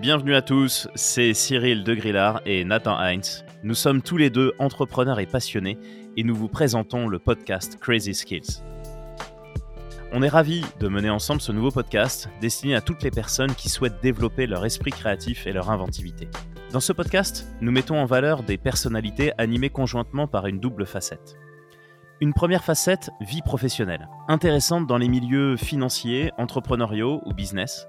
Bienvenue 0.00 0.36
à 0.36 0.42
tous, 0.42 0.86
c'est 0.94 1.34
Cyril 1.34 1.82
de 1.82 1.92
Grillard 1.92 2.40
et 2.46 2.64
Nathan 2.64 2.96
Heinz. 2.96 3.44
Nous 3.64 3.74
sommes 3.74 4.00
tous 4.00 4.16
les 4.16 4.30
deux 4.30 4.52
entrepreneurs 4.60 5.18
et 5.18 5.26
passionnés 5.26 5.76
et 6.16 6.22
nous 6.22 6.36
vous 6.36 6.46
présentons 6.46 7.08
le 7.08 7.18
podcast 7.18 7.80
Crazy 7.80 8.14
Skills. 8.14 8.62
On 10.12 10.22
est 10.22 10.28
ravis 10.28 10.64
de 10.78 10.86
mener 10.86 11.10
ensemble 11.10 11.40
ce 11.40 11.50
nouveau 11.50 11.72
podcast 11.72 12.28
destiné 12.40 12.76
à 12.76 12.80
toutes 12.80 13.02
les 13.02 13.10
personnes 13.10 13.56
qui 13.56 13.68
souhaitent 13.68 14.00
développer 14.00 14.46
leur 14.46 14.64
esprit 14.64 14.92
créatif 14.92 15.48
et 15.48 15.52
leur 15.52 15.68
inventivité. 15.68 16.28
Dans 16.70 16.78
ce 16.78 16.92
podcast, 16.92 17.48
nous 17.60 17.72
mettons 17.72 17.98
en 17.98 18.06
valeur 18.06 18.44
des 18.44 18.56
personnalités 18.56 19.32
animées 19.36 19.70
conjointement 19.70 20.28
par 20.28 20.46
une 20.46 20.60
double 20.60 20.86
facette. 20.86 21.34
Une 22.20 22.34
première 22.34 22.62
facette, 22.62 23.10
vie 23.20 23.42
professionnelle, 23.42 24.08
intéressante 24.28 24.86
dans 24.86 24.98
les 24.98 25.08
milieux 25.08 25.56
financiers, 25.56 26.30
entrepreneuriaux 26.38 27.20
ou 27.26 27.34
business, 27.34 27.88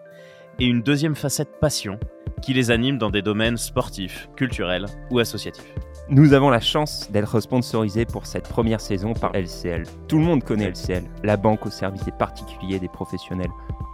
et 0.60 0.66
une 0.66 0.82
deuxième 0.82 1.16
facette, 1.16 1.60
passion, 1.62 2.00
qui 2.42 2.54
les 2.54 2.70
anime 2.72 2.98
dans 2.98 3.10
des 3.10 3.22
domaines 3.22 3.58
sportifs, 3.58 4.30
culturels 4.36 4.88
ou 5.10 5.20
associatifs. 5.20 5.74
Nous 6.10 6.34
avons 6.34 6.50
la 6.50 6.60
chance 6.60 7.10
d'être 7.12 7.40
sponsorisés 7.40 8.06
pour 8.06 8.26
cette 8.26 8.48
première 8.48 8.82
saison 8.82 9.14
par 9.14 9.32
LCL. 9.34 9.84
Tout 10.08 10.18
le 10.18 10.26
monde 10.26 10.44
connaît 10.44 10.70
LCL, 10.70 11.04
la 11.24 11.38
banque 11.38 11.66
au 11.66 11.70
service 11.70 12.04
des 12.04 12.12
particuliers 12.12 12.80
des 12.80 12.88
professionnels. 12.88 13.52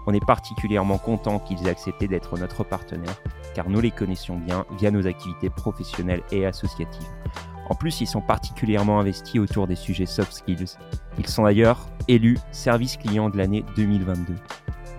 On 0.08 0.14
est 0.14 0.26
particulièrement 0.26 0.98
content 0.98 1.40
qu'ils 1.40 1.68
aient 1.68 1.72
accepté 1.72 2.08
d'être 2.08 2.38
notre 2.38 2.64
partenaire, 2.64 3.22
car 3.54 3.70
nous 3.70 3.82
les 3.82 3.92
connaissions 3.92 4.38
bien 4.38 4.66
via 4.80 4.92
nos 4.92 5.06
activités 5.06 5.50
professionnelles 5.50 6.24
et 6.32 6.46
associatives. 6.46 7.08
En 7.70 7.76
plus, 7.76 8.02
ils 8.02 8.08
sont 8.08 8.22
particulièrement 8.22 9.00
investis 9.00 9.40
autour 9.40 9.68
des 9.68 9.76
sujets 9.76 10.06
soft 10.06 10.32
skills. 10.32 10.78
Ils 11.18 11.28
sont 11.28 11.44
d'ailleurs 11.44 11.90
élus 12.08 12.38
service 12.52 12.98
client 12.98 13.30
de 13.30 13.38
l'année 13.38 13.66
2022. 13.76 14.36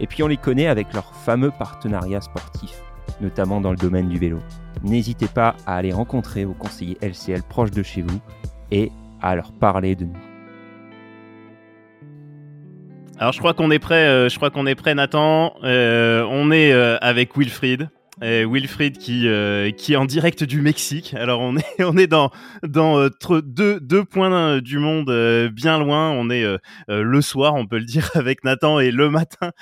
Et 0.01 0.07
puis 0.07 0.23
on 0.23 0.27
les 0.27 0.37
connaît 0.37 0.67
avec 0.67 0.93
leur 0.93 1.15
fameux 1.15 1.51
partenariat 1.51 2.21
sportif, 2.21 2.83
notamment 3.21 3.61
dans 3.61 3.71
le 3.71 3.77
domaine 3.77 4.09
du 4.09 4.19
vélo. 4.19 4.39
N'hésitez 4.83 5.29
pas 5.29 5.57
à 5.67 5.77
aller 5.77 5.93
rencontrer 5.93 6.45
vos 6.45 6.55
conseillers 6.55 6.99
LCL 7.01 7.43
proches 7.43 7.71
de 7.71 7.83
chez 7.83 8.03
vous 8.03 8.21
et 8.71 8.93
à 9.23 9.35
leur 9.35 9.53
parler 9.53 9.95
de 9.95 10.05
nous. 10.05 10.17
Alors 13.19 13.33
je 13.33 13.39
crois 13.39 13.55
qu'on 13.55 13.71
est 13.71 13.79
prêt, 13.79 14.07
euh, 14.07 14.29
je 14.29 14.37
crois 14.37 14.51
qu'on 14.51 14.67
est 14.67 14.75
prêt 14.75 14.95
Nathan. 14.95 15.55
Euh, 15.65 16.27
on 16.31 16.51
est 16.51 16.73
euh, 16.73 16.99
avec 17.01 17.37
Wilfried. 17.37 17.89
Wilfried 18.23 18.99
qui, 18.99 19.29
qui 19.77 19.93
est 19.93 19.97
en 19.97 20.05
direct 20.05 20.45
du 20.45 20.63
Mexique. 20.63 21.15
Alors 21.15 21.41
on 21.41 21.57
est, 21.57 21.65
on 21.83 21.97
est 21.97 22.07
dans, 22.07 22.31
dans 22.63 23.09
deux, 23.43 23.81
deux 23.81 24.05
points 24.05 24.61
du 24.61 24.79
monde 24.79 25.51
bien 25.53 25.79
loin. 25.79 26.11
On 26.11 26.31
est 26.31 26.45
le 26.89 27.21
soir, 27.21 27.55
on 27.55 27.67
peut 27.67 27.79
le 27.79 27.85
dire, 27.87 28.11
avec 28.15 28.45
Nathan 28.45 28.81
et 28.81 28.91
le 28.91 29.11
matin 29.11 29.53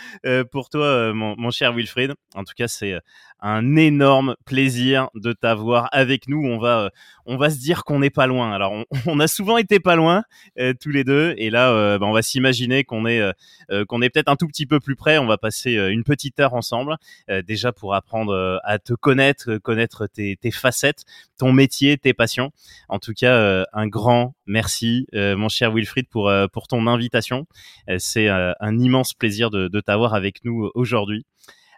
pour 0.51 0.69
toi, 0.69 1.13
mon, 1.13 1.35
mon, 1.37 1.51
cher 1.51 1.73
Wilfried. 1.73 2.15
En 2.35 2.45
tout 2.45 2.55
cas, 2.57 2.69
c'est 2.69 2.99
un 3.45 3.77
énorme 3.77 4.37
plaisir 4.47 5.11
de 5.15 5.35
t'avoir 5.35 5.91
avec 5.93 6.29
nous. 6.29 6.43
On 6.43 6.59
va, 6.59 6.85
euh, 6.85 6.89
on 7.27 7.37
va 7.37 7.51
se 7.51 7.59
dire 7.59 7.85
qu'on 7.85 7.99
n'est 7.99 8.09
pas 8.09 8.27
loin. 8.27 8.51
Alors, 8.53 8.73
on, 9.07 9.21
a 9.21 9.27
souvent 9.27 9.59
été 9.59 9.81
pas 9.81 9.97
loin 9.97 10.25
euh, 10.59 10.73
tous 10.81 10.89
les 10.89 11.05
deux, 11.05 11.35
et 11.37 11.51
là, 11.51 11.71
euh, 11.71 11.99
bah, 11.99 12.07
on 12.07 12.13
va 12.13 12.23
s'imaginer 12.23 12.85
qu'on 12.85 13.05
est, 13.07 13.21
qu'on 13.89 14.01
est 14.01 14.09
peut-être 14.09 14.31
un 14.31 14.37
tout 14.37 14.47
petit 14.47 14.65
peu 14.65 14.81
plus 14.81 14.97
près. 14.97 15.19
On 15.19 15.27
va 15.27 15.37
passer 15.37 15.75
une 15.75 16.05
petite 16.05 16.41
heure 16.41 16.55
ensemble, 16.55 16.97
déjà 17.47 17.73
pour 17.73 17.95
apprendre 17.95 18.61
à 18.65 18.79
te 18.79 18.95
connaître, 18.95 19.59
connaître 19.59 20.07
tes, 20.07 20.37
tes, 20.37 20.51
facettes, 20.51 21.05
ton 21.39 21.53
métier, 21.53 21.99
tes 21.99 22.15
passions. 22.15 22.51
En 22.89 22.99
tout 22.99 23.13
cas, 23.13 23.67
un 23.73 23.87
grand 23.87 24.35
merci, 24.47 25.07
mon 25.13 25.49
cher 25.51 25.73
Wilfried, 25.73 26.09
pour 26.09 26.33
pour 26.53 26.67
ton 26.67 26.87
invitation. 26.87 27.47
C'est 27.99 28.29
un 28.29 28.79
immense 28.79 29.13
plaisir 29.13 29.51
de, 29.51 29.69
de 29.69 29.81
t'avoir 29.81 30.15
avec 30.15 30.45
nous 30.45 30.71
aujourd'hui. 30.75 31.27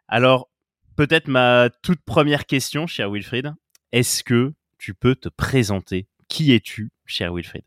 Alors, 0.08 0.48
peut-être 0.97 1.28
ma 1.28 1.69
toute 1.83 2.00
première 2.05 2.47
question, 2.47 2.86
cher 2.86 3.11
Wilfried. 3.11 3.52
Est-ce 3.92 4.25
que 4.25 4.52
tu 4.78 4.94
peux 4.94 5.14
te 5.14 5.28
présenter? 5.28 6.06
Qui 6.28 6.55
es-tu, 6.55 6.91
cher 7.05 7.33
Wilfried? 7.34 7.64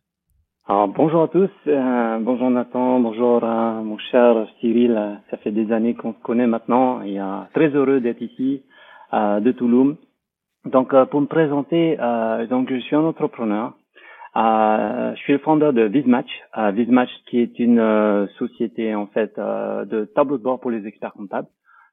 Alors, 0.68 0.88
bonjour 0.88 1.24
à 1.24 1.28
tous. 1.28 1.50
Euh, 1.68 2.20
bonjour 2.20 2.50
Nathan. 2.50 3.00
Bonjour 3.00 3.44
à 3.44 3.82
mon 3.82 3.98
cher 3.98 4.48
Cyril. 4.60 5.20
Ça 5.32 5.38
fait 5.38 5.52
des 5.52 5.72
années 5.72 5.96
qu'on 5.96 6.14
se 6.14 6.20
connaît 6.20 6.48
maintenant. 6.48 7.02
Et 7.02 7.20
euh, 7.20 7.42
très 7.54 7.70
heureux 7.70 8.00
d'être 8.02 8.22
ici 8.22 8.64
euh, 9.14 9.40
de 9.40 9.52
Toulouse. 9.52 9.96
Donc, 10.66 10.94
euh, 10.94 11.06
pour 11.06 11.22
me 11.22 11.28
présenter, 11.28 11.98
euh, 12.00 12.46
donc 12.48 12.70
je 12.70 12.80
suis 12.80 12.96
un 12.96 13.04
entrepreneur. 13.04 13.74
je 14.36 15.20
suis 15.24 15.34
le 15.34 15.40
fondeur 15.40 15.74
de 15.74 15.84
Vismatch. 15.84 16.30
Vismatch, 16.74 17.10
qui 17.28 17.40
est 17.40 17.58
une 17.58 18.28
société 18.38 18.94
en 18.94 19.08
fait 19.08 19.38
de 19.38 20.06
tableau 20.16 20.38
de 20.38 20.44
bord 20.44 20.60
pour 20.60 20.72
les 20.72 20.86
experts 20.86 21.14
comptables 21.14 21.48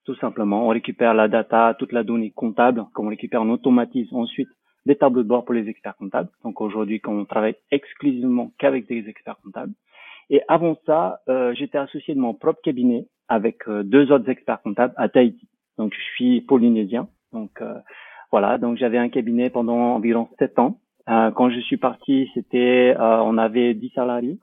tout 0.07 0.15
simplement. 0.17 0.67
On 0.67 0.69
récupère 0.69 1.13
la 1.13 1.29
data, 1.29 1.75
toute 1.79 1.93
la 1.93 2.05
donnée 2.05 2.31
comptable, 2.31 2.85
qu'on 2.95 3.09
récupère, 3.09 3.43
on 3.43 3.51
automatise 3.51 4.09
ensuite 4.13 4.49
des 4.87 4.95
tableaux 4.95 5.25
de 5.25 5.29
bord 5.29 5.45
pour 5.45 5.55
les 5.55 5.69
experts 5.69 5.97
comptables. 5.97 6.31
Donc 6.45 6.61
aujourd'hui, 6.61 7.03
on 7.07 7.25
travaille 7.25 7.57
exclusivement 7.73 8.53
qu'avec 8.59 8.87
des 8.87 9.09
experts 9.09 9.37
comptables. 9.43 9.73
Et 10.31 10.43
avant 10.49 10.77
ça, 10.87 11.21
euh, 11.29 11.53
j'étais 11.55 11.79
associé 11.79 12.15
de 12.15 12.21
mon 12.21 12.35
propre 12.35 12.61
cabinet 12.63 13.07
avec 13.29 13.69
euh, 13.69 13.83
deux 13.83 14.13
autres 14.13 14.29
experts 14.31 14.63
comptables 14.63 14.95
à 14.97 15.09
Tahiti. 15.09 15.49
Donc 15.77 15.93
je 15.93 16.01
suis 16.15 16.41
polynésien. 16.41 17.09
Donc 17.33 17.61
euh, 17.61 17.75
voilà, 18.31 18.59
donc 18.59 18.77
j'avais 18.77 18.99
un 18.99 19.09
cabinet 19.09 19.51
pendant 19.51 19.95
environ 19.97 20.29
sept 20.39 20.59
ans. 20.59 20.79
quand 21.07 21.51
je 21.51 21.61
suis 21.61 21.77
parti, 21.77 22.29
c'était, 22.35 22.97
on 22.99 23.39
avait 23.39 23.75
dix 23.75 23.91
salariés. 23.91 24.39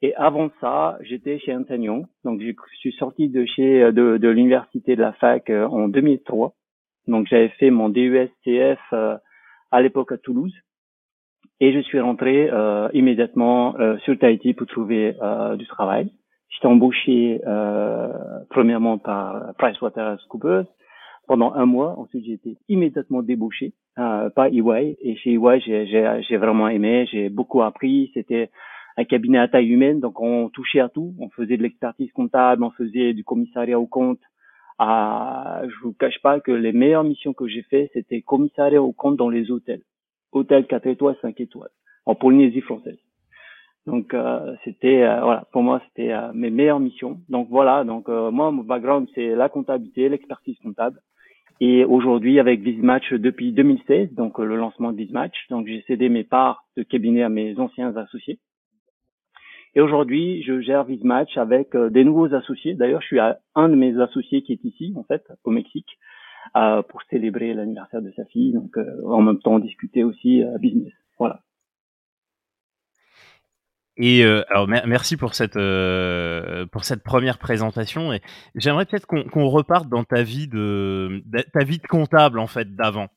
Et 0.00 0.14
avant 0.14 0.50
ça, 0.60 0.96
j'étais 1.00 1.38
chez 1.40 1.54
Antagnon. 1.54 2.06
Donc, 2.24 2.40
je 2.40 2.52
suis 2.76 2.92
sorti 2.92 3.28
de 3.28 3.44
chez 3.44 3.92
de, 3.92 4.16
de 4.16 4.28
l'université 4.28 4.94
de 4.94 5.00
la 5.00 5.12
fac 5.12 5.50
euh, 5.50 5.66
en 5.66 5.88
2003. 5.88 6.54
Donc, 7.08 7.26
j'avais 7.28 7.48
fait 7.48 7.70
mon 7.70 7.88
DESTF 7.88 8.78
euh, 8.92 9.16
à 9.72 9.82
l'époque 9.82 10.12
à 10.12 10.18
Toulouse. 10.18 10.54
Et 11.60 11.72
je 11.72 11.80
suis 11.80 11.98
rentré 11.98 12.48
euh, 12.52 12.88
immédiatement 12.92 13.76
euh, 13.80 13.96
sur 13.98 14.16
Tahiti 14.16 14.54
pour 14.54 14.68
trouver 14.68 15.16
du 15.56 15.66
travail. 15.66 16.12
J'étais 16.50 16.66
embauché 16.66 17.40
premièrement 18.50 18.98
par 18.98 19.54
PricewaterhouseCoopers 19.58 20.66
pendant 21.26 21.52
un 21.54 21.66
mois. 21.66 21.98
Ensuite, 21.98 22.24
j'ai 22.24 22.32
été 22.34 22.56
immédiatement 22.68 23.22
débauché 23.22 23.72
par 23.96 24.46
EY. 24.46 24.96
Et 25.02 25.16
chez 25.16 25.34
EY, 25.34 26.22
j'ai 26.28 26.36
vraiment 26.36 26.68
aimé. 26.68 27.06
J'ai 27.10 27.28
beaucoup 27.28 27.62
appris. 27.62 28.10
C'était 28.14 28.50
un 28.98 29.04
cabinet 29.04 29.38
à 29.38 29.46
taille 29.46 29.68
humaine, 29.68 30.00
donc 30.00 30.20
on 30.20 30.48
touchait 30.48 30.80
à 30.80 30.88
tout. 30.88 31.14
On 31.20 31.30
faisait 31.30 31.56
de 31.56 31.62
l'expertise 31.62 32.10
comptable, 32.12 32.64
on 32.64 32.70
faisait 32.70 33.14
du 33.14 33.22
commissariat 33.22 33.78
au 33.78 33.86
compte. 33.86 34.18
À, 34.80 35.62
je 35.68 35.74
vous 35.84 35.92
cache 35.92 36.20
pas 36.20 36.40
que 36.40 36.50
les 36.50 36.72
meilleures 36.72 37.04
missions 37.04 37.32
que 37.32 37.46
j'ai 37.46 37.62
fait, 37.62 37.90
c'était 37.92 38.22
commissariat 38.22 38.82
au 38.82 38.92
compte 38.92 39.16
dans 39.16 39.28
les 39.28 39.52
hôtels, 39.52 39.82
hôtels 40.32 40.66
4 40.66 40.88
étoiles, 40.88 41.16
5 41.22 41.40
étoiles, 41.40 41.70
en 42.06 42.16
Polynésie 42.16 42.60
française. 42.60 42.98
Donc 43.86 44.14
euh, 44.14 44.54
c'était 44.64 45.02
euh, 45.02 45.20
voilà, 45.20 45.46
pour 45.52 45.62
moi 45.62 45.80
c'était 45.88 46.12
euh, 46.12 46.32
mes 46.34 46.50
meilleures 46.50 46.80
missions. 46.80 47.20
Donc 47.28 47.48
voilà, 47.50 47.84
donc 47.84 48.08
moi 48.08 48.50
mon 48.50 48.64
background 48.64 49.08
c'est 49.14 49.28
la 49.36 49.48
comptabilité, 49.48 50.08
l'expertise 50.08 50.58
comptable. 50.58 51.00
Et 51.60 51.84
aujourd'hui 51.84 52.40
avec 52.40 52.60
Vismatch 52.60 53.12
depuis 53.14 53.52
2016, 53.52 54.12
donc 54.14 54.38
le 54.40 54.56
lancement 54.56 54.92
de 54.92 54.96
Vismatch, 54.96 55.36
donc 55.50 55.68
j'ai 55.68 55.82
cédé 55.86 56.08
mes 56.08 56.24
parts 56.24 56.64
de 56.76 56.82
cabinet 56.82 57.22
à 57.22 57.28
mes 57.28 57.58
anciens 57.60 57.96
associés. 57.96 58.40
Et 59.74 59.80
aujourd'hui, 59.80 60.42
je 60.42 60.60
gère 60.60 60.84
Vismatch 60.84 61.36
avec 61.36 61.74
euh, 61.74 61.90
des 61.90 62.04
nouveaux 62.04 62.34
associés. 62.34 62.74
D'ailleurs, 62.74 63.00
je 63.02 63.06
suis 63.06 63.18
à 63.18 63.38
un 63.54 63.68
de 63.68 63.74
mes 63.74 64.00
associés 64.00 64.42
qui 64.42 64.52
est 64.52 64.64
ici, 64.64 64.94
en 64.96 65.04
fait, 65.04 65.26
au 65.44 65.50
Mexique, 65.50 65.98
euh, 66.56 66.82
pour 66.82 67.02
célébrer 67.10 67.54
l'anniversaire 67.54 68.02
de 68.02 68.10
sa 68.16 68.24
fille. 68.26 68.52
Donc, 68.52 68.76
euh, 68.76 68.84
en 69.06 69.22
même 69.22 69.38
temps, 69.38 69.58
discuter 69.58 70.04
aussi 70.04 70.42
business. 70.60 70.92
Voilà. 71.18 71.40
Et 74.00 74.22
alors 74.22 74.68
merci 74.68 75.16
pour 75.16 75.34
cette 75.34 75.58
pour 76.70 76.84
cette 76.84 77.02
première 77.02 77.36
présentation 77.36 78.12
et 78.12 78.20
j'aimerais 78.54 78.86
peut-être 78.86 79.06
qu'on 79.06 79.48
reparte 79.48 79.88
dans 79.88 80.04
ta 80.04 80.22
vie 80.22 80.46
de 80.46 81.20
ta 81.52 81.64
vie 81.64 81.78
de 81.78 81.86
comptable 81.88 82.38
en 82.38 82.46
fait 82.46 82.76
d'avant. 82.76 83.08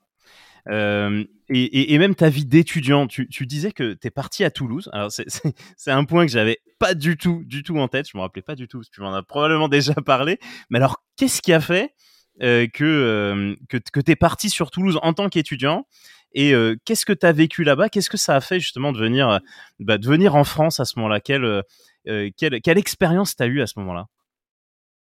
Euh, 0.69 1.23
et, 1.49 1.97
même 1.97 2.15
ta 2.15 2.29
vie 2.29 2.45
d'étudiant, 2.45 3.07
tu, 3.07 3.27
disais 3.45 3.71
que 3.71 3.93
tu 3.93 4.07
es 4.07 4.11
parti 4.11 4.43
à 4.43 4.51
Toulouse. 4.51 4.89
Alors, 4.93 5.11
c'est 5.11 5.91
un 5.91 6.05
point 6.05 6.25
que 6.25 6.31
j'avais 6.31 6.59
pas 6.79 6.93
du 6.93 7.17
tout, 7.17 7.43
du 7.45 7.63
tout 7.63 7.77
en 7.77 7.87
tête. 7.87 8.07
Je 8.09 8.17
me 8.17 8.21
rappelais 8.21 8.41
pas 8.41 8.55
du 8.55 8.67
tout, 8.67 8.79
parce 8.79 8.89
que 8.89 8.95
tu 8.95 9.01
m'en 9.01 9.13
as 9.13 9.23
probablement 9.23 9.67
déjà 9.69 9.93
parlé. 9.93 10.39
Mais 10.69 10.77
alors, 10.77 11.03
qu'est-ce 11.17 11.41
qui 11.41 11.51
a 11.51 11.59
fait 11.59 11.93
euh, 12.41 12.67
que, 12.73 12.83
euh, 12.83 13.55
que, 13.69 13.77
que 13.77 13.99
tu 13.99 14.11
es 14.11 14.15
parti 14.15 14.49
sur 14.49 14.71
Toulouse 14.71 14.97
en 15.01 15.13
tant 15.13 15.29
qu'étudiant? 15.29 15.85
Et 16.33 16.53
qu'est-ce 16.85 17.05
que 17.05 17.11
tu 17.11 17.25
as 17.25 17.33
vécu 17.33 17.65
là-bas? 17.65 17.89
Qu'est-ce 17.89 18.09
que 18.09 18.15
ça 18.15 18.37
a 18.37 18.39
fait 18.39 18.61
justement 18.61 18.93
de 18.93 18.97
venir, 18.97 19.41
bah, 19.81 19.97
de 19.97 20.07
venir 20.07 20.35
en 20.37 20.45
France 20.45 20.79
à 20.79 20.85
ce 20.85 20.97
moment-là? 20.99 21.19
Quelle, 21.19 21.61
quelle, 22.05 22.77
expérience 22.77 23.35
tu 23.35 23.43
as 23.43 23.47
eu 23.47 23.59
à 23.59 23.67
ce 23.67 23.77
moment-là? 23.79 24.05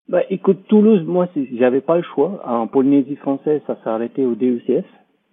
Bah, 0.09 0.23
écoute, 0.29 0.67
Toulouse, 0.67 1.05
moi, 1.07 1.29
j'avais 1.57 1.81
pas 1.81 1.97
le 1.97 2.03
choix. 2.03 2.43
En 2.45 2.67
Polynésie 2.67 3.15
française, 3.15 3.63
ça 3.69 3.79
arrêté 3.85 4.25
au 4.25 4.35
DECF. 4.35 4.85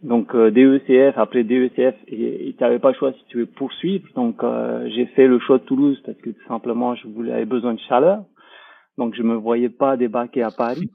Donc 0.03 0.35
euh, 0.35 0.51
DECF, 0.51 1.17
après 1.17 1.43
DECF, 1.43 1.95
tu 2.07 2.55
n'avais 2.59 2.79
pas 2.79 2.91
le 2.91 2.97
choix 2.97 3.13
si 3.13 3.23
tu 3.29 3.37
veux 3.39 3.45
poursuivre. 3.45 4.07
Donc 4.15 4.43
euh, 4.43 4.87
j'ai 4.95 5.07
fait 5.07 5.27
le 5.27 5.39
choix 5.39 5.57
de 5.57 5.63
Toulouse 5.63 6.01
parce 6.05 6.17
que 6.19 6.29
tout 6.29 6.47
simplement 6.47 6.95
je 6.95 7.07
voulais 7.07 7.31
avoir 7.31 7.47
besoin 7.47 7.73
de 7.73 7.79
chaleur. 7.79 8.23
Donc 8.97 9.15
je 9.15 9.23
me 9.23 9.35
voyais 9.35 9.69
pas 9.69 9.97
débarquer 9.97 10.43
à 10.43 10.51
Paris. 10.51 10.91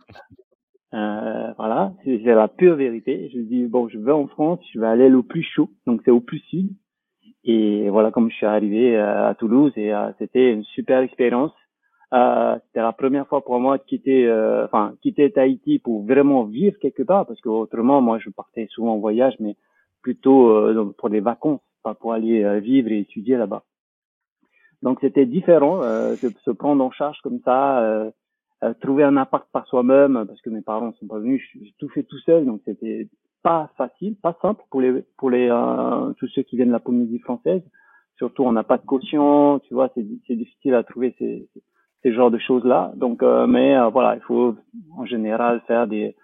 Euh, 0.94 1.52
voilà. 1.56 1.94
c'est 2.04 2.18
la 2.22 2.48
pure 2.48 2.76
vérité. 2.76 3.30
Je 3.34 3.40
dis 3.40 3.64
bon, 3.66 3.88
je 3.88 3.98
vais 3.98 4.12
en 4.12 4.26
France, 4.26 4.60
je 4.74 4.78
vais 4.78 4.86
aller 4.86 5.12
au 5.12 5.22
plus 5.22 5.42
chaud, 5.42 5.70
donc 5.86 6.02
c'est 6.04 6.10
au 6.10 6.20
plus 6.20 6.40
sud. 6.50 6.68
Et 7.44 7.88
voilà, 7.90 8.10
comme 8.10 8.30
je 8.30 8.36
suis 8.36 8.46
arrivé 8.46 8.96
euh, 8.96 9.28
à 9.28 9.34
Toulouse, 9.34 9.72
et 9.76 9.92
euh, 9.92 10.10
c'était 10.18 10.52
une 10.52 10.64
super 10.64 11.00
expérience. 11.00 11.52
Euh, 12.12 12.58
c'était 12.66 12.82
la 12.82 12.92
première 12.92 13.26
fois 13.26 13.42
pour 13.42 13.58
moi 13.58 13.78
de 13.78 13.82
quitter, 13.84 14.26
euh, 14.26 14.66
enfin, 14.66 14.94
quitter 15.00 15.30
Tahiti 15.32 15.78
pour 15.78 16.04
vraiment 16.04 16.44
vivre 16.44 16.78
quelque 16.78 17.02
part, 17.02 17.26
parce 17.26 17.40
que 17.40 17.48
autrement, 17.48 18.00
moi, 18.02 18.18
je 18.18 18.30
partais 18.30 18.66
souvent 18.70 18.94
en 18.94 18.98
voyage, 18.98 19.34
mais 19.40 19.56
plutôt 20.02 20.92
pour 20.98 21.10
des 21.10 21.20
vacances, 21.20 21.60
pas 21.82 21.94
pour 21.94 22.12
aller 22.12 22.60
vivre 22.60 22.90
et 22.90 22.98
étudier 22.98 23.36
là-bas. 23.36 23.62
Donc 24.82 24.98
c'était 25.00 25.26
différent 25.26 25.80
de 25.80 26.28
se 26.44 26.50
prendre 26.50 26.84
en 26.84 26.90
charge 26.90 27.20
comme 27.22 27.38
ça, 27.44 28.10
trouver 28.80 29.04
un 29.04 29.16
appart 29.16 29.48
par 29.52 29.64
soi-même, 29.68 30.24
parce 30.26 30.40
que 30.42 30.50
mes 30.50 30.60
parents 30.60 30.92
sont 30.94 31.06
pas 31.06 31.20
venus, 31.20 31.40
j'ai 31.54 31.72
tout 31.78 31.88
fait 31.90 32.02
tout 32.02 32.18
seul, 32.18 32.46
donc 32.46 32.62
c'était 32.64 33.08
pas 33.42 33.70
facile, 33.76 34.16
pas 34.16 34.36
simple 34.40 34.62
pour 34.70 34.80
les 34.80 35.02
pour 35.18 35.30
les 35.30 35.48
euh, 35.50 36.12
tous 36.14 36.28
ceux 36.28 36.42
qui 36.42 36.56
viennent 36.56 36.68
de 36.68 36.72
la 36.72 36.80
Polynésie 36.80 37.18
française. 37.18 37.62
Surtout, 38.16 38.44
on 38.44 38.52
n'a 38.52 38.62
pas 38.62 38.78
de 38.78 38.86
caution, 38.86 39.58
tu 39.60 39.74
vois, 39.74 39.90
c'est 39.94 40.06
c'est 40.26 40.36
difficile 40.36 40.74
à 40.74 40.84
trouver 40.84 41.14
ces 41.18 41.48
ces 41.52 41.62
genres 42.04 42.30
de 42.30 42.38
choses 42.38 42.64
là. 42.64 42.92
Donc, 42.96 43.22
euh, 43.22 43.46
mais 43.46 43.76
euh, 43.76 43.88
voilà, 43.88 44.16
il 44.16 44.22
faut 44.22 44.56
en 44.96 45.04
général 45.04 45.60
faire 45.66 45.86
des 45.86 46.16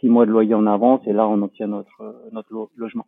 six 0.00 0.08
mois 0.08 0.26
de 0.26 0.30
loyer 0.30 0.54
en 0.54 0.66
avance 0.66 1.02
et 1.06 1.12
là 1.12 1.28
on 1.28 1.40
obtient 1.42 1.66
notre 1.66 2.16
notre 2.32 2.70
logement. 2.76 3.06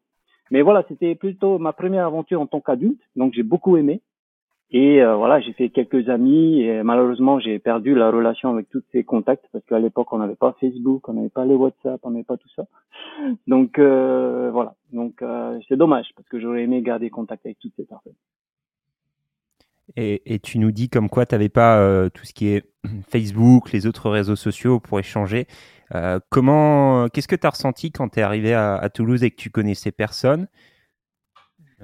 Mais 0.51 0.63
voilà, 0.63 0.85
c'était 0.89 1.15
plutôt 1.15 1.59
ma 1.59 1.73
première 1.73 2.07
aventure 2.07 2.41
en 2.41 2.47
tant 2.47 2.61
qu'adulte, 2.61 3.01
donc 3.17 3.33
j'ai 3.35 3.43
beaucoup 3.43 3.77
aimé. 3.77 4.03
Et 4.71 5.03
euh, 5.03 5.15
voilà, 5.15 5.41
j'ai 5.41 5.53
fait 5.53 5.69
quelques 5.69 6.09
amis 6.09 6.63
et 6.63 6.83
malheureusement 6.83 7.39
j'ai 7.39 7.59
perdu 7.59 7.95
la 7.95 8.11
relation 8.11 8.51
avec 8.51 8.69
tous 8.71 8.83
ces 8.93 9.05
contacts 9.05 9.45
parce 9.53 9.65
qu'à 9.67 9.79
l'époque 9.79 10.13
on 10.13 10.19
n'avait 10.19 10.35
pas 10.35 10.57
Facebook, 10.61 11.09
on 11.09 11.13
n'avait 11.13 11.29
pas 11.29 11.45
les 11.45 11.55
WhatsApp, 11.55 12.01
on 12.03 12.11
n'avait 12.11 12.25
pas 12.25 12.37
tout 12.37 12.49
ça. 12.57 12.65
Donc 13.47 13.79
euh, 13.79 14.51
voilà, 14.53 14.75
donc 14.93 15.23
euh, 15.23 15.61
c'est 15.69 15.77
dommage 15.77 16.09
parce 16.17 16.29
que 16.29 16.41
j'aurais 16.41 16.65
aimé 16.65 16.83
garder 16.83 17.09
contact 17.09 17.47
avec 17.47 17.59
toutes 17.61 17.75
ces 17.77 17.85
personnes. 17.85 18.15
Et, 19.97 20.41
tu 20.43 20.59
nous 20.59 20.73
dis 20.73 20.89
comme 20.89 21.09
quoi 21.11 21.27
tu 21.27 21.35
n'avais 21.35 21.49
pas 21.49 22.09
tout 22.11 22.25
ce 22.25 22.33
qui 22.33 22.49
est 22.49 22.65
Facebook, 23.11 23.73
les 23.73 23.87
autres 23.87 24.11
réseaux 24.11 24.37
sociaux 24.37 24.81
pour 24.81 24.99
échanger. 24.99 25.47
comment, 26.31 27.09
qu'est-ce 27.09 27.29
que 27.29 27.37
tu 27.37 27.47
as 27.47 27.51
ressenti 27.51 27.93
quand 27.93 28.09
tu 28.09 28.21
es 28.21 28.23
arrivé 28.23 28.55
à, 28.55 28.89
Toulouse 28.93 29.23
et 29.23 29.31
que 29.31 29.37
tu 29.37 29.51
connaissais 29.51 29.93
personne? 29.93 30.49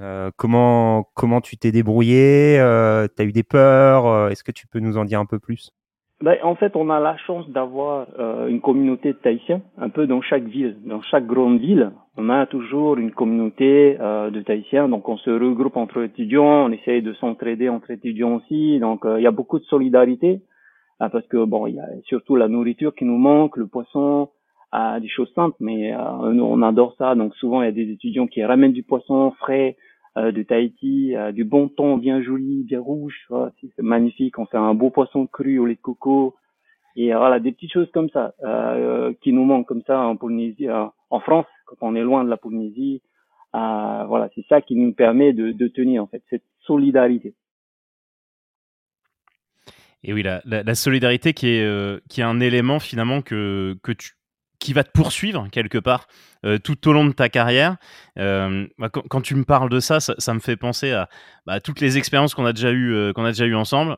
Euh, 0.00 0.31
comment, 0.37 1.11
comment 1.14 1.41
tu 1.41 1.56
t'es 1.58 1.73
débrouillé? 1.73 2.58
Euh, 2.58 3.06
Tu 3.14 3.23
as 3.23 3.25
eu 3.26 3.32
des 3.32 3.43
peurs? 3.43 4.06
Euh, 4.06 4.29
Est-ce 4.31 4.43
que 4.44 4.52
tu 4.52 4.67
peux 4.67 4.81
nous 4.81 4.97
en 4.97 5.05
dire 5.05 5.20
un 5.20 5.26
peu 5.26 5.38
plus? 5.38 5.70
Ben, 6.21 6.37
En 6.43 6.55
fait, 6.55 6.77
on 6.77 6.91
a 6.91 7.01
la 7.01 7.17
chance 7.19 7.49
d'avoir 7.51 8.07
une 8.49 8.61
communauté 8.61 9.13
de 9.13 9.19
Tahitiens, 9.19 9.63
un 9.79 9.89
peu 9.89 10.07
dans 10.07 10.23
chaque 10.23 10.45
ville. 10.45 10.77
Dans 10.85 11.03
chaque 11.03 11.27
grande 11.27 11.59
ville, 11.59 11.93
on 12.17 12.29
a 12.29 12.47
toujours 12.47 12.99
une 12.99 13.13
communauté 13.13 13.97
de 13.99 14.41
Tahitiens. 14.43 14.89
Donc, 14.89 15.09
on 15.09 15.17
se 15.17 15.31
regroupe 15.31 15.77
entre 15.77 16.03
étudiants, 16.03 16.67
on 16.67 16.73
essaye 16.73 17.03
de 17.03 17.13
s'entraider 17.15 17.69
entre 17.69 17.91
étudiants 17.91 18.37
aussi. 18.37 18.79
Donc, 18.79 19.03
il 19.05 19.23
y 19.23 19.27
a 19.27 19.31
beaucoup 19.31 19.59
de 19.59 19.65
solidarité. 19.65 20.43
parce 20.99 21.27
que, 21.29 21.45
bon, 21.45 21.67
il 21.67 21.77
y 21.77 21.81
a 21.81 21.89
surtout 22.05 22.37
la 22.37 22.49
nourriture 22.49 22.95
qui 22.95 23.05
nous 23.05 23.19
manque, 23.19 23.57
le 23.57 23.67
poisson, 23.67 24.29
des 25.01 25.09
choses 25.09 25.33
simples, 25.35 25.57
mais 25.61 25.93
nous, 26.33 26.45
on 26.45 26.63
adore 26.63 26.95
ça. 26.99 27.15
Donc 27.15 27.35
souvent, 27.37 27.63
il 27.63 27.67
y 27.67 27.69
a 27.69 27.73
des 27.73 27.91
étudiants 27.91 28.27
qui 28.27 28.45
ramènent 28.45 28.73
du 28.73 28.83
poisson 28.83 29.33
frais, 29.39 29.77
euh, 29.77 29.90
de 30.17 30.43
Tahiti, 30.43 31.15
euh, 31.15 31.33
du 31.33 31.45
bon 31.45 31.69
thon 31.69 31.97
bien 31.97 32.23
joli, 32.23 32.65
bien 32.65 32.81
rouge, 32.81 33.29
c'est 33.61 33.83
magnifique. 33.83 34.39
On 34.39 34.47
fait 34.47 34.57
un 34.57 34.75
beau 34.75 34.91
poisson 34.91 35.27
cru 35.27 35.59
au 35.59 35.67
lait 35.67 35.77
de 35.77 35.81
coco. 35.81 36.37
Et 36.97 37.15
euh, 37.15 37.19
voilà, 37.19 37.39
des 37.39 37.53
petites 37.53 37.73
choses 37.73 37.91
comme 37.93 38.11
ça 38.11 38.35
qui 39.23 39.33
nous 39.33 39.45
manquent 39.45 39.67
comme 39.67 39.83
ça 39.87 40.01
en 40.01 40.17
Polynésie, 40.17 40.69
en 40.69 41.21
France, 41.21 41.47
quand 41.67 41.77
on 41.81 41.95
est 41.95 42.03
loin 42.03 42.25
de 42.25 42.31
la 42.31 42.37
Polynésie. 42.37 43.03
voilà, 43.53 44.29
c'est 44.35 44.45
ça 44.49 44.61
qui 44.61 44.75
nous 44.75 44.93
permet 44.93 45.33
de, 45.33 45.53
de 45.53 45.69
tenir 45.69 46.03
en 46.03 46.07
fait 46.07 46.23
cette 46.29 46.45
solidarité. 46.61 47.35
Et 50.03 50.15
oui, 50.15 50.23
la, 50.23 50.41
la, 50.47 50.62
la 50.62 50.75
solidarité 50.75 51.35
qui 51.35 51.49
est, 51.49 52.09
qui 52.09 52.21
est 52.23 52.25
un 52.25 52.41
élément 52.41 52.81
finalement 52.81 53.23
que, 53.23 53.77
que 53.83 53.93
tu, 53.93 54.12
qui 54.61 54.73
va 54.73 54.85
te 54.85 54.91
poursuivre 54.93 55.49
quelque 55.51 55.79
part 55.79 56.07
euh, 56.45 56.59
tout 56.59 56.89
au 56.89 56.93
long 56.93 57.07
de 57.07 57.12
ta 57.12 57.29
carrière. 57.29 57.77
Euh, 58.19 58.69
bah, 58.79 58.91
quand, 58.91 59.21
tu 59.21 59.35
me 59.35 59.45
parles 59.45 59.71
de 59.71 59.81
ça, 59.81 59.99
ça, 60.01 60.35
me 60.35 60.39
fait 60.39 60.57
penser 60.57 60.93
à 60.93 61.09
bah, 61.47 61.61
toutes 61.61 61.81
les 61.81 61.99
expériences 61.99 62.35
qu'on 62.35 62.47
a 62.47 62.53
déjà 62.53 62.71
eues 62.71 62.95
euh, 62.95 63.12
qu'on 63.12 63.25
a 63.25 63.33
déjà 63.33 63.47
eu 63.47 63.55
ensemble. 63.57 63.97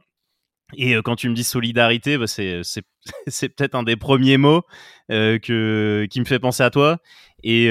Et 0.74 0.94
quand 1.04 1.16
tu 1.16 1.28
me 1.28 1.34
dis 1.34 1.44
solidarité, 1.44 2.16
bah, 2.16 2.26
c'est, 2.26 2.62
peut-être 3.26 3.74
un 3.74 3.82
des 3.82 3.96
premiers 3.96 4.38
mots 4.38 4.62
que, 5.10 6.06
qui 6.10 6.20
me 6.20 6.24
fait 6.24 6.38
penser 6.38 6.62
à 6.62 6.70
toi. 6.70 6.98
Et, 7.42 7.70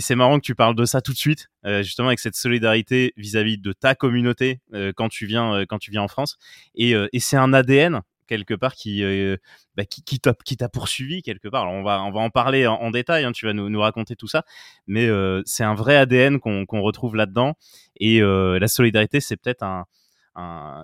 c'est 0.00 0.14
marrant 0.14 0.38
que 0.38 0.46
tu 0.46 0.54
parles 0.54 0.74
de 0.74 0.86
ça 0.86 1.02
tout 1.02 1.12
de 1.12 1.18
suite, 1.18 1.48
justement 1.66 2.08
avec 2.08 2.20
cette 2.20 2.36
solidarité 2.36 3.12
vis-à-vis 3.18 3.58
de 3.58 3.74
ta 3.74 3.94
communauté 3.94 4.60
quand 4.96 5.10
tu 5.10 5.26
viens 5.26 5.66
quand 5.68 5.78
tu 5.78 5.90
viens 5.90 6.00
en 6.00 6.08
France. 6.08 6.38
Et 6.74 6.94
c'est 7.18 7.36
un 7.36 7.52
ADN 7.52 8.00
quelque 8.28 8.54
part 8.54 8.74
qui, 8.74 9.02
euh, 9.02 9.36
bah, 9.76 9.84
qui, 9.84 10.04
qui 10.04 10.20
t'a 10.20 10.68
poursuivi 10.68 11.22
quelque 11.22 11.48
part. 11.48 11.68
on 11.68 11.82
va, 11.82 12.02
on 12.04 12.12
va 12.12 12.20
en 12.20 12.30
parler 12.30 12.66
en, 12.68 12.90
détail, 12.92 13.24
hein, 13.24 13.32
tu 13.32 13.46
vas 13.46 13.52
nous, 13.52 13.68
nous, 13.68 13.80
raconter 13.80 14.14
tout 14.14 14.28
ça, 14.28 14.44
mais 14.86 15.08
euh, 15.08 15.42
c'est 15.44 15.64
un 15.64 15.74
vrai 15.74 15.96
ADN 15.96 16.38
qu'on 16.38 16.80
retrouve 16.82 17.16
là-dedans. 17.16 17.54
Et 17.98 18.22
euh, 18.22 18.58
la 18.60 18.68
solidarité, 18.68 19.18
c'est 19.18 19.36
peut-être 19.36 19.64
un, 19.64 19.86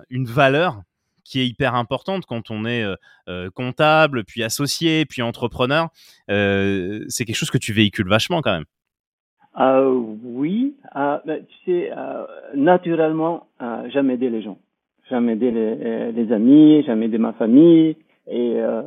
une 0.09 0.25
valeur 0.25 0.81
qui 1.23 1.39
est 1.39 1.47
hyper 1.47 1.73
importante 1.73 2.25
quand 2.25 2.51
on 2.51 2.65
est 2.65 2.85
comptable, 3.53 4.25
puis 4.25 4.43
associé, 4.43 5.05
puis 5.05 5.21
entrepreneur. 5.21 5.87
c'est 6.27 7.25
quelque 7.25 7.35
chose 7.35 7.51
que 7.51 7.57
tu 7.57 7.71
véhicules 7.71 8.07
vachement 8.07 8.41
quand 8.41 8.51
même. 8.51 8.65
oui, 10.27 10.75
bah, 10.93 11.21
tu 11.25 11.55
sais, 11.65 11.91
naturellement, 12.53 13.47
j'aime 13.91 14.11
aider 14.11 14.29
les 14.29 14.43
gens 14.43 14.59
jamais 15.09 15.33
aidé 15.33 15.51
les, 15.51 16.11
les 16.11 16.31
amis, 16.31 16.83
jamais 16.83 17.05
aidé 17.05 17.17
ma 17.17 17.33
famille. 17.33 17.95
Et 18.27 18.55
euh, 18.57 18.81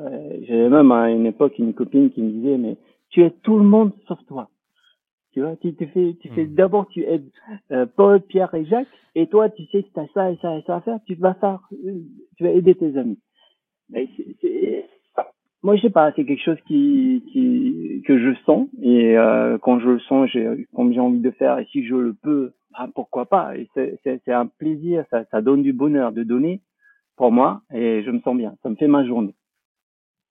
j'avais 0.46 0.68
même 0.68 0.90
à 0.90 1.10
une 1.10 1.26
époque 1.26 1.58
une 1.58 1.74
copine 1.74 2.10
qui 2.10 2.22
me 2.22 2.30
disait 2.30 2.58
mais 2.58 2.76
tu 3.10 3.22
aides 3.22 3.40
tout 3.42 3.58
le 3.58 3.64
monde 3.64 3.92
sauf 4.06 4.18
toi. 4.26 4.48
Tu 5.32 5.42
vois, 5.42 5.56
tu 5.56 5.74
te 5.74 5.84
fais, 5.86 6.16
tu 6.20 6.28
fais 6.30 6.46
hmm. 6.46 6.54
d'abord 6.54 6.88
tu 6.88 7.04
aides 7.04 7.30
euh, 7.70 7.86
Paul, 7.86 8.20
Pierre 8.20 8.52
et 8.54 8.64
Jacques, 8.64 8.88
et 9.14 9.26
toi 9.28 9.48
tu 9.50 9.64
sais 9.66 9.82
que 9.82 9.88
tu 9.92 10.00
as 10.00 10.06
ça 10.12 10.32
et 10.32 10.38
ça 10.42 10.56
et 10.56 10.62
ça 10.62 10.76
à 10.76 10.80
faire, 10.80 10.98
tu 11.06 11.14
vas 11.14 11.34
faire, 11.34 11.60
tu 12.36 12.44
vas 12.44 12.50
aider 12.50 12.74
tes 12.74 12.96
amis. 12.96 13.18
Mais 13.90 14.08
c'est, 14.40 14.86
moi 15.62 15.76
je 15.76 15.82
sais 15.82 15.90
pas, 15.90 16.12
c'est 16.16 16.24
quelque 16.24 16.42
chose 16.42 16.58
qui, 16.66 17.22
qui 17.32 18.02
que 18.06 18.18
je 18.18 18.34
sens 18.44 18.68
et 18.82 19.16
euh, 19.16 19.58
quand 19.58 19.78
je 19.78 19.90
le 19.90 20.00
sens, 20.00 20.28
j'ai 20.30 20.66
j'ai 20.76 21.00
envie 21.00 21.20
de 21.20 21.30
faire 21.30 21.58
et 21.60 21.66
si 21.66 21.86
je 21.86 21.94
le 21.94 22.14
peux, 22.14 22.52
ah, 22.74 22.88
pourquoi 22.94 23.26
pas 23.26 23.52
C'est 23.74 24.28
un 24.28 24.46
plaisir, 24.46 25.04
ça, 25.10 25.24
ça 25.30 25.40
donne 25.40 25.62
du 25.62 25.72
bonheur 25.72 26.12
de 26.12 26.22
donner 26.22 26.60
pour 27.16 27.32
moi 27.32 27.62
et 27.72 28.02
je 28.04 28.10
me 28.10 28.20
sens 28.20 28.36
bien. 28.36 28.54
Ça 28.62 28.68
me 28.70 28.76
fait 28.76 28.86
ma 28.86 29.04
journée. 29.06 29.34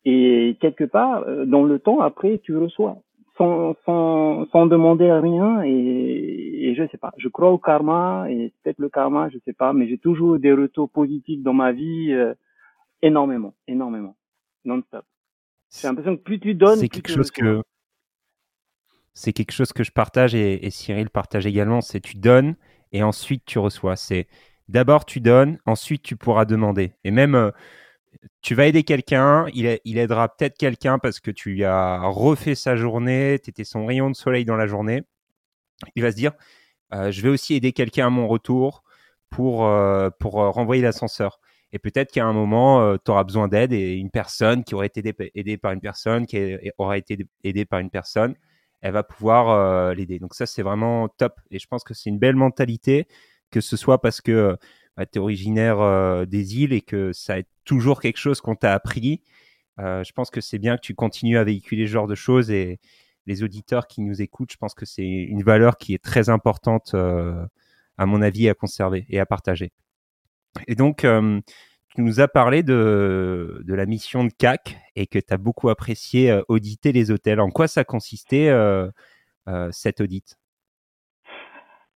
Et 0.06 0.58
quelque 0.62 0.86
part, 0.86 1.24
euh, 1.28 1.46
dans 1.46 1.64
le 1.64 1.80
temps, 1.80 2.00
après, 2.00 2.40
tu 2.40 2.56
reçois 2.56 2.98
sans, 3.38 3.76
sans, 3.86 4.46
sans 4.52 4.66
demander 4.66 5.12
rien 5.12 5.62
et, 5.64 6.70
et 6.70 6.76
je 6.76 6.88
sais 6.88 6.98
pas. 6.98 7.14
Je 7.18 7.28
crois 7.28 7.52
au 7.52 7.58
karma 7.58 8.26
et 8.30 8.54
peut-être 8.64 8.80
le 8.80 8.90
karma, 8.90 9.30
je 9.30 9.38
sais 9.46 9.54
pas, 9.54 9.74
mais 9.74 9.88
j'ai 9.88 9.98
toujours 9.98 10.40
des 10.40 10.54
retours 10.54 10.90
positifs 10.90 11.42
dans 11.44 11.54
ma 11.54 11.72
vie, 11.72 12.12
euh, 12.14 12.34
énormément, 13.02 13.54
énormément, 13.68 14.16
non-stop. 14.66 15.06
J'ai 15.72 15.88
l'impression 15.88 16.16
que 16.16 16.24
plus 16.24 16.40
tu 16.40 16.56
donnes, 16.56 16.78
c'est 16.78 16.90
quelque 16.90 17.12
chose 17.12 17.32
que 17.32 17.62
c'est 19.18 19.34
quelque 19.34 19.52
chose 19.52 19.74
que 19.74 19.84
je 19.84 19.92
partage 19.92 20.36
et, 20.36 20.70
Cyril 20.70 21.10
partage 21.10 21.48
également, 21.48 21.82
c'est 21.82 22.00
tu 22.00 22.18
donnes 22.18 22.56
et 22.92 23.02
ensuite 23.02 23.44
tu 23.46 23.58
reçois. 23.58 23.96
C'est 23.96 24.28
d'abord 24.70 25.06
tu 25.06 25.22
donnes, 25.22 25.58
ensuite 25.66 26.04
tu 26.04 26.16
pourras 26.16 26.46
demander. 26.46 26.94
Et 27.04 27.10
même, 27.10 27.34
euh, 27.34 27.50
tu 28.42 28.54
vas 28.54 28.68
aider 28.68 28.84
quelqu'un, 28.84 29.48
il, 29.56 29.80
il, 29.86 29.98
aidera 29.98 30.30
peut-être 30.30 30.56
quelqu'un 30.56 31.00
parce 31.00 31.20
que 31.20 31.32
tu 31.32 31.64
as 31.66 32.00
refait 32.04 32.54
sa 32.54 32.76
journée, 32.76 33.40
tu 33.44 33.50
étais 33.50 33.64
son 33.64 33.88
rayon 33.88 34.12
de 34.12 34.16
soleil 34.16 34.46
dans 34.46 34.56
la 34.56 34.68
journée. 34.68 35.02
Il 35.96 36.04
va 36.04 36.12
se 36.12 36.16
dire, 36.16 36.34
euh, 36.94 37.12
je 37.12 37.22
vais 37.24 37.30
aussi 37.30 37.56
aider 37.56 37.74
quelqu'un 37.74 38.08
à 38.08 38.10
mon 38.12 38.28
retour 38.28 38.84
pour, 39.32 39.66
euh, 39.66 40.12
pour 40.20 40.34
renvoyer 40.34 40.84
l'ascenseur. 40.84 41.40
Et 41.72 41.80
peut-être 41.80 42.12
qu'à 42.12 42.26
un 42.26 42.34
moment, 42.34 42.96
tu 43.00 43.10
auras 43.10 43.24
besoin 43.24 43.48
d'aide 43.48 43.74
et 43.74 43.94
une 43.94 44.12
personne 44.12 44.64
qui 44.64 44.76
aurait 44.76 44.88
été 44.88 45.02
aidée 45.34 45.58
par 45.58 45.72
une 45.72 45.82
personne, 45.82 46.28
qui 46.28 46.56
aura 46.78 47.00
été 47.00 47.18
aidée 47.44 47.66
par 47.66 47.80
une 47.80 47.90
personne, 47.90 48.36
elle 48.82 48.94
va 48.94 49.04
pouvoir 49.04 49.50
euh, 49.50 49.94
l'aider. 49.94 50.20
Donc 50.20 50.34
ça, 50.34 50.46
c'est 50.46 50.62
vraiment 50.62 51.10
top. 51.10 51.40
Et 51.52 51.60
je 51.60 51.68
pense 51.68 51.84
que 51.84 51.94
c'est 51.94 52.10
une 52.10 52.20
belle 52.20 52.36
mentalité, 52.36 53.08
que 53.52 53.62
ce 53.62 53.78
soit 53.78 54.02
parce 54.02 54.22
que 54.22 54.58
bah, 54.96 55.06
tu 55.06 55.18
es 55.18 55.22
originaire 55.22 55.80
euh, 55.80 56.26
des 56.26 56.60
îles 56.60 56.74
et 56.74 56.82
que 56.82 57.12
ça 57.14 57.40
est 57.40 57.48
toujours 57.66 58.02
quelque 58.02 58.18
chose 58.18 58.42
qu'on 58.42 58.56
t'a 58.56 58.74
appris. 58.74 59.22
Euh, 59.80 60.04
je 60.04 60.12
pense 60.14 60.30
que 60.30 60.42
c'est 60.42 60.60
bien 60.60 60.76
que 60.76 60.82
tu 60.82 60.96
continues 60.96 61.38
à 61.38 61.44
véhiculer 61.44 61.88
ce 61.88 61.92
genre 61.92 62.08
de 62.08 62.16
choses 62.16 62.52
et 62.52 62.80
les 63.26 63.44
auditeurs 63.44 63.88
qui 63.88 64.02
nous 64.02 64.22
écoutent, 64.22 64.54
je 64.54 64.58
pense 64.58 64.74
que 64.74 64.86
c'est 64.86 65.04
une 65.04 65.44
valeur 65.44 65.76
qui 65.76 65.94
est 65.94 66.02
très 66.02 66.30
importante, 66.30 66.96
à 66.96 68.06
mon 68.06 68.22
avis, 68.22 68.48
à 68.48 68.54
conserver 68.54 69.06
et 69.10 69.20
à 69.20 69.26
partager. 69.26 69.74
Et 70.66 70.76
donc, 70.76 71.06
tu 71.98 72.04
nous 72.04 72.20
as 72.20 72.28
parlé 72.28 72.62
de, 72.62 73.64
de 73.66 73.74
la 73.74 73.88
mission 73.88 74.24
de 74.24 74.30
CAC 74.30 74.78
et 74.96 75.08
que 75.08 75.18
tu 75.18 75.34
as 75.34 75.38
beaucoup 75.38 75.70
apprécié 75.70 76.30
euh, 76.30 76.42
auditer 76.48 76.92
les 76.92 77.10
hôtels. 77.10 77.42
En 77.42 77.50
quoi 77.50 77.68
ça 77.68 77.84
consistait 77.84 78.50
euh, 78.50 78.88
euh, 79.48 79.70
cet 79.72 80.00
audit? 80.00 80.38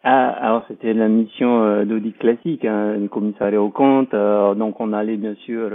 Ah, 0.01 0.29
alors 0.29 0.63
c'était 0.69 0.93
la 0.93 1.09
mission 1.09 1.83
d'audit 1.83 2.17
classique, 2.17 2.63
hein, 2.63 2.97
du 2.97 3.09
commissariat 3.09 3.61
au 3.61 3.71
compte. 3.71 4.11
donc 4.11 4.79
on 4.79 4.93
allait 4.93 5.17
bien 5.17 5.35
sûr 5.35 5.69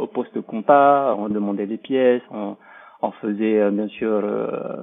au 0.00 0.08
poste 0.08 0.40
compta, 0.40 1.14
on 1.16 1.28
demandait 1.28 1.66
les 1.66 1.76
pièces, 1.76 2.22
on, 2.32 2.56
faisait 3.22 3.70
bien 3.70 3.86
sûr 3.86 4.20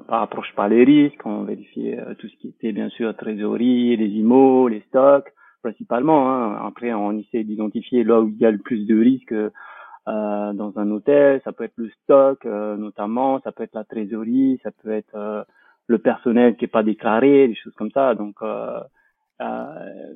par 0.07 0.21
approche 0.21 0.53
par 0.55 0.69
les 0.69 0.85
risques, 0.85 1.25
on 1.25 1.43
vérifiait 1.43 1.99
tout 2.19 2.29
ce 2.29 2.37
qui 2.37 2.47
était 2.47 2.71
bien 2.71 2.87
sûr 2.87 3.13
trésorerie, 3.17 3.97
les 3.97 4.07
IMO, 4.07 4.69
les 4.69 4.79
stocks 4.87 5.33
principalement. 5.63 6.29
Hein. 6.29 6.67
Après, 6.67 6.93
on 6.93 7.17
essaie 7.17 7.43
d'identifier 7.43 8.03
là 8.03 8.21
où 8.21 8.27
il 8.27 8.37
y 8.37 8.45
a 8.45 8.51
le 8.51 8.59
plus 8.59 8.85
de 8.85 8.99
risques 8.99 9.33
euh, 9.33 10.53
dans 10.53 10.77
un 10.77 10.91
hôtel. 10.91 11.41
Ça 11.43 11.53
peut 11.53 11.63
être 11.63 11.77
le 11.77 11.89
stock, 12.03 12.45
euh, 12.45 12.75
notamment. 12.75 13.39
Ça 13.41 13.51
peut 13.51 13.63
être 13.63 13.73
la 13.73 13.85
trésorerie. 13.85 14.59
Ça 14.63 14.71
peut 14.71 14.91
être 14.91 15.15
euh, 15.15 15.43
le 15.87 15.97
personnel 15.97 16.55
qui 16.57 16.65
est 16.65 16.67
pas 16.67 16.83
déclaré, 16.83 17.47
des 17.47 17.55
choses 17.55 17.73
comme 17.75 17.91
ça. 17.91 18.13
Donc 18.13 18.35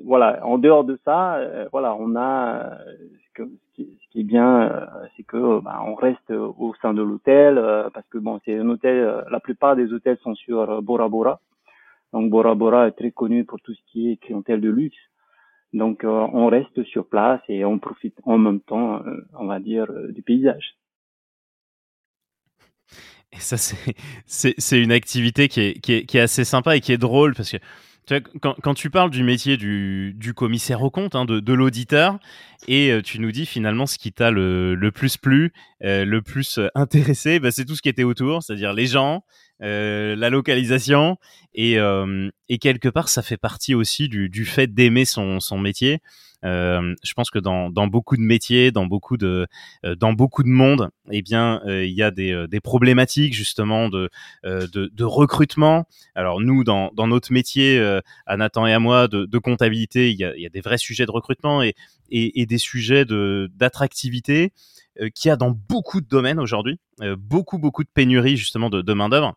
voilà. 0.04 0.46
En 0.46 0.58
dehors 0.58 0.84
de 0.84 1.00
ça, 1.04 1.40
voilà, 1.72 1.96
on 1.96 2.16
a 2.16 2.78
ce, 3.36 3.44
qui 3.76 4.20
est 4.22 4.24
bien, 4.24 4.88
c'est 5.16 5.24
que 5.24 5.60
bah, 5.62 5.82
on 5.86 5.96
reste 5.96 6.32
au 6.32 6.74
sein 6.82 6.94
de 6.94 7.02
l'hôtel 7.02 7.56
parce 7.94 8.08
que 8.08 8.18
bon, 8.18 8.40
c'est 8.46 8.58
un 8.58 8.70
hôtel. 8.70 9.24
la 9.30 9.40
plupart 9.40 9.76
des 9.76 9.92
hôtels 9.92 10.18
sont 10.20 10.36
sur 10.36 10.82
Bora 10.82 11.10
Bora. 11.10 11.40
Donc 12.14 12.30
Bora 12.30 12.56
Bora 12.56 12.88
est 12.88 12.92
très 12.92 13.12
connu 13.12 13.44
pour 13.44 13.60
tout 13.60 13.74
ce 13.74 13.82
qui 13.92 14.12
est 14.12 14.18
clientèle 14.18 14.62
de 14.62 14.70
luxe. 14.70 14.98
Donc 15.74 16.04
euh, 16.04 16.08
on 16.08 16.48
reste 16.48 16.84
sur 16.86 17.08
place 17.08 17.42
et 17.50 17.66
on 17.66 17.80
profite 17.80 18.16
en 18.24 18.38
même 18.38 18.62
temps, 18.62 19.06
euh, 19.06 19.28
on 19.34 19.48
va 19.48 19.60
dire, 19.60 19.86
euh, 19.90 20.12
du 20.12 20.22
paysage. 20.22 20.76
Et 23.34 23.40
ça, 23.40 23.58
c'est 24.26 24.82
une 24.82 24.94
activité 24.94 25.50
qui 25.50 25.62
est, 25.62 26.16
assez 26.16 26.46
sympa 26.46 26.78
et 26.78 26.80
qui 26.80 26.94
est 26.94 26.98
drôle 26.98 27.36
parce 27.36 27.52
que 27.52 27.58
tu 28.08 28.18
vois, 28.18 28.56
quand, 28.64 28.74
tu 28.74 28.90
parles 28.90 29.10
du 29.10 29.22
métier 29.22 29.58
du, 29.58 30.34
commissaire 30.34 30.82
au 30.82 30.90
compte, 30.90 31.14
hein, 31.14 31.26
de, 31.26 31.54
l'auditeur, 31.54 32.20
et 32.70 32.98
tu 33.04 33.20
nous 33.20 33.34
dis 33.34 33.46
finalement 33.46 33.86
ce 33.86 33.98
qui 33.98 34.14
t'a 34.14 34.32
le, 34.32 34.76
le, 34.76 34.92
plus 34.94 35.18
plu, 35.18 35.52
le 35.82 36.20
plus 36.22 36.58
intéressé, 36.74 37.42
bah, 37.42 37.52
c'est 37.52 37.66
tout 37.66 37.76
ce 37.76 37.82
qui 37.82 37.90
était 37.90 38.06
autour, 38.06 38.42
c'est-à-dire 38.42 38.72
les 38.72 38.86
gens, 38.86 39.26
euh, 39.64 40.16
la 40.16 40.30
localisation 40.30 41.18
et, 41.56 41.80
euh, 41.80 42.30
et, 42.48 42.60
quelque 42.60 42.90
part 42.90 43.10
ça 43.10 43.24
fait 43.24 43.38
partie 43.38 43.74
aussi 43.74 44.08
du, 44.08 44.46
fait 44.46 44.68
d'aimer 44.68 45.04
son, 45.04 45.40
métier. 45.58 46.00
Euh, 46.46 46.94
je 47.04 47.14
pense 47.14 47.32
que 47.32 47.40
dans, 47.40 47.72
beaucoup 47.88 48.18
de 48.18 48.22
métiers, 48.22 48.72
dans 48.72 48.86
beaucoup 48.86 49.18
de 49.18 49.48
dans 49.84 50.14
beaucoup 50.14 50.44
de 50.44 50.50
monde, 50.50 50.92
eh 51.10 51.24
bien 51.24 51.60
il 51.66 51.90
y 51.90 52.04
a 52.04 52.12
des, 52.12 52.60
problématiques 52.64 53.34
justement 53.34 53.90
de, 53.90 54.12
de, 54.44 55.04
recrutement. 55.04 55.88
Alors 56.14 56.40
nous 56.40 56.64
dans, 56.64 56.92
dans 56.94 57.08
notre 57.08 57.34
métier, 57.34 57.80
à 58.28 58.38
Nathan 58.38 58.68
et 58.68 58.74
à 58.74 58.80
moi 58.80 59.08
de, 59.08 59.38
comptabilité, 59.40 60.12
il 60.12 60.18
y, 60.18 60.24
a, 60.46 60.50
des 60.50 60.62
vrais 60.62 60.78
sujets 60.78 61.08
de 61.08 61.12
recrutement 61.12 61.64
et, 61.64 61.74
et, 62.12 62.46
des 62.46 62.60
sujets 62.60 63.06
de 63.06 63.50
d'attractivité 63.56 64.54
qu'il 65.16 65.30
y 65.30 65.32
a 65.32 65.36
dans 65.36 65.50
beaucoup 65.52 66.00
de 66.00 66.08
domaines 66.08 66.40
aujourd'hui, 66.40 66.80
beaucoup 67.18 67.58
beaucoup 67.58 67.84
de 67.84 67.90
pénuries 67.92 68.38
justement 68.38 68.70
de, 68.70 68.84
de 68.84 68.94
main 68.94 69.10
d'œuvre. 69.10 69.36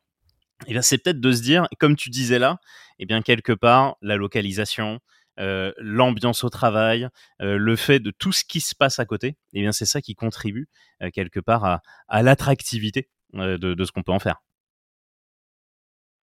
Et 0.66 0.72
bien, 0.72 0.82
c'est 0.82 1.02
peut-être 1.02 1.20
de 1.20 1.32
se 1.32 1.42
dire, 1.42 1.66
comme 1.78 1.96
tu 1.96 2.10
disais 2.10 2.38
là, 2.38 2.58
eh 2.98 3.06
bien, 3.06 3.22
quelque 3.22 3.52
part, 3.52 3.96
la 4.02 4.16
localisation, 4.16 5.00
euh, 5.38 5.72
l'ambiance 5.78 6.44
au 6.44 6.50
travail, 6.50 7.08
euh, 7.40 7.56
le 7.56 7.76
fait 7.76 7.98
de 7.98 8.10
tout 8.10 8.32
ce 8.32 8.44
qui 8.44 8.60
se 8.60 8.74
passe 8.74 8.98
à 8.98 9.06
côté, 9.06 9.36
eh 9.54 9.62
bien, 9.62 9.72
c'est 9.72 9.86
ça 9.86 10.02
qui 10.02 10.14
contribue 10.14 10.68
euh, 11.02 11.08
quelque 11.12 11.40
part 11.40 11.64
à, 11.64 11.80
à 12.08 12.22
l'attractivité 12.22 13.08
de, 13.32 13.56
de, 13.56 13.84
ce 13.84 13.92
qu'on 13.92 14.02
peut 14.02 14.12
en 14.12 14.18
faire. 14.18 14.42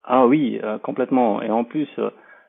Ah 0.02 0.26
oui, 0.26 0.60
complètement. 0.82 1.42
Et 1.42 1.50
en 1.50 1.64
plus, 1.64 1.88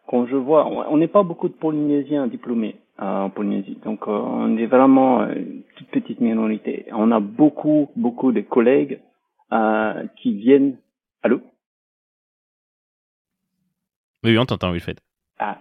quand 0.08 0.27
je 0.27 0.36
vois, 0.36 0.65
on 0.65 0.98
n'est 0.98 1.10
pas 1.10 1.24
beaucoup 1.24 1.50
de 1.50 1.54
Polynésiens 1.54 2.27
diplômés 2.27 2.77
en 2.98 3.30
Polynésie, 3.30 3.77
donc 3.84 4.08
on 4.08 4.58
est 4.58 4.65
vraiment 4.65 5.25
une 5.27 5.63
toute 5.75 5.88
petite 5.88 6.22
minorité. 6.22 6.86
On 6.94 7.12
a 7.12 7.20
beaucoup, 7.20 7.89
beaucoup 7.98 8.32
de 8.32 8.42
collègues 8.42 9.01
qui 10.18 10.34
viennent. 10.36 10.77
Allô 11.22 11.42
oui, 14.32 14.38
on 14.38 14.46
t'entend, 14.46 14.72
Wilfred. 14.72 15.00
Ah. 15.39 15.58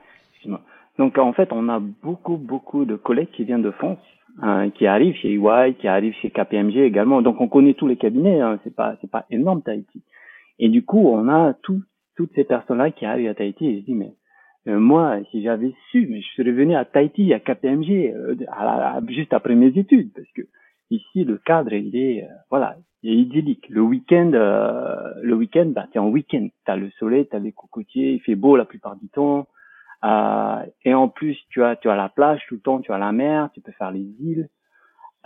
Donc, 0.99 1.19
en 1.19 1.33
fait, 1.33 1.53
on 1.53 1.69
a 1.69 1.81
beaucoup, 1.81 2.37
beaucoup 2.37 2.85
de 2.85 2.97
collègues 2.97 3.31
qui 3.33 3.45
viennent 3.45 3.63
de 3.63 3.73
France, 3.73 3.99
hein, 4.41 4.71
qui 4.71 4.87
arrivent 4.87 5.17
chez 5.17 5.35
EY, 5.35 5.75
qui 5.75 5.89
arrivent 5.89 6.15
chez 6.23 6.31
KPMG 6.31 6.79
également. 6.79 7.23
Donc, 7.23 7.41
on 7.41 7.49
connaît 7.49 7.75
tous 7.75 7.89
les 7.89 7.97
cabinets. 7.97 8.41
Hein. 8.41 8.61
C'est 8.65 8.75
pas, 8.75 8.97
c'est 9.01 9.11
pas 9.11 9.27
énorme 9.31 9.63
Tahiti. 9.63 10.03
Et 10.59 10.69
du 10.69 10.85
coup, 10.85 11.09
on 11.09 11.29
a 11.29 11.55
tout, 11.63 11.83
toutes 12.17 12.33
ces 12.35 12.45
personnes-là 12.45 12.91
qui 12.93 13.07
arrivent 13.07 13.29
à 13.29 13.35
Tahiti 13.35 13.67
et 13.67 13.81
je 13.81 13.85
dis, 13.85 13.95
mais 13.95 14.15
euh, 14.69 14.79
moi, 14.79 15.19
si 15.31 15.43
j'avais 15.43 15.75
su, 15.91 16.07
mais 16.09 16.21
je 16.21 16.29
serais 16.37 16.53
venu 16.53 16.75
à 16.75 16.85
Tahiti, 16.85 17.35
à 17.35 17.41
KPMG, 17.41 18.13
euh, 18.15 18.37
juste 19.09 19.33
après 19.33 19.55
mes 19.55 19.77
études, 19.79 20.13
parce 20.15 20.31
que 20.33 20.43
ici, 20.91 21.25
le 21.25 21.39
cadre, 21.39 21.73
il 21.73 21.97
est, 21.97 22.25
euh, 22.25 22.29
voilà, 22.51 22.77
il 22.79 22.85
est 23.09 23.17
idyllique. 23.17 23.69
Le 23.69 23.83
week-end, 23.83 24.31
euh, 24.35 25.13
le 25.23 25.35
week-end, 25.35 25.67
bah, 25.67 25.87
t'es 25.93 25.99
en 25.99 26.09
week-end. 26.09 26.49
T'as 26.65 26.77
le 26.77 26.91
soleil, 26.99 27.27
t'as 27.31 27.39
les 27.39 27.53
cocotiers, 27.53 28.13
il 28.13 28.21
fait 28.21 28.35
beau 28.35 28.57
la 28.57 28.65
plupart 28.65 28.97
du 28.97 29.09
temps. 29.09 29.47
Euh, 30.05 30.63
et 30.85 30.95
en 30.95 31.09
plus, 31.09 31.37
tu 31.51 31.63
as, 31.63 31.77
tu 31.77 31.89
as 31.89 31.97
la 31.97 32.09
plage 32.09 32.41
tout 32.49 32.55
le 32.55 32.61
temps, 32.61 32.81
tu 32.81 32.93
as 32.93 32.99
la 32.99 33.13
mer, 33.13 33.51
tu 33.55 33.61
peux 33.61 33.73
faire 33.73 33.91
les 33.91 34.07
îles. 34.21 34.49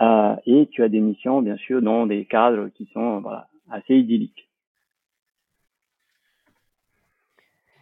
Euh, 0.01 0.35
et 0.45 0.67
tu 0.71 0.83
as 0.83 0.89
des 0.89 1.01
missions, 1.01 1.41
bien 1.41 1.57
sûr, 1.57 1.81
dans 1.81 2.05
des 2.05 2.25
cadres 2.25 2.69
qui 2.69 2.89
sont, 2.93 3.19
voilà, 3.19 3.47
assez 3.69 3.95
idylliques. 3.95 4.49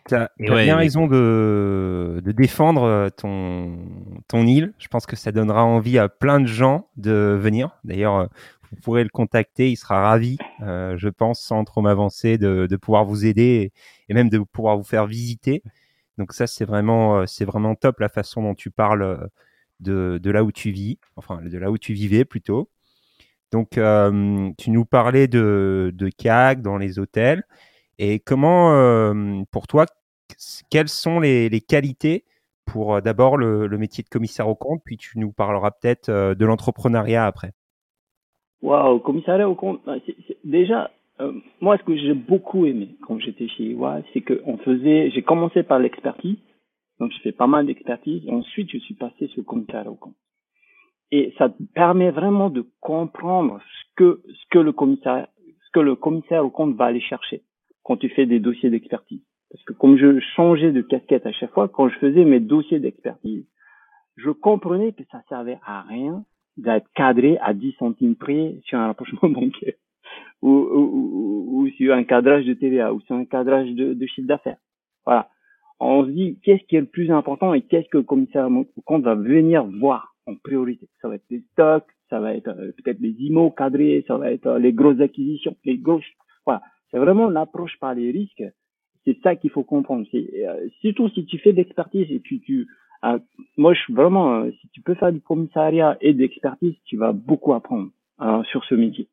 Tu 0.08 0.16
as, 0.16 0.32
bien 0.40 0.78
raison 0.78 1.06
de, 1.06 2.22
de, 2.24 2.32
défendre 2.32 3.10
ton, 3.18 3.78
ton 4.30 4.48
île. 4.48 4.74
Je 4.80 4.88
pense 4.88 5.06
que 5.06 5.18
ça 5.18 5.34
donnera 5.34 5.66
envie 5.66 6.00
à 6.00 6.08
plein 6.08 6.40
de 6.40 6.46
gens 6.46 6.88
de 6.96 7.38
venir. 7.38 7.72
D'ailleurs, 7.84 8.30
vous 8.72 8.78
pourrez 8.82 9.04
le 9.04 9.10
contacter. 9.10 9.72
Il 9.72 9.78
sera 9.78 10.02
ravi, 10.02 10.38
euh, 10.62 10.98
je 10.98 11.10
pense, 11.10 11.42
sans 11.42 11.64
trop 11.64 11.82
m'avancer, 11.82 12.38
de, 12.38 12.76
pouvoir 12.78 13.06
vous 13.06 13.26
aider 13.26 13.72
et, 14.10 14.14
même 14.14 14.30
de 14.30 14.40
pouvoir 14.40 14.78
vous 14.78 14.84
faire 14.84 15.06
visiter. 15.08 15.64
Donc 16.18 16.34
ça, 16.34 16.48
c'est 16.48 16.66
vraiment, 16.66 17.20
euh, 17.20 17.26
c'est 17.28 17.46
vraiment 17.46 17.76
top 17.76 18.00
la 18.00 18.10
façon 18.10 18.42
dont 18.42 18.56
tu 18.56 18.72
parles 18.72 19.04
euh, 19.04 19.28
de, 20.20 20.32
là 20.32 20.44
où 20.44 20.52
tu 20.52 20.72
vis, 20.72 21.00
enfin 21.16 21.42
de 21.42 21.58
là 21.58 21.72
où 21.72 21.78
tu 21.78 21.94
vivais 21.94 22.26
plutôt. 22.26 22.70
Donc, 23.52 23.80
tu 24.58 24.72
nous 24.72 24.86
parlais 24.86 25.28
de, 25.30 25.94
de 25.96 26.62
dans 26.62 26.78
les 26.78 27.00
hôtels. 27.00 27.44
Et 27.98 28.20
comment, 28.20 29.14
pour 29.52 29.68
toi, 29.68 29.86
quelles 30.70 30.90
sont 30.90 31.22
les, 31.22 31.48
les 31.48 31.62
qualités 31.62 32.26
pour 32.66 33.02
d'abord 33.02 33.38
le, 33.38 33.68
le, 33.68 33.78
métier 33.78 34.04
de 34.04 34.10
commissaire 34.10 34.50
au 34.50 34.56
compte, 34.56 34.82
puis 34.84 34.98
tu 34.98 35.18
nous 35.18 35.32
parleras 35.32 35.72
peut-être 35.72 36.12
de 36.12 36.46
l'entrepreneuriat 36.46 37.26
après. 37.26 37.54
Waouh, 38.62 39.00
commissariat 39.00 39.50
au 39.50 39.56
compte. 39.56 39.82
Déjà, 40.44 40.92
euh, 41.20 41.34
moi, 41.62 41.78
ce 41.78 41.84
que 41.84 41.96
j'ai 41.96 42.14
beaucoup 42.14 42.66
aimé 42.66 42.96
quand 43.02 43.20
j'étais 43.20 43.48
chez 43.48 43.72
EY, 43.72 44.04
c'est 44.14 44.22
qu'on 44.22 44.58
faisait, 44.58 45.12
j'ai 45.12 45.22
commencé 45.22 45.64
par 45.64 45.80
l'expertise, 45.80 46.38
donc 47.00 47.12
je 47.12 47.20
fais 47.22 47.32
pas 47.32 47.48
mal 47.48 47.66
d'expertise, 47.66 48.28
ensuite 48.30 48.72
je 48.72 48.78
suis 48.80 48.96
passé 48.96 49.28
sur 49.28 49.46
commissariat 49.46 49.90
au 49.90 49.96
compte. 49.96 50.16
Et 51.12 51.34
ça 51.38 51.54
permet 51.74 52.12
vraiment 52.12 52.50
de 52.50 52.66
comprendre 52.82 53.60
ce 53.62 53.96
que, 53.96 54.22
ce 54.28 54.46
que 54.52 54.60
le 54.60 54.74
commissaire, 54.74 55.28
ce 55.38 55.72
que 55.74 55.80
le 55.80 55.96
commissaire 55.96 56.46
au 56.46 56.50
compte 56.50 56.76
va 56.76 56.86
aller 56.86 57.02
chercher 57.02 57.44
quand 57.84 57.98
tu 57.98 58.10
fais 58.10 58.26
des 58.26 58.40
dossiers 58.40 58.70
d'expertise. 58.70 59.22
Parce 59.50 59.64
que 59.64 59.74
comme 59.74 59.98
je 59.98 60.20
changeais 60.36 60.74
de 60.74 60.82
casquette 60.82 61.26
à 61.26 61.32
chaque 61.32 61.54
fois, 61.54 61.70
quand 61.70 61.88
je 61.88 61.98
faisais 62.00 62.26
mes 62.26 62.42
dossiers 62.42 62.80
d'expertise, 62.80 63.46
je 64.18 64.30
comprenais 64.32 64.92
que 64.92 65.04
ça 65.12 65.22
servait 65.30 65.60
à 65.66 65.84
rien 65.84 66.26
d'être 66.58 66.88
cadré 66.96 67.38
à 67.42 67.54
10 67.54 67.74
centimes 67.80 68.16
près 68.16 68.56
sur 68.66 68.80
un 68.80 68.88
rapprochement 68.88 69.30
bancaire 69.30 69.74
ou, 70.42 70.50
ou, 70.50 71.62
ou, 71.62 71.70
sur 71.72 71.94
un 71.94 72.04
cadrage 72.04 72.46
de 72.46 72.54
TVA 72.54 72.94
ou 72.94 73.02
sur 73.02 73.16
un 73.16 73.26
cadrage 73.26 73.70
de, 73.72 73.94
de 73.94 74.06
chiffre 74.06 74.28
d'affaires. 74.28 74.58
Voilà. 75.06 75.30
On 75.80 76.06
se 76.06 76.10
dit 76.10 76.40
qu'est-ce 76.44 76.64
qui 76.66 76.76
est 76.76 76.82
le 76.82 76.88
plus 76.88 77.12
important 77.12 77.54
et 77.54 77.62
qu'est-ce 77.62 77.88
que 77.90 77.98
le 77.98 78.04
commissaire 78.04 78.50
au 78.50 78.82
compte 78.82 79.04
va 79.04 79.16
venir 79.16 79.64
voir 79.66 80.16
en 80.26 80.36
priorité? 80.36 80.88
Ça 81.02 81.08
va 81.08 81.16
être 81.16 81.26
les 81.30 81.44
stocks, 81.52 81.88
ça 82.10 82.20
va 82.20 82.34
être 82.34 82.50
euh, 82.50 82.72
peut-être 82.78 83.00
les 83.00 83.16
IMO 83.20 83.52
cadrés, 83.52 84.04
ça 84.08 84.18
va 84.18 84.32
être 84.32 84.48
euh, 84.48 84.60
les 84.60 84.74
grosses 84.74 85.00
acquisitions, 85.00 85.56
les 85.66 85.78
grosses. 85.78 86.04
Voilà. 86.46 86.62
C'est 86.92 86.98
vraiment 86.98 87.30
l'approche 87.30 87.78
par 87.80 87.94
les 87.94 88.12
risques. 88.12 88.44
C'est 89.06 89.18
ça 89.22 89.36
qu'il 89.36 89.52
faut 89.52 89.64
comprendre. 89.64 90.06
Euh, 90.14 90.68
surtout 90.82 91.10
si 91.10 91.26
tu 91.26 91.38
fais 91.38 91.52
de 91.52 91.58
l'expertise 91.58 92.08
et 92.12 92.20
tu, 92.22 92.40
tu 92.42 92.68
ah, 93.02 93.18
moi, 93.58 93.74
je 93.74 93.94
vraiment, 93.94 94.42
euh, 94.42 94.52
si 94.62 94.68
tu 94.70 94.82
peux 94.82 94.96
faire 94.96 95.12
du 95.12 95.22
commissariat 95.22 95.98
et 96.02 96.14
de 96.14 96.20
l'expertise, 96.20 96.76
tu 96.86 96.98
vas 96.98 97.12
beaucoup 97.14 97.54
apprendre 97.54 97.90
euh, 98.22 98.44
sur 98.44 98.64
ce 98.66 98.76
métier. 98.76 99.08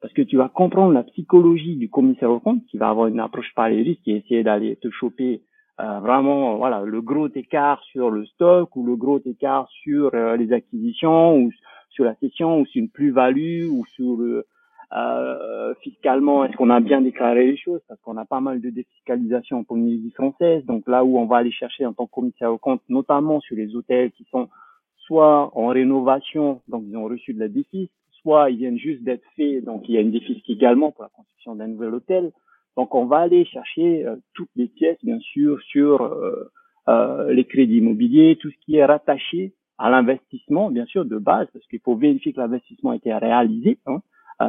Parce 0.00 0.12
que 0.12 0.22
tu 0.22 0.36
vas 0.36 0.48
comprendre 0.48 0.92
la 0.92 1.02
psychologie 1.02 1.76
du 1.76 1.90
commissaire 1.90 2.30
au 2.30 2.40
compte, 2.40 2.64
qui 2.66 2.78
va 2.78 2.88
avoir 2.88 3.06
une 3.06 3.20
approche 3.20 3.52
par 3.54 3.68
les 3.68 3.82
risques 3.82 4.06
et 4.06 4.16
essayer 4.16 4.42
d'aller 4.42 4.76
te 4.76 4.90
choper 4.90 5.42
euh, 5.80 6.00
vraiment, 6.00 6.56
voilà, 6.56 6.82
le 6.82 7.00
gros 7.00 7.28
écart 7.34 7.82
sur 7.84 8.10
le 8.10 8.26
stock 8.26 8.74
ou 8.76 8.84
le 8.84 8.96
gros 8.96 9.20
écart 9.24 9.68
sur 9.82 10.10
les 10.36 10.52
acquisitions 10.52 11.38
ou 11.38 11.50
sur 11.90 12.04
la 12.04 12.14
session 12.16 12.60
ou 12.60 12.66
sur 12.66 12.80
une 12.80 12.90
plus-value 12.90 13.66
ou 13.70 13.84
sur 13.94 14.16
le, 14.16 14.46
euh, 14.92 15.74
fiscalement, 15.82 16.44
est-ce 16.44 16.56
qu'on 16.56 16.70
a 16.70 16.80
bien 16.80 17.00
déclaré 17.00 17.46
les 17.46 17.56
choses? 17.56 17.80
Parce 17.88 18.00
qu'on 18.00 18.16
a 18.16 18.24
pas 18.24 18.40
mal 18.40 18.60
de 18.60 18.70
défiscalisation 18.70 19.58
en 19.58 19.64
Polynésie 19.64 20.10
française. 20.10 20.64
Donc 20.66 20.88
là 20.88 21.04
où 21.04 21.18
on 21.18 21.26
va 21.26 21.38
aller 21.38 21.52
chercher 21.52 21.86
en 21.86 21.92
tant 21.92 22.06
que 22.06 22.12
commissaire 22.12 22.52
au 22.52 22.58
compte, 22.58 22.82
notamment 22.88 23.40
sur 23.40 23.56
les 23.56 23.74
hôtels 23.76 24.10
qui 24.12 24.24
sont 24.30 24.48
soit 24.96 25.56
en 25.56 25.68
rénovation, 25.68 26.60
donc 26.68 26.84
ils 26.86 26.96
ont 26.96 27.04
reçu 27.04 27.34
de 27.34 27.40
la 27.40 27.48
défisque, 27.48 27.92
soit 28.22 28.50
ils 28.50 28.58
viennent 28.58 28.78
juste 28.78 29.02
d'être 29.02 29.24
faits, 29.36 29.64
donc 29.64 29.88
il 29.88 29.94
y 29.94 29.98
a 29.98 30.00
une 30.00 30.12
défisque 30.12 30.48
également 30.48 30.92
pour 30.92 31.04
la 31.04 31.10
construction 31.10 31.54
d'un 31.54 31.68
nouvel 31.68 31.94
hôtel. 31.94 32.32
Donc 32.76 32.94
on 32.94 33.06
va 33.06 33.18
aller 33.18 33.44
chercher 33.44 34.06
euh, 34.06 34.16
toutes 34.34 34.50
les 34.56 34.68
pièces, 34.68 34.98
bien 35.02 35.18
sûr, 35.18 35.60
sur 35.62 36.02
euh, 36.02 36.50
euh, 36.88 37.32
les 37.32 37.44
crédits 37.44 37.78
immobiliers, 37.78 38.38
tout 38.40 38.50
ce 38.50 38.56
qui 38.64 38.76
est 38.76 38.84
rattaché 38.84 39.52
à 39.78 39.90
l'investissement, 39.90 40.70
bien 40.70 40.84
sûr, 40.86 41.04
de 41.04 41.18
base, 41.18 41.48
parce 41.52 41.66
qu'il 41.66 41.80
faut 41.80 41.96
vérifier 41.96 42.32
que 42.32 42.40
l'investissement 42.40 42.90
a 42.90 42.96
été 42.96 43.12
réalisé, 43.14 43.78
hein, 43.86 44.02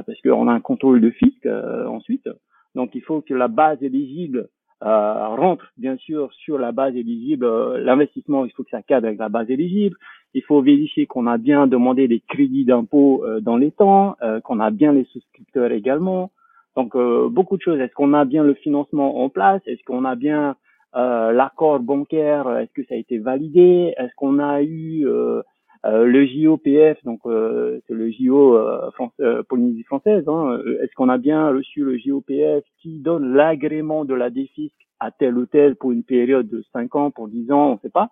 parce 0.06 0.22
qu'on 0.22 0.48
a 0.48 0.54
un 0.54 0.60
contrôle 0.60 1.02
de 1.02 1.12
fisc 1.12 1.46
ensuite. 1.46 2.28
Donc 2.76 2.96
il 2.96 3.02
faut 3.02 3.22
que 3.22 3.34
la 3.34 3.48
base 3.48 3.82
éligible 3.84 4.50
rentre, 4.82 5.72
bien 5.78 5.98
sûr, 5.98 6.32
sur 6.34 6.58
la 6.58 6.72
base 6.72 6.96
éligible. 6.96 7.46
L'investissement, 7.78 8.46
il 8.46 8.52
faut 8.52 8.64
que 8.64 8.72
ça 8.72 8.82
cadre 8.82 9.08
avec 9.08 9.20
la 9.20 9.30
base 9.30 9.50
éligible. 9.50 9.98
Il 10.34 10.44
faut 10.44 10.62
vérifier 10.62 11.06
qu'on 11.06 11.28
a 11.28 11.38
bien 11.38 11.68
demandé 11.68 12.08
des 12.08 12.22
crédits 12.22 12.66
d'impôt 12.66 13.24
dans 13.42 13.58
les 13.58 13.72
temps, 13.72 14.16
qu'on 14.44 14.60
a 14.60 14.72
bien 14.72 14.94
les 14.94 15.06
souscripteurs 15.06 15.72
également. 15.72 16.32
Donc 16.76 16.96
euh, 16.96 17.30
beaucoup 17.30 17.58
de 17.58 17.62
choses. 17.62 17.80
Est-ce 17.80 17.94
qu'on 17.94 18.14
a 18.14 18.26
bien 18.26 18.44
le 18.44 18.54
financement 18.54 19.24
en 19.24 19.30
place? 19.30 19.62
Est-ce 19.66 19.84
qu'on 19.84 20.06
a 20.06 20.16
bien 20.16 20.56
euh, 20.96 21.32
l'accord 21.32 21.80
bancaire? 21.80 22.50
Est-ce 22.58 22.72
que 22.74 22.86
ça 22.88 22.96
a 22.96 22.98
été 22.98 23.18
validé? 23.18 23.94
Est-ce 23.98 24.14
qu'on 24.16 24.40
a 24.40 24.62
eu 24.62 25.06
euh, 25.08 25.42
le 25.84 26.26
JOPF 26.28 27.04
Donc 27.04 27.22
c'est 27.26 27.94
le 27.94 28.12
JO 28.12 28.58
France, 28.94 29.14
Polynésie 29.50 29.84
française. 29.84 30.24
Hein, 30.28 30.60
Est-ce 30.84 30.94
qu'on 30.96 31.10
a 31.10 31.18
bien 31.18 31.50
reçu 31.50 31.84
le 31.84 31.98
JOPF 31.98 32.64
qui 32.82 33.00
donne 33.00 33.34
l'agrément 33.34 34.06
de 34.06 34.14
la 34.14 34.30
défisque 34.30 34.76
à 35.00 35.12
tel 35.12 35.38
ou 35.38 35.46
tel 35.48 35.76
pour 35.76 35.92
une 35.92 36.04
période 36.04 36.48
de 36.48 36.64
5 36.74 36.96
ans, 36.96 37.12
pour 37.12 37.28
10 37.28 37.52
ans, 37.52 37.70
on 37.70 37.74
ne 37.74 37.80
sait 37.80 37.90
pas. 37.90 38.12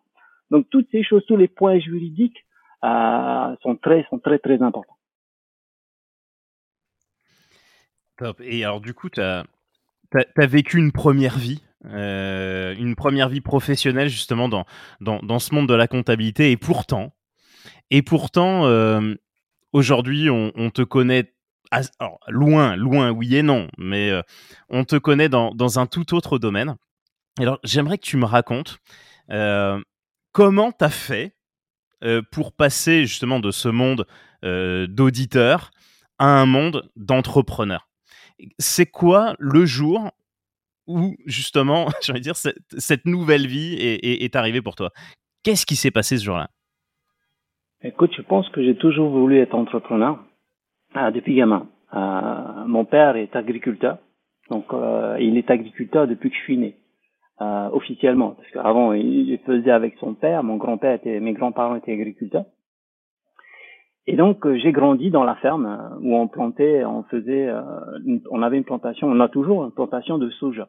Donc 0.50 0.68
toutes 0.72 0.88
ces 0.92 1.04
choses, 1.04 1.24
tous 1.28 1.38
les 1.38 1.48
points 1.48 1.80
juridiques 1.80 2.46
sont 2.82 3.78
très 3.82 4.06
sont 4.10 4.20
très 4.20 4.40
très 4.40 4.62
importants. 4.62 4.96
Et 8.42 8.64
alors, 8.64 8.82
du 8.82 8.94
coup, 8.94 9.10
tu 9.10 9.22
as, 9.22 9.46
as, 10.14 10.46
vécu 10.46 10.78
une 10.78 10.92
première 10.92 11.38
vie, 11.38 11.64
euh, 11.86 12.76
une 12.78 12.96
première 12.96 13.30
vie 13.30 13.42
professionnelle, 13.42 14.10
justement, 14.10 14.50
dans, 14.50 14.66
dans, 15.00 15.20
dans, 15.20 15.40
ce 15.40 15.54
monde 15.54 15.68
de 15.68 15.74
la 15.74 15.88
comptabilité. 15.88 16.52
Et 16.52 16.58
pourtant, 16.58 17.14
et 17.90 18.02
pourtant 18.02 18.66
euh, 18.66 19.16
aujourd'hui, 19.74 20.30
on, 20.30 20.70
te 20.70 20.82
connaît. 20.82 21.34
loin, 22.28 22.76
loin, 22.76 23.12
oui 23.12 23.36
et 23.36 23.44
non, 23.44 23.68
mais 23.78 24.10
euh, 24.10 24.22
on 24.70 24.86
te 24.86 24.96
connaît 24.96 25.30
dans, 25.30 25.80
un 25.80 25.86
tout 25.86 26.16
autre 26.16 26.40
domaine. 26.40 26.76
Alors, 27.38 27.60
j'aimerais 27.64 27.98
que 27.98 28.06
tu 28.06 28.18
me 28.18 28.26
racontes 28.26 28.80
comment 30.32 30.72
tu 30.72 30.86
as 30.86 30.90
fait 30.90 31.36
pour 32.32 32.54
passer 32.54 33.06
justement 33.06 33.40
de 33.40 33.52
ce 33.52 33.70
monde 33.70 34.06
d'auditeur 34.44 35.72
à 36.18 36.26
un 36.26 36.46
monde 36.46 36.90
d'entrepreneur? 36.96 37.90
C'est 38.58 38.86
quoi 38.86 39.36
le 39.38 39.66
jour 39.66 40.12
où 40.90 41.16
justement, 41.26 41.86
de 42.10 42.18
dire, 42.18 42.36
cette, 42.36 43.06
nouvelle 43.06 43.48
vie 43.48 43.76
est, 43.80 44.36
arrivée 44.36 44.62
pour 44.62 44.76
toi? 44.76 44.92
Qu'est-ce 45.44 45.66
qui 45.66 45.78
s'est 45.78 45.92
passé 45.92 46.18
ce 46.18 46.26
jour-là? 46.26 46.50
Écoute, 47.82 48.14
je 48.14 48.22
pense 48.22 48.50
que 48.50 48.62
j'ai 48.62 48.76
toujours 48.76 49.10
voulu 49.10 49.38
être 49.38 49.56
entrepreneur 49.56 50.20
ah, 50.94 51.12
depuis 51.12 51.36
gamin. 51.36 51.68
Euh, 51.94 52.66
mon 52.68 52.84
père 52.84 53.16
est 53.16 53.36
agriculteur, 53.38 54.00
donc 54.50 54.66
euh, 54.74 55.16
il 55.22 55.38
est 55.38 55.50
agriculteur 55.50 56.06
depuis 56.06 56.30
que 56.30 56.36
je 56.36 56.42
suis 56.42 56.58
né, 56.58 56.76
euh, 57.40 57.70
officiellement, 57.72 58.32
parce 58.32 58.50
qu'avant 58.52 58.92
il 58.92 59.40
faisait 59.46 59.72
avec 59.72 59.96
son 60.00 60.14
père. 60.14 60.44
Mon 60.44 60.58
grand-père 60.58 60.94
était, 60.94 61.22
mes 61.22 61.32
grands-parents 61.32 61.78
étaient 61.78 61.94
agriculteurs. 61.94 62.46
Et 64.08 64.18
donc 64.18 64.46
euh, 64.46 64.58
j'ai 64.58 64.74
grandi 64.74 65.10
dans 65.10 65.24
la 65.24 65.36
ferme 65.36 65.66
euh, 65.66 66.00
où 66.02 66.16
on 66.18 66.28
plantait, 66.28 66.84
on 66.84 67.04
faisait, 67.04 67.48
euh, 67.48 67.62
on 68.30 68.42
avait 68.42 68.58
une 68.58 68.66
plantation, 68.66 69.08
on 69.08 69.20
a 69.22 69.30
toujours 69.30 69.64
une 69.64 69.72
plantation 69.72 70.18
de 70.18 70.30
soja. 70.32 70.68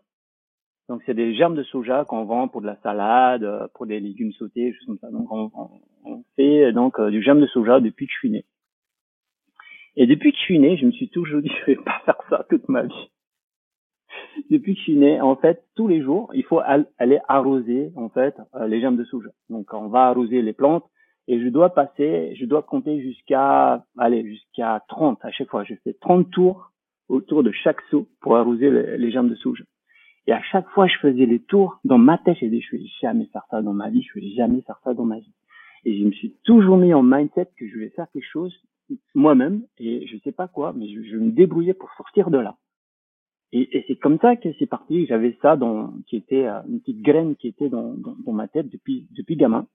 Donc 0.91 1.03
c'est 1.07 1.15
des 1.15 1.37
germes 1.37 1.55
de 1.55 1.63
soja 1.63 2.05
qu'on 2.05 2.25
vend 2.25 2.49
pour 2.49 2.63
de 2.63 2.67
la 2.67 2.75
salade, 2.83 3.71
pour 3.75 3.87
des 3.87 4.01
légumes 4.01 4.33
sautés, 4.33 4.73
choses 4.73 4.87
comme 4.87 4.99
ça. 4.99 5.09
Donc 5.13 5.31
on, 5.31 5.49
on, 6.05 6.25
fait 6.35 6.73
donc 6.73 7.01
du 7.01 7.23
germe 7.23 7.41
de 7.41 7.47
soja 7.47 7.79
depuis 7.79 8.09
que 8.09 8.13
je 8.13 8.19
suis 8.19 8.31
né. 8.31 8.45
Et 9.95 10.09
depuis 10.09 10.33
que 10.33 10.39
je 10.39 10.43
suis 10.43 10.59
né, 10.59 10.77
je 10.77 10.87
me 10.87 10.91
suis 10.91 11.09
toujours 11.09 11.43
dit 11.43 11.53
je 11.61 11.67
vais 11.67 11.77
pas 11.77 12.03
faire 12.05 12.21
ça 12.29 12.45
toute 12.51 12.69
ma 12.69 12.83
vie. 12.83 13.11
depuis 14.51 14.75
que 14.75 14.79
je 14.79 14.83
suis 14.83 14.97
né, 14.97 15.21
en 15.21 15.37
fait, 15.37 15.63
tous 15.77 15.87
les 15.87 16.03
jours, 16.03 16.29
il 16.35 16.43
faut 16.43 16.59
aller 16.59 17.21
arroser 17.29 17.93
en 17.95 18.09
fait 18.09 18.35
les 18.67 18.81
germes 18.81 18.97
de 18.97 19.05
soja. 19.05 19.31
Donc 19.49 19.73
on 19.73 19.87
va 19.87 20.07
arroser 20.09 20.43
les 20.43 20.53
plantes 20.53 20.91
et 21.29 21.41
je 21.41 21.49
dois 21.51 21.71
passer, 21.73 22.35
je 22.35 22.47
dois 22.47 22.65
compter 22.65 23.01
jusqu'à, 23.01 23.85
allez, 23.97 24.25
jusqu'à 24.25 24.83
30 24.89 25.25
à 25.25 25.31
chaque 25.31 25.51
fois. 25.51 25.63
Je 25.63 25.75
fais 25.85 25.93
30 26.01 26.33
tours 26.33 26.73
autour 27.09 27.45
de 27.45 27.53
chaque 27.53 27.81
seau 27.93 28.09
pour 28.21 28.37
arroser 28.37 28.71
les, 28.99 29.13
jambes 29.13 29.31
de 29.31 29.37
souche. 29.37 29.63
Et 30.27 30.33
à 30.33 30.43
chaque 30.43 30.69
fois, 30.71 30.87
je 30.87 30.97
faisais 30.99 31.27
les 31.27 31.41
tours 31.41 31.81
dans 31.85 31.99
ma 31.99 32.19
tête. 32.19 32.37
J'ai 32.41 32.49
dit, 32.49 32.61
je 32.61 32.77
vais 32.77 32.85
jamais 33.01 33.27
faire 33.33 33.45
ça 33.51 33.63
dans 33.63 33.73
ma 33.73 33.91
vie. 33.91 34.03
Je 34.03 34.21
vais 34.21 34.31
jamais 34.31 34.61
faire 34.63 34.79
ça 34.85 34.95
dans 34.95 35.05
ma 35.05 35.19
vie. 35.19 35.33
Et 35.85 35.99
je 35.99 36.05
me 36.05 36.13
suis 36.13 36.35
toujours 36.45 36.77
mis 36.77 36.93
en 36.93 37.03
mindset 37.03 37.49
que 37.57 37.67
je 37.67 37.79
vais 37.79 37.89
faire 37.91 38.07
quelque 38.13 38.29
chose 38.31 38.55
moi-même 39.15 39.63
et 39.79 40.07
je 40.07 40.17
sais 40.19 40.33
pas 40.33 40.49
quoi, 40.49 40.73
mais 40.77 40.89
je, 40.89 41.03
je 41.03 41.17
me 41.17 41.31
débrouillais 41.31 41.75
pour 41.75 41.91
sortir 41.95 42.31
de 42.31 42.39
là. 42.39 42.57
Et, 43.53 43.77
et 43.77 43.85
c'est 43.89 43.97
comme 43.97 44.19
ça 44.19 44.37
que 44.37 44.49
c'est 44.59 44.67
parti. 44.67 45.07
J'avais 45.07 45.37
ça 45.43 45.57
dans, 45.57 45.93
qui 46.07 46.17
était 46.17 46.47
euh, 46.47 46.61
une 46.69 46.81
petite 46.81 47.03
graine 47.03 47.35
qui 47.37 47.49
était 47.49 47.69
dans, 47.69 47.95
dans, 47.95 48.15
dans 48.25 48.33
ma 48.33 48.49
tête 48.49 48.69
depuis 48.69 49.07
depuis 49.11 49.37
gamin. 49.37 49.67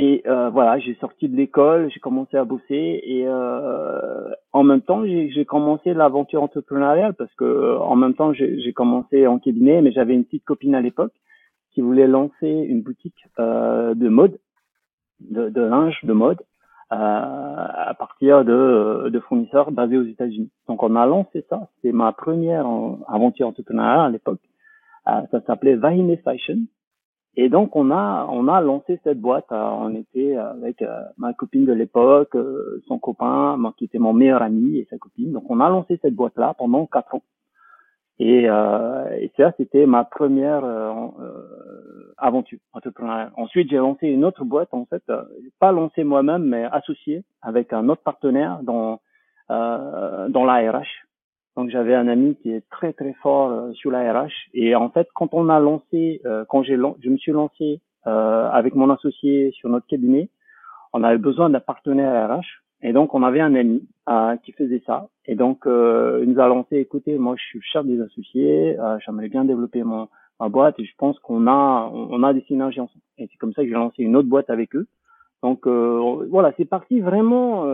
Et 0.00 0.22
euh, 0.26 0.48
voilà, 0.50 0.78
j'ai 0.78 0.94
sorti 0.96 1.28
de 1.28 1.36
l'école, 1.36 1.90
j'ai 1.90 1.98
commencé 1.98 2.36
à 2.36 2.44
bosser 2.44 3.00
et 3.02 3.26
euh, 3.26 4.30
en 4.52 4.62
même 4.62 4.80
temps 4.80 5.04
j'ai 5.04 5.44
commencé 5.44 5.92
l'aventure 5.92 6.40
entrepreneuriale 6.40 7.14
parce 7.14 7.34
que 7.34 7.76
en 7.78 7.96
même 7.96 8.14
temps 8.14 8.32
j'ai 8.32 8.72
commencé 8.72 9.26
en 9.26 9.40
cabinet, 9.40 9.82
mais 9.82 9.90
j'avais 9.90 10.14
une 10.14 10.24
petite 10.24 10.44
copine 10.44 10.76
à 10.76 10.80
l'époque 10.80 11.12
qui 11.72 11.80
voulait 11.80 12.06
lancer 12.06 12.48
une 12.48 12.80
boutique 12.82 13.26
euh, 13.40 13.94
de 13.94 14.08
mode, 14.08 14.38
de, 15.20 15.48
de, 15.48 15.62
linge 15.62 15.98
de 16.04 16.12
mode 16.12 16.40
euh, 16.92 16.96
à 16.96 17.94
partir 17.98 18.44
de, 18.44 19.08
de 19.08 19.20
fournisseurs 19.20 19.72
basés 19.72 19.98
aux 19.98 20.04
États-Unis. 20.04 20.52
Donc 20.68 20.84
on 20.84 20.94
a 20.94 21.06
lancé 21.06 21.44
ça, 21.50 21.70
c'est 21.82 21.90
ma 21.92 22.12
première 22.12 22.66
aventure 23.08 23.48
entrepreneuriale 23.48 24.00
à 24.00 24.10
l'époque. 24.10 24.40
Euh, 25.08 25.22
ça 25.32 25.40
s'appelait 25.40 25.74
Vahine 25.74 26.16
Fashion. 26.18 26.58
Et 27.40 27.48
donc 27.48 27.76
on 27.76 27.92
a 27.92 28.26
on 28.32 28.48
a 28.48 28.60
lancé 28.60 28.98
cette 29.04 29.20
boîte. 29.20 29.52
Euh, 29.52 29.70
on 29.78 29.94
était 29.94 30.34
avec 30.34 30.82
euh, 30.82 31.02
ma 31.18 31.32
copine 31.32 31.66
de 31.66 31.72
l'époque, 31.72 32.34
euh, 32.34 32.82
son 32.88 32.98
copain, 32.98 33.56
qui 33.76 33.84
était 33.84 34.00
mon 34.00 34.12
meilleur 34.12 34.42
ami 34.42 34.78
et 34.78 34.88
sa 34.90 34.98
copine. 34.98 35.30
Donc 35.30 35.48
on 35.48 35.60
a 35.60 35.68
lancé 35.68 36.00
cette 36.02 36.16
boîte 36.16 36.36
là 36.36 36.54
pendant 36.58 36.84
quatre 36.86 37.14
ans. 37.14 37.22
Et, 38.18 38.50
euh, 38.50 39.08
et 39.20 39.30
ça 39.36 39.52
c'était 39.56 39.86
ma 39.86 40.02
première 40.02 40.64
aventure 42.16 42.58
entrepreneuriale. 42.72 43.30
Ensuite 43.36 43.70
j'ai 43.70 43.76
lancé 43.76 44.08
une 44.08 44.24
autre 44.24 44.44
boîte 44.44 44.74
en 44.74 44.84
fait, 44.86 45.04
pas 45.60 45.70
lancé 45.70 46.02
moi-même 46.02 46.42
mais 46.42 46.64
associé 46.64 47.22
avec 47.40 47.72
un 47.72 47.88
autre 47.88 48.02
partenaire 48.02 48.64
dans 48.64 49.00
dans 49.48 50.44
la 50.44 50.72
RH 50.72 51.07
donc 51.58 51.70
j'avais 51.70 51.96
un 51.96 52.06
ami 52.06 52.36
qui 52.36 52.52
est 52.52 52.62
très 52.70 52.92
très 52.92 53.14
fort 53.14 53.50
euh, 53.50 53.72
sur 53.72 53.90
la 53.90 54.12
RH 54.12 54.30
et 54.54 54.76
en 54.76 54.90
fait 54.90 55.08
quand 55.12 55.30
on 55.32 55.48
a 55.48 55.58
lancé, 55.58 56.20
euh, 56.24 56.44
quand 56.48 56.62
j'ai 56.62 56.76
je 56.76 57.10
me 57.10 57.16
suis 57.16 57.32
lancé 57.32 57.80
euh, 58.06 58.48
avec 58.50 58.76
mon 58.76 58.88
associé 58.90 59.50
sur 59.50 59.68
notre 59.68 59.88
cabinet, 59.88 60.28
on 60.92 61.02
avait 61.02 61.18
besoin 61.18 61.50
d'un 61.50 61.58
partenaire 61.58 62.30
RH 62.30 62.46
et 62.82 62.92
donc 62.92 63.12
on 63.12 63.24
avait 63.24 63.40
un 63.40 63.56
ami 63.56 63.84
qui 64.44 64.52
faisait 64.52 64.84
ça 64.86 65.08
et 65.26 65.34
donc 65.34 65.62
il 65.66 66.30
nous 66.30 66.40
a 66.40 66.46
lancé, 66.46 66.76
écoutez, 66.76 67.18
moi 67.18 67.34
je 67.36 67.42
suis 67.42 67.60
chef 67.60 67.84
des 67.84 68.00
associés, 68.00 68.76
j'aimerais 69.04 69.28
bien 69.28 69.44
développer 69.44 69.82
mon 69.82 70.08
ma 70.38 70.48
boîte 70.48 70.78
et 70.78 70.84
je 70.84 70.94
pense 70.96 71.18
qu'on 71.18 71.48
a 71.48 71.90
on 71.92 72.22
a 72.22 72.32
des 72.34 72.42
synergies 72.42 72.80
ensemble 72.80 73.02
et 73.18 73.26
c'est 73.26 73.36
comme 73.38 73.52
ça 73.52 73.62
que 73.62 73.68
j'ai 73.68 73.74
lancé 73.74 74.04
une 74.04 74.14
autre 74.14 74.28
boîte 74.28 74.48
avec 74.48 74.76
eux. 74.76 74.86
Donc 75.42 75.66
voilà, 75.66 76.52
c'est 76.56 76.66
parti 76.66 77.00
vraiment. 77.00 77.66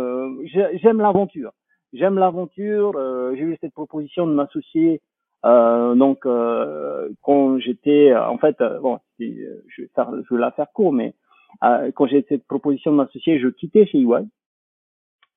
J'aime 0.81 1.03
l'aventure 1.03 1.53
j'aime 1.95 2.19
l'aventure. 2.19 2.93
Euh, 2.97 3.35
j'ai 3.37 3.43
eu 3.43 3.57
cette 3.61 3.73
proposition 3.73 4.27
de 4.27 4.33
m'associer. 4.33 5.01
Euh, 5.45 5.95
donc 5.95 6.27
euh, 6.27 7.09
quand 7.23 7.59
j'étais, 7.59 8.15
en 8.15 8.39
fait, 8.39 8.57
bon, 8.81 8.99
je 9.19 9.25
vais, 9.25 9.59
je 9.77 10.35
vais 10.35 10.41
la 10.41 10.51
faire 10.53 10.73
court, 10.73 10.93
mais 10.93 11.15
quand 11.61 12.07
j'ai 12.07 12.25
cette 12.29 12.47
proposition 12.47 12.91
de 12.93 12.97
m'associer, 12.97 13.39
je 13.39 13.49
quittais 13.49 13.87
chez 13.87 13.99
EY. 13.99 14.27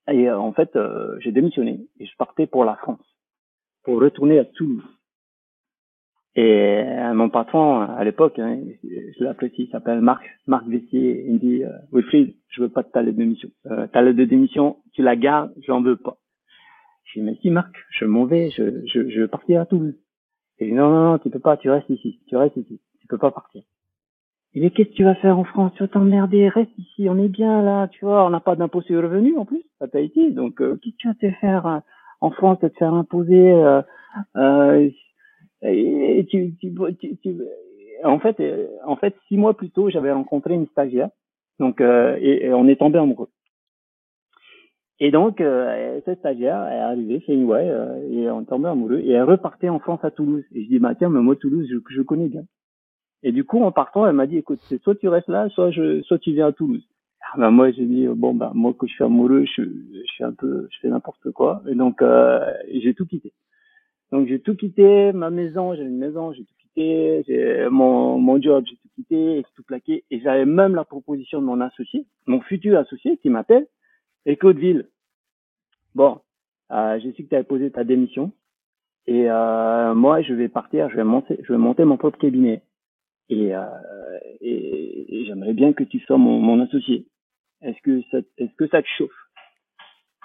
Et 0.10 0.32
en 0.32 0.54
fait, 0.54 0.78
j'ai 1.20 1.32
démissionné 1.32 1.82
et 2.00 2.06
je 2.06 2.15
partais 2.17 2.48
pour 2.48 2.65
la 2.65 2.76
France, 2.76 3.06
pour 3.84 4.00
retourner 4.02 4.39
à 4.39 4.46
Toulouse. 4.46 4.84
Et 6.36 6.84
mon 7.13 7.30
patron, 7.30 7.82
à 7.82 8.04
l'époque, 8.04 8.39
hein, 8.39 8.60
je 8.84 9.24
l'apprécie, 9.24 9.63
il 9.63 9.70
s'appelle 9.70 10.02
Marc, 10.02 10.24
Marc 10.46 10.67
Vessier, 10.67 11.26
il 11.28 11.34
me 11.34 11.39
dit, 11.39 11.63
euh, 11.63 11.72
Wilfried, 11.91 12.36
je 12.50 12.62
veux 12.62 12.70
pas 12.70 12.84
de 12.84 12.89
ta 12.89 13.02
lettre 13.02 13.17
de 13.17 13.24
démission. 13.24 13.50
Euh, 13.65 13.88
ta 13.88 14.02
lettre 14.02 14.17
de 14.17 14.26
démission, 14.26 14.78
tu 14.93 15.02
la 15.02 15.15
gardes, 15.15 15.52
j'en 15.65 15.82
veux 15.82 15.96
pas. 15.96 16.17
Je 17.08 17.20
dis, 17.20 17.26
mais 17.26 17.36
si 17.41 17.50
Marc, 17.50 17.74
je 17.91 18.06
m'en 18.06 18.26
vais, 18.26 18.50
je, 18.52 18.86
je, 18.86 19.10
je 19.10 19.22
veux 19.22 19.28
partir 19.28 19.62
à 19.62 19.65
Toulouse. 19.65 19.96
Il 20.60 20.67
dit, 20.67 20.74
non, 20.74 20.89
non, 20.89 21.12
non, 21.12 21.17
tu 21.20 21.30
peux 21.30 21.39
pas, 21.39 21.58
tu 21.58 21.70
restes 21.70 21.89
ici, 21.89 22.20
tu 22.28 22.36
restes 22.36 22.58
ici, 22.58 22.82
tu 23.00 23.08
peux 23.08 23.17
pas 23.17 23.32
partir. 23.32 23.63
Il 24.54 24.63
dit, 24.63 24.72
qu'est-ce 24.72 24.89
que 24.89 24.96
tu 24.96 25.04
vas 25.04 25.15
faire 25.15 25.38
en 25.38 25.43
France? 25.43 25.72
Tu 25.76 25.84
vas 25.84 25.88
t'emmerder, 25.88 26.50
reste 26.50 26.78
ici, 26.78 27.08
on 27.10 27.17
est 27.17 27.30
bien 27.30 27.62
là, 27.62 27.88
tu 27.89 28.04
vois, 28.04 28.26
on 28.26 28.30
n'a 28.30 28.39
pas 28.39 28.56
d'impôt 28.56 28.82
sur 28.82 29.02
le 29.02 29.08
revenu 29.08 29.38
en 29.38 29.46
plus 29.46 29.63
à 29.80 29.88
Tahiti, 29.88 30.32
donc 30.32 30.62
euh, 30.62 30.78
qu'est-ce 30.82 30.96
que 30.96 30.98
tu 30.98 31.08
vas 31.08 31.13
te 31.13 31.32
faire 31.39 31.67
euh, 31.67 31.80
en 32.22 32.32
France, 32.32 32.60
te 32.60 32.70
faire 32.70 32.93
imposer 32.93 33.52
euh, 33.52 33.82
euh, 34.36 34.89
et, 35.62 36.26
tu, 36.30 36.56
tu, 36.60 36.74
tu, 37.22 37.38
en 38.04 38.20
fait, 38.20 38.41
en 38.86 38.96
fait, 38.96 39.15
six 39.28 39.38
mois 39.38 39.56
plus 39.56 39.70
tôt, 39.70 39.89
j'avais 39.89 40.12
rencontré 40.12 40.54
une 40.56 40.67
stagiaire, 40.67 41.10
donc 41.60 41.82
et, 41.82 42.52
on 42.54 42.67
est 42.67 42.76
tombé 42.78 43.00
amoureux. 43.00 43.30
Et 45.00 45.12
donc, 45.12 45.42
euh, 45.42 46.00
cette 46.06 46.20
stagiaire 46.20 46.68
est 46.68 46.80
arrivée 46.80 47.20
chez 47.22 47.34
EY 47.34 47.52
euh, 47.52 48.10
et 48.12 48.30
on 48.32 48.44
tombé 48.44 48.68
amoureux 48.68 49.00
et 49.00 49.12
elle 49.12 49.24
repartait 49.24 49.70
en 49.70 49.80
France 49.80 50.04
à 50.04 50.10
Toulouse. 50.10 50.44
Et 50.54 50.64
je 50.64 50.70
dis, 50.70 50.80
bah 50.80 50.96
tiens, 50.96 51.10
mais 51.10 51.22
moi 51.22 51.36
Toulouse, 51.36 51.68
je, 51.70 51.78
je 51.90 52.02
connais 52.02 52.28
bien. 52.28 52.44
Et 53.24 53.32
du 53.32 53.44
coup, 53.44 53.62
en 53.64 53.72
partant, 53.72 54.08
elle 54.08 54.16
m'a 54.16 54.26
dit, 54.28 54.38
écoute, 54.38 54.60
soit 54.84 54.96
tu 54.96 55.08
restes 55.08 55.30
là, 55.30 55.50
soit 55.50 55.70
je, 55.72 56.02
soit 56.04 56.20
tu 56.20 56.32
viens 56.32 56.48
à 56.48 56.52
Toulouse. 56.52 56.84
Ah, 57.22 57.38
ben, 57.38 57.52
moi, 57.52 57.72
j'ai 57.72 57.86
dit, 57.86 58.08
bon, 58.08 58.34
ben, 58.34 58.52
moi, 58.56 58.74
que 58.74 58.88
je 58.88 58.94
suis 58.94 59.04
amoureux, 59.04 59.46
je, 59.46 59.64
je 59.64 60.14
fais 60.18 60.24
un 60.24 60.34
peu, 60.34 60.68
je 60.72 60.80
fais 60.80 60.88
n'importe 60.88 61.32
quoi. 61.32 61.62
Et 61.68 61.76
donc, 61.76 62.02
euh, 62.02 62.40
j'ai 62.74 62.94
tout 62.94 63.06
quitté. 63.06 63.34
Donc, 64.12 64.28
j'ai 64.28 64.40
tout 64.40 64.56
quitté, 64.56 65.12
ma 65.14 65.30
maison, 65.30 65.76
j'ai 65.76 65.84
une 65.84 65.98
maison, 65.98 66.32
j'ai 66.32 66.44
tout 66.44 66.54
quitté, 66.60 67.24
j'ai 67.28 67.68
mon, 67.70 68.18
mon 68.18 68.42
job, 68.42 68.64
j'ai 68.68 68.78
tout 68.78 68.90
quitté, 68.96 69.38
j'ai 69.38 69.46
tout 69.56 69.64
plaqué. 69.64 70.06
Et 70.10 70.22
j'avais 70.22 70.46
même 70.46 70.76
la 70.76 70.86
proposition 70.86 71.42
de 71.42 71.46
mon 71.46 71.60
associé, 71.60 72.06
mon 72.28 72.40
futur 72.42 72.80
associé, 72.80 73.18
qui 73.18 73.30
m'appelle, 73.30 73.68
et 74.28 74.38
Ville. 74.54 74.88
Bon, 75.96 76.22
euh, 76.72 77.00
j'ai 77.00 77.13
su 77.13 77.24
que 77.24 77.30
tu 77.30 77.36
avais 77.36 77.44
posé 77.44 77.72
ta 77.72 77.84
démission. 77.84 78.32
Et 79.08 79.32
euh, 79.32 79.96
moi, 79.96 80.22
je 80.22 80.34
vais 80.34 80.50
partir, 80.50 80.90
je 80.90 80.98
vais 80.98 81.06
monter, 81.06 81.40
je 81.42 81.54
vais 81.54 81.58
monter 81.58 81.86
mon 81.86 81.98
propre 81.98 82.20
cabinet. 82.20 82.62
Et, 83.30 83.56
euh, 83.56 83.66
et, 84.42 85.26
j'aimerais 85.26 85.54
bien 85.54 85.74
que 85.74 85.84
tu 85.84 86.00
sois 86.00 86.18
mon, 86.18 86.40
mon 86.40 86.60
associé. 86.62 87.08
Est-ce 87.62 87.82
que 87.82 88.02
ça, 88.12 88.18
est-ce 88.38 88.54
que 88.56 88.68
ça 88.68 88.82
te 88.82 88.88
chauffe? 88.98 89.28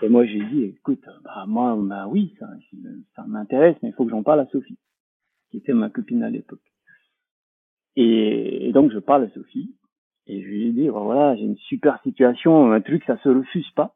Et 0.03 0.09
moi, 0.09 0.27
j'ai 0.27 0.45
dit, 0.47 0.65
écoute, 0.65 1.05
bah 1.23 1.45
moi, 1.47 1.77
bah 1.81 2.09
oui, 2.09 2.35
ça, 2.41 2.49
ça 3.15 3.23
m'intéresse, 3.27 3.77
mais 3.83 3.91
il 3.91 3.93
faut 3.93 4.05
que 4.05 4.11
j'en 4.11 4.25
parle 4.25 4.41
à 4.41 4.47
Sophie, 4.47 4.79
qui 5.51 5.59
était 5.59 5.73
ma 5.73 5.91
copine 5.91 6.25
à 6.25 6.31
l'époque. 6.31 6.61
Et, 7.95 8.73
donc, 8.73 8.91
je 8.91 8.99
parle 8.99 9.25
à 9.25 9.31
Sophie 9.31 9.77
et 10.27 10.43
je 10.43 10.47
lui 10.47 10.69
ai 10.69 10.73
dit, 10.73 10.89
voilà, 10.89 11.37
j'ai 11.37 11.45
une 11.45 11.57
super 11.57 12.01
situation, 12.03 12.73
un 12.73 12.81
truc, 12.81 13.03
ça 13.05 13.19
se 13.19 13.29
refuse 13.29 13.71
pas. 13.71 13.95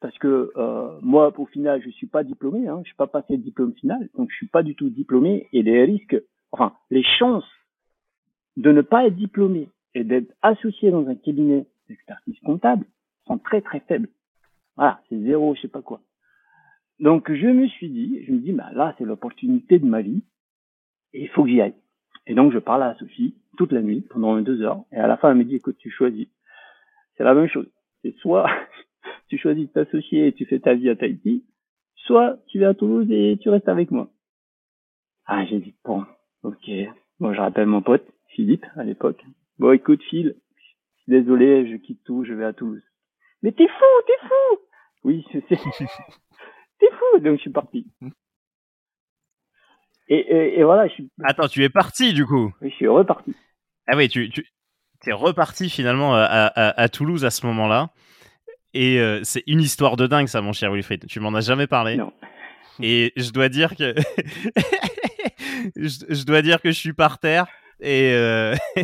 Parce 0.00 0.16
que 0.18 0.50
euh, 0.56 0.98
moi, 1.02 1.32
au 1.38 1.46
final, 1.46 1.82
je 1.82 1.90
suis 1.90 2.06
pas 2.06 2.24
diplômé, 2.24 2.66
hein, 2.68 2.80
je 2.82 2.88
suis 2.88 2.96
pas 2.96 3.06
passé 3.06 3.36
le 3.36 3.42
diplôme 3.42 3.74
final, 3.74 4.08
donc 4.16 4.30
je 4.30 4.36
suis 4.36 4.48
pas 4.48 4.62
du 4.62 4.74
tout 4.74 4.88
diplômé. 4.88 5.48
Et 5.52 5.62
les 5.62 5.84
risques, 5.84 6.16
enfin, 6.52 6.74
les 6.90 7.02
chances 7.02 7.48
de 8.56 8.72
ne 8.72 8.80
pas 8.80 9.06
être 9.06 9.16
diplômé 9.16 9.68
et 9.94 10.04
d'être 10.04 10.32
associé 10.42 10.90
dans 10.90 11.06
un 11.06 11.14
cabinet 11.14 11.66
d'expertise 11.88 12.38
comptable 12.40 12.86
sont 13.26 13.38
très 13.38 13.60
très 13.60 13.80
faibles. 13.80 14.08
Voilà, 14.76 15.00
c'est 15.08 15.20
zéro, 15.20 15.54
je 15.54 15.62
sais 15.62 15.68
pas 15.68 15.82
quoi. 15.82 16.00
Donc 16.98 17.32
je 17.32 17.46
me 17.46 17.66
suis 17.68 17.90
dit, 17.90 18.24
je 18.24 18.32
me 18.32 18.38
dis, 18.38 18.52
bah 18.52 18.70
là 18.72 18.94
c'est 18.98 19.04
l'opportunité 19.04 19.78
de 19.78 19.86
ma 19.86 20.02
vie 20.02 20.22
et 21.12 21.22
il 21.22 21.28
faut 21.28 21.44
que 21.44 21.50
j'y 21.50 21.60
aille. 21.60 21.74
Et 22.30 22.34
donc 22.34 22.52
je 22.52 22.60
parle 22.60 22.84
à 22.84 22.94
Sophie 22.94 23.34
toute 23.58 23.72
la 23.72 23.82
nuit 23.82 24.02
pendant 24.02 24.40
deux 24.40 24.62
heures 24.62 24.84
et 24.92 24.98
à 24.98 25.08
la 25.08 25.16
fin 25.16 25.32
elle 25.32 25.36
me 25.36 25.42
dit, 25.42 25.56
écoute, 25.56 25.76
tu 25.78 25.90
choisis. 25.90 26.28
C'est 27.16 27.24
la 27.24 27.34
même 27.34 27.48
chose. 27.48 27.66
C'est 28.02 28.14
soit 28.18 28.48
tu 29.28 29.36
choisis 29.36 29.66
de 29.66 29.72
t'associer 29.72 30.28
et 30.28 30.32
tu 30.32 30.46
fais 30.46 30.60
ta 30.60 30.74
vie 30.74 30.88
à 30.90 30.94
Tahiti, 30.94 31.44
soit 31.96 32.38
tu 32.46 32.60
vas 32.60 32.68
à 32.68 32.74
Toulouse 32.74 33.10
et 33.10 33.36
tu 33.42 33.48
restes 33.48 33.68
avec 33.68 33.90
moi. 33.90 34.10
Ah 35.26 35.44
j'ai 35.46 35.58
dit 35.58 35.74
bon, 35.84 36.04
ok. 36.44 36.70
Bon 37.18 37.34
je 37.34 37.40
rappelle 37.40 37.66
mon 37.66 37.82
pote 37.82 38.06
Philippe 38.28 38.64
à 38.76 38.84
l'époque. 38.84 39.24
Bon, 39.58 39.72
écoute, 39.72 40.00
Phil, 40.04 40.36
désolé, 41.08 41.68
je 41.68 41.78
quitte 41.78 42.04
tout, 42.04 42.24
je 42.24 42.32
vais 42.32 42.44
à 42.44 42.52
Toulouse. 42.52 42.84
Mais 43.42 43.50
t'es 43.50 43.66
fou, 43.66 43.84
t'es 44.06 44.28
fou 44.28 44.58
Oui, 45.02 45.26
c'est... 45.32 45.44
t'es 45.48 46.90
fou 46.92 47.18
Donc 47.18 47.38
je 47.38 47.40
suis 47.40 47.50
parti. 47.50 47.88
Et, 50.12 50.58
et, 50.58 50.64
voilà, 50.64 50.88
je 50.88 50.94
suis... 50.94 51.08
Attends, 51.22 51.46
tu 51.46 51.62
es 51.62 51.68
parti 51.68 52.12
du 52.12 52.26
coup 52.26 52.52
Oui, 52.60 52.70
je 52.70 52.74
suis 52.74 52.88
reparti. 52.88 53.32
Ah 53.86 53.96
oui, 53.96 54.08
tu, 54.08 54.28
tu 54.30 54.44
es 55.06 55.12
reparti 55.12 55.70
finalement 55.70 56.14
à, 56.14 56.24
à, 56.24 56.80
à 56.80 56.88
Toulouse 56.88 57.24
à 57.24 57.30
ce 57.30 57.46
moment-là. 57.46 57.90
Et 58.74 58.98
euh, 58.98 59.20
c'est 59.22 59.44
une 59.46 59.60
histoire 59.60 59.96
de 59.96 60.06
dingue 60.06 60.26
ça, 60.26 60.40
mon 60.40 60.52
cher 60.52 60.72
Wilfried. 60.72 61.06
Tu 61.06 61.20
m'en 61.20 61.32
as 61.34 61.40
jamais 61.42 61.66
parlé. 61.68 61.96
Non. 61.96 62.12
Et 62.82 63.12
je 63.16 63.30
dois 63.30 63.48
dire 63.48 63.76
que... 63.76 63.94
je 65.76 66.24
dois 66.24 66.42
dire 66.42 66.60
que 66.60 66.70
je 66.70 66.76
suis 66.76 66.92
par 66.92 67.18
terre 67.18 67.46
euh, 67.82 68.56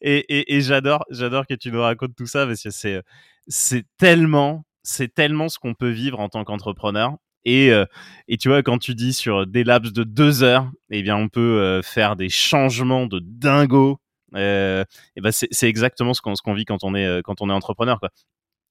et, 0.00 0.18
et, 0.28 0.56
et, 0.56 0.60
j'adore, 0.60 1.04
j'adore 1.10 1.46
que 1.46 1.54
tu 1.54 1.70
nous 1.70 1.80
racontes 1.80 2.14
tout 2.16 2.26
ça 2.26 2.46
parce 2.46 2.62
que 2.62 2.70
c'est, 2.70 3.02
c'est 3.46 3.84
tellement, 3.98 4.64
c'est 4.82 5.12
tellement 5.14 5.48
ce 5.48 5.58
qu'on 5.58 5.74
peut 5.74 5.90
vivre 5.90 6.20
en 6.20 6.28
tant 6.28 6.44
qu'entrepreneur. 6.44 7.16
Et, 7.44 7.72
euh, 7.72 7.84
et 8.28 8.36
tu 8.36 8.48
vois, 8.48 8.62
quand 8.62 8.78
tu 8.78 8.94
dis 8.94 9.12
sur 9.12 9.46
des 9.46 9.64
laps 9.64 9.92
de 9.92 10.04
deux 10.04 10.42
heures, 10.42 10.70
eh 10.90 11.02
bien, 11.02 11.16
on 11.16 11.28
peut 11.28 11.60
euh, 11.60 11.82
faire 11.82 12.16
des 12.16 12.28
changements 12.28 13.06
de 13.06 13.20
dingo. 13.20 14.00
et 14.34 14.84
ben, 15.16 15.32
c'est, 15.32 15.68
exactement 15.68 16.14
ce 16.14 16.20
qu'on, 16.20 16.34
qu'on 16.34 16.54
vit 16.54 16.64
quand 16.64 16.84
on 16.84 16.94
est, 16.94 17.22
quand 17.24 17.40
on 17.40 17.50
est 17.50 17.52
entrepreneur, 17.52 17.98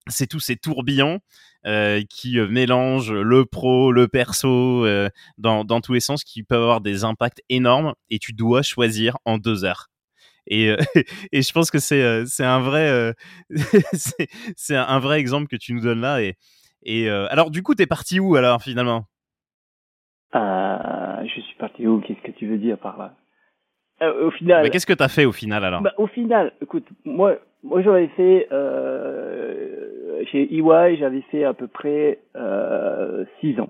c'est 0.08 0.28
tous 0.28 0.40
ces 0.40 0.56
tourbillons 0.56 1.20
euh, 1.66 2.04
qui 2.10 2.40
euh, 2.40 2.48
mélangent 2.48 3.12
le 3.12 3.46
pro, 3.46 3.92
le 3.92 4.08
perso 4.08 4.86
euh, 4.86 5.10
dans, 5.38 5.66
dans, 5.66 5.82
tous 5.82 5.94
les 5.94 6.00
sens, 6.00 6.24
qui 6.24 6.44
peuvent 6.44 6.62
avoir 6.62 6.82
des 6.82 7.04
impacts 7.04 7.42
énormes 7.50 7.94
et 8.10 8.20
tu 8.20 8.34
dois 8.34 8.62
choisir 8.62 9.18
en 9.26 9.38
deux 9.38 9.66
heures. 9.66 9.88
Et, 10.48 10.74
et 11.32 11.42
je 11.42 11.52
pense 11.52 11.70
que 11.70 11.80
c'est 11.80 12.02
un 12.40 12.60
vrai 12.60 13.14
un 14.70 15.00
vrai 15.00 15.20
exemple 15.20 15.48
que 15.48 15.58
tu 15.58 15.74
nous 15.74 15.82
donnes 15.82 16.02
là. 16.02 16.22
Et, 16.22 16.38
et 16.84 17.10
alors 17.10 17.52
du 17.52 17.64
coup, 17.64 17.76
t'es 17.76 17.88
parti 17.88 18.20
où 18.20 18.36
alors 18.36 18.62
finalement? 18.62 19.06
Je 20.34 21.42
suis 21.42 21.56
parti 21.58 21.86
où? 21.88 22.00
Qu'est-ce 22.02 22.22
que 22.22 22.32
tu 22.32 22.48
veux 22.48 22.58
dire 22.58 22.78
par 22.78 22.98
là? 22.98 23.14
Au 24.02 24.32
final. 24.32 24.70
Qu'est-ce 24.70 24.86
que 24.86 24.94
t'as 24.94 25.10
fait 25.10 25.26
au 25.26 25.32
final 25.32 25.64
alors? 25.64 25.82
Bah, 25.82 25.94
Au 25.98 26.08
final, 26.08 26.54
écoute, 26.62 26.86
moi 27.06 27.38
moi 27.64 27.82
j'avais 27.82 28.08
fait 28.10 28.48
euh, 28.52 30.24
chez 30.32 30.54
EY, 30.54 30.98
j'avais 30.98 31.22
fait 31.24 31.44
à 31.44 31.54
peu 31.54 31.68
près 31.68 32.20
euh, 32.36 33.26
six 33.40 33.60
ans. 33.60 33.70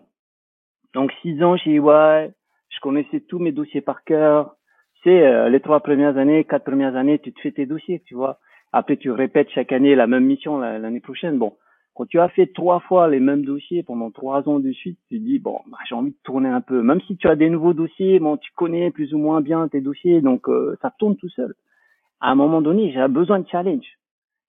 Donc 0.93 1.11
six 1.21 1.41
ans 1.43 1.57
chez 1.57 1.75
EY, 1.75 2.31
je 2.69 2.79
connaissais 2.81 3.21
tous 3.21 3.39
mes 3.39 3.51
dossiers 3.51 3.81
par 3.81 4.03
cœur. 4.03 4.55
Tu 5.01 5.09
sais, 5.09 5.25
euh, 5.25 5.49
les 5.49 5.59
trois 5.61 5.79
premières 5.79 6.17
années, 6.17 6.43
quatre 6.43 6.65
premières 6.65 6.95
années, 6.95 7.19
tu 7.19 7.31
te 7.33 7.39
fais 7.41 7.51
tes 7.51 7.65
dossiers, 7.65 8.03
tu 8.05 8.15
vois. 8.15 8.39
Après, 8.71 8.97
tu 8.97 9.09
répètes 9.09 9.49
chaque 9.49 9.71
année 9.71 9.95
la 9.95 10.05
même 10.05 10.25
mission 10.25 10.59
l'année 10.59 10.99
prochaine. 10.99 11.39
Bon, 11.39 11.55
quand 11.99 12.05
tu 12.05 12.17
as 12.21 12.29
fait 12.29 12.47
trois 12.53 12.79
fois 12.79 13.09
les 13.09 13.19
mêmes 13.19 13.43
dossiers 13.43 13.83
pendant 13.83 14.09
trois 14.09 14.47
ans 14.47 14.59
de 14.59 14.71
suite, 14.71 14.97
tu 15.09 15.19
dis 15.19 15.37
bon, 15.37 15.59
bah, 15.69 15.79
j'ai 15.89 15.95
envie 15.95 16.11
de 16.11 16.17
tourner 16.23 16.47
un 16.47 16.61
peu. 16.61 16.81
Même 16.81 17.01
si 17.01 17.17
tu 17.17 17.27
as 17.27 17.35
des 17.35 17.49
nouveaux 17.49 17.73
dossiers, 17.73 18.19
bon, 18.19 18.37
tu 18.37 18.53
connais 18.55 18.89
plus 18.89 19.13
ou 19.13 19.17
moins 19.17 19.41
bien 19.41 19.67
tes 19.67 19.81
dossiers, 19.81 20.21
donc 20.21 20.47
euh, 20.47 20.77
ça 20.81 20.93
tourne 20.97 21.17
tout 21.17 21.27
seul. 21.27 21.55
À 22.21 22.31
un 22.31 22.35
moment 22.35 22.61
donné, 22.61 22.93
j'ai 22.93 23.05
besoin 23.09 23.39
de 23.39 23.47
challenge. 23.49 23.97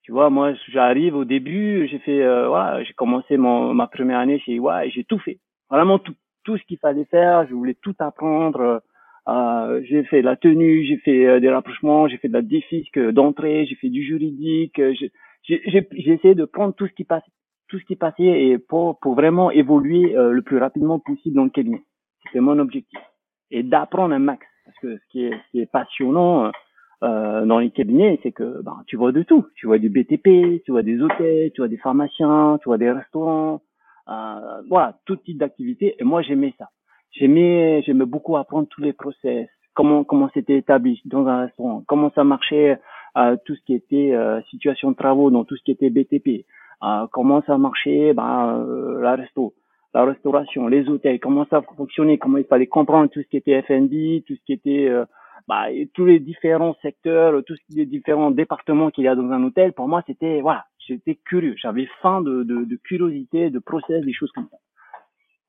Tu 0.02 0.12
vois, 0.12 0.30
moi, 0.30 0.52
j'arrive 0.68 1.16
au 1.16 1.24
début, 1.24 1.88
j'ai 1.90 1.98
fait, 1.98 2.22
euh, 2.22 2.46
voilà, 2.46 2.84
j'ai 2.84 2.92
commencé 2.92 3.36
mon, 3.36 3.74
ma 3.74 3.88
première 3.88 4.20
année 4.20 4.38
chez 4.38 4.54
EY 4.54 4.86
et 4.86 4.90
j'ai 4.90 5.02
tout 5.02 5.18
fait. 5.18 5.40
Vraiment 5.70 5.98
tout, 5.98 6.14
tout 6.44 6.56
ce 6.56 6.62
qu'il 6.62 6.78
fallait 6.78 7.04
faire. 7.06 7.48
Je 7.48 7.54
voulais 7.54 7.76
tout 7.82 7.96
apprendre. 7.98 8.80
Euh, 9.26 9.80
j'ai 9.88 10.04
fait 10.04 10.22
la 10.22 10.36
tenue, 10.36 10.84
j'ai 10.84 10.98
fait 10.98 11.26
euh, 11.26 11.40
des 11.40 11.50
rapprochements, 11.50 12.06
j'ai 12.06 12.18
fait 12.18 12.28
de 12.28 12.32
la 12.32 12.42
défisque 12.42 13.00
d'entrée, 13.10 13.66
j'ai 13.66 13.74
fait 13.74 13.90
du 13.90 14.04
juridique. 14.04 14.80
J'ai 15.42 16.12
essayé 16.12 16.36
de 16.36 16.44
prendre 16.44 16.74
tout 16.74 16.86
ce 16.86 16.92
qui 16.92 17.04
passait, 17.04 17.26
tout 17.70 17.78
ce 17.78 17.84
qui 17.84 17.96
passait 17.96 18.24
et 18.24 18.58
pour, 18.58 18.98
pour 18.98 19.14
vraiment 19.14 19.50
évoluer 19.50 20.16
euh, 20.16 20.32
le 20.32 20.42
plus 20.42 20.58
rapidement 20.58 20.98
possible 20.98 21.36
dans 21.36 21.44
le 21.44 21.50
cabinet. 21.50 21.82
C'était 22.24 22.40
mon 22.40 22.58
objectif. 22.58 22.98
Et 23.50 23.62
d'apprendre 23.62 24.14
un 24.14 24.18
max. 24.18 24.46
Parce 24.66 24.76
que 24.78 24.98
ce 24.98 25.02
qui 25.10 25.24
est, 25.24 25.30
ce 25.30 25.50
qui 25.50 25.60
est 25.60 25.70
passionnant, 25.70 26.52
euh, 27.02 27.46
dans 27.46 27.58
les 27.58 27.70
cabinets, 27.70 28.20
c'est 28.22 28.32
que 28.32 28.62
ben, 28.62 28.82
tu 28.86 28.96
vois 28.96 29.12
de 29.12 29.22
tout. 29.22 29.46
Tu 29.54 29.66
vois 29.66 29.78
du 29.78 29.88
BTP, 29.88 30.62
tu 30.64 30.72
vois 30.72 30.82
des 30.82 31.00
hôtels, 31.00 31.50
tu 31.52 31.60
vois 31.60 31.68
des 31.68 31.78
pharmaciens, 31.78 32.58
tu 32.60 32.68
vois 32.68 32.78
des 32.78 32.90
restaurants, 32.90 33.62
euh, 34.08 34.62
voilà, 34.68 34.98
tout 35.06 35.16
type 35.16 35.38
d'activité. 35.38 35.96
Et 35.98 36.04
moi, 36.04 36.22
j'aimais 36.22 36.54
ça. 36.58 36.68
J'aimais, 37.12 37.82
j'aimais 37.82 38.04
beaucoup 38.04 38.36
apprendre 38.36 38.68
tous 38.68 38.82
les 38.82 38.92
process, 38.92 39.48
comment 39.74 40.04
comment 40.04 40.30
c'était 40.32 40.58
établi 40.58 41.00
dans 41.06 41.26
un 41.26 41.46
restaurant, 41.46 41.82
comment 41.88 42.12
ça 42.14 42.22
marchait, 42.22 42.78
euh, 43.16 43.36
tout 43.44 43.56
ce 43.56 43.60
qui 43.64 43.74
était 43.74 44.12
euh, 44.12 44.40
situation 44.42 44.92
de 44.92 44.96
travaux, 44.96 45.30
dans 45.30 45.44
tout 45.44 45.56
ce 45.56 45.62
qui 45.64 45.72
était 45.72 45.90
BTP, 45.90 46.28
euh, 46.28 46.42
comment 47.12 47.42
ça 47.46 47.58
marchait, 47.58 48.12
ben, 48.14 48.64
euh, 48.66 49.00
la 49.00 49.16
resto, 49.16 49.54
la 49.94 50.04
restauration, 50.04 50.68
les 50.68 50.88
hôtels, 50.88 51.20
comment 51.20 51.46
ça 51.50 51.62
fonctionnait, 51.76 52.18
comment 52.18 52.38
il 52.38 52.44
fallait 52.44 52.66
comprendre 52.66 53.10
tout 53.10 53.22
ce 53.22 53.28
qui 53.28 53.36
était 53.36 53.60
F&B, 53.62 54.24
tout 54.26 54.34
ce 54.34 54.44
qui 54.46 54.52
était 54.52 54.88
euh, 54.88 55.04
bah, 55.48 55.66
tous 55.94 56.04
les 56.04 56.20
différents 56.20 56.76
secteurs, 56.82 57.42
tous 57.46 57.58
les 57.70 57.86
différents 57.86 58.30
départements 58.30 58.90
qu'il 58.90 59.04
y 59.04 59.08
a 59.08 59.14
dans 59.14 59.30
un 59.30 59.42
hôtel. 59.42 59.72
Pour 59.72 59.88
moi, 59.88 60.02
c'était 60.06 60.40
voilà, 60.40 60.64
j'étais 60.78 61.16
curieux, 61.16 61.54
j'avais 61.56 61.88
faim 62.02 62.20
de, 62.20 62.44
de, 62.44 62.64
de, 62.64 62.76
curiosité, 62.76 63.50
de 63.50 63.58
process, 63.58 64.04
des 64.04 64.12
choses 64.12 64.30
comme 64.32 64.48
ça. 64.50 64.58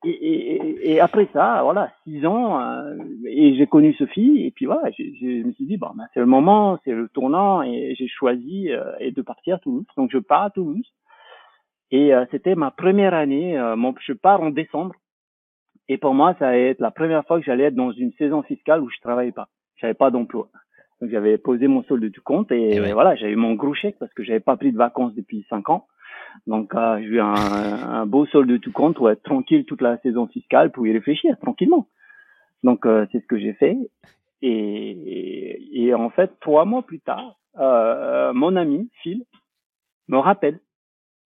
Et, 0.04 0.10
et, 0.10 0.94
et 0.94 1.00
après 1.00 1.28
ça, 1.32 1.60
voilà, 1.62 1.92
six 2.02 2.26
ans, 2.26 2.60
euh, 2.60 2.96
et 3.24 3.54
j'ai 3.54 3.68
connu 3.68 3.94
Sophie, 3.94 4.44
et 4.44 4.50
puis 4.50 4.66
voilà, 4.66 4.90
je 4.90 5.46
me 5.46 5.52
suis 5.52 5.64
dit, 5.64 5.76
bon, 5.76 5.90
bah, 5.94 6.04
c'est 6.12 6.18
le 6.18 6.26
moment, 6.26 6.80
c'est 6.84 6.90
le 6.92 7.08
tournant, 7.08 7.62
et 7.62 7.94
j'ai 7.96 8.08
choisi 8.08 8.72
euh, 8.72 8.82
et 8.98 9.12
de 9.12 9.22
partir 9.22 9.56
à 9.56 9.58
Toulouse. 9.58 9.86
Donc 9.96 10.10
je 10.12 10.18
pars 10.18 10.42
à 10.42 10.50
Toulouse. 10.50 10.92
Et 11.92 12.12
euh, 12.12 12.24
c'était 12.32 12.56
ma 12.56 12.72
première 12.72 13.14
année. 13.14 13.56
Euh, 13.56 13.76
mon, 13.76 13.94
je 14.00 14.12
pars 14.12 14.42
en 14.42 14.50
décembre. 14.50 14.96
Et 15.88 15.98
pour 15.98 16.14
moi, 16.14 16.34
ça 16.38 16.48
allait 16.48 16.70
être 16.70 16.80
la 16.80 16.90
première 16.90 17.24
fois 17.26 17.38
que 17.38 17.44
j'allais 17.44 17.64
être 17.64 17.74
dans 17.74 17.92
une 17.92 18.12
saison 18.14 18.42
fiscale 18.42 18.80
où 18.80 18.90
je 18.90 18.98
travaillais 19.00 19.32
pas. 19.32 19.48
J'avais 19.76 19.94
pas 19.94 20.10
d'emploi. 20.10 20.48
Donc 21.00 21.10
j'avais 21.10 21.36
posé 21.36 21.68
mon 21.68 21.82
solde 21.84 22.04
de 22.04 22.20
compte 22.20 22.50
et, 22.52 22.76
et 22.76 22.92
voilà, 22.92 23.16
j'avais 23.16 23.34
mon 23.34 23.54
gros 23.54 23.74
chèque 23.74 23.98
parce 23.98 24.12
que 24.14 24.22
j'avais 24.22 24.40
pas 24.40 24.56
pris 24.56 24.72
de 24.72 24.76
vacances 24.76 25.14
depuis 25.14 25.44
cinq 25.50 25.68
ans. 25.68 25.86
Donc 26.46 26.74
euh, 26.74 26.98
j'ai 27.00 27.06
eu 27.06 27.20
un, 27.20 27.34
un, 28.00 28.06
beau 28.06 28.26
solde 28.26 28.48
de 28.48 28.56
tout 28.56 28.72
compte 28.72 28.96
pour 28.96 29.10
être 29.10 29.22
tranquille 29.22 29.64
toute 29.64 29.82
la 29.82 29.98
saison 29.98 30.26
fiscale 30.28 30.70
pour 30.70 30.86
y 30.86 30.92
réfléchir 30.92 31.36
tranquillement. 31.40 31.88
Donc 32.62 32.86
euh, 32.86 33.06
c'est 33.12 33.20
ce 33.20 33.26
que 33.26 33.38
j'ai 33.38 33.52
fait. 33.54 33.76
Et, 34.44 35.84
et, 35.84 35.94
en 35.94 36.10
fait, 36.10 36.32
trois 36.40 36.64
mois 36.64 36.82
plus 36.82 36.98
tard, 36.98 37.36
euh, 37.60 38.32
mon 38.32 38.56
ami 38.56 38.90
Phil 39.02 39.24
me 40.08 40.18
rappelle 40.18 40.58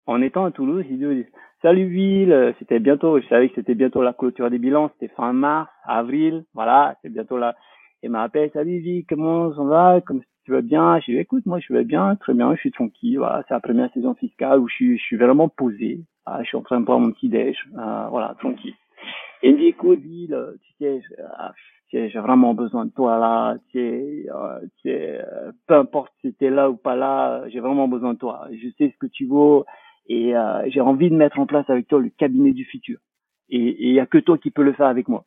en 0.06 0.22
étant 0.22 0.46
à 0.46 0.52
Toulouse, 0.52 0.86
il 0.90 0.98
dit 0.98 1.26
Salut 1.62 1.86
Will, 1.86 2.54
c'était 2.60 2.80
bientôt, 2.80 3.20
je 3.20 3.28
savais 3.28 3.50
que 3.50 3.56
c'était 3.56 3.76
bientôt 3.76 4.02
la 4.02 4.14
clôture 4.14 4.50
des 4.50 4.58
bilans, 4.58 4.92
c'était 4.94 5.14
fin 5.16 5.32
mars, 5.32 5.70
avril, 5.86 6.44
voilà, 6.54 6.98
c'est 7.02 7.10
bientôt 7.10 7.38
là. 7.38 7.56
Il 8.02 8.10
m'a 8.10 8.24
appelé 8.24 8.50
Salut 8.54 8.82
Will, 8.82 9.06
comment 9.08 9.56
ça 9.56 9.64
va 9.64 10.02
Comme 10.02 10.22
tu 10.44 10.52
vas 10.52 10.62
bien? 10.62 11.00
Je 11.00 11.12
lui 11.12 11.20
écoute, 11.20 11.46
moi 11.46 11.60
je 11.60 11.74
vais 11.74 11.86
bien, 11.86 12.16
très 12.18 12.34
bien, 12.34 12.54
je 12.56 12.60
suis 12.60 12.72
tranquille, 12.72 13.18
voilà, 13.18 13.44
c'est 13.48 13.54
la 13.54 13.62
première 13.62 13.92
saison 13.94 14.14
fiscale 14.16 14.60
où 14.60 14.68
je 14.68 14.74
suis, 14.74 14.98
je 14.98 15.04
suis 15.04 15.18
vraiment 15.18 15.48
posé, 15.48 16.02
je 16.40 16.44
suis 16.44 16.58
en 16.58 16.64
train 16.64 16.82
de 16.82 16.86
prendre 16.86 17.06
mon 17.06 17.14
petit 17.14 17.30
déj, 17.30 17.58
euh, 17.78 18.08
voilà, 18.10 18.36
tranquille. 18.40 18.76
Et 19.42 19.50
il 19.50 19.56
me 19.56 19.60
dit 19.60 19.68
écoute 19.68 20.00
Will, 20.04 20.38
tu 20.64 20.74
sais, 20.80 21.02
ah, 21.38 21.54
j'ai 21.94 22.20
vraiment 22.20 22.54
besoin 22.54 22.86
de 22.86 22.92
toi 22.92 23.20
là, 23.20 23.56
tu 23.70 23.80
euh, 23.80 24.60
tu 24.82 24.90
sais 24.90 25.22
euh, 25.22 25.52
peu 25.68 25.76
importe 25.76 26.12
si 26.22 26.34
t'es 26.34 26.50
là 26.50 26.70
ou 26.70 26.76
pas 26.76 26.96
là, 26.96 27.48
j'ai 27.50 27.60
vraiment 27.60 27.88
besoin 27.88 28.14
de 28.14 28.18
toi. 28.18 28.48
Je 28.52 28.68
sais 28.78 28.92
ce 28.92 28.98
que 28.98 29.06
tu 29.06 29.28
vaux, 29.28 29.66
et 30.08 30.36
euh, 30.36 30.70
j'ai 30.70 30.82
envie 30.82 31.10
de 31.10 31.16
mettre 31.16 31.40
en 31.40 31.46
place 31.46 31.70
avec 31.70 31.88
toi 31.88 32.00
le 32.00 32.10
cabinet 32.10 32.52
du 32.52 32.66
futur. 32.66 33.00
Et 33.50 33.88
il 33.88 33.94
y 33.94 34.00
a 34.00 34.06
que 34.06 34.18
toi 34.18 34.38
qui 34.38 34.52
peux 34.52 34.64
le 34.64 34.74
faire 34.74 34.88
avec 34.88 35.08
moi. 35.08 35.26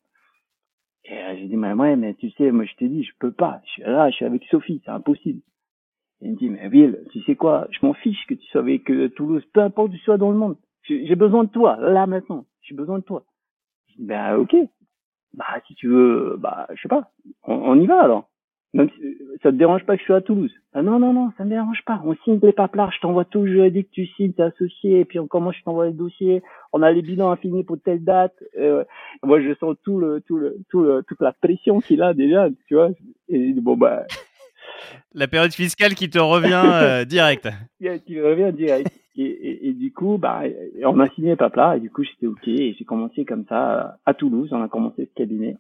Et 1.04 1.16
euh, 1.16 1.36
j'ai 1.36 1.46
dit 1.46 1.56
mais 1.56 1.72
ouais 1.72 1.96
mais 1.96 2.14
tu 2.14 2.30
sais 2.32 2.50
moi 2.50 2.64
je 2.64 2.74
t'ai 2.74 2.88
dit 2.88 3.04
je 3.04 3.12
peux 3.18 3.32
pas. 3.32 3.60
Je 3.66 3.70
suis 3.70 3.82
là 3.82 4.10
je 4.10 4.16
suis 4.16 4.24
avec 4.24 4.44
Sophie 4.44 4.82
c'est 4.84 4.90
impossible. 4.90 5.40
Et 6.20 6.26
il 6.26 6.32
me 6.32 6.36
dit 6.36 6.50
mais 6.50 6.68
Will 6.68 7.04
tu 7.12 7.20
sais 7.22 7.36
quoi 7.36 7.68
je 7.70 7.84
m'en 7.86 7.94
fiche 7.94 8.26
que 8.26 8.34
tu 8.34 8.46
sois 8.46 8.62
avec 8.62 8.90
euh, 8.90 9.08
Toulouse 9.10 9.44
peu 9.52 9.60
importe 9.60 9.90
où 9.90 9.92
tu 9.92 9.98
sois 10.00 10.18
dans 10.18 10.30
le 10.30 10.38
monde 10.38 10.56
j'ai 10.88 11.16
besoin 11.16 11.44
de 11.44 11.50
toi 11.50 11.76
là 11.76 12.06
maintenant 12.06 12.46
j'ai 12.62 12.74
besoin 12.74 12.98
de 12.98 13.04
toi. 13.04 13.24
Ben 13.98 14.36
ok 14.36 14.56
bah 15.34 15.60
si 15.66 15.74
tu 15.74 15.88
veux 15.88 16.36
bah 16.38 16.66
je 16.74 16.82
sais 16.82 16.88
pas 16.88 17.10
on, 17.44 17.54
on 17.54 17.80
y 17.80 17.86
va 17.86 18.02
alors. 18.02 18.28
Même 18.76 18.90
si, 18.90 19.16
ça 19.42 19.50
te 19.50 19.56
dérange 19.56 19.84
pas 19.84 19.94
que 19.94 20.00
je 20.00 20.04
suis 20.04 20.12
à 20.12 20.20
Toulouse 20.20 20.52
ah 20.74 20.82
Non, 20.82 20.98
non, 20.98 21.12
non, 21.12 21.32
ça 21.38 21.44
me 21.44 21.50
dérange 21.50 21.82
pas. 21.86 22.00
On 22.04 22.14
signe 22.24 22.38
les 22.42 22.52
papiers, 22.52 22.84
je 22.94 23.00
t'envoie 23.00 23.24
tout 23.24 23.42
le 23.42 23.52
juridique, 23.52 23.90
tu 23.90 24.06
signes, 24.06 24.32
t'es 24.32 24.42
associé, 24.42 25.00
et 25.00 25.04
puis 25.04 25.18
on 25.18 25.26
commence, 25.26 25.56
je 25.56 25.62
t'envoie 25.62 25.86
le 25.86 25.92
dossier. 25.92 26.42
On 26.72 26.82
a 26.82 26.92
les 26.92 27.02
bilans 27.02 27.30
à 27.30 27.36
finir 27.36 27.64
pour 27.64 27.78
telle 27.80 28.04
date. 28.04 28.34
Euh, 28.58 28.84
moi, 29.22 29.40
je 29.40 29.54
sens 29.54 29.76
tout 29.82 29.98
le, 29.98 30.20
tout 30.20 30.36
le, 30.36 30.58
tout 30.68 30.82
le, 30.82 31.02
toute 31.08 31.20
la 31.20 31.32
pression 31.32 31.80
qu'il 31.80 32.02
a 32.02 32.12
déjà, 32.12 32.48
tu 32.68 32.74
vois. 32.74 32.90
Et 33.28 33.52
bon, 33.54 33.76
bah. 33.76 34.04
La 35.14 35.26
période 35.26 35.52
fiscale 35.52 35.94
qui 35.94 36.10
te 36.10 36.18
revient 36.18 36.62
euh, 36.64 37.04
direct. 37.06 37.48
qui 37.78 38.20
revient 38.20 38.52
direct. 38.52 38.90
Et, 39.16 39.22
et, 39.22 39.68
et, 39.68 39.72
du 39.72 39.92
coup, 39.92 40.18
bah, 40.18 40.42
on 40.84 41.00
a 41.00 41.08
signé 41.10 41.30
les 41.30 41.36
papiers, 41.36 41.76
et 41.76 41.80
du 41.80 41.90
coup, 41.90 42.04
j'étais 42.04 42.26
OK, 42.26 42.46
et 42.48 42.76
j'ai 42.78 42.84
commencé 42.84 43.24
comme 43.24 43.46
ça 43.48 43.96
à 44.04 44.12
Toulouse. 44.12 44.50
On 44.52 44.62
a 44.62 44.68
commencé 44.68 45.06
ce 45.06 45.14
cabinet. 45.14 45.56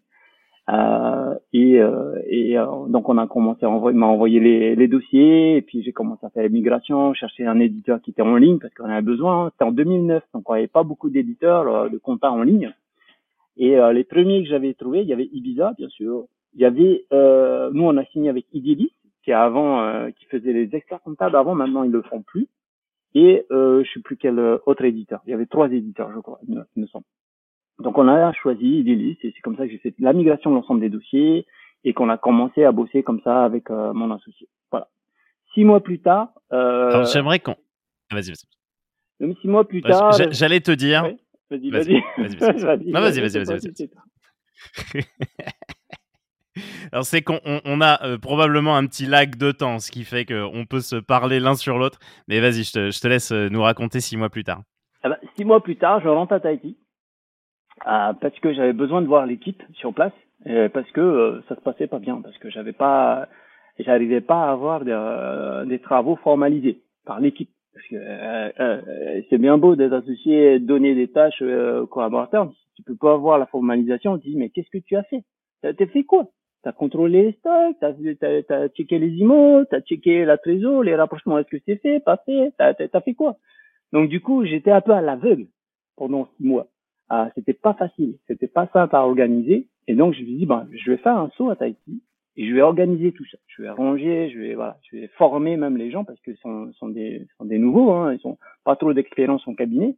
Euh, 0.68 1.34
et, 1.52 1.80
euh, 1.80 2.20
et 2.26 2.58
euh, 2.58 2.86
donc 2.88 3.08
on 3.08 3.18
a 3.18 3.28
commencé 3.28 3.64
à 3.64 3.70
envoyer, 3.70 3.96
m'a 3.96 4.06
envoyé 4.06 4.40
les, 4.40 4.74
les, 4.74 4.88
dossiers 4.88 5.56
et 5.56 5.62
puis 5.62 5.82
j'ai 5.84 5.92
commencé 5.92 6.26
à 6.26 6.30
faire 6.30 6.42
l'immigration, 6.42 7.14
chercher 7.14 7.46
un 7.46 7.60
éditeur 7.60 8.02
qui 8.02 8.10
était 8.10 8.22
en 8.22 8.34
ligne 8.34 8.58
parce 8.58 8.74
qu'on 8.74 8.86
avait 8.86 9.02
besoin. 9.02 9.50
C'était 9.52 9.64
en 9.64 9.70
2009, 9.70 10.24
donc 10.34 10.50
on 10.50 10.54
n'avait 10.54 10.66
pas 10.66 10.82
beaucoup 10.82 11.08
d'éditeurs 11.08 11.68
euh, 11.68 11.88
de 11.88 11.98
compta 11.98 12.32
en 12.32 12.42
ligne. 12.42 12.74
Et 13.58 13.74
les 13.94 14.04
premiers 14.04 14.42
que 14.42 14.50
j'avais 14.50 14.74
trouvés, 14.74 15.00
il 15.00 15.08
y 15.08 15.14
avait 15.14 15.30
Ibiza 15.32 15.72
bien 15.78 15.88
sûr. 15.88 16.26
Il 16.52 16.60
y 16.60 16.66
avait, 16.66 17.06
nous 17.10 17.84
on 17.84 17.96
a 17.96 18.04
signé 18.04 18.28
avec 18.28 18.44
Idilis 18.52 18.92
qui 19.24 19.32
avant, 19.32 20.10
qui 20.12 20.26
faisait 20.26 20.52
les 20.52 20.74
experts 20.74 21.00
comptables 21.00 21.36
avant, 21.36 21.54
maintenant 21.54 21.82
ils 21.82 21.90
le 21.90 22.02
font 22.02 22.20
plus. 22.20 22.48
Et 23.14 23.46
euh, 23.50 23.82
je 23.82 23.92
sais 23.94 24.00
plus 24.00 24.18
quel 24.18 24.38
autre 24.38 24.84
éditeur. 24.84 25.22
Il 25.26 25.30
y 25.30 25.32
avait 25.32 25.46
trois 25.46 25.70
éditeurs, 25.72 26.12
je 26.14 26.20
crois, 26.20 26.38
il 26.46 26.62
me 26.76 26.86
semble. 26.86 27.06
Donc 27.78 27.98
on 27.98 28.08
a 28.08 28.32
choisi 28.32 28.78
Idealist 28.80 29.24
et 29.24 29.32
c'est 29.34 29.42
comme 29.42 29.56
ça 29.56 29.66
que 29.66 29.72
j'ai 29.72 29.78
fait 29.78 29.94
la 29.98 30.12
migration 30.12 30.50
de 30.50 30.56
l'ensemble 30.56 30.80
des 30.80 30.88
dossiers 30.88 31.46
et 31.84 31.92
qu'on 31.92 32.08
a 32.08 32.16
commencé 32.16 32.64
à 32.64 32.72
bosser 32.72 33.02
comme 33.02 33.20
ça 33.22 33.44
avec 33.44 33.70
euh, 33.70 33.92
mon 33.92 34.10
associé. 34.10 34.48
Voilà. 34.70 34.88
Six 35.54 35.64
mois 35.64 35.82
plus 35.82 36.00
tard. 36.00 36.30
Euh... 36.52 37.04
J'aimerais 37.12 37.38
qu'on. 37.38 37.56
Vas-y, 38.10 38.30
vas-y. 38.30 38.46
Même 39.20 39.34
six 39.40 39.48
mois 39.48 39.66
plus 39.66 39.82
tard. 39.82 40.12
J'allais 40.30 40.60
te 40.60 40.72
dire. 40.72 41.02
Vas-y, 41.50 41.70
vas-y. 41.70 42.02
Vas-y, 42.18 43.20
vas-y, 43.20 43.20
vas-y, 43.20 43.44
vas-y. 43.44 45.04
Alors 46.92 47.04
c'est 47.04 47.22
qu'on 47.22 47.40
on, 47.44 47.80
a 47.80 48.02
euh, 48.04 48.18
probablement 48.18 48.76
un 48.76 48.86
petit 48.86 49.06
lag 49.06 49.36
de 49.36 49.52
temps, 49.52 49.78
ce 49.78 49.90
qui 49.90 50.04
fait 50.04 50.24
qu'on 50.24 50.64
peut 50.64 50.80
se 50.80 50.96
parler 50.96 51.38
l'un 51.38 51.54
sur 51.54 51.78
l'autre. 51.78 51.98
Mais 52.28 52.40
vas-y, 52.40 52.64
je 52.64 52.72
te, 52.72 52.90
je 52.90 53.00
te, 53.00 53.08
laisse 53.08 53.30
euh, 53.32 53.48
nous 53.50 53.62
raconter 53.62 54.00
six 54.00 54.16
mois 54.16 54.30
plus 54.30 54.44
tard. 54.44 54.62
Ah 55.02 55.10
bah, 55.10 55.18
six 55.36 55.44
mois 55.44 55.62
plus 55.62 55.76
tard, 55.76 56.00
je 56.00 56.08
rentre 56.08 56.32
à 56.32 56.40
Tahiti. 56.40 56.78
Ah, 57.88 58.16
parce 58.20 58.36
que 58.40 58.52
j'avais 58.52 58.72
besoin 58.72 59.00
de 59.00 59.06
voir 59.06 59.26
l'équipe 59.26 59.62
sur 59.74 59.94
place, 59.94 60.12
et 60.44 60.68
parce 60.70 60.90
que 60.90 61.00
euh, 61.00 61.40
ça 61.48 61.54
se 61.54 61.60
passait 61.60 61.86
pas 61.86 62.00
bien, 62.00 62.20
parce 62.20 62.36
que 62.38 62.50
j'avais 62.50 62.72
pas, 62.72 63.28
j'arrivais 63.78 64.20
pas 64.20 64.46
à 64.46 64.50
avoir 64.50 64.84
des, 64.84 64.90
euh, 64.90 65.64
des 65.66 65.78
travaux 65.78 66.16
formalisés 66.16 66.80
par 67.04 67.20
l'équipe. 67.20 67.48
Parce 67.72 67.86
que 67.86 67.94
euh, 67.96 69.22
c'est 69.30 69.38
bien 69.38 69.56
beau 69.56 69.76
d'être 69.76 69.92
associé, 69.92 70.58
donner 70.58 70.96
des 70.96 71.06
tâches 71.06 71.40
aux 71.40 71.86
collaborateurs, 71.86 72.50
si 72.52 72.74
tu 72.74 72.82
peux 72.82 72.96
pas 72.96 73.12
avoir 73.12 73.38
la 73.38 73.46
formalisation, 73.46 74.14
on 74.14 74.18
te 74.18 74.28
mais 74.34 74.50
qu'est-ce 74.50 74.70
que 74.70 74.84
tu 74.84 74.96
as 74.96 75.04
fait? 75.04 75.22
T'as 75.62 75.86
fait 75.86 76.02
quoi? 76.02 76.26
T'as 76.64 76.72
contrôlé 76.72 77.22
les 77.22 77.32
stocks, 77.34 77.76
t'as 77.80 77.92
as, 77.92 78.62
as, 78.64 78.68
checké 78.70 78.98
les 78.98 79.14
IMO, 79.18 79.64
t'as 79.66 79.80
checké 79.82 80.24
la 80.24 80.38
trésor, 80.38 80.82
les 80.82 80.96
rapprochements, 80.96 81.38
est-ce 81.38 81.56
que 81.56 81.62
c'est 81.64 81.76
fait, 81.76 82.00
pas 82.00 82.16
fait? 82.26 82.52
T'as 82.58 82.72
as, 82.92 83.00
fait 83.00 83.14
quoi? 83.14 83.36
Donc 83.92 84.08
du 84.08 84.20
coup, 84.20 84.44
j'étais 84.44 84.72
un 84.72 84.80
peu 84.80 84.92
à 84.92 85.00
l'aveugle 85.00 85.46
pendant 85.96 86.26
six 86.36 86.44
mois 86.44 86.66
ah, 87.08 87.30
c'était 87.34 87.52
pas 87.52 87.74
facile, 87.74 88.16
c'était 88.26 88.48
pas 88.48 88.68
simple 88.72 88.96
à 88.96 89.06
organiser. 89.06 89.68
Et 89.88 89.94
donc 89.94 90.14
je 90.14 90.22
me 90.22 90.26
dit, 90.26 90.46
ben, 90.46 90.66
je 90.72 90.90
vais 90.90 90.96
faire 90.96 91.16
un 91.16 91.30
saut 91.36 91.50
à 91.50 91.56
Tahiti 91.56 92.02
et 92.36 92.48
je 92.48 92.54
vais 92.54 92.62
organiser 92.62 93.12
tout 93.12 93.24
ça. 93.30 93.38
Je 93.46 93.62
vais 93.62 93.70
ranger, 93.70 94.30
je 94.30 94.38
vais 94.38 94.54
voilà, 94.54 94.78
je 94.90 94.96
vais 94.96 95.06
former 95.16 95.56
même 95.56 95.76
les 95.76 95.90
gens 95.90 96.04
parce 96.04 96.20
que 96.20 96.34
sont 96.36 96.72
sont 96.74 96.88
des 96.88 97.26
sont 97.38 97.44
des 97.44 97.58
nouveaux, 97.58 97.92
hein, 97.92 98.14
ils 98.14 98.26
ont 98.26 98.38
pas 98.64 98.76
trop 98.76 98.92
d'expérience 98.92 99.46
en 99.46 99.54
cabinet. 99.54 99.96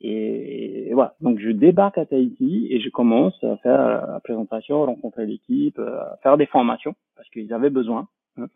Et, 0.00 0.90
voilà, 0.92 1.14
donc 1.20 1.38
je 1.38 1.50
débarque 1.50 1.98
à 1.98 2.04
Tahiti 2.04 2.68
et 2.70 2.80
je 2.80 2.90
commence 2.90 3.42
à 3.42 3.56
faire 3.58 4.06
la 4.06 4.20
présentation, 4.20 4.84
rencontrer 4.84 5.26
l'équipe, 5.26 5.78
euh, 5.78 6.00
à 6.00 6.18
faire 6.22 6.36
des 6.36 6.46
formations 6.46 6.94
parce 7.16 7.28
qu'ils 7.30 7.52
avaient 7.52 7.70
besoin. 7.70 8.08
Hein, 8.36 8.48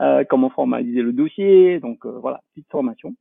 euh, 0.00 0.24
comment 0.24 0.48
formaliser 0.48 1.02
le 1.02 1.12
dossier, 1.12 1.80
donc 1.80 2.06
euh, 2.06 2.18
voilà, 2.18 2.40
petite 2.54 2.70
formation. 2.70 3.14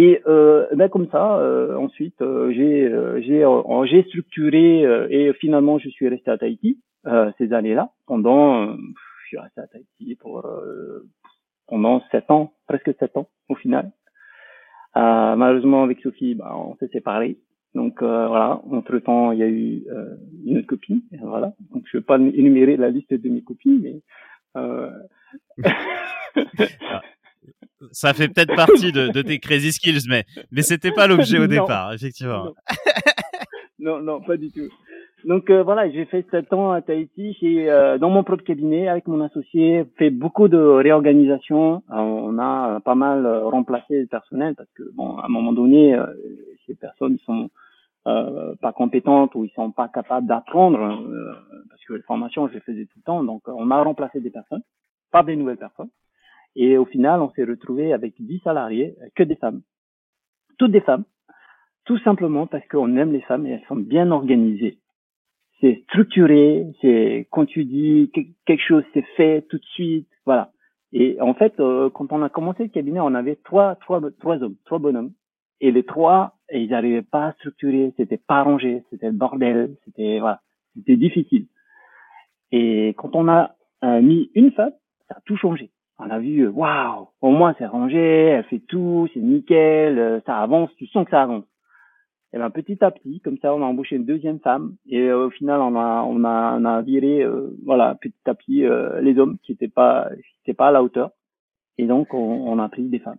Et 0.00 0.22
euh, 0.28 0.64
ben 0.76 0.88
comme 0.88 1.08
ça, 1.10 1.38
euh, 1.40 1.76
ensuite, 1.76 2.22
euh, 2.22 2.52
j'ai 2.52 2.86
euh, 2.86 3.20
j'ai 3.20 3.42
euh, 3.42 3.84
j'ai 3.86 4.04
structuré 4.04 4.82
et 5.10 5.32
finalement 5.32 5.80
je 5.80 5.88
suis 5.88 6.06
resté 6.06 6.30
à 6.30 6.38
Tahiti 6.38 6.78
ces 7.36 7.52
années-là 7.52 7.90
pendant 8.06 8.76
je 8.76 9.26
suis 9.26 9.38
resté 9.38 9.60
à 9.60 9.66
Tahiti 9.66 10.14
pour 10.14 10.48
pendant 11.66 12.00
sept 12.12 12.30
ans, 12.30 12.52
presque 12.68 12.94
sept 13.00 13.16
ans 13.16 13.28
au 13.48 13.56
final. 13.56 13.90
malheureusement 14.94 15.82
avec 15.82 15.98
Sophie, 16.00 16.36
ben, 16.36 16.52
on 16.54 16.76
s'est 16.76 16.92
séparés. 16.92 17.38
Donc 17.74 18.00
voilà, 18.00 18.62
entre 18.70 19.00
temps 19.00 19.32
il 19.32 19.40
y 19.40 19.42
a 19.42 19.48
eu 19.48 19.84
une 20.46 20.58
autre 20.58 20.68
copine, 20.68 21.02
voilà. 21.20 21.54
Donc 21.72 21.82
je 21.90 21.98
vais 21.98 22.04
pas 22.04 22.18
énumérer 22.18 22.76
la 22.76 22.90
liste 22.90 23.14
de 23.14 23.28
mes 23.28 23.42
copines, 23.42 23.80
mais 23.82 24.00
ah 26.92 27.02
ça 27.92 28.14
fait 28.14 28.28
peut-être 28.28 28.54
partie 28.54 28.92
de, 28.92 29.08
de, 29.08 29.22
tes 29.22 29.38
crazy 29.38 29.72
skills, 29.72 30.08
mais, 30.08 30.24
mais 30.50 30.62
c'était 30.62 30.92
pas 30.92 31.06
l'objet 31.06 31.38
au 31.38 31.46
départ, 31.58 31.92
effectivement. 31.92 32.52
Non. 33.80 34.00
non, 34.00 34.20
pas 34.20 34.36
du 34.36 34.50
tout. 34.50 34.68
Donc 35.24 35.50
euh, 35.50 35.62
voilà, 35.62 35.88
j'ai 35.88 36.04
fait 36.06 36.26
sept 36.32 36.52
ans 36.52 36.72
à 36.72 36.82
Tahiti, 36.82 37.36
j'ai 37.40 37.70
euh, 37.70 37.96
dans 37.96 38.10
mon 38.10 38.24
propre 38.24 38.42
cabinet 38.42 38.88
avec 38.88 39.06
mon 39.06 39.20
associé 39.20 39.84
fait 39.96 40.10
beaucoup 40.10 40.48
de 40.48 40.58
réorganisation. 40.58 41.84
Euh, 41.92 41.94
on 41.94 42.36
a 42.40 42.80
pas 42.80 42.96
mal 42.96 43.24
remplacé 43.44 44.00
le 44.00 44.06
personnel 44.06 44.56
parce 44.56 44.68
que 44.74 44.82
bon, 44.94 45.16
à 45.18 45.26
un 45.26 45.28
moment 45.28 45.52
donné, 45.52 45.96
ces 46.66 46.74
personnes 46.74 47.18
sont 47.24 47.50
euh, 48.08 48.54
pas 48.62 48.72
compétentes 48.72 49.34
ou 49.34 49.44
ils 49.44 49.50
sont 49.50 49.70
pas 49.70 49.88
capables 49.88 50.26
d'apprendre 50.26 50.78
euh, 50.80 51.34
parce 51.68 51.84
que 51.84 51.94
les 51.94 52.02
formations 52.02 52.48
je 52.48 52.54
les 52.54 52.60
faisais 52.60 52.86
tout 52.86 52.96
le 52.96 53.02
temps 53.02 53.22
donc 53.22 53.42
on 53.48 53.70
a 53.70 53.82
remplacé 53.82 54.20
des 54.20 54.30
personnes 54.30 54.62
par 55.10 55.24
des 55.24 55.36
nouvelles 55.36 55.58
personnes 55.58 55.90
et 56.58 56.76
au 56.76 56.84
final 56.84 57.22
on 57.22 57.30
s'est 57.30 57.44
retrouvé 57.44 57.92
avec 57.92 58.14
10 58.18 58.40
salariés 58.40 58.94
que 59.14 59.22
des 59.22 59.36
femmes. 59.36 59.62
Toutes 60.58 60.72
des 60.72 60.80
femmes. 60.80 61.04
Tout 61.84 61.98
simplement 62.00 62.46
parce 62.46 62.66
qu'on 62.66 62.96
aime 62.96 63.12
les 63.12 63.22
femmes 63.22 63.46
et 63.46 63.52
elles 63.52 63.66
sont 63.68 63.76
bien 63.76 64.10
organisées. 64.10 64.78
C'est 65.60 65.82
structuré 65.84 66.66
c'est 66.80 67.28
quand 67.30 67.46
tu 67.46 67.64
dis 67.64 68.10
quelque 68.44 68.62
chose 68.62 68.84
c'est 68.92 69.06
fait 69.16 69.42
tout 69.48 69.58
de 69.58 69.64
suite 69.64 70.08
voilà. 70.26 70.50
Et 70.92 71.20
en 71.20 71.34
fait 71.34 71.58
euh, 71.60 71.90
quand 71.90 72.12
on 72.12 72.22
a 72.22 72.28
commencé 72.28 72.64
le 72.64 72.70
cabinet 72.70 73.00
on 73.00 73.14
avait 73.14 73.36
trois 73.36 73.76
trois 73.76 74.00
trois 74.18 74.42
hommes 74.42 74.56
trois 74.64 74.80
bonhommes. 74.80 75.12
Et 75.60 75.72
les 75.72 75.82
trois, 75.82 76.36
ils 76.52 76.70
n'arrivaient 76.70 77.02
pas 77.02 77.26
à 77.26 77.32
structurer, 77.32 77.92
c'était 77.96 78.16
pas 78.16 78.42
rangé, 78.44 78.84
c'était 78.90 79.08
le 79.08 79.12
bordel, 79.12 79.74
c'était 79.84 80.20
voilà, 80.20 80.40
c'était 80.76 80.96
difficile. 80.96 81.46
Et 82.52 82.94
quand 82.96 83.16
on 83.16 83.28
a 83.28 83.56
euh, 83.82 84.00
mis 84.00 84.30
une 84.34 84.52
femme, 84.52 84.72
ça 85.08 85.16
a 85.16 85.20
tout 85.24 85.36
changé. 85.36 85.70
On 85.98 86.10
a 86.10 86.18
vu, 86.18 86.42
euh, 86.42 86.50
waouh, 86.50 87.08
au 87.20 87.30
moins 87.30 87.54
c'est 87.58 87.66
rangé, 87.66 87.98
elle 87.98 88.44
fait 88.44 88.60
tout, 88.60 89.08
c'est 89.12 89.20
nickel, 89.20 89.98
euh, 89.98 90.20
ça 90.26 90.38
avance, 90.38 90.70
tu 90.76 90.86
sens 90.86 91.04
que 91.04 91.10
ça 91.10 91.22
avance. 91.22 91.44
Et 92.32 92.38
ben 92.38 92.50
petit 92.50 92.82
à 92.84 92.90
petit, 92.90 93.20
comme 93.20 93.38
ça, 93.38 93.54
on 93.54 93.62
a 93.62 93.66
embauché 93.66 93.96
une 93.96 94.04
deuxième 94.04 94.38
femme 94.40 94.76
et 94.86 95.10
au 95.10 95.30
final, 95.30 95.60
on 95.60 95.74
a 95.76 96.02
on 96.02 96.24
a 96.24 96.58
on 96.58 96.64
a 96.66 96.82
viré, 96.82 97.26
voilà, 97.64 97.94
petit 97.94 98.14
à 98.26 98.34
petit 98.34 98.64
les 99.02 99.18
hommes 99.18 99.38
qui 99.42 99.52
étaient 99.52 99.68
pas 99.68 100.10
qui 100.10 100.40
étaient 100.42 100.56
pas 100.56 100.68
à 100.68 100.72
la 100.72 100.82
hauteur. 100.82 101.10
Et 101.78 101.86
donc 101.86 102.12
on, 102.12 102.18
on 102.18 102.58
a 102.58 102.68
pris 102.68 102.84
des 102.84 102.98
femmes 102.98 103.18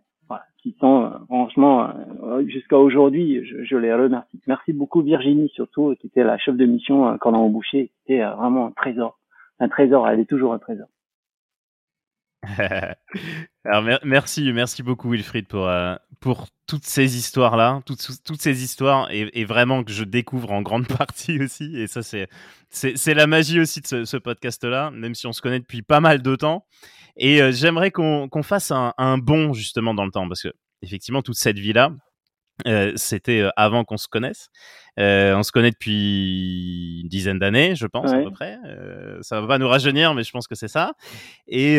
qui 0.62 0.76
sont 0.80 1.06
euh, 1.06 1.10
franchement 1.26 1.89
euh, 2.24 2.46
jusqu'à 2.48 2.78
aujourd'hui, 2.78 3.46
je, 3.46 3.76
les 3.76 3.94
remercie. 3.94 4.39
Merci 4.48 4.74
beaucoup 4.74 5.02
Virginie 5.02 5.50
surtout, 5.50 5.96
qui 6.00 6.08
était 6.08 6.24
la 6.24 6.38
chef 6.38 6.56
de 6.56 6.65
mission 6.65 7.08
euh, 7.08 7.18
quand 7.18 7.32
on 7.32 7.36
a 7.36 7.39
embauché. 7.39 7.92
C'était 8.00 8.24
vraiment 8.24 8.68
un 8.68 8.72
trésor, 8.72 9.18
un 9.60 9.70
trésor. 9.70 10.08
Elle 10.08 10.20
est 10.20 10.30
toujours 10.30 10.54
un 10.54 10.60
trésor. 10.60 10.88
Alors 13.65 13.84
merci, 14.04 14.52
merci 14.54 14.82
beaucoup 14.82 15.10
Wilfried 15.12 15.47
pour 15.47 15.69
pour 16.21 16.47
toutes 16.67 16.86
ces 16.86 17.17
histoires 17.17 17.58
là, 17.58 17.82
toutes 17.86 18.23
toutes 18.25 18.41
ces 18.41 18.63
histoires 18.63 19.10
et, 19.12 19.45
vraiment 19.45 19.84
que 19.84 19.91
je 19.91 20.04
découvre 20.04 20.52
en 20.52 20.62
grande 20.62 20.88
partie 20.97 21.39
aussi. 21.39 21.78
Et 21.78 21.88
ça 21.88 22.02
c'est 22.02 23.13
la 23.13 23.28
magie 23.28 23.60
aussi 23.60 23.82
de 23.82 23.88
ce, 23.88 24.06
ce 24.06 24.17
podcast 24.17 24.63
là, 24.63 24.89
même 24.91 25.15
si 25.15 25.28
on 25.28 25.34
se 25.34 25.41
connaît 25.41 25.60
depuis 25.60 25.82
pas 25.82 25.99
mal 25.99 26.21
de 26.21 26.36
temps. 26.36 26.65
Et 27.17 27.41
euh, 27.41 27.52
j'aimerais 27.52 27.91
qu'on 27.91 28.43
fasse 28.43 28.71
un, 28.71 28.93
un, 28.97 29.17
bond 29.17 29.54
justement 29.54 29.93
dans 29.93 30.06
le 30.06 30.12
temps, 30.12 30.28
parce 30.28 30.41
que 30.41 30.54
effectivement, 30.82 31.21
toute 31.21 31.36
cette 31.36 31.60
vie-là, 31.60 31.91
euh, 32.67 32.91
c'était 32.95 33.41
euh, 33.41 33.50
avant 33.56 33.84
qu'on 33.84 33.98
se 33.98 34.08
connaisse. 34.08 34.50
Euh, 35.00 35.36
on 35.36 35.43
se 35.43 35.52
connaît 35.52 35.72
depuis 35.72 37.02
une 37.02 37.08
dizaine 37.08 37.39
d'années, 37.39 37.76
je 37.76 37.88
pense, 37.88 38.12
à 38.12 38.19
peu 38.22 38.32
près. 38.32 38.58
Euh, 38.65 39.17
ça 39.22 39.39
va 39.39 39.48
pas 39.48 39.58
nous 39.58 39.67
rajeunir, 39.67 40.13
mais 40.13 40.24
je 40.24 40.32
pense 40.32 40.48
que 40.48 40.56
c'est 40.56 40.67
ça. 40.67 40.93
Et, 41.48 41.76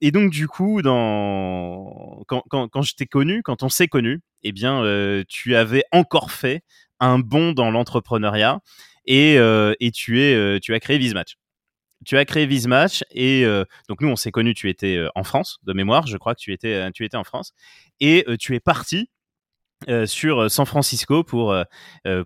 et, 0.00 0.10
donc, 0.10 0.30
du 0.30 0.48
coup, 0.48 0.82
dans... 0.82 2.22
quand, 2.26 2.42
quand, 2.48 2.68
quand 2.68 2.82
je 2.82 2.94
t'ai 2.94 3.06
connu, 3.06 3.42
quand 3.42 3.62
on 3.62 3.68
s'est 3.68 3.88
connu, 3.88 4.20
eh 4.42 4.52
bien, 4.52 4.82
tu 5.28 5.54
avais 5.54 5.84
encore 5.92 6.32
fait 6.32 6.62
un 6.98 7.18
bond 7.18 7.52
dans 7.52 7.70
l'entrepreneuriat 7.70 8.60
et, 9.04 9.36
et 9.36 9.90
tu, 9.92 10.22
es, 10.22 10.60
tu 10.60 10.74
as 10.74 10.80
créé 10.80 10.98
Vismatch 10.98 11.36
tu 12.04 12.16
as 12.16 12.24
créé 12.24 12.46
Vismatch 12.46 13.04
et 13.10 13.44
euh, 13.44 13.64
donc 13.88 14.00
nous 14.00 14.08
on 14.08 14.16
s'est 14.16 14.30
connus, 14.30 14.54
tu 14.54 14.68
étais 14.68 14.96
euh, 14.96 15.08
en 15.14 15.24
France 15.24 15.58
de 15.64 15.72
mémoire, 15.72 16.06
je 16.06 16.16
crois 16.16 16.34
que 16.34 16.40
tu 16.40 16.52
étais, 16.52 16.90
tu 16.92 17.04
étais 17.04 17.16
en 17.16 17.24
France 17.24 17.52
et 18.00 18.24
tu 18.38 18.54
es 18.54 18.60
parti 18.60 19.10
sur 20.06 20.50
San 20.50 20.66
Francisco 20.66 21.22
pour, 21.22 21.54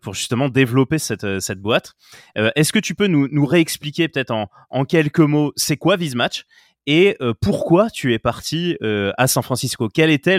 pour 0.03 0.15
justement 0.15 0.49
développer 0.49 0.99
cette, 0.99 1.41
cette 1.41 1.61
boîte. 1.61 1.95
Est-ce 2.37 2.73
que 2.73 2.79
tu 2.79 2.95
peux 2.95 3.07
nous, 3.07 3.29
nous 3.31 3.45
réexpliquer 3.45 4.09
peut-être 4.09 4.31
en, 4.31 4.49
en, 4.71 4.85
quelques 4.85 5.21
mots 5.21 5.53
c'est 5.57 5.77
quoi 5.77 5.97
Vismatch 5.97 6.45
et 6.87 7.17
pourquoi 7.41 7.91
tu 7.91 8.15
es 8.15 8.19
parti 8.19 8.77
à 9.17 9.27
San 9.27 9.43
Francisco? 9.43 9.89
Quel 9.89 10.11
était 10.11 10.39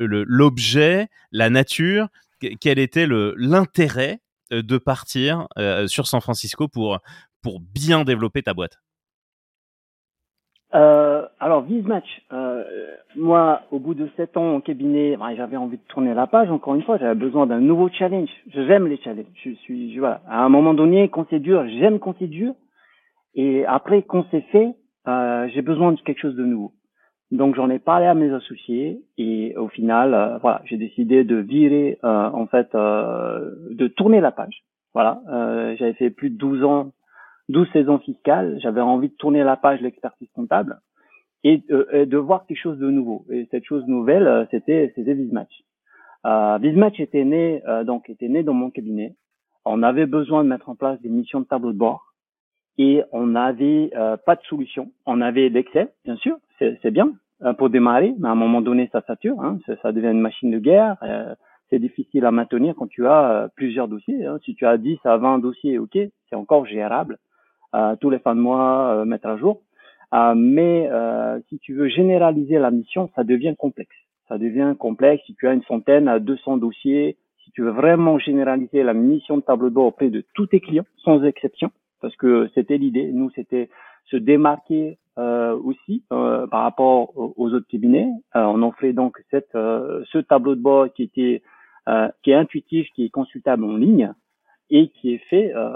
l'objet, 0.00 1.08
la 1.32 1.50
nature? 1.50 2.08
Quel 2.60 2.78
était 2.78 3.06
l'intérêt 3.08 4.20
de 4.50 4.78
partir 4.78 5.46
sur 5.86 6.06
San 6.06 6.20
Francisco 6.20 6.68
pour, 6.68 6.98
pour 7.40 7.60
bien 7.60 8.04
développer 8.04 8.42
ta 8.42 8.52
boîte? 8.52 8.83
Euh, 10.74 11.26
alors, 11.38 11.62
Vismatch, 11.62 12.22
euh, 12.32 12.64
moi, 13.16 13.62
au 13.70 13.78
bout 13.78 13.94
de 13.94 14.08
sept 14.16 14.36
ans 14.36 14.56
en 14.56 14.60
cabinet, 14.60 15.16
bah, 15.16 15.34
j'avais 15.36 15.56
envie 15.56 15.76
de 15.76 15.82
tourner 15.88 16.14
la 16.14 16.26
page. 16.26 16.50
Encore 16.50 16.74
une 16.74 16.82
fois, 16.82 16.98
j'avais 16.98 17.14
besoin 17.14 17.46
d'un 17.46 17.60
nouveau 17.60 17.88
challenge. 17.88 18.30
J'aime 18.52 18.88
les 18.88 18.96
challenges. 18.98 19.26
Je 19.44 19.50
suis, 19.50 19.96
voilà. 19.98 20.22
À 20.28 20.44
un 20.44 20.48
moment 20.48 20.74
donné, 20.74 21.08
quand 21.08 21.26
c'est 21.30 21.38
dur, 21.38 21.64
j'aime 21.68 22.00
quand 22.00 22.16
c'est 22.18 22.26
dur. 22.26 22.54
Et 23.34 23.64
après, 23.66 24.02
quand 24.02 24.26
c'est 24.30 24.42
fait, 24.52 24.74
euh, 25.06 25.48
j'ai 25.54 25.62
besoin 25.62 25.92
de 25.92 26.00
quelque 26.00 26.20
chose 26.20 26.36
de 26.36 26.44
nouveau. 26.44 26.72
Donc, 27.30 27.54
j'en 27.54 27.70
ai 27.70 27.78
parlé 27.78 28.06
à 28.06 28.14
mes 28.14 28.32
associés 28.32 29.00
et 29.16 29.56
au 29.56 29.68
final, 29.68 30.14
euh, 30.14 30.38
voilà, 30.38 30.60
j'ai 30.64 30.76
décidé 30.76 31.24
de 31.24 31.36
virer, 31.36 31.98
euh, 32.04 32.30
en 32.32 32.46
fait, 32.46 32.74
euh, 32.74 33.50
de 33.70 33.86
tourner 33.86 34.20
la 34.20 34.32
page. 34.32 34.62
Voilà, 34.92 35.20
j'avais 35.76 35.94
fait 35.94 36.10
plus 36.10 36.30
de 36.30 36.36
12 36.36 36.62
ans 36.62 36.92
12 37.48 37.68
saisons 37.72 37.98
fiscales, 37.98 38.58
j'avais 38.62 38.80
envie 38.80 39.08
de 39.08 39.14
tourner 39.14 39.44
la 39.44 39.56
page 39.56 39.80
de 39.80 39.84
l'expertise 39.84 40.28
comptable 40.34 40.80
et, 41.42 41.62
euh, 41.70 42.06
de 42.06 42.16
voir 42.16 42.46
quelque 42.46 42.60
chose 42.60 42.78
de 42.78 42.90
nouveau. 42.90 43.26
Et 43.30 43.46
cette 43.50 43.64
chose 43.64 43.86
nouvelle, 43.86 44.26
euh, 44.26 44.44
c'était 44.50 44.92
c'était 44.94 45.14
Bizmatch. 45.14 45.52
Euh, 46.26 46.58
Bizmatch 46.58 46.98
était 47.00 47.24
né 47.24 47.62
euh, 47.68 47.84
donc 47.84 48.08
était 48.08 48.28
né 48.28 48.42
dans 48.42 48.54
mon 48.54 48.70
cabinet. 48.70 49.14
On 49.66 49.82
avait 49.82 50.06
besoin 50.06 50.42
de 50.42 50.48
mettre 50.48 50.68
en 50.68 50.74
place 50.74 51.00
des 51.02 51.10
missions 51.10 51.40
de 51.40 51.46
tableau 51.46 51.72
de 51.72 51.78
bord 51.78 52.14
et 52.76 53.02
on 53.12 53.26
n'avait 53.26 53.92
pas 54.26 54.36
de 54.36 54.42
solution. 54.42 54.90
On 55.06 55.22
avait 55.22 55.48
l'Excel, 55.48 55.88
bien 56.04 56.16
sûr, 56.16 56.36
c'est 56.58 56.90
bien 56.90 57.12
pour 57.56 57.70
démarrer, 57.70 58.14
mais 58.18 58.28
à 58.28 58.32
un 58.32 58.34
moment 58.34 58.60
donné, 58.60 58.90
ça 58.92 59.00
sature, 59.06 59.40
hein, 59.40 59.58
ça, 59.64 59.76
ça, 59.80 59.92
devient 59.92 60.08
une 60.08 60.20
machine 60.20 60.50
de 60.50 60.58
guerre. 60.58 60.96
c'est 61.70 61.78
difficile 61.78 62.26
à 62.26 62.30
maintenir 62.30 62.74
quand 62.76 62.88
tu 62.88 63.06
as 63.06 63.48
plusieurs 63.56 63.88
dossiers. 63.88 64.26
Hein. 64.26 64.38
Si 64.44 64.54
tu 64.54 64.66
as 64.66 64.76
10 64.76 64.98
à 65.04 65.16
20 65.16 65.38
dossiers, 65.38 65.78
ok, 65.78 65.96
c'est 66.28 66.36
encore 66.36 66.66
gérable 66.66 67.16
tous 68.00 68.10
les 68.10 68.18
fins 68.18 68.34
de 68.34 68.40
mois 68.40 68.94
euh, 68.94 69.04
mettre 69.04 69.26
à 69.26 69.36
jour. 69.36 69.60
Euh, 70.12 70.34
mais 70.36 70.88
euh, 70.90 71.40
si 71.48 71.58
tu 71.58 71.74
veux 71.74 71.88
généraliser 71.88 72.58
la 72.58 72.70
mission, 72.70 73.10
ça 73.16 73.24
devient 73.24 73.54
complexe. 73.58 73.96
Ça 74.28 74.38
devient 74.38 74.74
complexe 74.78 75.24
si 75.26 75.34
tu 75.34 75.48
as 75.48 75.52
une 75.52 75.62
centaine 75.64 76.08
à 76.08 76.18
200 76.18 76.58
dossiers, 76.58 77.16
si 77.44 77.50
tu 77.50 77.62
veux 77.62 77.70
vraiment 77.70 78.18
généraliser 78.18 78.82
la 78.82 78.94
mission 78.94 79.36
de 79.36 79.42
tableau 79.42 79.70
de 79.70 79.74
bord 79.74 79.86
auprès 79.86 80.10
de 80.10 80.24
tous 80.34 80.46
tes 80.46 80.60
clients, 80.60 80.86
sans 80.98 81.22
exception, 81.24 81.70
parce 82.00 82.16
que 82.16 82.48
c'était 82.54 82.78
l'idée. 82.78 83.10
Nous, 83.12 83.30
c'était 83.30 83.68
se 84.06 84.16
démarquer 84.16 84.98
euh, 85.18 85.56
aussi 85.56 86.04
euh, 86.12 86.46
par 86.46 86.62
rapport 86.62 87.12
aux, 87.16 87.52
autres 87.52 87.66
cabinets. 87.68 88.08
Euh, 88.36 88.44
on 88.44 88.62
offrait 88.62 88.92
donc 88.92 89.18
cette, 89.30 89.52
ce 89.52 90.18
tableau 90.18 90.54
de 90.54 90.60
bord 90.60 90.92
qui 90.92 91.02
était 91.02 91.42
qui 92.22 92.30
est 92.30 92.34
intuitif, 92.34 92.88
qui 92.94 93.04
est 93.04 93.10
consultable 93.10 93.62
en 93.62 93.76
ligne, 93.76 94.14
et 94.70 94.88
qui 94.88 95.14
est 95.14 95.24
fait 95.30 95.52
euh, 95.54 95.70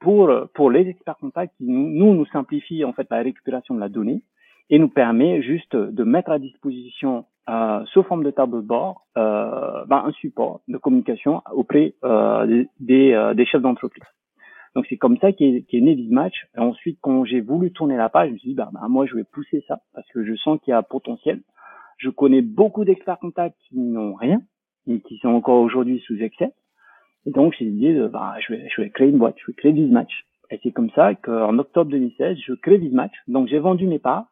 pour 0.00 0.30
pour 0.54 0.70
les 0.70 0.88
experts 0.88 1.16
comptables 1.18 1.50
qui 1.56 1.64
nous, 1.64 2.14
nous 2.14 2.26
simplifie 2.26 2.84
en 2.84 2.92
fait 2.92 3.06
la 3.10 3.22
récupération 3.22 3.74
de 3.74 3.80
la 3.80 3.88
donnée 3.88 4.22
et 4.70 4.78
nous 4.78 4.88
permet 4.88 5.42
juste 5.42 5.76
de 5.76 6.04
mettre 6.04 6.30
à 6.30 6.38
disposition 6.38 7.26
euh, 7.48 7.84
sous 7.86 8.02
forme 8.04 8.24
de 8.24 8.30
tableau 8.30 8.62
de 8.62 8.66
bord 8.66 9.06
euh, 9.18 9.84
ben, 9.86 10.04
un 10.06 10.12
support 10.12 10.62
de 10.68 10.78
communication 10.78 11.42
auprès 11.52 11.94
euh, 12.04 12.64
des, 12.80 13.12
euh, 13.12 13.34
des, 13.34 13.44
chefs 13.44 13.60
d'entreprise. 13.60 14.04
Donc 14.74 14.86
c'est 14.88 14.96
comme 14.96 15.18
ça 15.18 15.32
qu'est 15.32 15.64
est 15.70 15.80
né 15.80 15.94
Vismatch. 15.94 16.46
Et 16.56 16.60
ensuite, 16.60 16.98
quand 17.00 17.24
j'ai 17.24 17.40
voulu 17.40 17.70
tourner 17.70 17.96
la 17.96 18.08
page, 18.08 18.28
je 18.28 18.32
me 18.32 18.38
suis 18.38 18.48
dit, 18.50 18.54
bah, 18.54 18.70
bah, 18.72 18.86
moi 18.88 19.06
je 19.06 19.14
vais 19.14 19.24
pousser 19.24 19.62
ça 19.68 19.80
parce 19.92 20.08
que 20.12 20.24
je 20.24 20.34
sens 20.36 20.58
qu'il 20.62 20.72
y 20.72 20.74
a 20.74 20.82
potentiel. 20.82 21.42
Je 21.98 22.10
connais 22.10 22.40
beaucoup 22.40 22.84
d'experts 22.84 23.18
comptables 23.18 23.54
qui 23.68 23.78
n'ont 23.78 24.14
rien 24.14 24.40
et 24.86 25.00
qui 25.00 25.18
sont 25.18 25.28
encore 25.28 25.60
aujourd'hui 25.60 26.00
sous 26.06 26.20
Excel. 26.20 26.50
Et 27.26 27.30
donc, 27.30 27.54
j'ai 27.58 27.66
dit, 27.66 27.96
bah, 28.12 28.34
je 28.40 28.52
vais, 28.52 28.68
je 28.68 28.82
vais 28.82 28.90
créer 28.90 29.08
une 29.08 29.18
boîte, 29.18 29.36
je 29.38 29.46
vais 29.46 29.54
créer 29.54 29.72
Vismatch. 29.72 30.24
Et 30.50 30.60
c'est 30.62 30.72
comme 30.72 30.90
ça 30.90 31.14
qu'en 31.14 31.58
octobre 31.58 31.90
2016, 31.90 32.38
je 32.46 32.52
crée 32.54 32.78
Vismatch. 32.78 33.14
Donc, 33.28 33.48
j'ai 33.48 33.58
vendu 33.58 33.86
mes 33.86 33.98
parts 33.98 34.26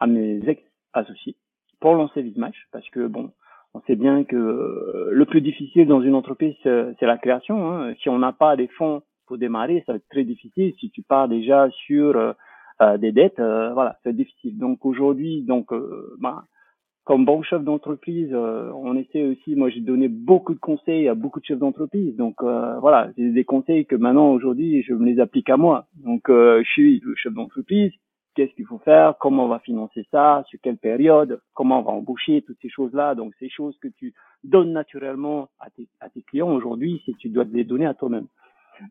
à 0.00 0.06
mes 0.06 0.40
ex-associés 0.48 1.36
pour 1.80 1.94
lancer 1.94 2.22
Vismatch 2.22 2.56
parce 2.72 2.88
que, 2.90 3.06
bon, 3.06 3.30
on 3.74 3.80
sait 3.82 3.96
bien 3.96 4.24
que 4.24 4.36
euh, 4.36 5.10
le 5.12 5.24
plus 5.26 5.40
difficile 5.40 5.86
dans 5.86 6.00
une 6.00 6.14
entreprise, 6.14 6.54
c'est 6.62 7.02
la 7.02 7.18
création. 7.18 7.70
Hein. 7.70 7.94
Si 8.00 8.08
on 8.08 8.18
n'a 8.18 8.32
pas 8.32 8.56
des 8.56 8.68
fonds 8.68 9.02
pour 9.26 9.36
démarrer, 9.36 9.82
ça 9.84 9.92
va 9.92 9.96
être 9.96 10.08
très 10.08 10.24
difficile. 10.24 10.72
Si 10.78 10.90
tu 10.90 11.02
pars 11.02 11.28
déjà 11.28 11.68
sur 11.70 12.16
euh, 12.16 12.32
euh 12.80 12.98
des 12.98 13.12
dettes, 13.12 13.40
euh, 13.40 13.72
voilà, 13.74 13.98
c'est 14.02 14.14
difficile. 14.14 14.58
Donc 14.58 14.84
aujourd'hui, 14.86 15.42
donc, 15.42 15.70
bah, 16.20 16.44
comme 17.04 17.24
bon 17.24 17.42
chef 17.42 17.62
d'entreprise, 17.62 18.30
euh, 18.32 18.70
on 18.74 18.96
essaie 18.96 19.24
aussi, 19.24 19.54
moi 19.56 19.68
j'ai 19.68 19.80
donné 19.80 20.08
beaucoup 20.08 20.54
de 20.54 20.58
conseils 20.58 21.08
à 21.08 21.14
beaucoup 21.14 21.40
de 21.40 21.44
chefs 21.44 21.58
d'entreprise. 21.58 22.16
Donc 22.16 22.36
euh, 22.42 22.78
voilà, 22.80 23.10
c'est 23.16 23.30
des 23.30 23.44
conseils 23.44 23.84
que 23.86 23.96
maintenant 23.96 24.30
aujourd'hui 24.32 24.82
je 24.82 24.94
me 24.94 25.04
les 25.04 25.20
applique 25.20 25.50
à 25.50 25.56
moi. 25.56 25.86
Donc 25.96 26.30
euh, 26.30 26.62
je 26.64 26.70
suis 26.70 27.00
le 27.04 27.14
chef 27.14 27.34
d'entreprise 27.34 27.92
qu'est-ce 28.34 28.52
qu'il 28.54 28.66
faut 28.66 28.78
faire, 28.78 29.16
comment 29.18 29.44
on 29.44 29.48
va 29.48 29.60
financer 29.60 30.06
ça, 30.10 30.44
sur 30.48 30.58
quelle 30.62 30.76
période, 30.76 31.40
comment 31.54 31.80
on 31.80 31.82
va 31.82 31.92
embaucher, 31.92 32.42
toutes 32.42 32.58
ces 32.60 32.68
choses-là. 32.68 33.14
Donc, 33.14 33.32
ces 33.38 33.48
choses 33.48 33.76
que 33.78 33.88
tu 33.88 34.12
donnes 34.42 34.72
naturellement 34.72 35.48
à 35.60 35.70
tes, 35.70 35.88
à 36.00 36.08
tes 36.10 36.22
clients 36.22 36.50
aujourd'hui, 36.50 37.00
si 37.04 37.14
tu 37.14 37.28
dois 37.28 37.44
les 37.44 37.64
donner 37.64 37.86
à 37.86 37.94
toi-même. 37.94 38.26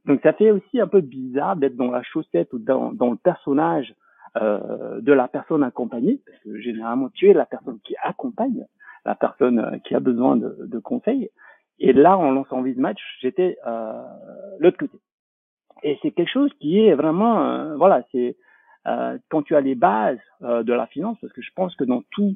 Donc, 0.05 0.21
ça 0.23 0.33
fait 0.33 0.51
aussi 0.51 0.79
un 0.79 0.87
peu 0.87 1.01
bizarre 1.01 1.55
d'être 1.55 1.75
dans 1.75 1.91
la 1.91 2.03
chaussette 2.03 2.53
ou 2.53 2.59
dans, 2.59 2.93
dans 2.93 3.11
le 3.11 3.17
personnage 3.17 3.93
euh, 4.37 5.01
de 5.01 5.13
la 5.13 5.27
personne 5.27 5.63
accompagnée, 5.63 6.19
parce 6.25 6.39
que 6.39 6.59
généralement, 6.59 7.09
tu 7.09 7.29
es 7.29 7.33
la 7.33 7.45
personne 7.45 7.79
qui 7.83 7.95
accompagne 8.01 8.65
la 9.05 9.15
personne 9.15 9.59
euh, 9.59 9.77
qui 9.79 9.95
a 9.95 9.99
besoin 9.99 10.37
de, 10.37 10.55
de 10.59 10.79
conseils. 10.79 11.29
Et 11.79 11.93
là, 11.93 12.17
en 12.17 12.31
lançant 12.31 12.61
Vismatch, 12.61 13.01
j'étais 13.21 13.57
euh, 13.67 14.03
l'autre 14.59 14.77
côté. 14.77 14.97
Et 15.83 15.99
c'est 16.01 16.11
quelque 16.11 16.31
chose 16.31 16.51
qui 16.59 16.79
est 16.79 16.95
vraiment, 16.95 17.43
euh, 17.43 17.75
voilà, 17.75 18.03
c'est 18.11 18.37
euh, 18.87 19.17
quand 19.29 19.43
tu 19.43 19.55
as 19.55 19.61
les 19.61 19.75
bases 19.75 20.19
euh, 20.41 20.63
de 20.63 20.73
la 20.73 20.87
finance, 20.87 21.17
parce 21.21 21.33
que 21.33 21.41
je 21.41 21.51
pense 21.55 21.75
que 21.75 21.83
dans 21.83 22.03
tout, 22.11 22.35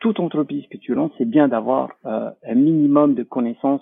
toute 0.00 0.20
entreprise 0.20 0.66
que 0.68 0.76
tu 0.76 0.94
lances, 0.94 1.12
c'est 1.16 1.28
bien 1.28 1.48
d'avoir 1.48 1.90
un 2.04 2.54
minimum 2.54 3.14
de 3.14 3.22
connaissances 3.22 3.80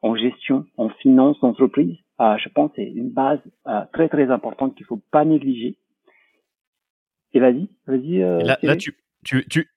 en 0.00 0.14
gestion, 0.14 0.64
en 0.78 0.88
finance 0.88 1.38
d'entreprise. 1.40 1.98
je 2.18 2.48
pense 2.48 2.70
que 2.70 2.76
c'est 2.76 2.90
une 2.90 3.10
base 3.10 3.40
très 3.92 4.08
très 4.08 4.30
importante 4.30 4.74
qu'il 4.76 4.86
faut 4.86 5.02
pas 5.10 5.26
négliger. 5.26 5.76
Et 7.34 7.40
vas-y, 7.40 7.68
vas-y. 7.86 8.18
là, 8.18 8.58
là, 8.62 8.76
tu, 8.76 8.96
tu, 9.24 9.46
tu, 9.48 9.68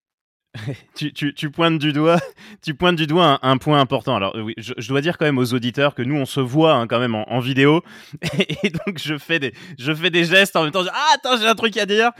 tu, 0.95 1.13
tu, 1.13 1.33
tu, 1.33 1.49
pointes 1.49 1.79
du 1.79 1.93
doigt, 1.93 2.19
tu 2.61 2.73
pointes 2.73 2.97
du 2.97 3.07
doigt 3.07 3.39
un, 3.41 3.57
point 3.57 3.79
important. 3.79 4.15
Alors 4.15 4.35
oui, 4.35 4.53
je, 4.57 4.73
je, 4.77 4.87
dois 4.89 4.99
dire 5.01 5.17
quand 5.17 5.25
même 5.25 5.37
aux 5.37 5.53
auditeurs 5.53 5.95
que 5.95 6.01
nous 6.01 6.15
on 6.15 6.25
se 6.25 6.41
voit 6.41 6.73
hein, 6.73 6.87
quand 6.87 6.99
même 6.99 7.15
en, 7.15 7.29
en 7.31 7.39
vidéo, 7.39 7.81
et, 8.63 8.69
donc 8.69 8.97
je 8.97 9.17
fais 9.17 9.39
des, 9.39 9.53
je 9.79 9.93
fais 9.93 10.09
des 10.09 10.25
gestes 10.25 10.55
en 10.55 10.63
même 10.63 10.71
temps. 10.71 10.83
ah 10.91 11.15
attends, 11.15 11.37
j'ai 11.37 11.47
un 11.47 11.55
truc 11.55 11.77
à 11.77 11.85
dire. 11.85 12.11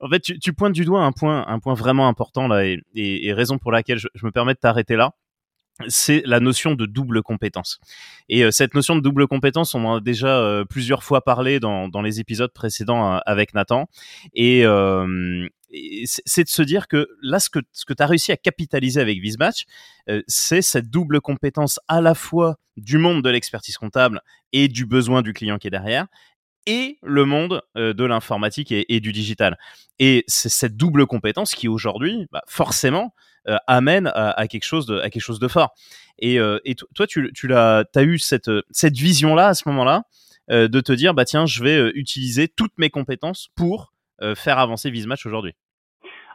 en 0.00 0.08
fait, 0.08 0.20
tu, 0.20 0.38
tu, 0.38 0.52
pointes 0.52 0.72
du 0.72 0.84
doigt 0.84 1.02
un 1.02 1.12
point, 1.12 1.44
un 1.48 1.58
point 1.58 1.74
vraiment 1.74 2.06
important 2.06 2.46
là, 2.46 2.64
et, 2.64 2.80
et 2.94 3.32
raison 3.32 3.58
pour 3.58 3.72
laquelle 3.72 3.98
je, 3.98 4.08
je 4.14 4.24
me 4.24 4.30
permets 4.30 4.54
de 4.54 4.60
t'arrêter 4.60 4.96
là 4.96 5.14
c'est 5.88 6.22
la 6.24 6.40
notion 6.40 6.74
de 6.74 6.86
double 6.86 7.22
compétence. 7.22 7.80
Et 8.28 8.44
euh, 8.44 8.50
cette 8.50 8.74
notion 8.74 8.96
de 8.96 9.00
double 9.00 9.26
compétence, 9.26 9.74
on 9.74 9.84
en 9.84 9.96
a 9.96 10.00
déjà 10.00 10.38
euh, 10.38 10.64
plusieurs 10.64 11.02
fois 11.02 11.22
parlé 11.22 11.60
dans, 11.60 11.88
dans 11.88 12.02
les 12.02 12.20
épisodes 12.20 12.52
précédents 12.52 13.14
euh, 13.14 13.18
avec 13.26 13.54
Nathan. 13.54 13.88
Et, 14.34 14.64
c'est 16.04 16.42
de 16.42 16.48
se 16.48 16.62
dire 16.62 16.88
que 16.88 17.08
là, 17.22 17.38
ce 17.38 17.48
que, 17.48 17.60
ce 17.70 17.84
que 17.84 17.94
tu 17.94 18.02
as 18.02 18.06
réussi 18.06 18.32
à 18.32 18.36
capitaliser 18.36 19.00
avec 19.00 19.20
Vismatch, 19.20 19.66
c'est 20.26 20.62
cette 20.62 20.90
double 20.90 21.20
compétence 21.20 21.78
à 21.86 22.00
la 22.00 22.16
fois 22.16 22.58
du 22.76 22.98
monde 22.98 23.22
de 23.22 23.30
l'expertise 23.30 23.76
comptable 23.76 24.20
et 24.52 24.66
du 24.66 24.84
besoin 24.84 25.22
du 25.22 25.32
client 25.32 25.58
qui 25.58 25.68
est 25.68 25.70
derrière, 25.70 26.08
et 26.66 26.98
le 27.04 27.24
monde 27.24 27.62
de 27.76 28.04
l'informatique 28.04 28.72
et, 28.72 28.98
du 28.98 29.12
digital. 29.12 29.58
Et 30.00 30.24
c'est 30.26 30.48
cette 30.48 30.76
double 30.76 31.06
compétence 31.06 31.54
qui 31.54 31.68
aujourd'hui, 31.68 32.26
bah, 32.32 32.42
forcément, 32.48 33.14
euh, 33.48 33.56
amène 33.66 34.10
à, 34.14 34.46
quelque 34.48 34.64
chose 34.64 34.86
de, 34.86 34.98
à 34.98 35.10
quelque 35.10 35.22
chose 35.22 35.38
de 35.38 35.48
fort. 35.48 35.74
Et, 36.18 36.38
euh, 36.38 36.58
toi, 36.94 37.06
tu, 37.06 37.30
l'as, 37.44 37.84
as 37.94 38.02
eu 38.02 38.18
cette, 38.18 38.50
cette 38.70 38.96
vision-là 38.96 39.48
à 39.48 39.54
ce 39.54 39.68
moment-là 39.68 40.02
euh, 40.50 40.68
de 40.68 40.80
te 40.80 40.92
dire, 40.92 41.14
bah 41.14 41.24
tiens, 41.24 41.46
je 41.46 41.62
vais 41.62 41.90
utiliser 41.94 42.48
toutes 42.48 42.76
mes 42.78 42.90
compétences 42.90 43.48
pour 43.56 43.92
faire 44.36 44.58
avancer 44.58 44.90
Vismatch 44.90 45.24
aujourd'hui? 45.24 45.54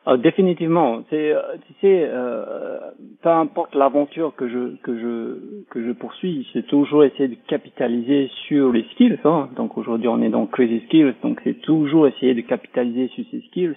Oh, 0.07 0.17
définitivement, 0.17 1.03
c'est 1.09 1.33
tu 1.67 1.73
sais, 1.81 2.07
euh, 2.11 2.77
peu 3.23 3.29
importe 3.29 3.73
l'aventure 3.73 4.35
que 4.35 4.47
je 4.47 4.75
que 4.83 4.99
je 4.99 5.63
que 5.71 5.83
je 5.83 5.91
poursuis, 5.93 6.47
c'est 6.53 6.65
toujours 6.67 7.03
essayer 7.03 7.27
de 7.27 7.37
capitaliser 7.47 8.29
sur 8.47 8.71
les 8.71 8.85
skills. 8.91 9.17
Hein. 9.23 9.49
Donc 9.55 9.79
aujourd'hui, 9.79 10.07
on 10.07 10.21
est 10.21 10.29
dans 10.29 10.45
Crazy 10.45 10.81
Skills, 10.85 11.15
donc 11.23 11.41
c'est 11.43 11.59
toujours 11.61 12.07
essayer 12.07 12.35
de 12.35 12.41
capitaliser 12.41 13.07
sur 13.15 13.23
ces 13.31 13.41
skills 13.47 13.75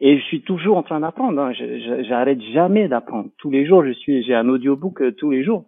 et 0.00 0.18
je 0.18 0.24
suis 0.24 0.42
toujours 0.42 0.78
en 0.78 0.82
train 0.82 1.00
d'apprendre. 1.00 1.40
Hein. 1.40 1.52
J'arrête 2.08 2.40
jamais 2.52 2.88
d'apprendre. 2.88 3.30
Tous 3.36 3.50
les 3.50 3.66
jours, 3.66 3.84
je 3.84 3.92
suis, 3.92 4.24
j'ai 4.24 4.34
un 4.34 4.48
audiobook 4.48 5.02
euh, 5.02 5.12
tous 5.12 5.30
les 5.30 5.44
jours. 5.44 5.66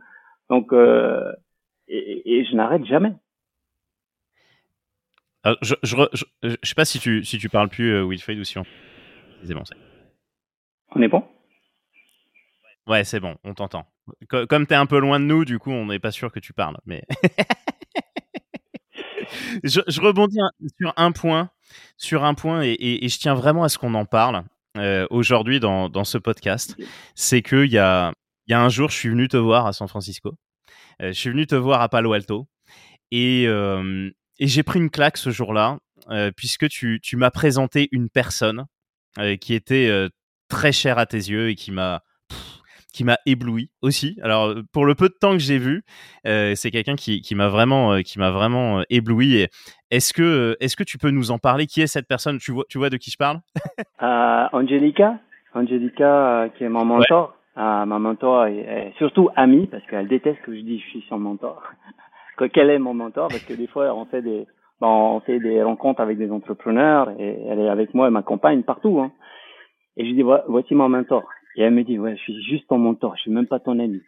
Donc, 0.48 0.72
euh, 0.72 1.32
et, 1.88 2.38
et, 2.38 2.44
je 2.46 2.54
n'arrête 2.54 2.84
jamais. 2.86 3.12
je, 5.60 5.74
je, 5.82 5.96
je, 6.42 6.56
sais 6.62 6.74
pas 6.74 6.84
si 6.84 6.98
tu, 6.98 7.24
si 7.24 7.38
tu 7.38 7.48
parles 7.48 7.68
plus, 7.68 7.92
euh, 7.92 8.06
Wilfried, 8.06 8.38
ou 8.38 8.44
si 8.44 8.58
on. 8.58 8.64
C'est 9.44 9.54
bon, 9.54 9.62
On 10.94 11.02
est 11.02 11.08
bon? 11.08 11.24
Ouais, 12.86 13.04
c'est 13.04 13.20
bon, 13.20 13.36
on 13.44 13.54
t'entend. 13.54 13.86
Comme 14.28 14.66
tu 14.66 14.72
es 14.72 14.76
un 14.76 14.86
peu 14.86 14.98
loin 14.98 15.20
de 15.20 15.24
nous, 15.24 15.44
du 15.44 15.58
coup, 15.58 15.70
on 15.70 15.86
n'est 15.86 15.98
pas 15.98 16.10
sûr 16.10 16.32
que 16.32 16.40
tu 16.40 16.52
parles. 16.52 16.76
Mais 16.86 17.02
je, 19.64 19.80
je, 19.86 20.00
rebondis 20.00 20.38
sur 20.80 20.92
un 20.96 21.12
point 21.12 21.50
sur 21.96 22.24
un 22.24 22.34
point 22.34 22.62
et, 22.62 23.08
je 23.08 23.18
tiens 23.18 23.34
vraiment 23.34 23.64
à 23.64 23.68
ce 23.68 23.78
qu'on 23.78 23.94
en 23.94 24.04
parle 24.04 24.44
euh, 24.76 25.06
aujourd'hui 25.10 25.60
dans, 25.60 26.04
ce 26.04 26.18
podcast. 26.18 26.76
C'est 27.14 27.42
qu'il 27.42 27.70
y 27.70 27.78
a, 27.78 28.12
y 28.48 28.54
a 28.54 28.60
un 28.60 28.68
jour, 28.68 28.90
je 28.90 28.96
suis 28.96 29.08
venu 29.08 29.28
te 29.28 29.36
voir 29.36 29.66
à 29.66 29.72
San 29.72 29.88
Francisco. 29.88 30.34
Euh, 31.00 31.08
je 31.08 31.18
suis 31.18 31.30
venu 31.30 31.46
te 31.46 31.54
voir 31.54 31.80
à 31.80 31.88
Palo 31.88 32.12
Alto. 32.12 32.48
Et, 33.10 33.44
euh, 33.46 34.10
j'ai 34.40 34.62
pris 34.62 34.78
une 34.80 34.90
claque 34.90 35.18
ce 35.18 35.30
jour-là, 35.30 35.78
puisque 36.36 36.68
tu, 36.68 36.98
tu 37.00 37.16
m'as 37.16 37.30
présenté 37.30 37.88
une 37.92 38.08
personne 38.08 38.64
qui 39.40 39.54
était 39.54 40.08
très 40.48 40.72
chère 40.72 40.98
à 40.98 41.06
tes 41.06 41.18
yeux 41.18 41.50
et 41.50 41.54
qui 41.54 41.70
m'a 41.70 42.02
qui 42.92 43.04
m'a 43.04 43.16
ébloui 43.26 43.70
aussi. 43.80 44.18
Alors 44.22 44.54
pour 44.72 44.84
le 44.84 44.94
peu 44.94 45.08
de 45.08 45.14
temps 45.14 45.32
que 45.32 45.38
j'ai 45.38 45.58
vu, 45.58 45.82
euh, 46.26 46.52
c'est 46.54 46.70
quelqu'un 46.70 46.94
qui, 46.94 47.20
qui 47.20 47.34
m'a 47.34 47.48
vraiment, 47.48 47.94
euh, 47.94 48.00
qui 48.00 48.18
m'a 48.18 48.30
vraiment 48.30 48.80
euh, 48.80 48.82
ébloui. 48.90 49.46
Est-ce 49.90 50.12
que, 50.12 50.56
est-ce 50.60 50.76
que 50.76 50.84
tu 50.84 50.98
peux 50.98 51.10
nous 51.10 51.30
en 51.30 51.38
parler? 51.38 51.66
Qui 51.66 51.82
est 51.82 51.86
cette 51.86 52.06
personne? 52.06 52.38
Tu 52.38 52.52
vois, 52.52 52.64
tu 52.68 52.78
vois 52.78 52.90
de 52.90 52.96
qui 52.96 53.10
je 53.10 53.16
parle? 53.16 53.40
Angelica, 54.52 55.18
Angelica 55.54 56.48
qui 56.56 56.64
est 56.64 56.68
mon 56.68 56.84
mentor. 56.84 57.34
ma 57.56 57.86
mentor 57.86 58.46
et, 58.46 58.92
surtout 58.98 59.30
amie 59.36 59.66
parce 59.66 59.84
qu'elle 59.86 60.08
déteste 60.08 60.40
que 60.42 60.54
je 60.54 60.60
dis 60.60 60.80
je 60.80 60.86
suis 60.90 61.04
son 61.08 61.18
mentor. 61.18 61.62
Qu'elle 62.52 62.70
est 62.70 62.78
mon 62.78 62.92
mentor 62.94 63.28
parce 63.28 63.44
que 63.44 63.52
des 63.52 63.68
fois 63.68 63.94
on 63.94 64.04
fait 64.06 64.20
des, 64.20 64.48
on 64.80 65.20
fait 65.20 65.38
des 65.38 65.62
rencontres 65.62 66.00
avec 66.00 66.18
des 66.18 66.28
entrepreneurs 66.28 67.10
et 67.20 67.40
elle 67.48 67.60
est 67.60 67.68
avec 67.68 67.94
moi, 67.94 68.06
elle 68.06 68.12
m'accompagne 68.12 68.62
partout. 68.62 69.00
Hein. 69.00 69.12
Et 69.96 70.08
je 70.08 70.12
dis 70.12 70.22
voici 70.22 70.74
mon 70.74 70.88
mentor. 70.88 71.22
Et 71.56 71.62
elle 71.62 71.74
me 71.74 71.84
dit, 71.84 71.98
ouais, 71.98 72.16
je 72.16 72.22
suis 72.22 72.42
juste 72.42 72.68
ton 72.68 72.78
mentor, 72.78 73.16
je 73.16 73.22
suis 73.22 73.30
même 73.30 73.46
pas 73.46 73.60
ton 73.60 73.78
ami. 73.78 74.00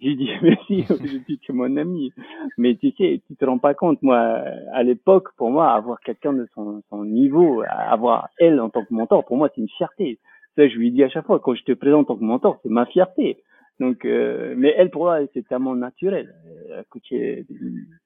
Je 0.00 0.08
lui 0.08 0.16
dis, 0.16 0.30
merci, 0.42 0.82
je 0.88 1.18
dis, 1.26 1.38
tu 1.38 1.52
es 1.52 1.54
mon 1.54 1.76
ami. 1.76 2.12
Mais 2.58 2.74
tu 2.76 2.90
sais, 2.92 3.20
tu 3.26 3.36
te 3.36 3.44
rends 3.44 3.58
pas 3.58 3.74
compte, 3.74 4.02
moi, 4.02 4.18
à 4.72 4.82
l'époque, 4.82 5.28
pour 5.36 5.50
moi, 5.50 5.72
avoir 5.72 6.00
quelqu'un 6.00 6.32
de 6.32 6.46
son, 6.54 6.82
son 6.90 7.04
niveau, 7.04 7.62
avoir 7.68 8.28
elle 8.38 8.60
en 8.60 8.70
tant 8.70 8.84
que 8.84 8.94
mentor, 8.94 9.24
pour 9.24 9.36
moi, 9.36 9.50
c'est 9.54 9.60
une 9.60 9.68
fierté. 9.68 10.18
Ça, 10.56 10.68
je 10.68 10.76
lui 10.76 10.90
dis 10.90 11.04
à 11.04 11.08
chaque 11.08 11.26
fois, 11.26 11.38
quand 11.38 11.54
je 11.54 11.64
te 11.64 11.72
présente 11.72 12.10
en 12.10 12.14
tant 12.14 12.16
que 12.16 12.24
mentor, 12.24 12.58
c'est 12.62 12.70
ma 12.70 12.86
fierté. 12.86 13.38
Donc, 13.78 14.06
euh, 14.06 14.54
mais 14.56 14.74
elle, 14.76 14.90
pour 14.90 15.02
moi, 15.02 15.18
c'est 15.34 15.46
tellement 15.46 15.74
naturel. 15.74 16.34
Elle 16.66 16.78
a 16.78 16.84
coaché 16.84 17.44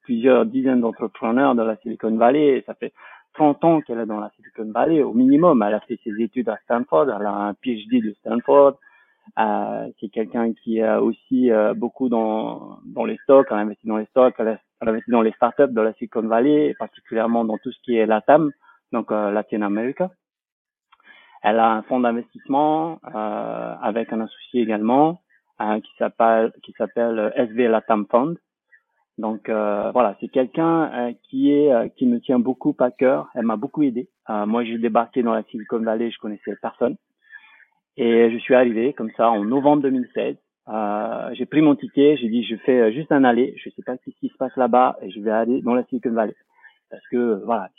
plusieurs 0.01 0.45
dizaines 0.45 0.81
d'entrepreneurs 0.81 1.55
dans 1.55 1.63
la 1.63 1.77
Silicon 1.77 2.15
Valley. 2.17 2.61
Ça 2.65 2.73
fait 2.73 2.91
30 3.33 3.63
ans 3.63 3.81
qu'elle 3.81 3.99
est 3.99 4.05
dans 4.05 4.19
la 4.19 4.29
Silicon 4.35 4.71
Valley, 4.71 5.01
au 5.03 5.13
minimum. 5.13 5.63
Elle 5.63 5.73
a 5.73 5.79
fait 5.81 5.99
ses 6.03 6.21
études 6.21 6.49
à 6.49 6.57
Stanford, 6.63 7.09
elle 7.09 7.25
a 7.25 7.33
un 7.33 7.53
PhD 7.53 8.01
de 8.01 8.13
Stanford. 8.19 8.77
Euh, 9.39 9.87
c'est 9.99 10.09
quelqu'un 10.09 10.51
qui 10.53 10.81
a 10.81 11.01
aussi 11.01 11.51
euh, 11.51 11.73
beaucoup 11.73 12.09
dans, 12.09 12.79
dans 12.85 13.05
les 13.05 13.17
stocks, 13.23 13.47
elle 13.49 13.57
a 13.57 13.61
investi 13.61 13.87
dans 13.87 13.97
les 13.97 14.05
stocks, 14.05 14.33
elle 14.39 14.47
a, 14.47 14.59
investi 14.81 15.11
dans 15.11 15.21
les 15.21 15.31
startups 15.31 15.71
de 15.71 15.81
la 15.81 15.93
Silicon 15.93 16.23
Valley, 16.23 16.75
particulièrement 16.77 17.45
dans 17.45 17.57
tout 17.59 17.71
ce 17.71 17.79
qui 17.83 17.95
est 17.95 18.05
LATAM, 18.05 18.51
donc 18.91 19.11
euh, 19.11 19.31
Latin 19.31 19.61
America. 19.61 20.09
Elle 21.43 21.59
a 21.59 21.71
un 21.71 21.81
fonds 21.83 21.99
d'investissement 21.99 22.99
euh, 23.15 23.75
avec 23.81 24.13
un 24.13 24.21
associé 24.21 24.61
également 24.61 25.21
euh, 25.59 25.79
qui 25.79 25.91
s'appelle 25.97 26.51
qui 26.61 26.71
s'appelle 26.73 27.33
SV 27.35 27.67
Latam 27.67 28.05
Fund. 28.09 28.37
Donc 29.17 29.49
euh, 29.49 29.91
voilà, 29.91 30.15
c'est 30.19 30.29
quelqu'un 30.29 30.91
euh, 30.91 31.13
qui 31.23 31.51
est 31.51 31.71
euh, 31.71 31.87
qui 31.89 32.05
me 32.05 32.19
tient 32.19 32.39
beaucoup 32.39 32.75
à 32.79 32.91
cœur. 32.91 33.29
Elle 33.35 33.45
m'a 33.45 33.57
beaucoup 33.57 33.83
aidé. 33.83 34.09
moi, 34.29 34.63
j'ai 34.63 34.77
débarqué 34.77 35.23
dans 35.23 35.33
la 35.33 35.43
Silicon 35.43 35.79
Valley, 35.79 36.11
je 36.11 36.17
connaissais 36.17 36.55
personne, 36.61 36.95
et 37.97 38.31
je 38.31 38.37
suis 38.37 38.55
arrivé 38.55 38.93
comme 38.93 39.11
ça 39.17 39.29
en 39.29 39.43
novembre 39.43 39.83
2016. 39.83 40.37
j'ai 41.33 41.45
pris 41.45 41.61
mon 41.61 41.75
ticket, 41.75 42.17
j'ai 42.17 42.29
dit 42.29 42.43
je 42.43 42.55
fais 42.57 42.93
juste 42.93 43.11
un 43.11 43.23
aller, 43.23 43.53
je 43.57 43.69
sais 43.69 43.83
pas 43.85 43.97
ce 43.97 44.11
qui 44.11 44.29
se 44.29 44.37
passe 44.37 44.55
là-bas, 44.55 44.97
et 45.01 45.11
je 45.11 45.19
vais 45.19 45.31
aller 45.31 45.61
dans 45.61 45.75
la 45.75 45.83
Silicon 45.85 46.11
Valley 46.11 46.35
parce 46.89 47.07
que 47.07 47.41
voilà, 47.45 47.69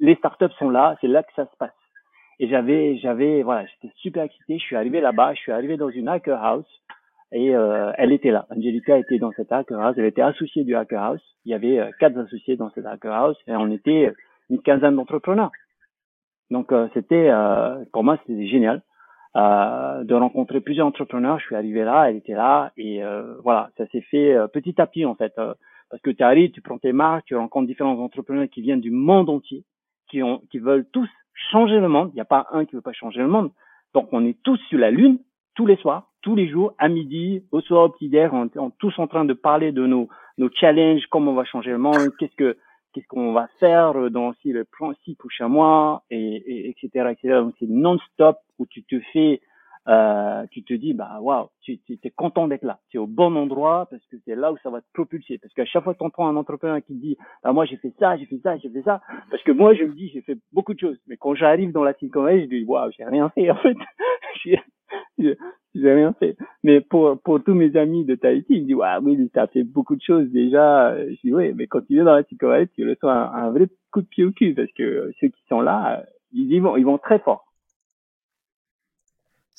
les 0.00 0.16
startups 0.16 0.52
sont 0.58 0.68
là, 0.68 0.96
c'est 1.00 1.06
là 1.06 1.22
que 1.22 1.32
ça 1.34 1.46
se 1.46 1.56
passe. 1.56 1.70
Et 2.40 2.48
j'avais 2.48 2.98
j'avais 2.98 3.42
voilà, 3.42 3.66
j'étais 3.66 3.94
super 3.96 4.24
excité. 4.24 4.58
Je 4.58 4.64
suis 4.64 4.76
arrivé 4.76 5.00
là-bas, 5.00 5.34
je 5.34 5.40
suis 5.40 5.52
arrivé 5.52 5.76
dans 5.76 5.90
une 5.90 6.08
hacker 6.08 6.42
house 6.42 6.66
et 7.32 7.54
euh, 7.54 7.92
elle 7.96 8.12
était 8.12 8.30
là. 8.30 8.46
Angelica 8.50 8.98
était 8.98 9.18
dans 9.18 9.32
cette 9.32 9.52
hacker 9.52 9.80
house. 9.80 9.94
Elle 9.98 10.06
était 10.06 10.22
associée 10.22 10.64
du 10.64 10.74
hacker 10.74 11.02
house. 11.02 11.22
Il 11.44 11.52
y 11.52 11.54
avait 11.54 11.78
euh, 11.78 11.90
quatre 12.00 12.18
associés 12.18 12.56
dans 12.56 12.70
cette 12.70 12.86
hacker 12.86 13.14
house 13.14 13.36
et 13.46 13.54
on 13.54 13.70
était 13.70 14.12
une 14.48 14.60
quinzaine 14.60 14.96
d'entrepreneurs. 14.96 15.52
Donc 16.50 16.72
euh, 16.72 16.88
c'était 16.94 17.30
pour 17.92 18.02
moi 18.02 18.18
c'était 18.26 18.48
génial 18.48 18.82
de 19.36 20.14
rencontrer 20.14 20.60
plusieurs 20.60 20.88
entrepreneurs. 20.88 21.38
Je 21.38 21.46
suis 21.46 21.54
arrivé 21.54 21.84
là, 21.84 22.10
elle 22.10 22.16
était 22.16 22.34
là 22.34 22.72
et 22.76 23.00
voilà, 23.44 23.70
ça 23.76 23.86
s'est 23.88 24.00
fait 24.00 24.34
petit 24.52 24.80
à 24.80 24.88
petit 24.88 25.04
en 25.04 25.14
fait. 25.14 25.32
parce 25.36 26.02
que 26.02 26.10
tu 26.10 26.24
arrives, 26.24 26.50
tu 26.50 26.60
prends 26.60 26.78
tes 26.78 26.92
marques, 26.92 27.26
tu 27.26 27.36
rencontres 27.36 27.68
différents 27.68 27.98
entrepreneurs 28.00 28.48
qui 28.50 28.60
viennent 28.60 28.80
du 28.80 28.90
monde 28.90 29.30
entier, 29.30 29.64
qui, 30.08 30.24
ont, 30.24 30.42
qui 30.50 30.58
veulent 30.58 30.86
tous 30.92 31.08
changer 31.52 31.78
le 31.78 31.88
monde. 31.88 32.10
Il 32.12 32.16
n'y 32.16 32.20
a 32.20 32.24
pas 32.24 32.48
un 32.50 32.64
qui 32.64 32.74
veut 32.74 32.82
pas 32.82 32.92
changer 32.92 33.20
le 33.20 33.28
monde. 33.28 33.52
Donc 33.94 34.08
on 34.10 34.24
est 34.26 34.42
tous 34.42 34.58
sur 34.68 34.80
la 34.80 34.90
lune 34.90 35.20
tous 35.54 35.66
les 35.66 35.76
soirs, 35.76 36.09
tous 36.22 36.34
les 36.34 36.48
jours, 36.48 36.74
à 36.78 36.88
midi, 36.88 37.42
au 37.52 37.60
soir, 37.60 37.84
au 37.84 37.88
petit 37.88 38.08
déj, 38.08 38.30
on 38.32 38.46
est 38.46 38.72
tous 38.78 38.98
en 38.98 39.06
train 39.06 39.24
de 39.24 39.32
parler 39.32 39.72
de 39.72 39.86
nos, 39.86 40.08
nos 40.38 40.50
challenges, 40.50 41.06
comment 41.10 41.32
on 41.32 41.34
va 41.34 41.44
changer 41.44 41.70
le 41.70 41.78
monde, 41.78 42.12
qu'est-ce 42.18 42.36
que 42.36 42.56
qu'est-ce 42.92 43.06
qu'on 43.06 43.32
va 43.32 43.48
faire 43.60 44.10
dans 44.10 44.32
si 44.42 44.52
le 44.52 44.64
plan 44.64 44.92
six 45.04 45.14
prochains 45.14 45.48
mois, 45.48 46.02
et, 46.10 46.18
et 46.18 46.68
etc. 46.70 47.10
etc. 47.12 47.34
Donc 47.34 47.54
c'est 47.60 47.68
non-stop 47.68 48.38
où 48.58 48.66
tu 48.66 48.82
te 48.82 48.98
fais 49.12 49.40
euh, 49.88 50.46
tu 50.50 50.62
te 50.62 50.74
dis 50.74 50.92
bah 50.92 51.18
waouh, 51.20 51.48
tu, 51.62 51.78
tu 51.78 51.98
es 52.02 52.10
content 52.10 52.48
d'être 52.48 52.64
là, 52.64 52.78
tu 52.90 52.98
es 52.98 53.00
au 53.00 53.06
bon 53.06 53.34
endroit 53.34 53.86
parce 53.90 54.04
que 54.06 54.16
c'est 54.24 54.34
là 54.34 54.52
où 54.52 54.56
ça 54.62 54.70
va 54.70 54.80
te 54.80 54.86
propulser. 54.92 55.38
Parce 55.38 55.54
qu'à 55.54 55.64
chaque 55.64 55.84
fois 55.84 55.94
que 55.94 55.98
tu 55.98 56.22
un 56.22 56.36
entrepreneur 56.36 56.80
qui 56.84 56.94
dit 56.94 57.16
bah 57.42 57.52
moi 57.52 57.64
j'ai 57.64 57.76
fait 57.78 57.92
ça, 57.98 58.16
j'ai 58.16 58.26
fait 58.26 58.40
ça, 58.42 58.58
j'ai 58.58 58.68
fait 58.68 58.82
ça, 58.82 59.00
parce 59.30 59.42
que 59.42 59.52
moi 59.52 59.74
je 59.74 59.84
me 59.84 59.94
dis 59.94 60.10
j'ai 60.10 60.20
fait 60.20 60.36
beaucoup 60.52 60.74
de 60.74 60.80
choses, 60.80 60.98
mais 61.06 61.16
quand 61.16 61.34
j'arrive 61.34 61.72
dans 61.72 61.82
la 61.82 61.94
Silicon 61.94 62.22
Valley, 62.22 62.42
je 62.42 62.56
dis 62.56 62.64
waouh 62.64 62.90
j'ai 62.96 63.04
rien 63.04 63.30
fait 63.30 63.50
en 63.50 63.56
fait, 63.56 63.76
j'ai 65.74 65.92
rien 65.92 66.12
fait. 66.12 66.36
Mais 66.62 66.82
pour 66.82 67.18
pour 67.22 67.42
tous 67.42 67.54
mes 67.54 67.74
amis 67.76 68.04
de 68.04 68.16
Tahiti, 68.16 68.56
ils 68.56 68.62
me 68.62 68.66
disent 68.66 68.76
waouh 68.76 69.02
oui 69.02 69.30
t'as 69.32 69.46
fait 69.46 69.64
beaucoup 69.64 69.96
de 69.96 70.02
choses 70.02 70.28
déjà. 70.30 70.94
Je 71.08 71.16
dis 71.24 71.32
oui, 71.32 71.54
mais 71.54 71.66
quand 71.66 71.80
tu 71.80 71.94
viens 71.94 72.04
dans 72.04 72.16
la 72.16 72.24
Silicon 72.24 72.48
Valley, 72.48 72.68
tu 72.74 72.86
reçois 72.86 73.14
un, 73.14 73.46
un 73.46 73.50
vrai 73.50 73.66
coup 73.92 74.02
de 74.02 74.06
pied 74.06 74.24
au 74.24 74.32
cul 74.32 74.54
parce 74.54 74.70
que 74.72 75.10
ceux 75.20 75.28
qui 75.28 75.42
sont 75.48 75.62
là, 75.62 76.04
ils 76.32 76.52
y 76.52 76.60
vont, 76.60 76.76
ils 76.76 76.84
vont 76.84 76.98
très 76.98 77.18
fort. 77.18 77.49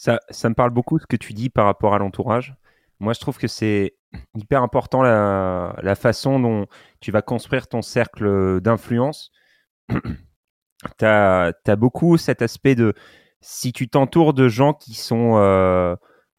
Ça, 0.02 0.20
ça 0.32 0.50
me 0.50 0.56
parle 0.56 0.72
beaucoup 0.72 0.98
ce 0.98 1.06
que 1.06 1.16
tu 1.16 1.34
dis 1.34 1.52
par 1.52 1.66
rapport 1.66 1.94
à 1.94 2.00
l'entourage. 2.00 2.56
Moi, 3.00 3.14
je 3.14 3.20
trouve 3.20 3.38
que 3.38 3.48
c'est 3.48 3.94
hyper 4.34 4.64
important 4.64 5.04
la, 5.04 5.96
façon 5.96 6.40
dont 6.40 6.66
tu 7.02 7.12
vas 7.12 7.22
construire 7.22 7.68
ton 7.68 7.84
cercle 7.84 8.60
d'influence. 8.62 9.32
tu 9.90 11.06
as, 11.06 11.54
beaucoup 11.78 12.18
cet 12.18 12.42
aspect 12.42 12.74
de 12.74 12.96
si 13.42 13.74
tu 13.74 13.90
t'entoures 13.90 14.34
de 14.34 14.48
gens 14.48 14.74
qui 14.74 14.96
sont, 14.96 15.38
euh, 15.38 15.96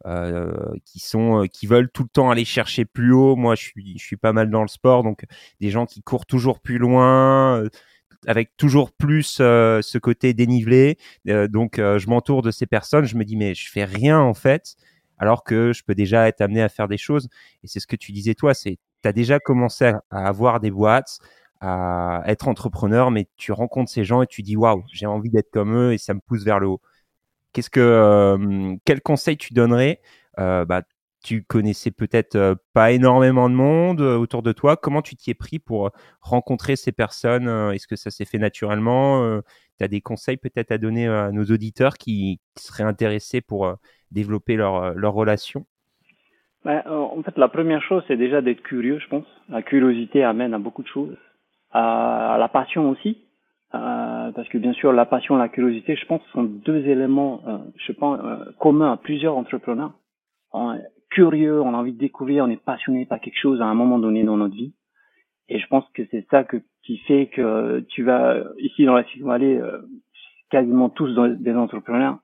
euh, 0.07 0.75
qui 0.85 0.99
sont, 0.99 1.47
qui 1.47 1.69
veulent 1.69 1.93
tout 1.93 2.03
le 2.03 2.09
temps 2.09 2.33
aller 2.33 2.45
chercher 2.45 2.85
plus 2.85 3.13
haut. 3.13 3.37
Moi, 3.37 3.55
je 3.55 3.63
suis, 3.63 3.97
je 3.97 4.05
suis 4.05 4.17
pas 4.17 4.33
mal 4.33 4.51
dans 4.51 4.63
le 4.63 4.69
sport, 4.69 5.05
donc 5.05 5.25
des 5.61 5.71
gens 5.71 5.87
qui 5.87 6.03
courent 6.03 6.27
toujours 6.27 6.59
plus 6.59 6.79
loin 6.79 7.63
avec 8.27 8.57
toujours 8.57 8.93
plus 8.93 9.39
euh, 9.41 9.83
ce 9.83 9.99
côté 9.99 10.35
dénivelé. 10.35 10.99
Euh, 11.29 11.49
donc, 11.49 11.79
euh, 11.79 11.99
je 11.99 12.09
m'entoure 12.09 12.43
de 12.43 12.51
ces 12.51 12.67
personnes. 12.67 13.05
Je 13.05 13.17
me 13.17 13.25
dis, 13.25 13.37
mais 13.37 13.55
je 13.55 13.71
fais 13.71 13.85
rien 13.85 14.21
en 14.21 14.35
fait, 14.35 14.77
alors 15.19 15.45
que 15.45 15.73
je 15.73 15.83
peux 15.85 15.95
déjà 15.95 16.29
être 16.29 16.41
amené 16.41 16.63
à 16.63 16.69
faire 16.69 16.89
des 16.89 16.99
choses. 16.99 17.29
Et 17.63 17.69
c'est 17.69 17.81
ce 17.81 17.87
que 17.87 17.97
tu 17.97 18.13
disais 18.13 18.35
toi, 18.35 18.55
c'est 18.55 18.79
tu 19.03 19.09
as 19.09 19.13
déjà 19.13 19.41
commencé 19.41 19.87
à, 19.87 20.01
avoir 20.11 20.61
des 20.61 20.71
boîtes, 20.71 21.19
à 21.61 22.23
être 22.27 22.49
entrepreneur, 22.49 23.11
mais 23.11 23.29
tu 23.37 23.53
rencontres 23.53 23.91
ces 23.91 24.05
gens 24.05 24.23
et 24.23 24.27
tu 24.27 24.43
dis, 24.43 24.57
waouh, 24.57 24.85
j'ai 24.93 25.07
envie 25.07 25.31
d'être 25.31 25.51
comme 25.51 25.77
eux 25.77 25.93
et 25.93 25.99
ça 25.99 26.15
me 26.15 26.21
pousse 26.21 26.45
vers 26.45 26.61
le 26.61 26.69
haut. 26.69 26.81
Qu'est-ce 27.53 27.71
que, 27.71 28.77
quel 28.85 29.01
conseil 29.03 29.37
tu 29.37 29.55
donnerais 29.55 30.01
bah, 30.37 30.83
tu 31.23 31.45
connaissais 31.45 31.91
peut-être 31.91 32.35
euh, 32.35 32.55
pas 32.75 32.93
énormément 32.93 33.49
de 33.49 33.55
monde 33.55 34.01
euh, 34.01 34.17
autour 34.17 34.43
de 34.43 34.53
toi. 34.53 34.77
Comment 34.77 35.03
tu 35.03 35.15
t'y 35.15 35.31
es 35.31 35.35
pris 35.35 35.59
pour 35.59 35.87
euh, 35.87 35.91
rencontrer 36.21 36.77
ces 36.77 36.93
personnes 36.93 37.49
Est-ce 37.73 37.87
que 37.87 37.97
ça 37.97 38.11
s'est 38.11 38.25
fait 38.25 38.39
naturellement 38.39 39.41
Tu 39.79 39.85
as 39.85 39.89
des 39.89 40.01
conseils 40.01 40.37
peut-être 40.37 40.73
à 40.73 40.79
donner 40.79 41.07
à 41.07 41.31
nos 41.31 41.45
auditeurs 41.45 41.95
qui, 41.95 42.41
seraient 42.57 42.85
intéressés 42.85 43.41
pour 43.41 43.73
développer 44.11 44.57
leur, 44.57 44.95
leur 44.95 45.15
relation? 45.15 45.65
Ben, 46.65 46.83
En 46.87 47.23
fait, 47.23 47.37
la 47.39 47.49
première 47.49 47.83
chose, 47.83 48.03
c'est 48.09 48.17
déjà 48.17 48.43
d'être 48.43 48.63
curieux, 48.63 48.99
je 48.99 49.09
pense. 49.09 49.25
La 49.49 49.63
curiosité 49.63 50.23
amène 50.23 50.55
à 50.55 50.59
beaucoup 50.59 50.83
de 50.83 50.89
choses. 50.89 51.17
À, 51.71 52.37
la 52.39 52.49
passion 52.49 52.91
aussi. 52.91 53.19
parce 53.71 54.49
que 54.49 54.59
bien 54.59 54.73
sûr, 54.75 54.93
la 54.93 55.07
passion 55.07 55.37
la 55.37 55.49
curiosité, 55.49 55.97
je 55.97 56.07
pense, 56.07 56.23
sont 56.33 56.45
deux 56.45 56.87
éléments, 56.87 57.43
je 57.77 57.93
pense, 57.93 58.21
communs 58.59 58.93
à 58.93 58.97
plusieurs 58.97 59.37
entrepreneurs 59.37 59.93
curieux, 61.13 61.61
on 61.61 61.75
a 61.75 61.77
envie 61.77 61.93
de 61.93 61.99
découvrir, 61.99 62.45
on 62.45 62.51
est 62.51 62.63
passionné 62.63 63.07
par 63.07 63.21
quelque 63.21 63.39
chose 63.39 63.61
à 63.61 63.67
un 63.67 63.75
moment 63.75 63.99
donné 63.99 64.25
dans 64.25 64.37
notre 64.37 64.55
vie. 64.55 64.73
Et 65.49 65.59
je 65.59 65.67
pense 65.67 65.85
que 65.95 66.03
c'est 66.11 66.27
ça 66.31 66.45
que, 66.45 66.57
qui 66.83 66.99
fait 66.99 67.27
que 67.27 67.81
tu 67.89 68.03
vas, 68.03 68.39
ici 68.59 68.85
dans 68.85 68.95
la 68.95 69.05
Silicon 69.05 69.29
Valley, 69.29 69.61
euh, 69.61 69.79
quasiment 70.51 70.89
tous 70.89 71.15
des 71.15 71.55
entrepreneurs. 71.55 72.19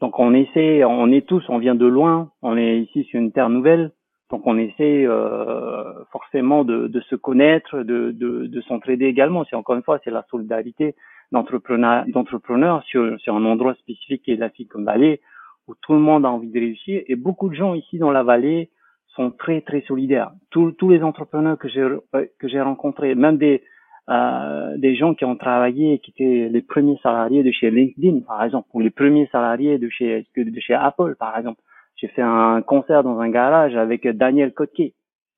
Donc 0.00 0.18
on 0.18 0.34
essaie, 0.34 0.84
on 0.84 1.10
est 1.10 1.26
tous, 1.26 1.44
on 1.48 1.58
vient 1.58 1.74
de 1.74 1.86
loin, 1.86 2.30
on 2.42 2.56
est 2.56 2.80
ici 2.80 3.04
sur 3.04 3.20
une 3.20 3.32
terre 3.32 3.50
nouvelle. 3.50 3.92
Donc 4.30 4.46
on 4.46 4.58
essaie 4.58 5.06
euh, 5.06 6.04
forcément 6.10 6.64
de, 6.64 6.88
de, 6.88 7.00
se 7.02 7.14
connaître, 7.14 7.78
de, 7.78 8.10
de, 8.10 8.46
de 8.46 8.60
s'entraider 8.62 9.06
également. 9.06 9.44
C'est 9.48 9.56
encore 9.56 9.76
une 9.76 9.82
fois, 9.82 10.00
c'est 10.02 10.10
la 10.10 10.24
solidarité 10.30 10.94
d'entrepreneurs 11.32 12.82
sur, 12.84 13.18
sur 13.20 13.36
un 13.36 13.44
endroit 13.44 13.74
spécifique 13.74 14.22
qui 14.22 14.32
est 14.32 14.36
la 14.36 14.50
Silicon 14.50 14.82
Valley 14.82 15.20
où 15.68 15.74
tout 15.82 15.92
le 15.92 15.98
monde 15.98 16.24
a 16.24 16.30
envie 16.30 16.50
de 16.50 16.58
réussir 16.58 17.02
et 17.06 17.16
beaucoup 17.16 17.48
de 17.48 17.54
gens 17.54 17.74
ici 17.74 17.98
dans 17.98 18.10
la 18.10 18.22
vallée 18.22 18.70
sont 19.08 19.30
très 19.30 19.62
très 19.62 19.80
solidaires. 19.82 20.30
Tous, 20.50 20.72
tous 20.72 20.90
les 20.90 21.02
entrepreneurs 21.02 21.58
que 21.58 21.68
j'ai 21.68 21.80
euh, 21.80 22.26
que 22.38 22.48
j'ai 22.48 22.60
rencontrés, 22.60 23.14
même 23.14 23.38
des 23.38 23.62
euh, 24.08 24.76
des 24.76 24.94
gens 24.94 25.14
qui 25.14 25.24
ont 25.24 25.36
travaillé, 25.36 25.98
qui 25.98 26.12
étaient 26.12 26.48
les 26.48 26.62
premiers 26.62 26.98
salariés 27.02 27.42
de 27.42 27.50
chez 27.50 27.70
LinkedIn 27.70 28.20
par 28.20 28.44
exemple, 28.44 28.68
ou 28.74 28.80
les 28.80 28.90
premiers 28.90 29.26
salariés 29.32 29.78
de 29.78 29.88
chez 29.88 30.26
de 30.36 30.60
chez 30.60 30.74
Apple 30.74 31.16
par 31.18 31.36
exemple. 31.36 31.60
J'ai 31.96 32.08
fait 32.08 32.22
un 32.22 32.60
concert 32.62 33.02
dans 33.02 33.18
un 33.20 33.30
garage 33.30 33.74
avec 33.74 34.06
Daniel 34.06 34.52
Kotke, 34.52 34.92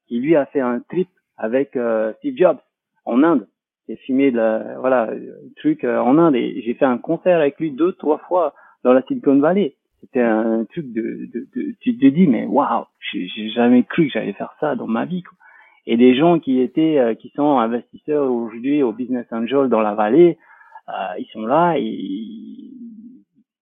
qui 0.09 0.18
lui 0.18 0.35
a 0.35 0.45
fait 0.47 0.61
un 0.61 0.81
trip 0.81 1.09
avec 1.37 1.76
euh, 1.76 2.12
Steve 2.18 2.37
Jobs 2.37 2.59
en 3.05 3.22
Inde. 3.22 3.47
J'ai 3.89 3.97
filmé 3.97 4.31
de 4.33 4.79
voilà 4.81 5.12
un 5.12 5.51
truc 5.57 5.85
euh, 5.85 5.99
en 5.99 6.18
Inde 6.18 6.35
et 6.35 6.61
j'ai 6.62 6.74
fait 6.74 6.85
un 6.85 6.99
concert 6.99 7.39
avec 7.39 7.59
lui 7.59 7.70
deux 7.70 7.93
trois 7.93 8.18
fois 8.18 8.55
dans 8.83 8.93
la 8.93 9.03
Silicon 9.03 9.39
Valley 9.39 9.76
c'était 10.01 10.23
un 10.23 10.65
truc 10.65 10.93
de, 10.93 11.29
de, 11.33 11.47
de, 11.55 11.75
tu 11.81 11.97
te 11.97 12.07
dis 12.07 12.27
mais 12.27 12.47
waouh 12.47 12.85
j'ai 13.13 13.51
jamais 13.51 13.83
cru 13.85 14.07
que 14.07 14.13
j'allais 14.13 14.33
faire 14.33 14.55
ça 14.61 14.77
dans 14.77 14.87
ma 14.87 15.05
vie 15.05 15.23
quoi. 15.23 15.37
et 15.87 15.97
des 15.97 16.17
gens 16.17 16.39
qui 16.39 16.61
étaient 16.61 16.99
euh, 16.99 17.15
qui 17.15 17.31
sont 17.35 17.59
investisseurs 17.59 18.31
aujourd'hui 18.31 18.83
au 18.83 18.93
business 18.93 19.27
angel 19.33 19.69
dans 19.69 19.81
la 19.81 19.95
vallée 19.95 20.39
euh, 20.89 21.19
ils 21.19 21.29
sont 21.33 21.47
là 21.47 21.75
et 21.79 22.73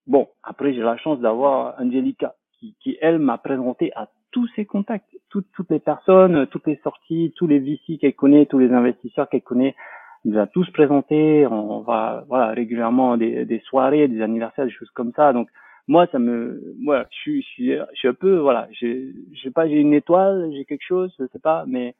bon 0.05 0.27
après 0.43 0.73
j'ai 0.73 0.81
la 0.81 0.97
chance 0.97 1.19
d'avoir 1.19 1.75
Angelica 1.79 2.35
qui, 2.59 2.75
qui 2.81 2.97
elle 3.01 3.19
m'a 3.19 3.37
présenté 3.37 3.91
à 3.95 4.09
tous 4.31 4.47
ses 4.55 4.65
contacts 4.65 5.17
toutes 5.29 5.47
toutes 5.53 5.71
les 5.71 5.79
personnes 5.79 6.47
toutes 6.47 6.67
les 6.67 6.79
sorties 6.83 7.33
tous 7.35 7.47
les 7.47 7.59
VC 7.59 7.97
qu'elle 7.99 8.13
connaît 8.15 8.45
tous 8.45 8.59
les 8.59 8.71
investisseurs 8.71 9.27
qu'elle 9.29 9.41
connaît 9.41 9.75
elle 10.23 10.31
nous 10.31 10.39
a 10.39 10.45
tous 10.45 10.69
présenté 10.71 11.47
on 11.47 11.81
va 11.81 12.25
voilà 12.27 12.47
régulièrement 12.47 13.17
des, 13.17 13.45
des 13.45 13.59
soirées 13.61 14.07
des 14.07 14.21
anniversaires 14.21 14.65
des 14.65 14.71
choses 14.71 14.91
comme 14.91 15.13
ça 15.13 15.33
donc 15.33 15.49
moi 15.87 16.07
ça 16.11 16.19
me 16.19 16.75
moi 16.79 17.05
je 17.11 17.15
suis 17.15 17.41
je 17.41 17.47
suis, 17.47 17.71
je 17.71 17.95
suis 17.95 18.07
un 18.07 18.13
peu 18.13 18.37
voilà 18.37 18.67
j'ai 18.71 19.13
je 19.33 19.41
sais 19.41 19.51
pas 19.51 19.67
j'ai 19.67 19.75
une 19.75 19.93
étoile 19.93 20.49
j'ai 20.53 20.65
quelque 20.65 20.85
chose 20.85 21.13
je 21.19 21.25
sais 21.31 21.39
pas 21.39 21.65
mais 21.67 21.95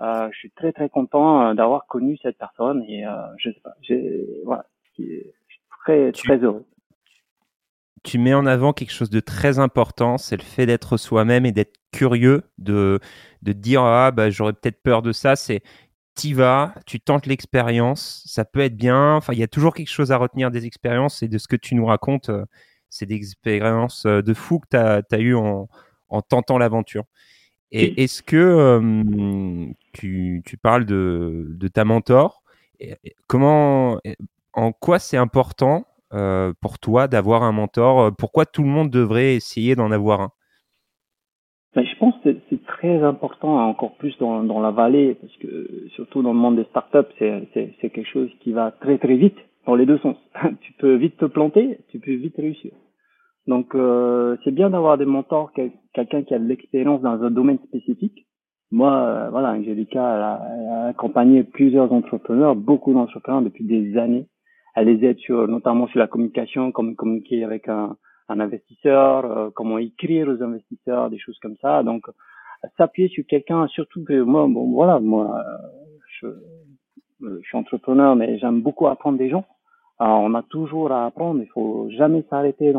euh, 0.00 0.28
je 0.32 0.38
suis 0.38 0.50
très 0.50 0.72
très 0.72 0.88
content 0.88 1.42
euh, 1.42 1.54
d'avoir 1.54 1.86
connu 1.86 2.18
cette 2.22 2.38
personne 2.38 2.82
et 2.88 3.06
euh, 3.06 3.12
je 3.38 3.50
sais 3.50 3.60
pas 3.62 3.74
j'ai 3.82 4.26
voilà 4.44 4.66
je 4.98 5.04
suis 5.04 5.32
très 5.84 6.12
très 6.12 6.38
heureux 6.38 6.64
tu 8.02 8.18
mets 8.18 8.34
en 8.34 8.46
avant 8.46 8.72
quelque 8.72 8.92
chose 8.92 9.10
de 9.10 9.18
très 9.18 9.58
important, 9.58 10.16
c'est 10.16 10.36
le 10.36 10.42
fait 10.44 10.64
d'être 10.64 10.96
soi-même 10.96 11.44
et 11.44 11.50
d'être 11.50 11.74
curieux, 11.92 12.42
de, 12.56 13.00
de 13.42 13.52
dire 13.52 13.82
ah 13.82 14.12
bah 14.12 14.30
j'aurais 14.30 14.52
peut-être 14.52 14.80
peur 14.80 15.02
de 15.02 15.10
ça. 15.10 15.34
C'est 15.34 15.60
t'y 16.14 16.32
vas, 16.32 16.72
tu 16.86 17.00
tentes 17.00 17.26
l'expérience, 17.26 18.22
ça 18.26 18.44
peut 18.44 18.60
être 18.60 18.76
bien. 18.76 19.14
Enfin, 19.16 19.32
il 19.32 19.40
y 19.40 19.42
a 19.42 19.48
toujours 19.48 19.74
quelque 19.74 19.90
chose 19.90 20.12
à 20.12 20.18
retenir 20.18 20.52
des 20.52 20.66
expériences 20.66 21.22
et 21.24 21.28
de 21.28 21.36
ce 21.36 21.48
que 21.48 21.56
tu 21.56 21.74
nous 21.74 21.84
racontes 21.84 22.30
c'est 22.88 23.06
des 23.06 23.16
expériences 23.16 24.06
euh, 24.06 24.22
de 24.22 24.34
fou 24.34 24.58
que 24.60 24.68
tu 24.70 24.76
as, 24.76 25.02
as 25.10 25.18
eu 25.18 25.34
en, 25.34 25.68
en 26.08 26.22
tentant 26.22 26.58
l'aventure. 26.58 27.04
Et 27.72 28.04
est-ce 28.04 28.22
que 28.22 29.72
tu, 29.92 30.42
tu, 30.46 30.56
parles 30.56 30.84
de, 30.84 31.46
de, 31.48 31.68
ta 31.68 31.84
mentor 31.84 32.42
Comment, 33.26 33.98
en 34.52 34.72
quoi 34.72 34.98
c'est 35.00 35.16
important 35.16 35.84
euh, 36.12 36.52
pour 36.60 36.78
toi 36.78 37.08
d'avoir 37.08 37.42
un 37.42 37.52
mentor 37.52 38.14
Pourquoi 38.16 38.46
tout 38.46 38.62
le 38.62 38.68
monde 38.68 38.90
devrait 38.90 39.34
essayer 39.34 39.74
d'en 39.74 39.90
avoir 39.90 40.20
un? 40.20 40.30
Ben, 41.74 41.84
Je 41.84 41.98
pense 41.98 42.14
que 42.22 42.36
c'est 42.48 42.64
très 42.64 43.02
important, 43.02 43.68
encore 43.68 43.96
plus 43.96 44.16
dans, 44.18 44.44
dans, 44.44 44.60
la 44.60 44.70
vallée, 44.70 45.16
parce 45.20 45.36
que 45.38 45.88
surtout 45.94 46.22
dans 46.22 46.32
le 46.32 46.38
monde 46.38 46.56
des 46.56 46.64
startups, 46.64 47.12
c'est 47.18 47.76
quelque 47.80 48.04
chose 48.04 48.30
qui 48.40 48.52
va 48.52 48.70
très 48.70 48.98
très 48.98 49.16
vite 49.16 49.36
dans 49.66 49.74
les 49.74 49.86
deux 49.86 49.98
sens. 49.98 50.16
tu 50.60 50.72
peux 50.74 50.94
vite 50.94 51.16
te 51.18 51.26
planter, 51.26 51.80
tu 51.88 51.98
peux 51.98 52.14
vite 52.14 52.36
réussir. 52.36 52.72
Donc 53.46 53.74
euh, 53.74 54.36
c'est 54.42 54.50
bien 54.50 54.70
d'avoir 54.70 54.98
des 54.98 55.04
mentors, 55.04 55.52
quelqu'un 55.52 56.22
qui 56.22 56.34
a 56.34 56.38
de 56.38 56.46
l'expérience 56.46 57.02
dans 57.02 57.22
un 57.22 57.30
domaine 57.30 57.58
spécifique. 57.66 58.26
Moi, 58.72 58.92
euh, 58.92 59.30
voilà, 59.30 59.52
Angelica 59.52 60.02
a, 60.04 60.88
accompagné 60.88 61.44
plusieurs 61.44 61.92
entrepreneurs, 61.92 62.56
beaucoup 62.56 62.92
d'entrepreneurs 62.92 63.42
depuis 63.42 63.64
des 63.64 63.96
années. 63.96 64.26
Elle 64.74 64.88
les 64.88 65.06
aide 65.06 65.18
sur, 65.18 65.46
notamment 65.46 65.86
sur 65.86 66.00
la 66.00 66.08
communication, 66.08 66.72
comment 66.72 66.94
communiquer 66.94 67.44
avec 67.44 67.68
un, 67.68 67.96
un 68.28 68.40
investisseur, 68.40 69.24
euh, 69.24 69.50
comment 69.54 69.78
écrire 69.78 70.28
aux 70.28 70.42
investisseurs, 70.42 71.08
des 71.10 71.18
choses 71.18 71.38
comme 71.40 71.56
ça. 71.62 71.84
Donc 71.84 72.06
s'appuyer 72.76 73.08
sur 73.08 73.24
quelqu'un, 73.26 73.68
surtout 73.68 74.04
que 74.04 74.20
moi, 74.22 74.48
bon, 74.48 74.72
voilà, 74.72 74.98
moi, 74.98 75.40
je, 76.20 76.26
je 77.20 77.40
suis 77.42 77.56
entrepreneur, 77.56 78.16
mais 78.16 78.38
j'aime 78.38 78.60
beaucoup 78.60 78.88
apprendre 78.88 79.18
des 79.18 79.28
gens. 79.28 79.44
On 79.98 80.34
a 80.34 80.42
toujours 80.42 80.92
à 80.92 81.06
apprendre. 81.06 81.40
Il 81.40 81.48
faut 81.48 81.88
jamais 81.90 82.24
s'arrêter 82.28 82.74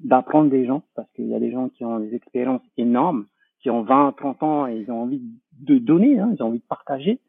d'apprendre 0.00 0.50
des 0.50 0.66
gens 0.66 0.82
parce 0.94 1.10
qu'il 1.12 1.26
y 1.26 1.34
a 1.34 1.40
des 1.40 1.50
gens 1.50 1.68
qui 1.68 1.84
ont 1.84 1.98
des 1.98 2.14
expériences 2.14 2.62
énormes, 2.76 3.26
qui 3.60 3.70
ont 3.70 3.82
20, 3.82 4.14
30 4.16 4.42
ans 4.42 4.66
et 4.66 4.76
ils 4.76 4.90
ont 4.90 5.02
envie 5.02 5.22
de 5.60 5.78
donner, 5.78 6.18
hein, 6.18 6.32
ils 6.34 6.42
ont 6.42 6.48
envie 6.48 6.60
de 6.60 6.66
partager. 6.68 7.20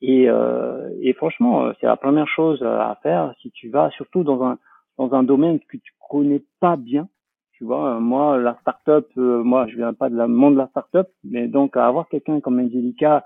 Et, 0.00 0.28
euh, 0.28 0.90
et 1.00 1.12
franchement, 1.14 1.72
c'est 1.80 1.86
la 1.86 1.96
première 1.96 2.28
chose 2.28 2.62
à 2.62 2.96
faire 3.02 3.34
si 3.40 3.50
tu 3.50 3.68
vas 3.68 3.90
surtout 3.90 4.22
dans 4.22 4.44
un 4.44 4.58
dans 4.98 5.14
un 5.14 5.22
domaine 5.22 5.60
que 5.60 5.76
tu 5.76 5.92
connais 6.10 6.42
pas 6.60 6.76
bien. 6.76 7.08
Tu 7.52 7.64
vois, 7.64 7.98
moi, 7.98 8.38
la 8.38 8.56
start-up, 8.60 9.08
euh, 9.16 9.42
moi, 9.42 9.66
je 9.68 9.76
viens 9.76 9.94
pas 9.94 10.10
de 10.10 10.16
la 10.16 10.28
monde 10.28 10.54
de 10.54 10.58
la 10.58 10.68
start-up, 10.68 11.08
mais 11.24 11.48
donc 11.48 11.76
avoir 11.76 12.08
quelqu'un 12.08 12.40
comme 12.40 12.60
Angelica 12.60 13.24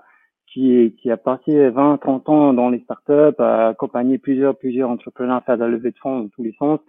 qui, 0.53 0.95
qui 1.01 1.09
a 1.09 1.17
passé 1.17 1.69
20, 1.69 1.97
30 1.97 2.29
ans 2.29 2.53
dans 2.53 2.69
les 2.69 2.79
startups, 2.81 3.39
a 3.39 3.69
accompagné 3.69 4.19
plusieurs, 4.19 4.55
plusieurs 4.55 4.89
entrepreneurs 4.89 5.37
à 5.37 5.41
faire 5.41 5.57
de 5.57 5.63
la 5.63 5.69
levée 5.69 5.91
de 5.91 5.97
fonds 5.97 6.19
dans 6.19 6.29
tous 6.29 6.43
les 6.43 6.53
sens. 6.53 6.79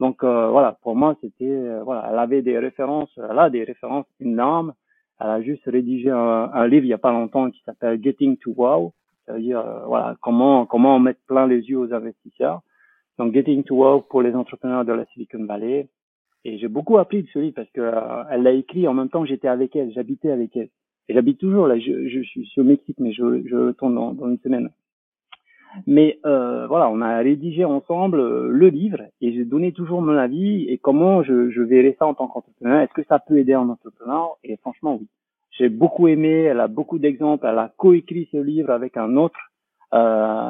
Donc 0.00 0.24
euh, 0.24 0.48
voilà, 0.48 0.76
pour 0.82 0.96
moi, 0.96 1.16
c'était 1.20 1.44
euh, 1.48 1.82
voilà, 1.84 2.08
elle 2.10 2.18
avait 2.18 2.42
des 2.42 2.58
références, 2.58 3.10
elle 3.16 3.38
a 3.38 3.50
des 3.50 3.62
références 3.62 4.06
énormes. 4.20 4.74
Elle 5.20 5.28
a 5.28 5.42
juste 5.42 5.62
rédigé 5.66 6.10
un, 6.10 6.50
un 6.52 6.66
livre 6.66 6.84
il 6.84 6.88
y 6.88 6.94
a 6.94 6.98
pas 6.98 7.12
longtemps 7.12 7.48
qui 7.50 7.62
s'appelle 7.64 8.02
Getting 8.02 8.36
to 8.38 8.52
Wow, 8.56 8.92
c'est-à-dire 9.24 9.60
euh, 9.60 9.86
voilà 9.86 10.16
comment 10.20 10.66
comment 10.66 10.98
mettre 10.98 11.20
plein 11.28 11.46
les 11.46 11.60
yeux 11.60 11.78
aux 11.78 11.94
investisseurs. 11.94 12.62
Donc 13.18 13.32
Getting 13.32 13.62
to 13.62 13.76
Wow 13.76 14.00
pour 14.00 14.22
les 14.22 14.34
entrepreneurs 14.34 14.84
de 14.84 14.92
la 14.92 15.04
Silicon 15.06 15.44
Valley. 15.44 15.88
Et 16.44 16.58
j'ai 16.58 16.68
beaucoup 16.68 16.98
appris 16.98 17.22
de 17.22 17.28
ce 17.28 17.38
livre 17.38 17.54
parce 17.54 17.70
que 17.70 17.92
elle 18.30 18.42
l'a 18.42 18.50
écrit 18.52 18.88
en 18.88 18.92
même 18.94 19.08
temps 19.08 19.22
que 19.22 19.28
j'étais 19.28 19.48
avec 19.48 19.76
elle, 19.76 19.92
j'habitais 19.92 20.30
avec 20.30 20.54
elle. 20.56 20.68
Et 21.08 21.14
j'habite 21.14 21.38
toujours 21.38 21.66
là, 21.66 21.78
je, 21.78 22.08
je, 22.08 22.22
suis 22.22 22.60
au 22.60 22.64
Mexique, 22.64 22.96
mais 22.98 23.12
je, 23.12 23.46
je 23.46 23.56
retourne 23.56 23.94
dans, 23.94 24.12
dans 24.12 24.28
une 24.28 24.38
semaine. 24.38 24.70
Mais 25.86 26.18
euh, 26.24 26.66
voilà, 26.66 26.88
on 26.88 27.00
a 27.00 27.18
rédigé 27.18 27.64
ensemble 27.64 28.20
euh, 28.20 28.48
le 28.48 28.68
livre 28.68 29.02
et 29.20 29.32
j'ai 29.32 29.44
donné 29.44 29.72
toujours 29.72 30.02
mon 30.02 30.16
avis 30.16 30.64
et 30.68 30.78
comment 30.78 31.22
je, 31.22 31.50
je 31.50 31.62
verrais 31.62 31.96
ça 31.98 32.06
en 32.06 32.14
tant 32.14 32.28
qu'entrepreneur. 32.28 32.80
Est-ce 32.80 32.92
que 32.92 33.06
ça 33.08 33.18
peut 33.18 33.38
aider 33.38 33.54
un 33.54 33.68
entrepreneur? 33.68 34.36
Et 34.44 34.56
franchement, 34.58 34.98
oui. 35.00 35.08
J'ai 35.58 35.68
beaucoup 35.68 36.08
aimé, 36.08 36.42
elle 36.42 36.58
a 36.58 36.66
beaucoup 36.66 36.98
d'exemples, 36.98 37.46
elle 37.46 37.58
a 37.58 37.72
coécrit 37.76 38.28
ce 38.32 38.38
livre 38.38 38.70
avec 38.70 38.96
un 38.96 39.16
autre 39.16 39.38
euh, 39.92 39.96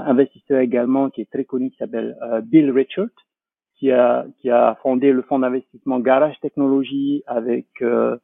investisseur 0.06 0.60
également 0.60 1.10
qui 1.10 1.20
est 1.20 1.30
très 1.30 1.44
connu, 1.44 1.70
qui 1.70 1.76
s'appelle 1.76 2.16
euh, 2.22 2.40
Bill 2.40 2.70
Richard, 2.70 3.08
qui 3.76 3.90
a, 3.90 4.24
qui 4.38 4.48
a 4.48 4.78
fondé 4.82 5.12
le 5.12 5.20
fonds 5.20 5.38
d'investissement 5.38 6.00
Garage 6.00 6.40
Technologie 6.40 7.22
avec 7.26 7.66
euh, 7.82 8.16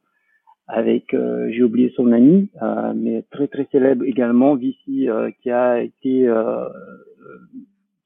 avec, 0.71 1.13
euh, 1.13 1.49
j'ai 1.51 1.63
oublié 1.63 1.91
son 1.97 2.13
ami, 2.13 2.49
euh, 2.61 2.93
mais 2.95 3.23
très 3.29 3.47
très 3.49 3.67
célèbre 3.73 4.05
également, 4.05 4.55
Vici, 4.55 5.09
euh, 5.09 5.29
qui 5.41 5.51
a 5.51 5.81
été, 5.81 6.31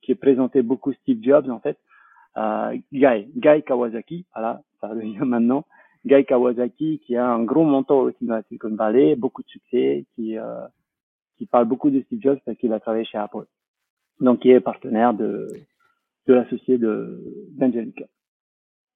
qui 0.01 0.11
a 0.11 0.15
présenté 0.15 0.63
beaucoup 0.63 0.91
Steve 0.93 1.21
Jobs 1.21 1.49
en 1.49 1.59
fait, 1.59 1.77
Guy, 2.91 3.27
Guy 3.35 3.63
Kawasaki, 3.63 4.25
voilà, 4.33 4.61
ça 4.81 4.87
revient 4.87 5.17
maintenant, 5.25 5.65
Guy 6.05 6.25
Kawasaki, 6.25 6.99
qui 7.05 7.15
a 7.15 7.27
un 7.27 7.43
gros 7.43 7.63
mentor 7.63 7.99
aussi 8.05 8.25
dans 8.25 8.35
la 8.35 8.43
Silicon 8.43 8.75
Valley, 8.75 9.15
beaucoup 9.15 9.43
de 9.43 9.47
succès, 9.47 10.05
qui 10.15 10.35
qui 11.37 11.45
parle 11.45 11.65
beaucoup 11.65 11.89
de 11.91 12.01
Steve 12.01 12.21
Jobs 12.21 12.39
parce 12.45 12.57
qu'il 12.57 12.73
a 12.73 12.79
travaillé 12.79 13.05
chez 13.05 13.17
Apple, 13.17 13.45
donc 14.19 14.39
qui 14.39 14.49
est 14.49 14.59
partenaire 14.59 15.13
de 15.13 15.49
de 16.27 16.33
l'associé 16.33 16.79
de 16.79 17.21
d'Angelica. 17.51 18.05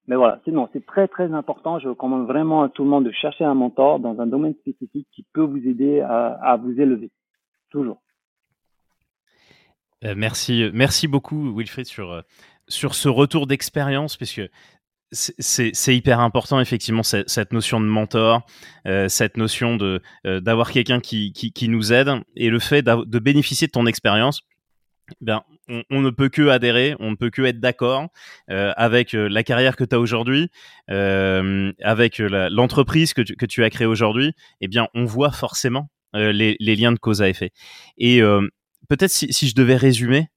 Mais 0.10 0.16
voilà, 0.16 0.42
sinon, 0.44 0.68
c'est 0.74 0.84
très 0.88 1.08
très 1.08 1.32
important. 1.34 1.78
Je 1.78 1.88
recommande 1.88 2.26
vraiment 2.26 2.64
à 2.64 2.70
tout 2.70 2.84
le 2.84 2.90
monde 2.90 3.06
de 3.06 3.12
chercher 3.12 3.44
un 3.44 3.54
mentor 3.54 4.00
dans 4.00 4.20
un 4.20 4.26
domaine 4.26 4.56
spécifique 4.56 5.08
qui 5.12 5.24
peut 5.34 5.44
vous 5.44 5.60
aider 5.60 6.02
à, 6.02 6.60
vous 6.60 6.82
élever. 6.82 7.12
Toujours. 7.70 8.02
Euh, 10.04 10.16
merci, 10.18 10.72
merci 10.74 11.08
beaucoup 11.08 11.56
Wilfried 11.56 11.86
sur, 11.86 12.12
euh, 12.12 12.22
sur 12.68 12.96
ce 12.96 13.08
retour 13.08 13.46
d'expérience, 13.46 14.18
puisque 14.18 14.42
c'est 15.12 15.96
hyper 15.96 16.20
important 16.20 16.60
effectivement 16.60 17.04
cette, 17.04 17.54
notion 17.54 17.80
de 17.80 17.86
mentor, 17.86 18.42
euh, 18.88 19.10
cette 19.10 19.38
notion 19.38 19.76
de 19.76 20.02
d'avoir 20.24 20.72
quelqu'un 20.72 21.00
qui, 21.00 21.34
qui, 21.34 21.70
nous 21.70 21.94
aide 21.94 22.10
et 22.36 22.50
le 22.50 22.60
fait 22.60 22.82
de 22.84 23.20
bénéficier 23.20 23.68
de 23.68 23.72
ton 23.72 23.86
expérience. 23.86 24.42
Ben, 25.22 25.44
on, 25.90 26.02
ne 26.02 26.10
peut 26.10 26.30
que 26.30 26.48
adhérer, 26.50 26.96
on 27.00 27.12
ne 27.12 27.16
peut 27.16 27.30
que 27.30 27.42
être 27.44 27.60
d'accord 27.60 28.08
euh, 28.50 28.74
avec 28.76 29.14
euh, 29.14 29.28
la 29.28 29.44
carrière 29.44 29.76
que 29.76 29.84
tu 29.84 29.96
as 29.96 30.00
aujourd'hui, 30.00 30.50
euh, 30.90 31.72
avec 31.82 32.20
l'entreprise 32.20 33.14
que, 33.14 33.22
que, 33.22 33.46
tu 33.46 33.64
as 33.64 33.70
créée 33.70 33.88
aujourd'hui. 33.88 34.34
Eh 34.62 34.68
bien, 34.68 34.88
on 34.94 35.06
voit 35.06 35.32
forcément 35.32 35.90
les, 36.14 36.58
liens 36.60 36.92
de 36.92 37.00
cause 37.00 37.22
à 37.22 37.30
effet. 37.30 37.52
Et 37.98 38.22
peut-être 38.88 39.12
si, 39.12 39.32
si, 39.32 39.48
je 39.48 39.56
devais 39.56 39.76
résumer 39.76 40.28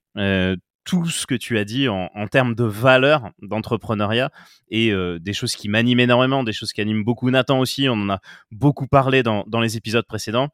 tout 0.84 1.06
ce 1.06 1.26
que 1.26 1.34
tu 1.34 1.58
as 1.58 1.64
dit 1.64 1.88
en, 1.88 2.10
en 2.14 2.26
termes 2.26 2.54
de 2.54 2.64
valeur 2.64 3.30
d'entrepreneuriat 3.40 4.30
et 4.68 4.92
des 5.20 5.32
choses 5.32 5.56
qui 5.56 5.68
m'animent 5.68 6.00
énormément, 6.00 6.44
des 6.44 6.52
choses 6.52 6.72
qui 6.72 6.80
animent 6.80 7.04
beaucoup 7.04 7.30
Nathan 7.30 7.58
aussi. 7.60 7.88
On 7.88 7.94
en 7.94 8.10
a 8.10 8.20
beaucoup 8.50 8.86
parlé 8.86 9.22
dans, 9.22 9.44
dans 9.46 9.60
les 9.60 9.76
épisodes 9.76 10.06
précédents 10.06 10.50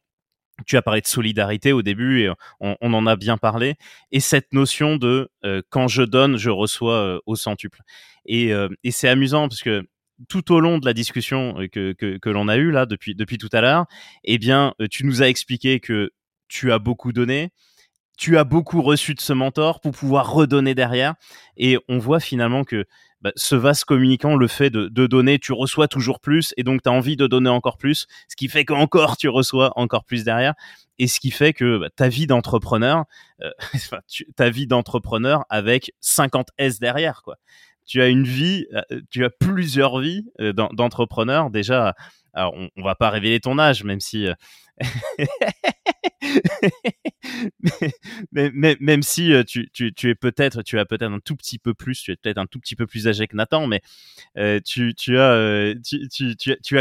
tu 0.66 0.76
as 0.76 0.82
parlé 0.82 1.00
de 1.00 1.06
solidarité 1.06 1.72
au 1.72 1.82
début 1.82 2.22
et 2.22 2.30
on, 2.60 2.76
en 2.80 3.06
a 3.06 3.16
bien 3.16 3.36
parlé. 3.36 3.76
Et 4.12 4.20
cette 4.20 4.52
notion 4.52 4.96
de 4.96 5.30
euh, 5.44 5.62
quand 5.70 5.88
je 5.88 6.02
donne, 6.02 6.36
je 6.36 6.50
reçois 6.50 6.94
euh, 6.94 7.18
au 7.26 7.36
centuple. 7.36 7.80
Et, 8.26 8.52
euh, 8.52 8.68
et 8.84 8.90
c'est 8.90 9.08
amusant 9.08 9.48
parce 9.48 9.62
que 9.62 9.86
tout 10.28 10.52
au 10.52 10.60
long 10.60 10.78
de 10.78 10.86
la 10.86 10.94
discussion 10.94 11.54
que, 11.72 11.92
que, 11.92 12.28
l'on 12.28 12.48
a 12.48 12.56
eue 12.56 12.72
là 12.72 12.86
depuis, 12.86 13.14
depuis 13.14 13.38
tout 13.38 13.48
à 13.52 13.60
l'heure, 13.60 13.86
eh 14.24 14.38
bien, 14.38 14.74
tu 14.90 15.06
nous 15.06 15.22
as 15.22 15.28
expliqué 15.28 15.78
que 15.78 16.10
tu 16.48 16.72
as 16.72 16.80
beaucoup 16.80 17.12
donné, 17.12 17.50
tu 18.18 18.36
as 18.36 18.42
beaucoup 18.42 18.82
reçu 18.82 19.14
de 19.14 19.20
ce 19.20 19.32
mentor 19.32 19.80
pour 19.80 19.92
pouvoir 19.92 20.32
redonner 20.32 20.74
derrière. 20.74 21.14
Et 21.56 21.78
on 21.88 21.98
voit 21.98 22.18
finalement 22.18 22.64
que 22.64 22.84
bah, 23.20 23.32
ce 23.34 23.56
vase 23.56 23.84
communicant, 23.84 24.36
le 24.36 24.46
fait 24.46 24.70
de, 24.70 25.06
donner, 25.06 25.38
tu 25.38 25.52
reçois 25.52 25.88
toujours 25.88 26.20
plus 26.20 26.54
et 26.56 26.62
donc 26.62 26.82
tu 26.82 26.88
as 26.88 26.92
envie 26.92 27.16
de 27.16 27.26
donner 27.26 27.50
encore 27.50 27.76
plus, 27.76 28.06
ce 28.28 28.36
qui 28.36 28.48
fait 28.48 28.64
qu'encore 28.64 29.16
tu 29.16 29.28
reçois 29.28 29.72
encore 29.76 30.04
plus 30.04 30.24
derrière 30.24 30.54
et 30.98 31.08
ce 31.08 31.18
qui 31.18 31.30
fait 31.30 31.52
que 31.52 31.78
bah, 31.78 31.88
ta 31.94 32.08
vie 32.08 32.26
d'entrepreneur, 32.26 33.04
euh, 33.42 33.50
ta 34.36 34.50
vie 34.50 34.66
d'entrepreneur 34.66 35.44
avec 35.48 35.92
50 36.00 36.48
S 36.58 36.78
derrière 36.78 37.22
quoi. 37.22 37.36
Tu 37.86 38.02
as 38.02 38.08
une 38.08 38.24
vie, 38.24 38.66
euh, 38.74 39.00
tu 39.10 39.24
as 39.24 39.30
plusieurs 39.30 39.98
vies 39.98 40.26
euh, 40.40 40.52
d'entrepreneur 40.52 41.50
déjà. 41.50 41.94
Alors 42.34 42.52
on, 42.54 42.68
on 42.76 42.82
va 42.84 42.94
pas 42.94 43.10
révéler 43.10 43.40
ton 43.40 43.58
âge, 43.58 43.82
même 43.82 44.00
si 44.00 44.28
mais, 48.32 48.76
même 48.80 49.02
si 49.02 49.32
tu, 49.46 49.70
es 50.04 50.14
peut-être, 50.14 50.62
tu 50.62 50.78
as 50.78 50.84
peut-être 50.84 51.10
un 51.10 51.20
tout 51.20 51.36
petit 51.36 51.58
peu 51.58 51.74
plus, 51.74 52.02
tu 52.02 52.12
es 52.12 52.16
peut-être 52.16 52.38
un 52.38 52.46
tout 52.46 52.60
petit 52.60 52.76
peu 52.76 52.86
plus 52.86 53.08
âgé 53.08 53.26
que 53.26 53.36
Nathan, 53.36 53.66
mais 53.66 53.80
tu, 54.64 55.18
as, 55.18 55.74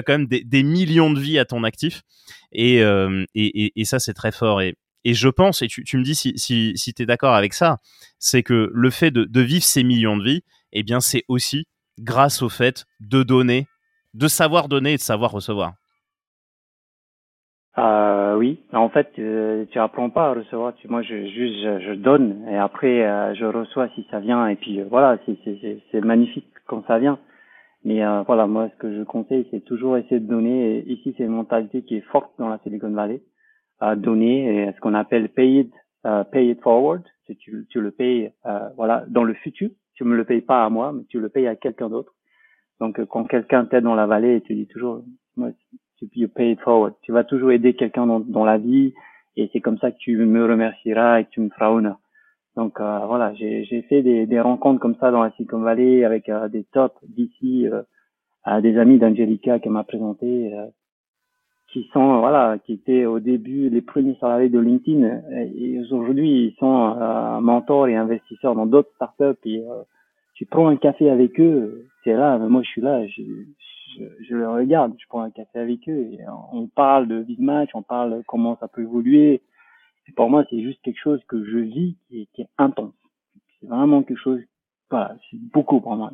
quand 0.06 0.10
même 0.10 0.28
des, 0.28 0.64
millions 0.64 1.12
de 1.12 1.20
vies 1.20 1.40
à 1.40 1.46
ton 1.46 1.64
actif, 1.64 2.04
et, 2.52 2.82
ça 3.84 4.00
c'est 4.00 4.14
très 4.14 4.32
fort. 4.32 4.62
Et, 4.62 4.76
je 5.06 5.30
pense, 5.30 5.62
et 5.62 5.68
tu, 5.68 5.98
me 5.98 6.04
dis 6.04 6.16
si, 6.16 6.34
si, 6.38 6.94
tu 6.94 7.04
es 7.04 7.06
d'accord 7.06 7.36
avec 7.36 7.54
ça, 7.54 7.78
c'est 8.20 8.44
que 8.44 8.70
le 8.74 8.90
fait 8.90 9.12
de, 9.12 9.24
de, 9.24 9.42
vivre 9.42 9.64
ces 9.64 9.84
millions 9.84 10.18
de 10.18 10.24
vies, 10.24 10.44
eh 10.74 10.84
bien 10.84 11.00
c'est 11.00 11.24
aussi 11.28 11.66
grâce 12.00 12.42
au 12.42 12.50
fait 12.50 12.86
de 13.00 13.24
donner, 13.24 13.68
de 14.14 14.28
savoir 14.28 14.68
donner 14.68 14.94
et 14.94 14.98
de 14.98 15.02
savoir 15.02 15.32
recevoir. 15.32 15.74
Euh, 17.80 18.36
oui, 18.38 18.60
en 18.74 18.90
fait, 18.90 19.12
euh, 19.20 19.66
tu 19.70 19.78
apprends 19.78 20.10
pas 20.10 20.30
à 20.30 20.34
recevoir. 20.34 20.74
Tu, 20.76 20.88
moi, 20.88 21.04
je 21.04 21.28
juste 21.28 21.62
je, 21.82 21.94
donne 21.94 22.44
et 22.50 22.58
après 22.58 23.06
euh, 23.06 23.36
je 23.36 23.46
reçois 23.46 23.88
si 23.90 24.08
ça 24.10 24.20
vient 24.20 24.48
et 24.48 24.56
puis 24.56 24.82
euh, 24.82 24.86
voilà, 24.90 25.20
c'est 25.26 26.02
magnifique 26.02 26.48
quand 26.66 26.84
ça 26.88 26.98
vient. 26.98 27.20
Mais 27.86 28.02
voilà, 28.26 28.48
moi, 28.48 28.70
ce 28.74 28.76
que 28.80 28.94
je 28.94 29.04
conseille, 29.04 29.48
c'est 29.50 29.64
toujours 29.64 29.96
essayer 29.96 30.20
de 30.20 30.28
donner. 30.28 30.80
Et 30.80 30.92
ici, 30.92 31.14
c'est 31.16 31.24
une 31.24 31.32
mentalité 31.32 31.84
qui 31.84 31.96
est 31.96 32.02
forte 32.02 32.32
dans 32.38 32.50
la 32.50 32.58
Silicon 32.58 32.90
Valley, 32.90 33.22
à 33.80 33.96
donner 33.96 34.64
et 34.64 34.74
ce 34.74 34.80
qu'on 34.82 34.94
appelle 34.94 35.30
pay 35.30 35.60
it, 35.60 35.74
pay 36.32 36.50
it 36.50 36.62
forward. 36.62 37.04
Tu, 37.40 37.66
tu 37.70 37.80
le 37.80 37.92
payes, 37.92 38.34
voilà, 38.76 39.06
dans 39.08 39.24
le 39.24 39.36
futur. 39.36 39.70
Tu 39.94 40.04
me 40.04 40.18
le 40.18 40.26
payes 40.26 40.42
pas 40.42 40.66
à 40.66 40.70
moi, 40.70 40.92
mais 40.92 41.04
tu 41.08 41.22
le 41.22 41.30
payes 41.30 41.48
à 41.48 41.56
quelqu'un 41.56 41.90
d'autre. 41.90 42.14
Donc, 42.82 43.02
quand 43.06 43.24
quelqu'un 43.24 43.64
t'aide 43.64 43.86
dans 43.86 43.96
la 43.96 44.08
vallée, 44.08 44.42
tu 44.42 44.54
dis 44.56 44.68
toujours, 44.68 45.04
moi, 45.38 45.52
you 46.16 46.28
pay 46.28 46.52
it 46.52 46.60
forward. 46.62 46.94
Tu 47.02 47.12
vas 47.12 47.24
toujours 47.24 47.52
aider 47.52 47.74
quelqu'un 47.74 48.08
dans, 48.08 48.20
dans, 48.20 48.46
la 48.46 48.58
vie 48.58 48.94
et 49.36 49.50
c'est 49.54 49.62
comme 49.62 49.78
ça 49.78 49.92
que 49.92 49.98
tu 49.98 50.18
me 50.18 50.46
remercieras 50.46 51.20
et 51.20 51.26
que 51.26 51.30
tu 51.32 51.42
me 51.42 51.50
feras 51.50 51.72
honneur. 51.72 51.98
Donc 52.56 52.80
euh, 52.80 53.00
voilà, 53.06 53.34
j'ai 53.36 53.86
fait 53.88 54.02
des, 54.02 54.26
des, 54.26 54.40
rencontres 54.40 54.80
comme 54.80 54.96
ça 54.96 55.12
dans 55.12 55.22
la 55.22 55.32
Silicon 55.32 55.60
Valley 55.60 56.04
avec 56.04 56.28
euh, 56.28 56.48
des 56.48 56.64
tops 56.64 56.98
d'ici, 57.04 57.68
euh, 57.68 58.62
des 58.62 58.78
amis 58.80 58.98
d'Angelica 58.98 59.60
qui 59.60 59.70
m'a 59.70 59.84
présenté, 59.84 60.54
euh, 60.56 60.66
qui 61.72 61.88
sont 61.94 62.20
voilà, 62.20 62.58
qui 62.66 62.74
étaient 62.74 63.06
au 63.06 63.20
début 63.20 63.70
les 63.70 63.82
premiers 63.82 64.18
salariés 64.20 64.50
de 64.50 64.60
LinkedIn 64.60 65.22
et, 65.56 65.80
aujourd'hui 65.82 66.48
ils 66.48 66.56
sont 66.58 66.96
mentors 67.42 67.88
et 67.88 67.96
investisseurs 67.96 68.56
dans 68.56 68.66
d'autres 68.66 68.92
startups 68.96 69.38
et 69.46 69.64
tu 70.34 70.46
prends 70.46 70.70
un 70.70 70.78
café 70.78 71.10
avec 71.10 71.40
eux, 71.40 71.86
c'est 72.04 72.14
là, 72.14 72.38
moi 72.38 72.62
je 72.64 72.70
suis 72.70 72.82
là, 72.82 73.06
je 73.96 74.36
le 74.36 74.50
regarde, 74.50 74.94
je 75.00 75.06
prends 75.08 75.22
un 75.22 75.32
café 75.32 75.60
avec 75.60 75.88
eux 75.88 76.12
on 76.52 76.68
parle 76.68 77.08
de 77.08 77.24
big 77.24 77.40
match, 77.40 77.70
on 77.74 77.84
parle 77.84 78.24
comment 78.28 78.58
ça 78.60 78.68
peut 78.68 78.82
évoluer. 78.82 79.42
Pour 80.16 80.30
moi, 80.30 80.46
c'est 80.50 80.62
juste 80.62 80.82
quelque 80.84 81.02
chose 81.02 81.22
que 81.28 81.44
je 81.44 81.58
vis 81.58 81.98
qui 82.08 82.22
est, 82.22 82.28
qui 82.34 82.42
est 82.42 82.50
intense. 82.58 82.94
C'est 83.60 83.68
vraiment 83.68 84.04
quelque 84.04 84.20
chose, 84.20 84.40
voilà, 84.90 85.16
c'est 85.30 85.38
beaucoup 85.38 85.82
pour 85.82 85.96
moi. 85.96 86.12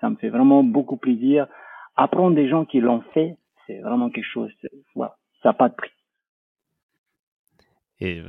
Ça 0.00 0.10
me 0.10 0.16
fait 0.16 0.30
vraiment 0.30 0.64
beaucoup 0.64 0.96
plaisir. 0.96 1.46
Apprendre 1.94 2.34
des 2.34 2.48
gens 2.48 2.64
qui 2.64 2.80
l'ont 2.80 3.02
fait, 3.14 3.36
c'est 3.66 3.78
vraiment 3.80 4.10
quelque 4.10 4.26
chose, 4.26 4.50
voilà, 4.94 5.16
ça 5.42 5.50
n'a 5.50 5.52
pas 5.54 5.68
de 5.68 5.74
prix. 5.74 5.90
Et 8.00 8.20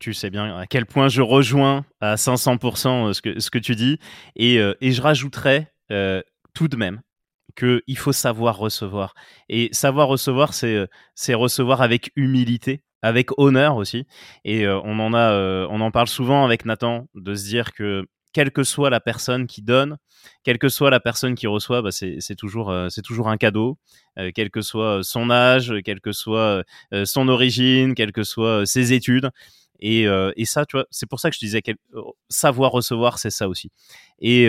tu 0.00 0.12
sais 0.12 0.28
bien 0.28 0.58
à 0.58 0.66
quel 0.66 0.84
point 0.84 1.08
je 1.08 1.22
rejoins 1.22 1.86
à 2.00 2.16
500% 2.16 3.14
ce 3.14 3.22
que, 3.22 3.40
ce 3.40 3.50
que 3.50 3.58
tu 3.58 3.74
dis. 3.74 3.98
Et, 4.36 4.56
et 4.56 4.90
je 4.90 5.00
rajouterais 5.00 5.72
tout 6.52 6.68
de 6.68 6.76
même 6.76 7.00
qu'il 7.54 7.98
faut 7.98 8.12
savoir 8.12 8.58
recevoir. 8.58 9.14
Et 9.48 9.68
savoir 9.72 10.08
recevoir, 10.08 10.54
c'est 10.54 11.34
recevoir 11.34 11.82
avec 11.82 12.10
humilité 12.16 12.82
avec 13.04 13.28
honneur 13.38 13.76
aussi. 13.76 14.06
Et 14.44 14.66
euh, 14.66 14.80
on 14.82 14.98
en 14.98 15.12
a, 15.12 15.32
euh, 15.32 15.66
on 15.70 15.82
en 15.82 15.90
parle 15.90 16.08
souvent 16.08 16.42
avec 16.44 16.64
Nathan 16.64 17.06
de 17.14 17.34
se 17.34 17.44
dire 17.44 17.74
que 17.74 18.06
quelle 18.32 18.50
que 18.50 18.64
soit 18.64 18.88
la 18.88 18.98
personne 18.98 19.46
qui 19.46 19.60
donne, 19.60 19.98
quelle 20.42 20.58
que 20.58 20.70
soit 20.70 20.88
la 20.88 21.00
personne 21.00 21.34
qui 21.34 21.46
reçoit, 21.46 21.82
bah 21.82 21.92
c'est 21.92 22.34
toujours, 22.34 22.70
euh, 22.70 22.88
c'est 22.88 23.02
toujours 23.02 23.28
un 23.28 23.36
cadeau, 23.36 23.78
quel 24.34 24.50
que 24.50 24.62
soit 24.62 25.02
son 25.02 25.30
âge, 25.30 25.72
quelle 25.84 26.00
que 26.00 26.12
soit 26.12 26.64
son 27.04 27.28
origine, 27.28 27.94
quelles 27.94 28.12
que 28.12 28.24
soient 28.24 28.64
ses 28.64 28.92
études. 28.92 29.30
Et, 29.80 30.04
et 30.04 30.44
ça, 30.46 30.64
tu 30.64 30.76
vois, 30.76 30.86
c'est 30.90 31.08
pour 31.08 31.20
ça 31.20 31.30
que 31.30 31.36
je 31.36 31.40
disais 31.40 31.62
savoir 32.28 32.72
recevoir, 32.72 33.18
c'est 33.18 33.30
ça 33.30 33.48
aussi. 33.48 33.70
Et 34.20 34.48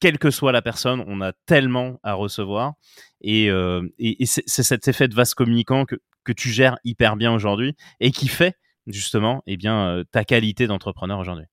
quelle 0.00 0.18
que 0.18 0.30
soit 0.30 0.52
la 0.52 0.62
personne, 0.62 1.04
on 1.06 1.20
a 1.20 1.32
tellement 1.46 1.98
à 2.02 2.14
recevoir. 2.14 2.74
Et, 3.20 3.46
et 3.46 4.26
c'est 4.26 4.62
cet 4.62 4.88
effet 4.88 5.08
de 5.08 5.14
vase 5.14 5.34
communicant 5.34 5.84
que, 5.84 5.96
tu 6.36 6.48
gères 6.48 6.76
hyper 6.84 7.16
bien 7.16 7.32
aujourd'hui 7.32 7.76
et 8.00 8.10
qui 8.10 8.26
fait 8.26 8.56
justement 8.86 9.42
eh 9.46 9.56
bien, 9.56 9.88
euh, 9.88 10.04
ta 10.10 10.24
qualité 10.24 10.66
d'entrepreneur 10.66 11.18
aujourd'hui 11.18 11.46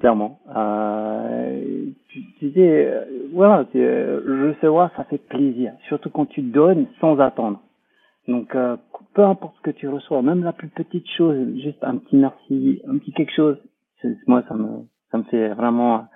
Clairement. 0.00 0.40
Euh, 0.56 1.90
tu, 2.08 2.24
disais, 2.40 2.86
euh, 2.86 3.28
voilà, 3.32 3.58
recevoir, 3.58 4.90
ça 4.96 5.04
fait 5.04 5.18
plaisir, 5.18 5.72
surtout 5.86 6.10
quand 6.10 6.26
tu 6.26 6.42
donnes 6.42 6.86
sans 7.00 7.18
attendre. 7.20 7.60
Donc, 8.26 8.56
peu 9.14 9.24
importe 9.24 9.56
ce 9.58 9.62
que 9.62 9.76
tu 9.76 9.88
reçois, 9.88 10.22
même 10.22 10.44
la 10.44 10.52
plus 10.52 10.68
petite 10.68 11.08
chose, 11.16 11.36
juste 11.60 11.82
un 11.82 11.96
petit 11.96 12.16
merci, 12.16 12.80
un 12.88 12.98
petit 12.98 13.12
quelque 13.12 13.34
chose, 13.34 13.56
moi, 14.26 14.44
ça 14.48 14.54
me, 14.54 14.86
ça 15.10 15.18
me 15.18 15.24
fait 15.24 15.48
vraiment 15.54 16.06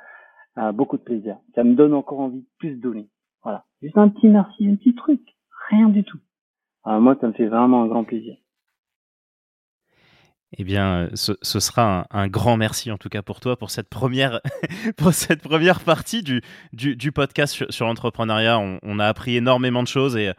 beaucoup 0.73 0.97
de 0.97 1.03
plaisir. 1.03 1.37
Ça 1.55 1.65
me 1.65 1.75
donne 1.75 1.95
encore 1.95 2.21
envie 2.21 2.41
de 2.41 2.49
plus 2.59 2.77
donner. 2.77 3.09
Voilà. 3.43 3.65
Juste 3.83 3.99
un 3.99 4.09
petit 4.09 4.29
merci, 4.29 4.69
un 4.69 4.77
petit 4.77 4.95
truc. 4.95 5.21
Rien 5.71 5.89
du 5.89 6.05
tout. 6.05 6.19
Ah, 6.85 7.01
moi, 7.01 7.17
ça 7.21 7.29
me 7.29 7.33
fait 7.33 7.49
vraiment 7.49 7.83
un 7.83 7.89
grand 7.89 8.05
plaisir. 8.05 8.37
Eh 10.53 10.63
bien, 10.63 11.09
ce, 11.15 11.35
sera 11.43 12.07
un, 12.11 12.29
grand 12.29 12.57
merci 12.57 12.93
en 12.93 12.99
tout 12.99 13.09
cas 13.09 13.21
pour 13.21 13.41
toi 13.41 13.59
pour 13.59 13.71
cette 13.71 13.89
première, 13.89 14.41
pour 14.97 15.13
cette 15.13 15.43
première 15.43 15.81
partie 15.81 16.23
du, 16.23 16.41
du, 16.73 17.11
podcast 17.11 17.69
sur, 17.69 17.87
l'entrepreneuriat. 17.87 18.59
On, 18.61 18.99
a 19.01 19.07
appris 19.07 19.37
énormément 19.37 19.83
de 19.83 19.89
choses 19.89 20.17
et 20.17 20.33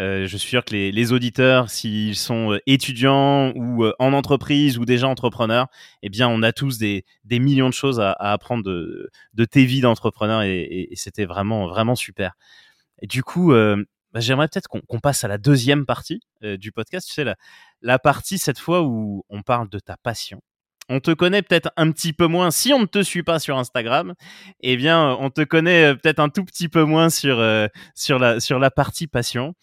euh, 0.00 0.26
je 0.26 0.36
suis 0.36 0.48
sûr 0.48 0.64
que 0.64 0.74
les, 0.74 1.12
auditeurs, 1.12 1.70
s'ils 1.70 2.16
sont 2.16 2.54
euh, 2.54 2.58
étudiants 2.66 3.52
ou 3.54 3.84
euh, 3.84 3.94
en 4.00 4.12
entreprise 4.14 4.78
ou 4.78 4.84
déjà 4.84 5.06
entrepreneurs, 5.06 5.68
eh 6.02 6.08
bien, 6.08 6.28
on 6.28 6.42
a 6.42 6.52
tous 6.52 6.78
des, 6.78 7.04
des 7.24 7.38
millions 7.38 7.68
de 7.68 7.74
choses 7.74 8.00
à, 8.00 8.12
apprendre 8.18 8.64
de, 8.64 9.10
de 9.34 9.44
tes 9.44 9.64
vies 9.64 9.80
d'entrepreneur 9.80 10.42
et, 10.42 10.88
c'était 10.94 11.24
vraiment, 11.24 11.68
vraiment 11.68 11.94
super. 11.94 12.32
Et 13.00 13.06
du 13.06 13.22
coup, 13.22 13.52
bah, 14.12 14.20
j'aimerais 14.20 14.46
peut-être 14.48 14.68
qu'on 14.68 15.00
passe 15.00 15.24
à 15.24 15.28
la 15.28 15.38
deuxième 15.38 15.86
partie 15.86 16.20
euh, 16.44 16.58
du 16.58 16.70
podcast. 16.70 17.08
Tu 17.08 17.14
sais, 17.14 17.24
la, 17.24 17.36
la 17.82 17.98
partie 17.98 18.38
cette 18.38 18.58
fois 18.58 18.82
où 18.82 19.24
on 19.28 19.42
parle 19.42 19.68
de 19.68 19.78
ta 19.78 19.96
passion. 19.96 20.40
On 20.88 21.00
te 21.00 21.12
connaît 21.12 21.42
peut-être 21.42 21.70
un 21.76 21.92
petit 21.92 22.12
peu 22.12 22.26
moins. 22.26 22.50
Si 22.50 22.72
on 22.72 22.80
ne 22.80 22.86
te 22.86 23.02
suit 23.02 23.22
pas 23.22 23.38
sur 23.38 23.56
Instagram, 23.56 24.14
eh 24.60 24.76
bien, 24.76 25.16
on 25.20 25.30
te 25.30 25.42
connaît 25.42 25.92
euh, 25.92 25.94
peut-être 25.94 26.18
un 26.18 26.28
tout 26.28 26.44
petit 26.44 26.68
peu 26.68 26.82
moins 26.84 27.08
sur, 27.08 27.38
euh, 27.38 27.68
sur, 27.94 28.18
la, 28.18 28.40
sur 28.40 28.58
la 28.58 28.70
partie 28.70 29.06
passion 29.06 29.54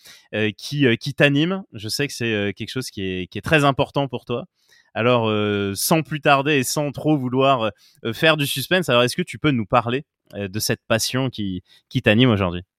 qui, 0.57 0.86
qui 0.97 1.13
t'anime. 1.13 1.63
Je 1.74 1.89
sais 1.89 2.07
que 2.07 2.13
c'est 2.13 2.53
quelque 2.55 2.70
chose 2.70 2.89
qui 2.89 3.01
est, 3.03 3.28
qui 3.28 3.38
est 3.38 3.41
très 3.41 3.65
important 3.65 4.07
pour 4.07 4.26
toi. 4.26 4.45
Alors, 4.93 5.32
sans 5.76 6.01
plus 6.01 6.20
tarder 6.20 6.57
et 6.57 6.63
sans 6.63 6.91
trop 6.91 7.15
vouloir 7.15 7.72
faire 8.13 8.38
du 8.38 8.47
suspense, 8.47 8.89
alors 8.89 9.03
est-ce 9.03 9.15
que 9.15 9.22
tu 9.22 9.38
peux 9.38 9.51
nous 9.51 9.65
parler 9.65 10.03
de 10.34 10.59
cette 10.59 10.82
passion 10.88 11.30
qui, 11.30 11.63
qui 11.89 12.01
t'anime 12.01 12.32
aujourd'hui? 12.32 12.63
euh, 12.63 12.78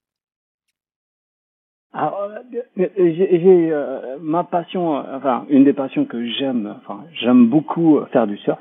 j'ai 1.93 3.73
euh, 3.73 4.19
ma 4.21 4.45
passion, 4.45 4.97
euh, 4.97 5.17
enfin 5.17 5.45
une 5.49 5.65
des 5.65 5.73
passions 5.73 6.05
que 6.05 6.25
j'aime, 6.25 6.77
enfin 6.79 7.05
j'aime 7.15 7.49
beaucoup 7.49 8.01
faire 8.13 8.27
du 8.27 8.37
surf 8.39 8.61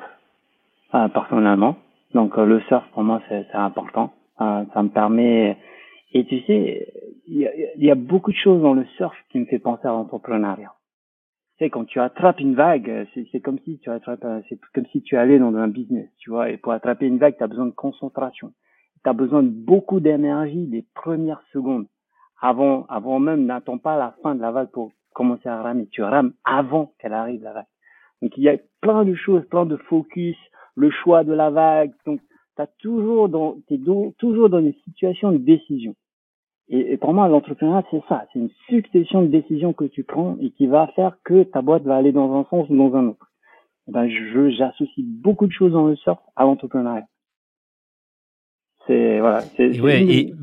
personnellement. 0.91 1.75
Donc 2.13 2.38
le 2.38 2.59
surf 2.61 2.84
pour 2.93 3.03
moi 3.03 3.21
c'est 3.30 3.45
important. 3.53 4.11
ça 4.38 4.84
me 4.84 4.89
permet 4.89 5.57
et 6.13 6.25
tu 6.25 6.39
sais 6.41 6.88
il 7.27 7.38
y 7.38 7.47
a, 7.47 7.51
y 7.77 7.91
a, 7.91 7.95
beaucoup 7.95 8.32
de 8.32 8.38
choses 8.38 8.63
dans 8.63 8.73
le 8.73 8.86
surf 8.97 9.15
qui 9.30 9.38
me 9.38 9.45
fait 9.45 9.59
penser 9.59 9.86
à 9.86 9.91
l'entrepreneuriat. 9.91 10.73
Tu 11.57 11.65
sais 11.65 11.69
quand 11.69 11.86
tu 11.86 11.99
attrapes 11.99 12.39
une 12.39 12.55
vague, 12.55 13.07
c'est 13.13 13.39
comme 13.41 13.59
si 13.59 13.77
tu 13.77 13.91
attrapes, 13.91 14.25
c'est 14.49 14.59
comme 14.73 14.88
si 14.88 15.03
tu 15.03 15.15
allais 15.15 15.38
dans 15.38 15.55
un 15.55 15.67
business, 15.67 16.09
tu 16.17 16.32
vois. 16.32 16.49
Et 16.49 16.57
pour 16.57 16.71
attraper 16.71 17.05
une 17.05 17.19
vague, 17.19 17.38
tu 17.38 17.43
as 17.43 17.47
besoin 17.47 17.67
de 17.67 17.71
concentration. 17.71 18.53
Tu 19.03 19.09
as 19.09 19.13
besoin 19.13 19.43
de 19.43 19.49
beaucoup 19.49 19.99
d'énergie 19.99 20.65
les 20.65 20.84
premières 20.95 21.43
secondes 21.53 21.86
avant, 22.41 22.85
avant 22.89 23.19
même, 23.19 23.45
n'attends 23.45 23.77
pas 23.77 23.97
la 23.97 24.15
fin 24.23 24.35
de 24.35 24.41
la 24.41 24.51
vague 24.51 24.71
pour 24.71 24.91
commencer 25.13 25.49
à 25.49 25.61
ramer. 25.61 25.87
Tu 25.91 26.01
rames 26.01 26.33
avant 26.45 26.93
qu'elle 26.99 27.13
arrive 27.13 27.43
la 27.43 27.53
vague. 27.53 27.65
Donc 28.21 28.37
il 28.37 28.43
y 28.43 28.49
a 28.49 28.57
plein 28.81 29.05
de 29.05 29.15
choses, 29.15 29.45
plein 29.49 29.65
de 29.65 29.77
focus, 29.77 30.37
le 30.75 30.89
choix 30.91 31.23
de 31.23 31.33
la 31.33 31.49
vague. 31.49 31.91
Donc 32.05 32.21
t'as 32.55 32.67
toujours 32.79 33.29
dans, 33.29 33.57
t'es 33.67 33.79
toujours 34.17 34.49
dans 34.49 34.59
une 34.59 34.73
situation 34.85 35.31
de 35.31 35.37
décision. 35.37 35.95
Et, 36.71 36.97
pour 36.97 37.13
moi, 37.13 37.27
l'entrepreneuriat, 37.27 37.83
c'est 37.89 38.03
ça. 38.07 38.25
C'est 38.31 38.39
une 38.39 38.51
succession 38.67 39.23
de 39.23 39.27
décisions 39.27 39.73
que 39.73 39.85
tu 39.85 40.03
prends 40.03 40.37
et 40.39 40.51
qui 40.51 40.67
va 40.67 40.87
faire 40.95 41.17
que 41.23 41.41
ta 41.43 41.63
boîte 41.63 41.83
va 41.83 41.95
aller 41.95 42.11
dans 42.11 42.39
un 42.39 42.45
sens 42.45 42.69
ou 42.69 42.77
dans 42.77 42.95
un 42.95 43.07
autre. 43.07 43.31
Et 43.87 43.89
eh 43.89 43.91
ben, 43.91 44.07
je, 44.07 44.51
j'associe 44.51 45.03
beaucoup 45.03 45.47
de 45.47 45.51
choses 45.51 45.71
dans 45.71 45.87
le 45.87 45.95
surf 45.95 46.19
à 46.35 46.43
l'entrepreneuriat. 46.43 47.07
C'est, 48.85 49.19
voilà. 49.19 49.41
C'est, 49.41 49.81
ouais, 49.81 50.03
et, 50.03 50.35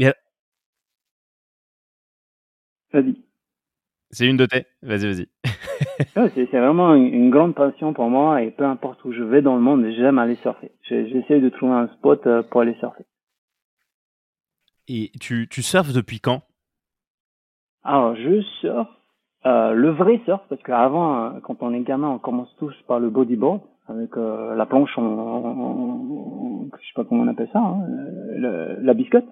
Vas-y. 2.97 3.15
C'est 4.11 4.27
une 4.27 4.39
de 4.39 4.47
tes. 4.47 4.65
Vas-y, 4.81 5.07
vas-y. 5.07 5.29
c'est 6.35 6.59
vraiment 6.59 6.95
une, 6.95 7.29
grande 7.29 7.55
passion 7.55 7.93
pour 7.93 8.09
moi 8.09 8.41
et 8.41 8.51
peu 8.51 8.65
importe 8.65 9.05
où 9.05 9.13
je 9.13 9.23
vais 9.23 9.43
dans 9.43 9.55
le 9.55 9.61
monde, 9.61 9.87
j'aime 9.99 10.19
aller 10.19 10.37
surfer. 10.37 10.73
J'essaie 10.89 11.41
de 11.41 11.51
trouver 11.51 11.75
un 11.75 11.89
spot 11.89 12.27
euh, 12.27 12.43
pour 12.43 12.63
aller 12.63 12.75
surfer. 12.81 13.05
Et 14.89 15.11
tu, 15.21 15.47
tu 15.51 15.61
surfes 15.61 15.93
depuis 15.93 16.21
quand? 16.21 16.41
Alors, 17.83 18.17
je 18.17 18.41
surfe 18.61 18.89
euh, 19.45 19.73
le 19.73 19.91
vrai 19.91 20.23
surf, 20.25 20.41
parce 20.49 20.63
qu'avant, 20.63 21.27
euh, 21.27 21.41
quand 21.41 21.63
on 21.63 21.75
est 21.75 21.81
gamin, 21.81 22.09
on 22.09 22.19
commence 22.19 22.55
tous 22.59 22.75
par 22.89 22.99
le 22.99 23.11
bodyboard, 23.11 23.61
avec 23.89 24.17
la 24.17 24.65
planche, 24.65 24.97
en, 24.97 26.69
je 26.73 26.87
sais 26.87 26.93
pas 26.95 27.05
comment 27.05 27.25
on 27.25 27.29
appelle 27.29 27.51
ça, 27.53 27.59
hein, 27.59 27.87
la 28.39 28.95
biscotte. 28.95 29.29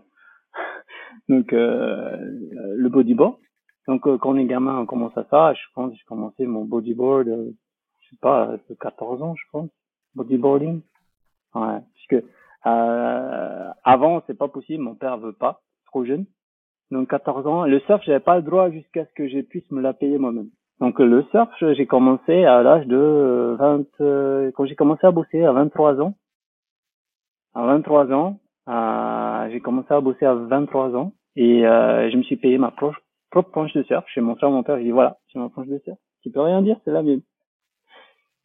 Donc, 1.30 1.50
le 1.52 2.88
bodyboard. 2.88 3.36
Donc, 3.87 4.07
euh, 4.07 4.16
quand 4.18 4.30
on 4.30 4.37
est 4.37 4.47
gamin, 4.47 4.78
on 4.78 4.87
commence 4.87 5.16
à 5.16 5.24
ça. 5.30 5.53
Je 5.55 5.62
pense 5.74 5.93
j'ai 5.95 6.05
commencé 6.05 6.47
mon 6.47 6.64
bodyboard, 6.64 7.28
euh, 7.28 7.51
je 8.01 8.11
sais 8.11 8.16
pas, 8.20 8.57
de 8.68 8.74
14 8.74 9.22
ans, 9.22 9.35
je 9.35 9.45
pense. 9.53 9.68
Bodyboarding. 10.14 10.80
Ouais, 11.55 11.78
puisque 11.95 12.24
euh, 12.66 13.70
avant, 13.85 14.22
c'est 14.26 14.39
pas 14.39 14.49
possible. 14.49 14.82
Mon 14.82 14.95
père 14.95 15.18
veut 15.18 15.32
pas, 15.32 15.61
trop 15.87 16.05
jeune. 16.05 16.24
Donc, 16.91 17.11
14 17.11 17.47
ans. 17.47 17.64
Le 17.66 17.80
surf, 17.80 18.03
j'avais 18.05 18.20
pas 18.20 18.37
le 18.37 18.43
droit 18.43 18.70
jusqu'à 18.70 19.05
ce 19.05 19.12
que 19.14 19.28
je 19.28 19.41
puisse 19.41 19.70
me 19.70 19.80
la 19.80 19.93
payer 19.93 20.18
moi-même. 20.18 20.49
Donc, 20.80 20.99
le 20.99 21.22
surf, 21.30 21.51
j'ai 21.61 21.87
commencé 21.87 22.45
à 22.45 22.62
l'âge 22.62 22.87
de 22.87 23.57
20, 23.59 23.85
euh, 24.01 24.51
quand 24.53 24.64
j'ai 24.64 24.76
commencé 24.76 25.07
à 25.07 25.11
bosser 25.11 25.45
à 25.45 25.53
23 25.53 26.01
ans. 26.01 26.14
À 27.55 27.66
23 27.66 28.12
ans, 28.12 28.41
euh, 28.68 29.49
j'ai 29.51 29.61
commencé 29.61 29.93
à 29.93 30.01
bosser 30.01 30.24
à 30.24 30.35
23 30.35 30.97
ans 30.97 31.12
et 31.37 31.62
je 31.62 32.16
me 32.16 32.22
suis 32.22 32.37
payé 32.37 32.59
ma 32.59 32.70
propre 32.70 32.99
propre 33.30 33.50
planche 33.50 33.72
de 33.72 33.82
surf. 33.82 34.04
Chez 34.08 34.20
mon 34.20 34.36
frère, 34.36 34.50
mon 34.50 34.62
père, 34.62 34.78
il 34.78 34.84
dit 34.84 34.90
voilà, 34.90 35.18
c'est 35.32 35.38
ma 35.38 35.48
planche 35.48 35.68
de 35.68 35.78
surf. 35.78 35.98
Tu 36.22 36.30
peux 36.30 36.40
rien 36.40 36.62
dire, 36.62 36.78
c'est 36.84 36.92
la 36.92 37.02
mienne. 37.02 37.22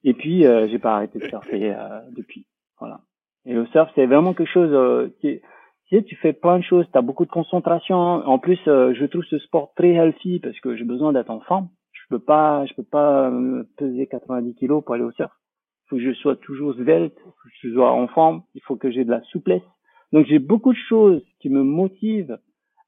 Et 0.03 0.13
puis, 0.13 0.45
euh, 0.45 0.67
j'ai 0.67 0.79
pas 0.79 0.95
arrêté 0.95 1.19
de 1.19 1.27
surfer 1.27 1.73
euh, 1.73 2.01
depuis. 2.15 2.45
Voilà. 2.79 3.01
Et 3.45 3.53
le 3.53 3.65
surf, 3.67 3.89
c'est 3.95 4.05
vraiment 4.05 4.33
quelque 4.33 4.51
chose. 4.51 4.71
Euh, 4.71 5.09
qui, 5.19 5.41
tu 5.87 5.95
sais, 5.95 6.03
tu 6.03 6.15
fais 6.17 6.33
plein 6.33 6.59
de 6.59 6.63
choses. 6.63 6.85
Tu 6.91 6.97
as 6.97 7.01
beaucoup 7.01 7.25
de 7.25 7.31
concentration. 7.31 7.97
En 7.97 8.37
plus, 8.39 8.59
euh, 8.67 8.93
je 8.93 9.05
trouve 9.05 9.23
ce 9.23 9.39
sport 9.39 9.73
très 9.75 9.91
healthy 9.91 10.39
parce 10.39 10.59
que 10.59 10.75
j'ai 10.75 10.83
besoin 10.83 11.13
d'être 11.13 11.31
en 11.31 11.41
forme. 11.41 11.69
Je 11.91 12.01
peux 12.09 12.19
pas, 12.19 12.65
je 12.65 12.73
peux 12.73 12.83
pas 12.83 13.31
peser 13.77 14.07
90 14.07 14.55
kilos 14.55 14.83
pour 14.83 14.95
aller 14.95 15.03
au 15.03 15.11
surf. 15.11 15.31
Il 15.31 15.89
faut 15.89 15.95
que 15.95 16.03
je 16.03 16.13
sois 16.13 16.35
toujours 16.35 16.75
svelte, 16.75 17.15
il 17.17 17.23
faut 17.23 17.31
que 17.31 17.49
je 17.61 17.73
sois 17.73 17.91
en 17.91 18.07
forme. 18.07 18.43
Il 18.53 18.61
faut 18.61 18.75
que 18.75 18.91
j'ai 18.91 19.03
de 19.03 19.11
la 19.11 19.21
souplesse. 19.23 19.63
Donc, 20.11 20.25
j'ai 20.27 20.39
beaucoup 20.39 20.73
de 20.73 20.79
choses 20.87 21.23
qui 21.39 21.49
me 21.49 21.63
motivent 21.63 22.37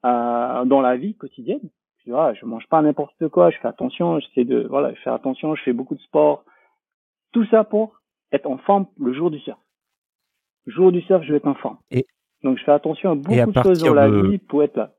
euh, 0.05 0.65
dans 0.65 0.81
la 0.81 0.97
vie 0.97 1.15
quotidienne 1.15 1.69
je, 2.05 2.11
vois, 2.11 2.33
je 2.33 2.45
mange 2.45 2.67
pas 2.67 2.81
n'importe 2.81 3.27
quoi, 3.29 3.49
je 3.51 3.57
fais 3.57 3.67
attention, 3.67 4.19
j'essaie 4.19 4.45
de, 4.45 4.65
voilà, 4.67 4.93
je 4.93 5.01
fais 5.01 5.09
attention, 5.09 5.55
je 5.55 5.63
fais 5.63 5.73
beaucoup 5.73 5.95
de 5.95 6.01
sport. 6.01 6.43
Tout 7.31 7.45
ça 7.45 7.63
pour 7.63 8.01
être 8.31 8.47
en 8.47 8.57
forme 8.57 8.87
le 8.99 9.13
jour 9.13 9.31
du 9.31 9.39
surf. 9.39 9.59
Le 10.65 10.73
jour 10.73 10.91
du 10.91 11.01
surf, 11.01 11.23
je 11.23 11.31
vais 11.31 11.37
être 11.37 11.47
en 11.47 11.55
forme. 11.55 11.77
Et, 11.91 12.05
Donc 12.43 12.57
je 12.57 12.63
fais 12.63 12.71
attention 12.71 13.11
à 13.11 13.15
beaucoup 13.15 13.51
de 13.51 13.63
choses 13.63 13.83
dans 13.83 13.93
la 13.93 14.09
vie 14.09 14.37
pour 14.37 14.63
être 14.63 14.75
là. 14.75 14.93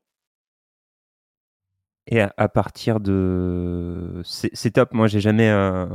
Et 2.08 2.20
à, 2.20 2.48
partir 2.48 2.98
de, 2.98 4.22
c'est 4.24 4.72
top. 4.72 4.92
Moi, 4.92 5.06
j'ai 5.06 5.20
jamais, 5.20 5.48
euh... 5.48 5.86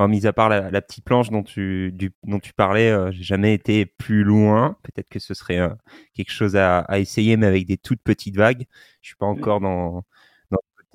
mis 0.00 0.26
à 0.26 0.32
part 0.32 0.48
la, 0.48 0.82
petite 0.82 1.04
planche 1.04 1.30
dont 1.30 1.44
tu, 1.44 1.92
du, 1.92 2.12
dont 2.24 2.40
tu 2.40 2.52
parlais, 2.52 2.90
euh, 2.90 3.12
j'ai 3.12 3.22
jamais 3.22 3.54
été 3.54 3.86
plus 3.86 4.24
loin. 4.24 4.76
Peut-être 4.82 5.08
que 5.08 5.20
ce 5.20 5.32
serait 5.32 5.60
euh, 5.60 5.68
quelque 6.12 6.32
chose 6.32 6.56
à, 6.56 6.80
à, 6.80 6.98
essayer, 6.98 7.36
mais 7.36 7.46
avec 7.46 7.66
des 7.66 7.76
toutes 7.76 8.02
petites 8.02 8.36
vagues. 8.36 8.66
Je 9.00 9.10
suis 9.10 9.16
pas 9.16 9.26
encore 9.26 9.60
dans, 9.60 10.02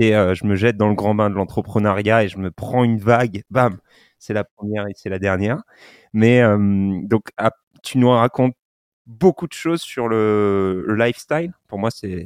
Euh, 0.01 0.33
je 0.33 0.45
me 0.45 0.55
jette 0.55 0.77
dans 0.77 0.87
le 0.89 0.95
grand 0.95 1.13
bain 1.15 1.29
de 1.29 1.35
l'entrepreneuriat 1.35 2.23
et 2.23 2.29
je 2.29 2.37
me 2.37 2.51
prends 2.51 2.83
une 2.83 2.99
vague. 2.99 3.43
Bam, 3.49 3.79
c'est 4.17 4.33
la 4.33 4.43
première 4.43 4.87
et 4.87 4.93
c'est 4.95 5.09
la 5.09 5.19
dernière. 5.19 5.61
Mais 6.13 6.41
donc, 7.07 7.29
tu 7.83 7.97
nous 7.97 8.09
racontes 8.09 8.55
beaucoup 9.09 9.47
de 9.47 9.53
choses 9.53 9.81
sur 9.81 10.07
le, 10.07 10.85
lifestyle. 10.97 11.53
Pour 11.67 11.79
moi, 11.79 11.89
euh, 12.03 12.25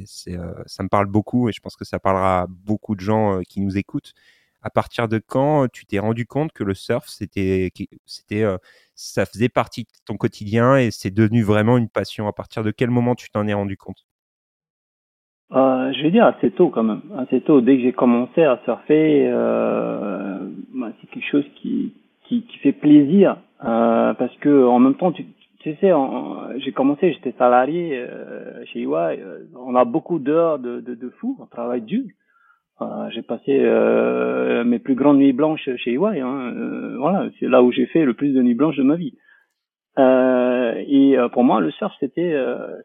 ça 0.66 0.82
me 0.82 0.88
parle 0.88 1.06
beaucoup 1.06 1.48
et 1.48 1.52
je 1.52 1.60
pense 1.60 1.76
que 1.76 1.84
ça 1.84 1.98
parlera 1.98 2.42
à 2.42 2.46
beaucoup 2.48 2.94
de 2.94 3.00
gens 3.00 3.38
euh, 3.38 3.42
qui 3.48 3.60
nous 3.60 3.76
écoutent. 3.78 4.12
À 4.62 4.70
partir 4.70 5.08
de 5.08 5.18
quand 5.18 5.68
tu 5.72 5.86
t'es 5.86 5.98
rendu 5.98 6.26
compte 6.26 6.52
que 6.52 6.64
le 6.64 6.74
surf, 6.74 7.06
c'était, 7.08 7.70
euh, 8.32 8.58
ça 8.94 9.26
faisait 9.26 9.48
partie 9.48 9.84
de 9.84 9.88
ton 10.06 10.16
quotidien 10.16 10.76
et 10.76 10.90
c'est 10.90 11.10
devenu 11.10 11.42
vraiment 11.42 11.78
une 11.78 11.88
passion? 11.88 12.28
À 12.28 12.32
partir 12.32 12.62
de 12.62 12.70
quel 12.70 12.90
moment 12.90 13.14
tu 13.14 13.30
t'en 13.30 13.46
es 13.48 13.54
rendu 13.54 13.76
compte? 13.76 14.06
Je 15.50 16.02
vais 16.02 16.10
dire 16.10 16.26
assez 16.26 16.50
tôt 16.50 16.68
quand 16.68 16.82
même. 16.82 17.02
Assez 17.18 17.40
tôt, 17.40 17.60
dès 17.60 17.76
que 17.76 17.82
j'ai 17.82 17.92
commencé 17.92 18.42
à 18.42 18.60
surfer, 18.64 19.30
bah, 19.30 20.90
c'est 21.00 21.10
quelque 21.10 21.28
chose 21.30 21.44
qui, 21.56 21.92
qui, 22.24 22.42
qui 22.42 22.58
fait 22.58 22.72
plaisir 22.72 23.36
parce 23.60 24.34
que 24.40 24.66
en 24.66 24.78
même 24.78 24.94
temps, 24.94 25.12
tu, 25.12 25.24
tu 25.64 25.74
sais, 25.76 25.92
j'ai 26.58 26.72
commencé, 26.72 27.14
j'étais 27.14 27.34
salarié 27.38 27.96
euh, 27.96 28.62
chez 28.66 28.82
EY. 28.82 28.86
Euh, 28.86 29.38
on 29.56 29.74
a 29.74 29.86
beaucoup 29.86 30.18
d'heures 30.18 30.58
de, 30.58 30.80
de, 30.80 30.94
de 30.94 31.08
fou, 31.08 31.38
on 31.40 31.46
travaille 31.46 31.80
dur. 31.80 32.04
Euh, 32.82 33.08
j'ai 33.10 33.22
passé 33.22 33.60
euh, 33.60 34.62
mes 34.64 34.78
plus 34.78 34.94
grandes 34.94 35.18
nuits 35.18 35.32
blanches 35.32 35.70
chez 35.76 35.94
EY. 35.94 36.20
Hein, 36.20 36.52
euh, 36.54 36.96
voilà, 36.98 37.30
c'est 37.40 37.48
là 37.48 37.62
où 37.62 37.72
j'ai 37.72 37.86
fait 37.86 38.04
le 38.04 38.12
plus 38.12 38.34
de 38.34 38.42
nuits 38.42 38.54
blanches 38.54 38.76
de 38.76 38.82
ma 38.82 38.96
vie. 38.96 39.14
Et 39.96 41.16
pour 41.32 41.44
moi, 41.44 41.60
le 41.60 41.70
surf, 41.70 41.94
c'était 42.00 42.34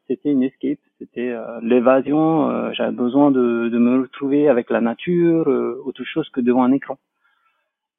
c'était 0.07 0.31
une 0.31 0.43
escape, 0.43 0.79
c'était 0.99 1.35
l'évasion. 1.61 2.71
J'avais 2.73 2.91
besoin 2.95 3.31
de, 3.31 3.69
de 3.69 3.77
me 3.77 4.01
retrouver 4.01 4.47
avec 4.47 4.69
la 4.69 4.81
nature, 4.81 5.47
autre 5.85 6.03
chose 6.03 6.29
que 6.29 6.41
devant 6.41 6.63
un 6.63 6.71
écran. 6.71 6.97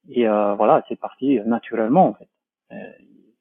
Et 0.08 0.26
voilà, 0.26 0.84
c'est 0.88 0.98
parti 0.98 1.40
naturellement 1.44 2.08
en 2.08 2.14
fait 2.14 2.28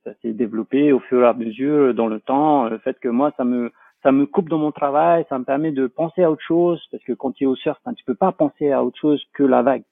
ça 0.04 0.14
s'est 0.22 0.34
développé 0.34 0.92
au 0.92 1.00
fur 1.00 1.24
et 1.24 1.28
à 1.28 1.34
mesure 1.34 1.94
dans 1.94 2.08
le 2.08 2.20
temps. 2.20 2.68
Le 2.70 2.78
fait 2.80 3.00
que 3.00 3.08
moi, 3.08 3.32
ça 3.38 3.44
me 3.44 3.72
ça 4.02 4.14
me 4.14 4.26
coupe 4.26 4.48
dans 4.48 4.58
mon 4.58 4.72
travail, 4.72 5.26
ça 5.28 5.38
me 5.38 5.44
permet 5.44 5.72
de 5.72 5.86
penser 5.88 6.24
à 6.24 6.32
autre 6.32 6.44
chose 6.48 6.82
parce 6.90 7.04
que 7.04 7.12
quand 7.12 7.34
tu 7.34 7.44
es 7.44 7.48
au 7.48 7.56
surf, 7.56 7.78
ben, 7.86 7.94
tu 7.94 8.06
peux 8.06 8.16
pas 8.16 8.32
penser 8.32 8.72
à 8.72 8.82
autre 8.82 8.98
chose 8.98 9.22
que 9.34 9.44
la 9.44 9.62
vague. 9.62 9.84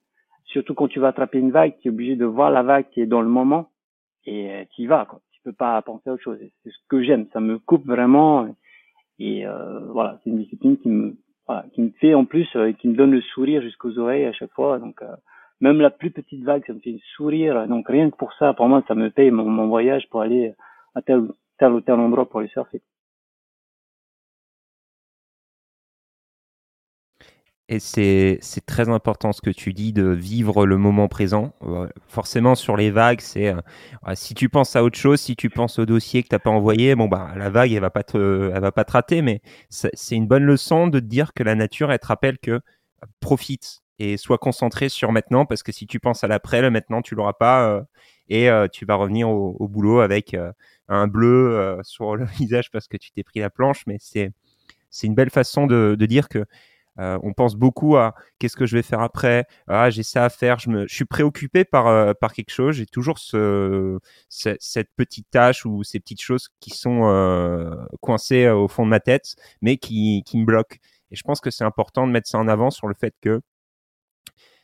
Surtout 0.44 0.72
quand 0.72 0.88
tu 0.88 0.98
vas 0.98 1.08
attraper 1.08 1.38
une 1.38 1.50
vague, 1.50 1.74
tu 1.80 1.88
es 1.88 1.90
obligé 1.90 2.16
de 2.16 2.24
voir 2.24 2.50
la 2.50 2.62
vague 2.62 2.88
qui 2.88 3.02
est 3.02 3.06
dans 3.06 3.20
le 3.20 3.28
moment 3.28 3.68
et 4.24 4.50
euh, 4.50 4.64
tu 4.74 4.82
y 4.82 4.86
vas. 4.86 5.04
Quoi. 5.04 5.20
Peux 5.48 5.54
pas 5.54 5.80
penser 5.80 6.10
à 6.10 6.12
autre 6.12 6.22
chose. 6.22 6.38
C'est 6.62 6.70
ce 6.70 6.76
que 6.90 7.02
j'aime. 7.02 7.24
Ça 7.32 7.40
me 7.40 7.58
coupe 7.58 7.86
vraiment 7.86 8.54
et 9.18 9.46
euh, 9.46 9.80
voilà, 9.88 10.20
c'est 10.22 10.28
une 10.28 10.42
discipline 10.42 10.76
qui 10.76 10.90
me 10.90 11.16
voilà, 11.46 11.64
qui 11.72 11.80
me 11.80 11.88
fait 12.00 12.12
en 12.12 12.26
plus 12.26 12.46
euh, 12.54 12.72
qui 12.72 12.86
me 12.86 12.94
donne 12.94 13.12
le 13.12 13.22
sourire 13.22 13.62
jusqu'aux 13.62 13.98
oreilles 13.98 14.26
à 14.26 14.32
chaque 14.34 14.52
fois. 14.52 14.78
Donc 14.78 15.00
euh, 15.00 15.16
même 15.62 15.80
la 15.80 15.88
plus 15.88 16.10
petite 16.10 16.44
vague, 16.44 16.66
ça 16.66 16.74
me 16.74 16.80
fait 16.80 17.00
sourire. 17.16 17.66
Donc 17.66 17.88
rien 17.88 18.10
que 18.10 18.16
pour 18.16 18.34
ça, 18.34 18.52
pour 18.52 18.68
moi, 18.68 18.84
ça 18.88 18.94
me 18.94 19.08
paye 19.08 19.30
mon, 19.30 19.46
mon 19.46 19.68
voyage 19.68 20.06
pour 20.10 20.20
aller 20.20 20.52
à 20.94 21.00
tel, 21.00 21.22
tel 21.58 21.72
ou 21.72 21.80
tel 21.80 21.94
endroit 21.94 22.28
pour 22.28 22.40
aller 22.40 22.50
surfer. 22.50 22.82
Et 27.70 27.80
c'est 27.80 28.40
très 28.66 28.88
important 28.88 29.32
ce 29.32 29.42
que 29.42 29.50
tu 29.50 29.74
dis 29.74 29.92
de 29.92 30.08
vivre 30.08 30.64
le 30.64 30.78
moment 30.78 31.06
présent. 31.08 31.52
Forcément, 32.08 32.54
sur 32.54 32.76
les 32.76 32.90
vagues, 32.90 33.20
c'est 33.20 33.48
euh, 33.48 33.60
si 34.14 34.34
tu 34.34 34.48
penses 34.48 34.74
à 34.74 34.82
autre 34.82 34.98
chose, 34.98 35.20
si 35.20 35.36
tu 35.36 35.50
penses 35.50 35.78
au 35.78 35.84
dossier 35.84 36.22
que 36.22 36.28
tu 36.28 36.34
n'as 36.34 36.38
pas 36.38 36.50
envoyé, 36.50 36.94
bon 36.94 37.08
bah 37.08 37.32
la 37.36 37.50
vague 37.50 37.72
elle 37.72 37.80
va 37.80 37.90
pas 37.90 38.04
te, 38.04 38.50
elle 38.54 38.60
va 38.60 38.72
pas 38.72 38.84
te 38.84 38.92
rater, 38.92 39.20
mais 39.20 39.42
c'est 39.68 40.16
une 40.16 40.26
bonne 40.26 40.44
leçon 40.44 40.86
de 40.86 40.98
te 40.98 41.04
dire 41.04 41.34
que 41.34 41.42
la 41.42 41.54
nature 41.54 41.92
elle 41.92 41.98
te 41.98 42.06
rappelle 42.06 42.38
que 42.38 42.60
profite, 43.20 43.82
et 43.98 44.16
sois 44.16 44.38
concentré 44.38 44.88
sur 44.88 45.12
maintenant 45.12 45.44
parce 45.44 45.62
que 45.62 45.72
si 45.72 45.86
tu 45.86 46.00
penses 46.00 46.24
à 46.24 46.28
l'après, 46.28 46.62
le 46.62 46.70
maintenant 46.70 47.02
tu 47.02 47.14
l'auras 47.14 47.32
pas 47.32 47.68
euh, 47.68 47.82
et 48.28 48.48
euh, 48.50 48.68
tu 48.68 48.84
vas 48.84 48.94
revenir 48.94 49.28
au, 49.28 49.68
boulot 49.68 50.00
avec 50.00 50.34
euh, 50.34 50.52
un 50.88 51.08
bleu 51.08 51.78
sur 51.82 52.16
le 52.16 52.24
visage 52.38 52.70
parce 52.70 52.88
que 52.88 52.96
tu 52.96 53.10
t'es 53.10 53.24
pris 53.24 53.40
la 53.40 53.50
planche. 53.50 53.84
Mais 53.86 53.96
c'est 54.00 54.32
c'est 54.90 55.06
une 55.06 55.14
belle 55.14 55.30
façon 55.30 55.66
de, 55.66 55.96
de 55.98 56.06
dire 56.06 56.28
que 56.28 56.46
on 56.98 57.32
pense 57.32 57.54
beaucoup 57.54 57.96
à 57.96 58.14
qu'est-ce 58.38 58.56
que 58.56 58.66
je 58.66 58.76
vais 58.76 58.82
faire 58.82 59.00
après. 59.00 59.46
Ah, 59.68 59.90
j'ai 59.90 60.02
ça 60.02 60.24
à 60.24 60.28
faire. 60.28 60.58
Je, 60.58 60.70
me, 60.70 60.86
je 60.88 60.94
suis 60.94 61.04
préoccupé 61.04 61.64
par, 61.64 62.14
par 62.16 62.32
quelque 62.32 62.50
chose. 62.50 62.76
J'ai 62.76 62.86
toujours 62.86 63.18
ce, 63.18 63.98
cette 64.28 64.90
petite 64.96 65.30
tâche 65.30 65.64
ou 65.64 65.84
ces 65.84 66.00
petites 66.00 66.22
choses 66.22 66.48
qui 66.60 66.70
sont 66.70 67.86
coincées 68.00 68.48
au 68.48 68.68
fond 68.68 68.84
de 68.84 68.90
ma 68.90 69.00
tête, 69.00 69.36
mais 69.62 69.76
qui, 69.76 70.22
qui 70.26 70.38
me 70.38 70.44
bloquent. 70.44 70.76
Et 71.10 71.16
je 71.16 71.22
pense 71.22 71.40
que 71.40 71.50
c'est 71.50 71.64
important 71.64 72.06
de 72.06 72.12
mettre 72.12 72.28
ça 72.28 72.38
en 72.38 72.48
avant 72.48 72.70
sur 72.70 72.88
le 72.88 72.94
fait 72.94 73.14
que 73.20 73.40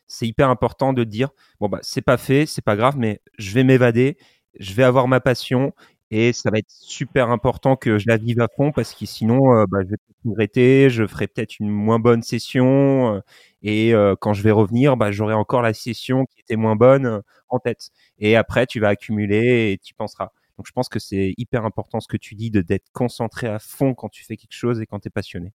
c'est 0.07 0.27
hyper 0.27 0.51
important 0.51 0.93
de 0.93 1.05
dire 1.05 1.31
bon 1.61 1.69
bah 1.69 1.79
c'est 1.83 2.03
pas 2.03 2.17
fait, 2.17 2.47
c'est 2.47 2.63
pas 2.63 2.77
grave, 2.77 2.97
mais 2.99 3.21
je 3.39 3.53
vais 3.53 3.65
m'évader, 3.65 4.19
je 4.59 4.75
vais 4.75 4.85
avoir 4.85 5.09
ma 5.09 5.21
passion 5.21 5.73
et 6.11 6.33
ça 6.33 6.51
va 6.51 6.59
être 6.59 6.71
super 6.71 7.31
important 7.31 7.77
que 7.77 7.99
je 7.99 8.07
la 8.09 8.17
vive 8.17 8.41
à 8.41 8.49
fond 8.49 8.73
parce 8.73 8.95
que 8.95 9.07
sinon 9.07 9.55
euh, 9.55 9.65
bah, 9.69 9.79
je 9.83 9.91
vais 9.91 9.97
regretter, 10.25 10.91
je 10.91 11.07
ferai 11.07 11.27
peut-être 11.27 11.59
une 11.61 11.71
moins 11.71 11.99
bonne 11.99 12.23
session 12.23 13.17
euh, 13.17 13.21
et 13.63 13.95
euh, 13.95 14.15
quand 14.21 14.33
je 14.35 14.43
vais 14.43 14.51
revenir, 14.51 14.97
bah, 14.97 15.13
j'aurai 15.13 15.35
encore 15.35 15.63
la 15.63 15.75
session 15.75 16.27
qui 16.27 16.41
était 16.41 16.57
moins 16.57 16.77
bonne 16.77 17.23
en 17.49 17.59
tête. 17.59 17.91
Et 18.19 18.37
après 18.37 18.67
tu 18.67 18.81
vas 18.81 18.89
accumuler 18.89 19.73
et 19.73 19.79
tu 19.79 19.95
penseras. 19.95 20.31
Donc 20.57 20.67
je 20.67 20.73
pense 20.73 20.89
que 20.89 20.99
c'est 20.99 21.35
hyper 21.37 21.65
important 21.65 22.01
ce 22.01 22.09
que 22.09 22.17
tu 22.17 22.35
dis 22.35 22.51
de 22.51 22.61
d'être 22.61 22.91
concentré 22.93 23.49
à 23.49 23.59
fond 23.59 23.95
quand 23.95 24.09
tu 24.09 24.25
fais 24.25 24.37
quelque 24.37 24.53
chose 24.53 24.81
et 24.81 24.87
quand 24.87 25.01
tu 25.01 25.09
es 25.09 25.11
passionné. 25.11 25.53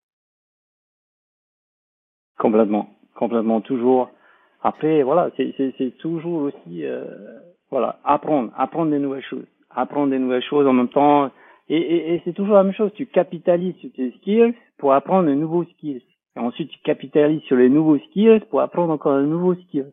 Complètement, 2.37 2.89
complètement 3.15 3.61
toujours 3.61 4.09
après, 4.65 5.03
voilà, 5.03 5.29
c'est 5.37 5.95
toujours 5.99 6.41
aussi, 6.41 6.85
euh, 6.85 7.05
voilà, 7.69 7.99
apprendre, 8.03 8.51
apprendre 8.57 8.89
des 8.89 8.97
nouvelles 8.97 9.23
choses, 9.23 9.45
apprendre 9.75 10.11
des 10.11 10.19
nouvelles 10.19 10.43
choses 10.43 10.67
en 10.67 10.73
même 10.73 10.89
temps. 10.89 11.31
Et, 11.69 11.77
et, 11.77 12.13
et 12.15 12.21
c'est 12.25 12.33
toujours 12.33 12.55
la 12.55 12.63
même 12.63 12.73
chose. 12.73 12.91
Tu 12.95 13.05
capitalises 13.05 13.75
sur 13.77 13.91
tes 13.93 14.11
skills 14.17 14.53
pour 14.77 14.93
apprendre 14.93 15.27
de 15.27 15.33
nouveaux 15.33 15.63
skills. 15.63 16.01
Et 16.35 16.39
ensuite, 16.39 16.69
tu 16.69 16.79
capitalises 16.83 17.41
sur 17.43 17.55
les 17.55 17.69
nouveaux 17.69 17.97
skills 17.97 18.41
pour 18.49 18.61
apprendre 18.61 18.93
encore 18.93 19.17
de 19.17 19.25
nouveaux 19.25 19.55
skills. 19.55 19.91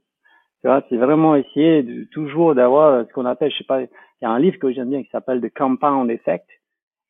Tu 0.61 0.69
vois, 0.69 0.83
c'est 0.89 0.97
vraiment 0.97 1.35
essayer 1.35 1.83
de 1.83 2.05
toujours 2.13 2.55
d'avoir 2.55 3.07
ce 3.07 3.13
qu'on 3.13 3.27
appelle, 3.27 3.51
je 3.51 3.59
sais 3.59 3.65
pas, 3.65 3.83
il 3.83 3.89
y 4.23 4.25
a 4.25 4.31
un 4.31 4.39
livre 4.39 4.59
que 4.59 4.71
j'aime 4.73 4.91
bien 4.91 5.03
qui 5.03 5.11
s'appelle 5.11 5.41
The 5.41 5.53
Compound 5.53 6.11
Effect. 6.11 6.47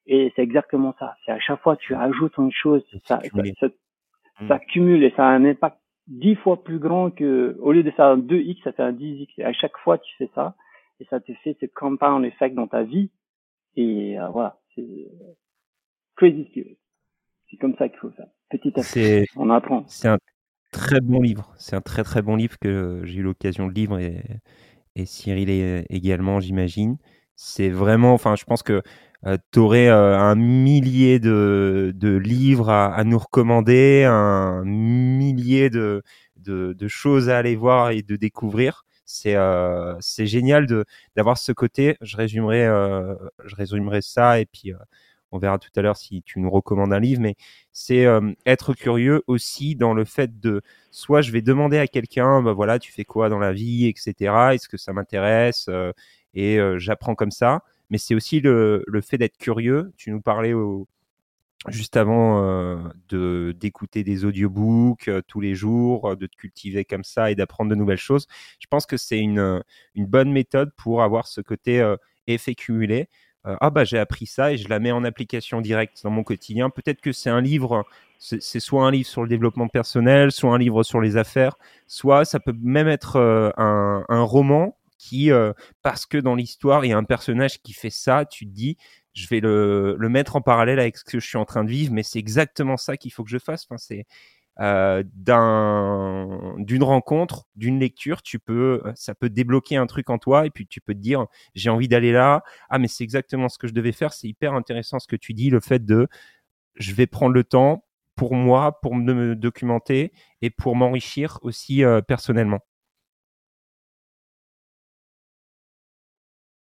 Et 0.06 0.32
c'est 0.34 0.42
exactement 0.42 0.94
ça. 0.98 1.14
C'est 1.24 1.32
à 1.32 1.38
chaque 1.38 1.60
fois 1.60 1.76
tu 1.76 1.94
ajoutes 1.94 2.36
une 2.38 2.50
chose, 2.50 2.82
ça, 3.04 3.20
ça, 3.20 3.42
ça, 3.60 3.66
ça, 4.48 4.58
cumule 4.58 5.04
et 5.04 5.12
ça 5.16 5.26
a 5.26 5.30
un 5.30 5.44
impact 5.44 5.76
dix 6.08 6.34
fois 6.34 6.64
plus 6.64 6.78
grand 6.78 7.10
que, 7.10 7.56
au 7.60 7.72
lieu 7.72 7.82
de 7.82 7.90
faire 7.90 8.06
un 8.06 8.18
2x, 8.18 8.62
ça 8.64 8.72
fait 8.72 8.82
un 8.82 8.92
10x. 8.92 9.28
Et 9.38 9.44
à 9.44 9.52
chaque 9.52 9.76
fois, 9.78 9.98
tu 9.98 10.12
fais 10.16 10.30
ça, 10.34 10.54
et 11.02 11.06
ça 11.10 11.20
te 11.20 11.32
fait 11.42 11.56
ce 11.60 11.66
compound 11.66 12.24
effect 12.24 12.54
dans 12.54 12.68
ta 12.68 12.84
vie. 12.84 13.10
Et 13.76 14.18
euh, 14.18 14.28
voilà, 14.28 14.60
c'est 14.74 15.10
crazy. 16.16 16.48
C'est 17.50 17.56
comme 17.56 17.74
ça 17.76 17.88
qu'il 17.88 17.98
faut 17.98 18.10
faire. 18.10 18.28
Petit 18.50 18.68
à 18.78 18.82
petit, 18.82 19.26
on 19.36 19.50
apprend. 19.50 19.84
C'est 19.88 20.08
un 20.08 20.18
très 20.70 21.00
bon 21.00 21.20
livre. 21.20 21.52
C'est 21.58 21.74
un 21.74 21.80
très 21.80 22.04
très 22.04 22.22
bon 22.22 22.36
livre 22.36 22.56
que 22.60 23.02
j'ai 23.04 23.20
eu 23.20 23.22
l'occasion 23.22 23.66
de 23.66 23.72
lire 23.72 23.98
et, 23.98 24.22
et 24.94 25.06
Cyril 25.06 25.50
également, 25.90 26.38
j'imagine. 26.38 26.98
C'est 27.34 27.70
vraiment, 27.70 28.12
enfin, 28.12 28.36
je 28.36 28.44
pense 28.44 28.62
que 28.62 28.82
euh, 29.26 29.36
tu 29.52 29.58
aurais 29.58 29.88
euh, 29.88 30.18
un 30.18 30.34
millier 30.34 31.18
de, 31.18 31.92
de 31.94 32.16
livres 32.16 32.70
à, 32.70 32.92
à, 32.94 33.04
nous 33.04 33.18
recommander, 33.18 34.04
un 34.04 34.64
millier 34.64 35.70
de, 35.70 36.02
de, 36.36 36.72
de, 36.72 36.88
choses 36.88 37.28
à 37.30 37.38
aller 37.38 37.56
voir 37.56 37.90
et 37.90 38.02
de 38.02 38.16
découvrir. 38.16 38.84
C'est 39.04 39.36
euh, 39.36 39.94
c'est 40.00 40.26
génial 40.26 40.66
de 40.66 40.84
d'avoir 41.16 41.38
ce 41.38 41.52
côté. 41.52 41.96
Je 42.00 42.16
résumerai 42.16 42.64
euh, 42.66 43.14
je 43.44 43.56
résumerai 43.56 44.02
ça 44.02 44.40
et 44.40 44.46
puis 44.46 44.72
on 45.32 45.38
verra 45.38 45.58
tout 45.58 45.70
à 45.76 45.82
l'heure 45.82 45.96
si 45.96 46.22
tu 46.22 46.40
nous 46.40 46.50
recommandes 46.50 46.92
un 46.92 47.00
livre. 47.00 47.20
Mais 47.22 47.36
c'est 47.72 48.06
être 48.46 48.74
curieux 48.74 49.22
aussi 49.26 49.76
dans 49.76 49.94
le 49.94 50.04
fait 50.04 50.40
de 50.40 50.62
soit 50.90 51.22
je 51.22 51.32
vais 51.32 51.42
demander 51.42 51.78
à 51.78 51.86
quelqu'un, 51.86 52.42
bah 52.42 52.52
voilà, 52.52 52.78
tu 52.78 52.92
fais 52.92 53.04
quoi 53.04 53.28
dans 53.28 53.38
la 53.38 53.52
vie, 53.52 53.86
etc. 53.86 54.54
Est-ce 54.54 54.68
que 54.68 54.76
ça 54.76 54.92
m'intéresse 54.92 55.68
et 56.34 56.58
j'apprends 56.78 57.14
comme 57.14 57.30
ça 57.30 57.62
mais 57.90 57.98
c'est 57.98 58.14
aussi 58.14 58.40
le, 58.40 58.84
le 58.86 59.00
fait 59.02 59.18
d'être 59.18 59.36
curieux. 59.36 59.92
Tu 59.98 60.10
nous 60.10 60.22
parlais 60.22 60.54
au, 60.54 60.88
juste 61.68 61.96
avant 61.96 62.42
euh, 62.42 62.76
de 63.08 63.54
d'écouter 63.58 64.02
des 64.02 64.24
audiobooks 64.24 65.08
euh, 65.08 65.22
tous 65.26 65.40
les 65.40 65.54
jours, 65.54 66.10
euh, 66.10 66.16
de 66.16 66.26
te 66.26 66.36
cultiver 66.36 66.84
comme 66.84 67.04
ça 67.04 67.30
et 67.30 67.34
d'apprendre 67.34 67.70
de 67.70 67.76
nouvelles 67.76 67.98
choses. 67.98 68.26
Je 68.58 68.66
pense 68.68 68.86
que 68.86 68.96
c'est 68.96 69.18
une, 69.18 69.62
une 69.94 70.06
bonne 70.06 70.32
méthode 70.32 70.72
pour 70.76 71.02
avoir 71.02 71.26
ce 71.26 71.40
côté 71.40 71.94
effet 72.26 72.54
cumulé. 72.54 73.08
ah 73.44 73.70
bah 73.70 73.84
j'ai 73.84 73.98
appris 73.98 74.26
ça 74.26 74.52
et 74.52 74.56
je 74.56 74.68
la 74.68 74.78
mets 74.78 74.92
en 74.92 75.04
application 75.04 75.60
directe 75.60 76.02
dans 76.04 76.10
mon 76.10 76.24
quotidien. 76.24 76.70
Peut-être 76.70 77.00
que 77.00 77.12
c'est 77.12 77.30
un 77.30 77.40
livre, 77.40 77.84
c'est 78.18 78.60
soit 78.60 78.86
un 78.86 78.90
livre 78.90 79.08
sur 79.08 79.22
le 79.22 79.28
développement 79.28 79.68
personnel, 79.68 80.32
soit 80.32 80.52
un 80.54 80.58
livre 80.58 80.82
sur 80.82 81.00
les 81.00 81.16
affaires, 81.16 81.56
soit 81.86 82.24
ça 82.24 82.40
peut 82.40 82.54
même 82.62 82.88
être 82.88 83.16
un, 83.56 84.04
un, 84.08 84.22
roman 84.22 84.76
qui, 84.98 85.30
parce 85.82 86.06
que 86.06 86.18
dans 86.18 86.36
l'histoire 86.36 86.84
il 86.84 86.90
y 86.90 86.92
a 86.92 86.98
un 86.98 87.04
personnage 87.04 87.60
qui 87.62 87.72
fait 87.72 87.90
ça, 87.90 88.24
tu 88.24 88.46
te 88.46 88.52
dis 88.52 88.76
je 89.14 89.28
vais 89.28 89.40
le, 89.40 89.96
mettre 90.08 90.36
en 90.36 90.40
parallèle 90.40 90.78
avec 90.78 90.96
ce 90.96 91.04
que 91.04 91.20
je 91.20 91.26
suis 91.26 91.38
en 91.38 91.44
train 91.44 91.64
de 91.64 91.70
vivre, 91.70 91.92
mais 91.92 92.02
c'est 92.02 92.18
exactement 92.18 92.76
ça 92.76 92.96
qu'il 92.96 93.12
faut 93.12 93.24
que 93.24 93.30
je 93.30 93.38
fasse. 93.38 93.66
C'est 93.76 94.06
euh, 94.60 95.02
d'une 95.14 96.82
rencontre, 96.82 97.46
d'une 97.56 97.78
lecture, 97.78 98.22
tu 98.22 98.38
peux, 98.38 98.82
ça 98.94 99.14
peut 99.14 99.30
débloquer 99.30 99.76
un 99.76 99.86
truc 99.86 100.10
en 100.10 100.18
toi 100.18 100.46
et 100.46 100.50
puis 100.50 100.66
tu 100.66 100.80
peux 100.80 100.94
te 100.94 100.98
dire 100.98 101.26
j'ai 101.54 101.70
envie 101.70 101.88
d'aller 101.88 102.12
là. 102.12 102.42
Ah 102.68 102.78
mais 102.78 102.88
c'est 102.88 103.04
exactement 103.04 103.48
ce 103.48 103.58
que 103.58 103.66
je 103.66 103.72
devais 103.72 103.92
faire. 103.92 104.12
C'est 104.12 104.28
hyper 104.28 104.54
intéressant 104.54 104.98
ce 104.98 105.08
que 105.08 105.16
tu 105.16 105.34
dis, 105.34 105.50
le 105.50 105.60
fait 105.60 105.84
de 105.84 106.08
je 106.76 106.94
vais 106.94 107.06
prendre 107.06 107.34
le 107.34 107.44
temps 107.44 107.84
pour 108.16 108.34
moi, 108.34 108.80
pour 108.80 108.94
me 108.94 109.34
documenter 109.34 110.12
et 110.42 110.50
pour 110.50 110.76
m'enrichir 110.76 111.38
aussi 111.42 111.84
euh, 111.84 112.02
personnellement. 112.02 112.60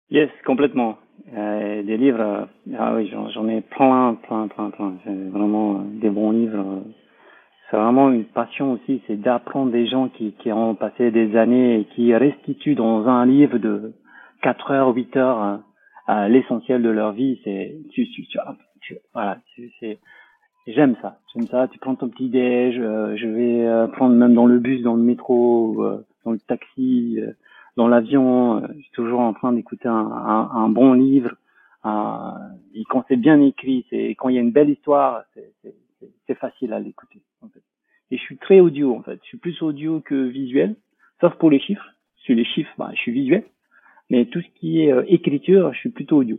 Yes, 0.09 0.29
complètement. 0.45 0.97
Euh, 1.35 1.83
des 1.83 1.97
livres, 1.97 2.21
euh, 2.21 2.45
ah 2.77 2.95
oui, 2.95 3.11
j'en 3.11 3.47
ai 3.49 3.61
plein, 3.61 4.15
plein, 4.15 4.47
plein, 4.47 4.69
plein. 4.69 4.93
vraiment 5.31 5.81
des 6.01 6.09
bons 6.09 6.31
livres 6.31 6.83
c'est 7.69 7.77
vraiment 7.77 8.09
une 8.11 8.23
passion 8.23 8.73
aussi, 8.73 9.01
c'est 9.07 9.19
d'apprendre 9.19 9.71
des 9.71 9.87
gens 9.87 10.07
qui, 10.07 10.31
qui 10.39 10.51
ont 10.51 10.75
passé 10.75 11.11
des 11.11 11.35
années 11.35 11.81
et 11.81 11.85
qui 11.85 12.15
restituent 12.15 12.75
dans 12.75 13.07
un 13.07 13.25
livre 13.25 13.57
de 13.57 13.93
4 14.41 14.71
heures, 14.71 14.95
8 14.95 15.17
heures 15.17 15.59
euh, 16.09 16.27
l'essentiel 16.29 16.81
de 16.81 16.89
leur 16.89 17.11
vie. 17.11 17.39
C'est, 17.43 17.75
tu, 17.91 18.09
tu, 18.09 18.25
tu, 18.81 18.95
voilà, 19.13 19.37
c'est, 19.81 19.99
j'aime 20.65 20.95
ça, 21.01 21.19
j'aime 21.33 21.47
ça. 21.47 21.67
Tu 21.67 21.77
prends 21.79 21.95
ton 21.95 22.07
petit 22.07 22.29
déj, 22.29 22.77
euh, 22.79 23.17
je 23.17 23.27
vais 23.27 23.67
euh, 23.67 23.87
prendre 23.87 24.15
même 24.15 24.33
dans 24.33 24.45
le 24.45 24.59
bus, 24.59 24.81
dans 24.83 24.95
le 24.95 25.03
métro, 25.03 25.83
euh, 25.83 26.05
dans 26.23 26.31
le 26.31 26.39
taxi, 26.39 27.19
dans 27.77 27.87
l'avion. 27.87 28.61
je 28.75 28.81
suis 28.81 28.91
toujours 28.91 29.21
en 29.21 29.33
train 29.33 29.53
d'écouter 29.53 29.87
un, 29.87 30.69
bon 30.69 30.93
livre. 30.93 31.31
et 31.85 32.83
quand 32.89 33.05
c'est 33.07 33.15
bien 33.15 33.39
écrit, 33.41 33.85
c'est 33.89 34.09
quand 34.17 34.29
il 34.29 34.35
y 34.35 34.39
a 34.39 34.41
une 34.41 34.51
belle 34.51 34.69
histoire, 34.69 35.23
c'est, 35.33 36.35
facile 36.35 36.73
à 36.73 36.79
l'écouter. 36.79 37.21
Et 38.11 38.17
je 38.17 38.21
suis 38.21 38.37
très 38.37 38.59
audio 38.59 38.95
en 38.95 39.01
fait. 39.01 39.19
Je 39.23 39.27
suis 39.27 39.37
plus 39.37 39.61
audio 39.61 40.01
que 40.01 40.27
visuel, 40.27 40.75
sauf 41.21 41.33
pour 41.35 41.49
les 41.49 41.59
chiffres. 41.59 41.85
Sur 42.17 42.35
les 42.35 42.45
chiffres, 42.45 42.73
bah, 42.77 42.89
je 42.93 42.99
suis 42.99 43.11
visuel. 43.13 43.45
Mais 44.09 44.25
tout 44.25 44.41
ce 44.41 44.59
qui 44.59 44.81
est 44.81 44.91
euh, 44.91 45.03
écriture, 45.07 45.73
je 45.73 45.79
suis 45.79 45.89
plutôt 45.89 46.17
audio. 46.17 46.37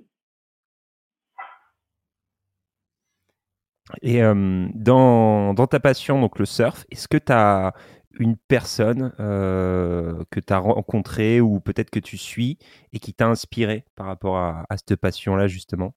Et 4.02 4.22
euh, 4.22 4.66
dans, 4.74 5.54
dans, 5.54 5.66
ta 5.66 5.80
passion, 5.80 6.20
donc 6.20 6.38
le 6.38 6.44
surf, 6.44 6.84
est-ce 6.90 7.08
que 7.08 7.16
tu 7.16 7.32
as 7.32 7.72
une 8.18 8.36
personne 8.48 9.12
euh, 9.20 10.24
que 10.30 10.40
tu 10.40 10.52
as 10.52 10.58
rencontrée 10.58 11.40
ou 11.40 11.60
peut-être 11.60 11.90
que 11.90 12.00
tu 12.00 12.16
suis 12.16 12.58
et 12.92 12.98
qui 12.98 13.12
t'a 13.12 13.28
inspiré 13.28 13.84
par 13.96 14.06
rapport 14.06 14.36
à, 14.36 14.64
cette 14.76 14.96
passion-là, 14.96 15.46
justement? 15.46 15.92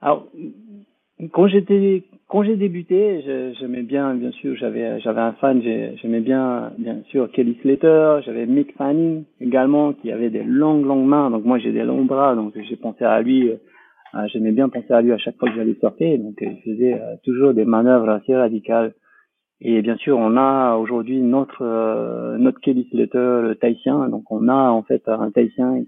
Alors, 0.00 0.26
quand 1.32 1.48
j'étais 1.48 2.04
quand 2.28 2.42
j'ai 2.42 2.56
débuté, 2.56 3.22
j'aimais 3.58 3.82
bien, 3.82 4.14
bien 4.14 4.32
sûr, 4.32 4.56
j'avais 4.56 5.00
j'avais 5.00 5.20
un 5.20 5.32
fan, 5.34 5.62
j'aimais 5.62 6.20
bien, 6.20 6.72
bien 6.76 7.02
sûr, 7.10 7.30
Kelly 7.30 7.56
Slater, 7.62 8.20
j'avais 8.24 8.46
Mick 8.46 8.74
Fanning 8.76 9.24
également, 9.40 9.92
qui 9.92 10.10
avait 10.10 10.30
des 10.30 10.42
longues, 10.42 10.84
longues 10.84 11.06
mains, 11.06 11.30
donc 11.30 11.44
moi 11.44 11.58
j'ai 11.58 11.72
des 11.72 11.84
longs 11.84 12.04
bras, 12.04 12.34
donc 12.34 12.52
j'ai 12.68 12.76
pensé 12.76 13.04
à 13.04 13.22
lui, 13.22 13.50
euh, 13.50 14.26
j'aimais 14.32 14.52
bien 14.52 14.68
penser 14.68 14.92
à 14.92 15.00
lui 15.00 15.12
à 15.12 15.18
chaque 15.18 15.36
fois 15.38 15.48
que 15.48 15.54
j'allais 15.54 15.76
sortir, 15.80 16.18
donc 16.18 16.36
il 16.40 16.60
faisait 16.64 16.94
euh, 16.94 17.16
toujours 17.22 17.54
des 17.54 17.64
manœuvres 17.64 18.08
assez 18.10 18.34
radicales. 18.34 18.92
Et 19.60 19.80
bien 19.82 19.96
sûr, 19.96 20.18
on 20.18 20.36
a 20.36 20.76
aujourd'hui 20.76 21.20
notre 21.20 21.62
euh, 21.62 22.36
notre 22.38 22.60
Slater, 22.60 23.42
le 23.42 23.54
Tahitien, 23.54 24.08
donc 24.08 24.30
on 24.30 24.48
a 24.48 24.70
en 24.70 24.82
fait 24.82 25.08
un 25.08 25.30
Tahitien 25.30 25.84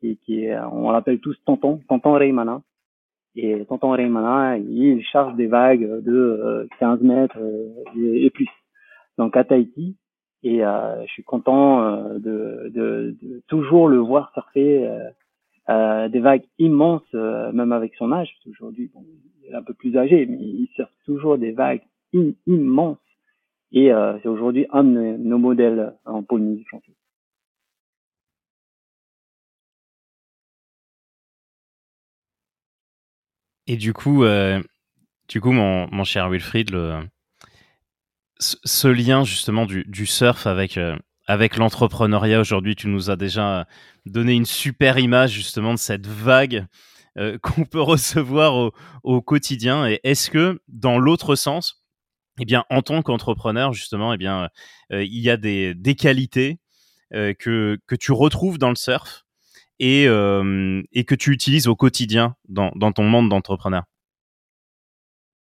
qui, 0.00 0.16
qui 0.18 0.44
est, 0.44 0.58
on 0.72 0.90
l'appelle 0.90 1.20
tous 1.20 1.36
Tonton, 1.44 1.80
Tonton 1.88 2.12
Raymana 2.12 2.62
et 3.34 3.64
Tonton 3.66 3.90
Raymana, 3.90 4.58
il 4.58 5.02
charge 5.04 5.34
des 5.36 5.46
vagues 5.46 6.02
de 6.02 6.68
15 6.78 7.00
euh, 7.00 7.04
mètres 7.04 7.38
euh, 7.40 7.84
et, 7.96 8.30
plus. 8.30 8.48
Donc 9.18 9.36
à 9.36 9.44
Tahiti, 9.44 9.96
et 10.42 10.64
euh, 10.64 11.02
je 11.06 11.12
suis 11.12 11.22
content 11.22 11.82
euh, 11.82 12.18
de, 12.18 12.70
de, 12.74 13.16
de, 13.22 13.42
toujours 13.48 13.88
le 13.88 13.98
voir 13.98 14.32
surfer 14.34 14.90
euh, 15.68 16.08
des 16.08 16.20
vagues 16.20 16.44
immenses, 16.58 17.12
même 17.12 17.72
avec 17.72 17.94
son 17.94 18.12
âge. 18.12 18.34
Aujourd'hui, 18.50 18.90
bon, 18.92 19.04
il 19.42 19.50
est 19.50 19.54
un 19.54 19.62
peu 19.62 19.74
plus 19.74 19.96
âgé, 19.96 20.26
mais 20.26 20.38
il 20.38 20.68
surfe 20.74 20.92
toujours 21.06 21.38
des 21.38 21.52
vagues 21.52 21.82
immenses. 22.46 22.98
Et 23.72 23.90
c'est 24.22 24.28
aujourd'hui 24.28 24.66
un 24.70 24.84
de 24.84 25.16
nos 25.16 25.38
modèles 25.38 25.94
en 26.04 26.22
Polynésie. 26.22 26.66
Et 33.66 33.76
du 33.76 33.92
coup, 33.92 34.24
euh, 34.24 34.62
du 35.28 35.40
coup, 35.40 35.52
mon, 35.52 36.04
cher 36.04 36.28
Wilfried, 36.28 36.70
ce 38.38 38.88
lien 38.88 39.24
justement 39.24 39.66
du, 39.66 40.06
surf 40.06 40.46
avec 40.46 40.76
euh, 40.76 40.96
avec 41.26 41.56
l'entrepreneuriat 41.56 42.40
aujourd'hui, 42.40 42.74
tu 42.74 42.88
nous 42.88 43.10
as 43.10 43.16
déjà 43.16 43.66
donné 44.04 44.34
une 44.34 44.46
super 44.46 44.98
image 44.98 45.30
justement 45.30 45.72
de 45.72 45.78
cette 45.78 46.06
vague 46.06 46.66
euh, 47.18 47.38
qu'on 47.42 47.64
peut 47.64 47.80
recevoir 47.80 48.72
au 49.04 49.22
quotidien. 49.22 49.86
Et 49.88 50.00
est-ce 50.02 50.30
que 50.30 50.60
dans 50.68 50.98
l'autre 50.98 51.36
sens, 51.36 51.81
eh 52.40 52.44
bien, 52.44 52.64
en 52.70 52.82
tant 52.82 53.02
qu'entrepreneur 53.02 53.72
justement, 53.72 54.12
eh 54.12 54.16
bien, 54.16 54.48
il 54.90 55.20
y 55.20 55.30
a 55.30 55.36
des, 55.36 55.74
des 55.74 55.94
qualités 55.94 56.58
que 57.10 57.78
que 57.86 57.94
tu 57.94 58.12
retrouves 58.12 58.58
dans 58.58 58.70
le 58.70 58.74
surf 58.76 59.24
et, 59.82 60.06
euh, 60.06 60.80
et 60.92 61.04
que 61.04 61.14
tu 61.14 61.32
utilises 61.32 61.66
au 61.66 61.74
quotidien 61.74 62.36
dans, 62.48 62.70
dans 62.76 62.92
ton 62.92 63.02
monde 63.02 63.28
d'entrepreneur 63.28 63.82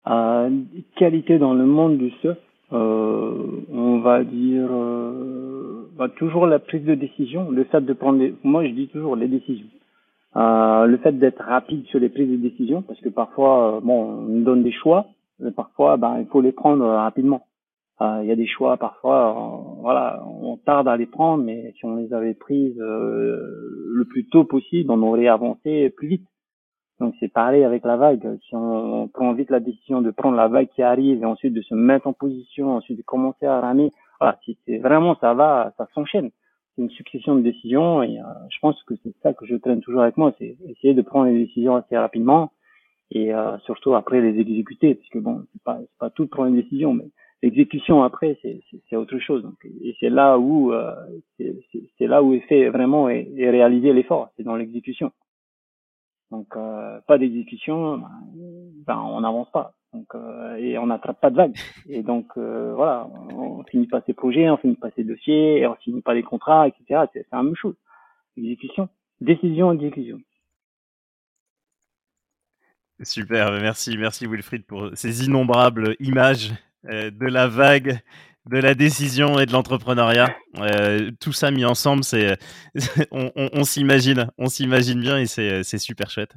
euh, 0.09 0.51
Qualité 0.97 1.39
dans 1.39 1.55
le 1.55 1.66
monde 1.66 1.99
du 1.99 2.11
surf, 2.22 2.39
euh, 2.72 3.62
on 3.70 3.99
va 4.01 4.24
dire 4.24 4.68
euh, 4.70 5.89
bah, 5.97 6.09
toujours 6.09 6.47
la 6.47 6.59
prise 6.59 6.85
de 6.85 6.95
décision, 6.95 7.51
le 7.51 7.64
fait 7.64 7.83
de 7.83 7.93
prendre, 7.93 8.24
moi 8.43 8.64
je 8.66 8.72
dis 8.72 8.89
toujours 8.89 9.16
les 9.16 9.28
décisions. 9.28 9.66
Euh, 10.35 10.87
le 10.87 10.97
fait 10.97 11.12
d'être 11.12 11.43
rapide 11.45 11.85
sur 11.89 12.01
les 12.01 12.09
prises 12.09 12.30
de 12.30 12.37
décision, 12.37 12.80
parce 12.80 12.99
que 13.01 13.11
parfois, 13.11 13.76
euh, 13.76 13.80
bon, 13.80 14.26
on 14.26 14.41
donne 14.41 14.62
des 14.62 14.72
choix, 14.72 15.09
mais 15.39 15.51
parfois, 15.51 15.97
ben, 15.97 16.18
il 16.20 16.26
faut 16.26 16.41
les 16.41 16.53
prendre 16.53 16.87
rapidement. 16.87 17.47
Euh, 18.01 18.20
il 18.22 18.28
y 18.28 18.33
a 18.33 18.37
des 18.37 18.47
choix 18.47 18.76
parfois, 18.78 19.30
euh, 19.30 19.80
voilà, 19.80 20.24
on 20.26 20.57
tarde 20.57 20.89
à 20.89 20.97
les 20.97 21.07
prendre, 21.07 21.45
mais 21.45 21.72
si 21.76 21.85
on 21.85 21.97
les 21.97 22.12
avait 22.12 22.35
prises 22.35 22.80
euh, 22.80 23.37
le 23.95 24.05
plus 24.07 24.26
tôt 24.28 24.45
possible, 24.45 24.91
on 24.91 25.03
aurait 25.03 25.28
avancé 25.28 25.91
plus 25.91 26.09
vite. 26.09 26.26
Donc 26.99 27.14
c'est 27.20 27.33
pareil 27.33 27.64
avec 27.64 27.85
la 27.85 27.97
vague. 27.97 28.39
Si 28.49 28.57
on, 28.57 29.09
prend 29.09 29.33
vite 29.35 29.51
la 29.51 29.61
décision 29.61 30.03
de 30.03 30.11
prendre 30.11 30.37
la 30.37 30.49
vague 30.49 30.68
qui 30.68 30.83
arrive 30.83 31.22
et 31.22 31.24
ensuite 31.24 31.53
de 31.53 31.62
se 31.62 31.74
mettre 31.74 32.07
en 32.07 32.12
position, 32.12 32.74
ensuite 32.76 32.99
de 32.99 33.03
commencer 33.03 33.47
à 33.47 33.61
ramer, 33.61 33.91
voilà, 34.20 34.39
c'est 34.66 34.78
vraiment 34.78 35.16
ça 35.20 35.35
va, 35.35 35.72
ça 35.76 35.87
s'enchaîne. 35.95 36.30
C'est 36.74 36.83
une 36.83 36.91
succession 36.91 37.37
de 37.37 37.43
décisions 37.43 38.03
et 38.03 38.18
je 38.49 38.59
pense 38.61 38.83
que 38.85 38.95
c'est 39.03 39.14
ça 39.22 39.35
que 39.35 39.47
je 39.47 39.57
traîne 39.57 39.80
toujours 39.80 40.03
avec 40.03 40.16
moi, 40.16 40.33
c'est 40.39 40.57
essayer 40.68 40.95
de 40.95 41.03
prendre 41.03 41.26
les 41.26 41.45
décisions 41.45 41.76
assez 41.76 41.97
rapidement 41.97 42.53
et 43.14 43.32
surtout 43.64 43.94
après 43.94 44.20
les 44.20 44.38
exécuter, 44.40 44.94
parce 44.94 45.08
que 45.08 45.18
bon, 45.18 45.44
c'est 45.52 45.62
pas 45.98 46.10
tout 46.10 46.26
prendre 46.26 46.48
une 46.48 46.60
décision, 46.60 46.94
mais 46.94 47.06
L'exécution 47.42 48.04
après, 48.04 48.38
c'est 48.88 48.96
autre 48.96 49.18
chose. 49.18 49.42
Donc, 49.42 49.56
et 49.64 49.96
c'est 49.98 50.10
là 50.10 50.38
où 50.38 50.72
euh, 50.72 50.94
c'est 51.98 52.06
là 52.06 52.22
où 52.22 52.34
est 52.34 52.40
fait 52.40 52.68
vraiment 52.68 53.08
et, 53.08 53.26
réaliser 53.36 53.92
l'effort, 53.92 54.30
c'est 54.36 54.44
dans 54.44 54.54
l'exécution. 54.54 55.10
Donc 56.30 56.46
euh, 56.56 57.00
pas 57.08 57.18
d'exécution, 57.18 58.00
ben, 58.86 58.96
on 58.96 59.20
n'avance 59.22 59.50
pas. 59.50 59.74
Donc 59.92 60.14
euh, 60.14 60.54
et 60.54 60.78
on 60.78 60.86
n'attrape 60.86 61.20
pas 61.20 61.30
de 61.30 61.36
vagues. 61.36 61.56
Et 61.88 62.04
donc 62.04 62.26
euh, 62.36 62.74
voilà, 62.76 63.08
on, 63.32 63.58
on, 63.58 63.64
finit 63.64 63.88
pas 63.88 64.02
ses 64.06 64.14
projets, 64.14 64.48
on 64.48 64.56
finit 64.56 64.76
pas 64.76 64.92
ses 64.92 65.02
dossiers, 65.02 65.66
on 65.66 65.74
finit 65.74 66.00
pas 66.00 66.14
les 66.14 66.22
contrats, 66.22 66.68
etc. 66.68 67.06
C'est 67.12 67.26
la 67.32 67.42
même 67.42 67.56
chose. 67.56 67.74
Exécution, 68.36 68.88
décision, 69.20 69.72
exécution. 69.72 70.20
Super, 73.01 73.51
merci, 73.53 73.99
merci 73.99 74.26
Wilfried 74.26 74.64
pour 74.64 74.90
ces 74.95 75.24
innombrables 75.24 75.97
images 75.99 76.53
euh, 76.88 77.11
de 77.11 77.26
la 77.26 77.49
vague, 77.49 78.01
de 78.47 78.59
la 78.59 78.74
décision 78.74 79.40
et 79.40 79.47
de 79.47 79.53
l'entrepreneuriat. 79.53 80.36
Euh, 80.59 81.11
tout 81.18 81.32
ça 81.32 81.51
mis 81.51 81.64
ensemble, 81.64 82.05
c'est, 82.05 82.38
on, 83.11 83.64
s'imagine, 83.64 84.28
on 84.38 84.49
s'imagine 84.49 85.01
bien 85.01 85.18
et 85.18 85.26
c'est, 85.26 85.78
super 85.78 86.11
chouette. 86.11 86.32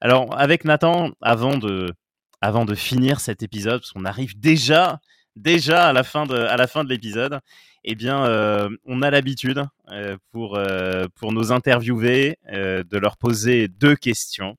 Alors 0.00 0.36
avec 0.36 0.64
Nathan, 0.64 1.10
avant 1.20 1.56
de, 1.56 1.92
avant 2.40 2.64
de 2.64 2.74
finir 2.74 3.20
cet 3.20 3.44
épisode, 3.44 3.80
parce 3.80 3.92
qu'on 3.92 4.04
arrive 4.04 4.38
déjà, 4.40 4.98
déjà 5.36 5.88
à 5.88 5.92
la 5.92 6.02
fin 6.02 6.26
de, 6.26 6.34
à 6.34 6.56
la 6.56 6.66
fin 6.66 6.82
de 6.82 6.88
l'épisode, 6.88 7.38
eh 7.84 7.94
bien, 7.94 8.24
on 8.84 9.02
a 9.02 9.10
l'habitude 9.10 9.64
pour, 10.32 10.60
pour 11.14 11.32
nos 11.32 11.52
interviewés 11.52 12.38
de 12.52 12.98
leur 12.98 13.16
poser 13.16 13.68
deux 13.68 13.94
questions. 13.94 14.56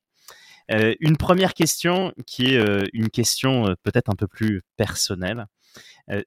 Une 0.99 1.17
première 1.17 1.53
question 1.53 2.13
qui 2.28 2.53
est 2.53 2.89
une 2.93 3.09
question 3.09 3.76
peut-être 3.84 4.09
un 4.09 4.15
peu 4.15 4.28
plus 4.28 4.61
personnelle. 4.78 5.45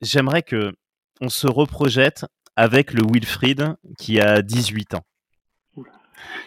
J'aimerais 0.00 0.42
que 0.42 0.72
on 1.20 1.28
se 1.28 1.46
reprojette 1.46 2.26
avec 2.56 2.92
le 2.92 3.02
Wilfried 3.08 3.76
qui 3.98 4.20
a 4.20 4.42
18 4.42 4.94
ans. 4.94 5.06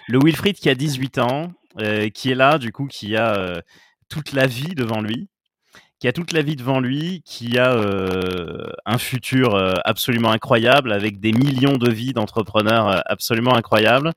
Le 0.07 0.19
Wilfried 0.19 0.57
qui 0.57 0.69
a 0.69 0.75
18 0.75 1.19
ans, 1.19 1.53
qui 2.13 2.31
est 2.31 2.35
là, 2.35 2.57
du 2.57 2.71
coup, 2.71 2.87
qui 2.87 3.15
a 3.15 3.61
toute 4.09 4.33
la 4.33 4.47
vie 4.47 4.75
devant 4.75 5.01
lui, 5.01 5.29
qui 5.99 6.07
a 6.07 6.13
toute 6.13 6.33
la 6.33 6.41
vie 6.41 6.55
devant 6.55 6.79
lui, 6.79 7.21
qui 7.25 7.57
a 7.57 7.73
euh, 7.73 8.67
un 8.85 8.97
futur 8.97 9.55
euh, 9.55 9.73
absolument 9.85 10.31
incroyable, 10.31 10.91
avec 10.91 11.19
des 11.19 11.31
millions 11.31 11.77
de 11.77 11.89
vies 11.89 12.13
d'entrepreneurs 12.13 12.89
euh, 12.89 12.99
absolument 13.05 13.55
incroyables, 13.55 14.11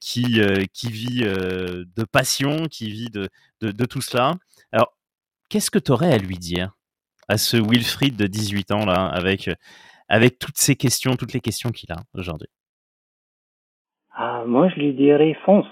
qui, 0.00 0.40
qui 0.72 0.90
vit 0.90 1.22
de 1.22 2.04
passion, 2.10 2.66
qui 2.66 2.90
vit 2.90 3.10
de, 3.10 3.28
de, 3.60 3.84
tout 3.84 4.00
cela. 4.00 4.34
Alors, 4.72 4.96
qu'est-ce 5.48 5.70
que 5.70 5.78
tu 5.78 5.92
aurais 5.92 6.12
à 6.12 6.18
lui 6.18 6.38
dire 6.38 6.72
à 7.28 7.38
ce 7.38 7.56
Wilfried 7.56 8.16
de 8.16 8.26
18 8.26 8.70
ans, 8.72 8.86
là, 8.86 9.06
avec, 9.06 9.50
avec 10.08 10.38
toutes 10.38 10.56
ces 10.56 10.76
questions, 10.76 11.16
toutes 11.16 11.32
les 11.32 11.40
questions 11.40 11.70
qu'il 11.70 11.92
a 11.92 11.98
aujourd'hui? 12.14 12.48
Ah, 14.12 14.44
Moi, 14.46 14.68
je 14.70 14.76
lui 14.76 14.94
dirais 14.94 15.36
fonce. 15.44 15.66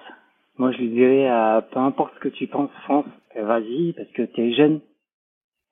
Moi, 0.59 0.70
je 0.72 0.78
lui 0.78 0.90
dirais, 0.90 1.28
peu 1.72 1.80
importe 1.80 2.14
ce 2.14 2.20
que 2.20 2.28
tu 2.28 2.46
penses, 2.46 2.70
fonce, 2.86 3.07
vas-y, 3.34 3.92
parce 3.94 4.11
que 4.11 4.22
tu 4.22 4.40
es 4.40 4.55
jeune, 4.55 4.80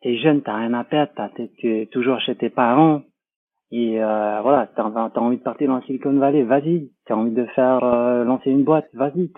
t'es 0.01 0.19
jeune, 0.19 0.43
t'as 0.43 0.57
rien 0.57 0.75
à 0.75 0.85
perdre, 0.85 1.13
t'es 1.37 1.89
toujours 1.93 2.21
chez 2.21 2.35
tes 2.35 2.51
parents. 2.51 3.03
Et 3.73 4.03
euh, 4.03 4.41
voilà, 4.43 4.69
t'as 4.77 4.85
as 4.85 5.19
envie 5.19 5.39
de 5.39 5.43
partir 5.43 5.69
dans 5.69 5.81
Silicon 5.83 6.13
Valley, 6.19 6.43
vas-y. 6.43 6.91
T'as 7.07 7.15
envie 7.15 7.33
de 7.33 7.47
faire 7.47 7.83
euh, 7.83 8.23
lancer 8.23 8.51
une 8.51 8.65
boîte, 8.65 8.89
vas-y. 8.93 9.33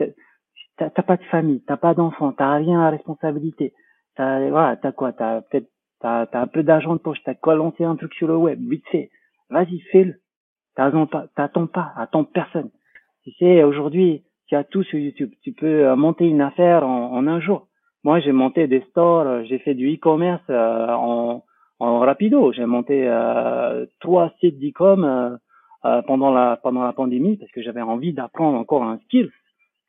T'as 0.77 0.91
pas 0.91 1.17
de 1.17 1.23
famille, 1.25 1.63
t'as 1.65 1.77
pas 1.77 1.95
d'enfants, 1.95 2.33
t'as 2.33 2.57
rien 2.57 2.81
à 2.81 2.91
responsabilité. 2.91 3.73
T'as 4.17 4.51
voilà, 4.51 4.77
t'as 4.77 4.91
quoi? 4.91 5.13
T'as 5.13 5.43
peut-être 5.43 5.69
t'as 6.01 6.27
as 6.33 6.41
un 6.41 6.47
peu 6.49 6.65
d'argent 6.65 6.95
de 6.95 7.01
poche, 7.01 7.23
t'as 7.25 7.35
quoi 7.35 7.55
lancer 7.55 7.85
un 7.85 7.95
truc 7.95 8.13
sur 8.15 8.27
le 8.27 8.37
web, 8.37 8.59
vite 8.59 8.87
fait. 8.91 9.11
Vas-y, 9.51 9.79
fais-le. 9.93 10.17
T'attends 10.75 11.07
pas, 11.07 11.27
t'attends 11.37 11.69
pas, 11.69 11.93
attends 11.97 12.25
personne. 12.25 12.71
Tu 13.23 13.31
sais, 13.39 13.63
aujourd'hui, 13.63 14.25
tu 14.49 14.57
as 14.57 14.65
tout 14.65 14.83
sur 14.83 14.99
YouTube. 14.99 15.31
Tu 15.43 15.53
peux 15.53 15.87
euh, 15.87 15.95
monter 15.95 16.27
une 16.27 16.41
affaire 16.41 16.85
en, 16.85 17.13
en 17.13 17.27
un 17.29 17.39
jour. 17.39 17.69
Moi, 18.03 18.19
j'ai 18.19 18.33
monté 18.33 18.67
des 18.67 18.83
stores, 18.91 19.27
euh, 19.27 19.43
j'ai 19.45 19.59
fait 19.61 19.75
du 19.75 19.95
e-commerce 19.95 20.43
euh, 20.51 20.89
en, 20.89 21.45
en 21.85 22.01
rapido. 22.01 22.53
J'ai 22.53 22.67
monté 22.67 23.07
euh, 23.07 23.87
trois 24.01 24.33
sites 24.41 24.59
d'e-com 24.59 25.39
pendant 26.07 26.33
la 26.33 26.59
pendant 26.63 26.83
la 26.83 26.95
pandémie 26.95 27.37
parce 27.37 27.53
que 27.53 27.61
j'avais 27.63 27.83
envie 27.83 28.15
d'apprendre 28.15 28.59
encore 28.59 28.85
un 28.85 28.99
skill. 29.05 29.31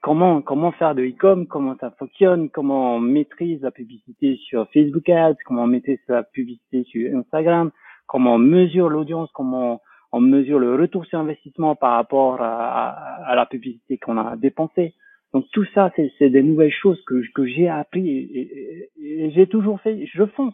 Comment 0.02 0.42
comment 0.42 0.72
faire 0.74 0.94
de 0.94 1.04
e-com, 1.04 1.48
comment 1.48 1.76
ça 1.80 1.92
fonctionne, 1.92 2.50
comment 2.50 2.96
on 2.96 3.00
maîtrise 3.00 3.62
la 3.62 3.72
publicité 3.72 4.36
sur 4.48 4.68
Facebook 4.72 5.08
Ads, 5.10 5.38
comment 5.46 5.64
on 5.64 5.68
maîtrise 5.68 6.00
la 6.08 6.24
publicité 6.24 6.84
sur 6.84 7.18
Instagram, 7.18 7.72
comment 8.08 8.36
on 8.36 8.40
mesure 8.40 8.90
l'audience, 8.90 9.30
comment 9.34 9.82
on 10.12 10.20
mesure 10.20 10.60
le 10.60 10.76
retour 10.76 11.06
sur 11.06 11.20
investissement 11.20 11.76
par 11.76 11.94
rapport 11.94 12.42
à, 12.42 12.90
à 13.26 13.36
la 13.36 13.46
publicité 13.46 13.98
qu'on 13.98 14.18
a 14.18 14.36
dépensée. 14.36 14.94
Donc 15.36 15.46
tout 15.52 15.66
ça, 15.74 15.92
c'est 16.18 16.30
des 16.30 16.44
nouvelles 16.44 16.72
choses 16.72 17.04
que, 17.06 17.22
que 17.34 17.46
j'ai 17.46 17.68
appris 17.68 18.08
et, 18.10 19.32
j'ai 19.36 19.48
toujours 19.48 19.82
fait. 19.82 20.06
Je 20.06 20.26
fonce. 20.28 20.54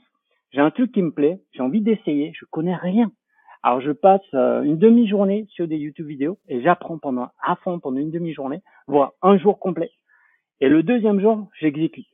J'ai 0.51 0.59
un 0.59 0.71
truc 0.71 0.91
qui 0.91 1.01
me 1.01 1.11
plaît, 1.11 1.39
j'ai 1.53 1.61
envie 1.61 1.81
d'essayer, 1.81 2.33
je 2.37 2.45
connais 2.45 2.75
rien. 2.75 3.11
Alors 3.63 3.79
je 3.79 3.91
passe 3.91 4.21
euh, 4.33 4.63
une 4.63 4.77
demi-journée 4.77 5.45
sur 5.49 5.67
des 5.67 5.77
YouTube 5.77 6.07
vidéos 6.07 6.39
et 6.49 6.61
j'apprends 6.61 6.97
pendant 6.97 7.29
à 7.41 7.55
fond 7.57 7.79
pendant 7.79 7.99
une 7.99 8.11
demi-journée, 8.11 8.61
voire 8.87 9.13
un 9.21 9.37
jour 9.37 9.59
complet. 9.59 9.91
Et 10.59 10.67
le 10.67 10.83
deuxième 10.83 11.21
jour, 11.21 11.47
j'exécute. 11.59 12.07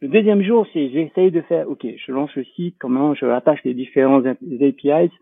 Le 0.00 0.08
deuxième 0.08 0.42
jour, 0.42 0.66
c'est 0.72 0.88
j'essaye 0.90 1.30
de 1.30 1.40
faire, 1.42 1.68
ok, 1.68 1.86
je 1.96 2.12
lance 2.12 2.34
le 2.34 2.44
site, 2.44 2.76
comment 2.78 3.14
je 3.14 3.26
attache 3.26 3.62
les 3.64 3.74
différents 3.74 4.24
APIs 4.24 5.12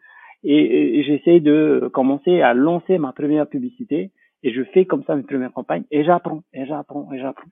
et, 0.44 0.98
et 0.98 1.02
j'essaye 1.04 1.40
de 1.40 1.90
commencer 1.92 2.42
à 2.42 2.54
lancer 2.54 2.98
ma 2.98 3.12
première 3.12 3.48
publicité 3.48 4.12
et 4.42 4.52
je 4.52 4.62
fais 4.62 4.84
comme 4.84 5.04
ça 5.04 5.16
mes 5.16 5.22
premières 5.22 5.52
campagnes 5.52 5.84
et 5.90 6.04
j'apprends 6.04 6.42
et 6.52 6.66
j'apprends 6.66 7.10
et 7.12 7.18
j'apprends. 7.18 7.48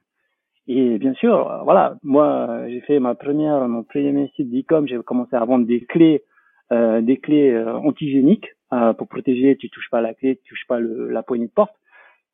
Et 0.68 0.98
bien 0.98 1.14
sûr, 1.14 1.50
euh, 1.50 1.62
voilà, 1.62 1.96
moi 2.02 2.62
j'ai 2.68 2.80
fait 2.80 2.98
ma 2.98 3.14
première, 3.14 3.66
mon 3.68 3.84
premier 3.84 4.28
site 4.34 4.50
d'e-com, 4.50 4.86
j'ai 4.88 4.98
commencé 4.98 5.36
à 5.36 5.44
vendre 5.44 5.66
des 5.66 5.84
clés, 5.84 6.22
euh, 6.72 7.00
des 7.00 7.18
clés 7.18 7.50
euh, 7.52 7.76
antigéniques 7.76 8.48
euh, 8.72 8.92
pour 8.92 9.08
protéger. 9.08 9.56
Tu 9.56 9.70
touches 9.70 9.90
pas 9.90 10.00
la 10.00 10.14
clé, 10.14 10.36
tu 10.36 10.50
touches 10.50 10.66
pas 10.66 10.80
le, 10.80 11.10
la 11.10 11.22
poignée 11.22 11.46
de 11.46 11.52
porte. 11.52 11.74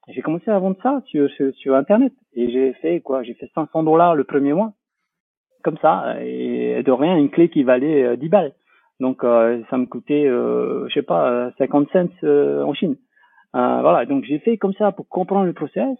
J'ai 0.08 0.22
commencé 0.22 0.50
à 0.50 0.58
vendre 0.58 0.76
ça 0.82 1.02
sur, 1.06 1.30
sur, 1.30 1.54
sur 1.54 1.74
internet 1.74 2.12
et 2.34 2.50
j'ai 2.50 2.72
fait 2.74 3.00
quoi? 3.00 3.22
J'ai 3.22 3.34
fait 3.34 3.50
500 3.54 3.82
dollars 3.84 4.14
le 4.14 4.24
premier 4.24 4.52
mois, 4.52 4.72
comme 5.62 5.78
ça, 5.78 6.16
et 6.20 6.82
de 6.82 6.90
rien 6.90 7.16
une 7.16 7.30
clé 7.30 7.48
qui 7.50 7.62
valait 7.62 8.16
10 8.16 8.28
balles. 8.28 8.52
Donc 8.98 9.22
ça 9.22 9.78
me 9.78 9.86
coûtait, 9.86 10.24
je 10.26 10.90
sais 10.92 11.02
pas, 11.02 11.52
50 11.58 11.88
cents 11.92 12.26
en 12.26 12.74
Chine. 12.74 12.96
Euh, 13.54 13.80
voilà, 13.82 14.06
donc 14.06 14.24
j'ai 14.24 14.38
fait 14.38 14.56
comme 14.56 14.72
ça 14.74 14.92
pour 14.92 15.08
comprendre 15.08 15.44
le 15.44 15.52
process 15.52 15.98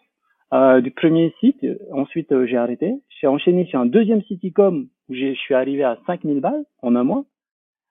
euh, 0.53 0.80
du 0.80 0.90
premier 0.90 1.34
site. 1.40 1.64
Ensuite, 1.92 2.32
euh, 2.32 2.46
j'ai 2.46 2.57
arrêté. 2.57 2.94
J'ai 3.20 3.26
enchaîné 3.26 3.66
sur 3.66 3.80
un 3.80 3.86
deuxième 3.86 4.22
site 4.22 4.44
e-com 4.44 4.88
où 5.09 5.14
je 5.14 5.34
suis 5.34 5.55
arrivé 5.55 5.84
à 5.84 5.98
5000 6.07 6.40
balles 6.40 6.64
en 6.82 6.94
un 6.94 7.05
mois, 7.05 7.24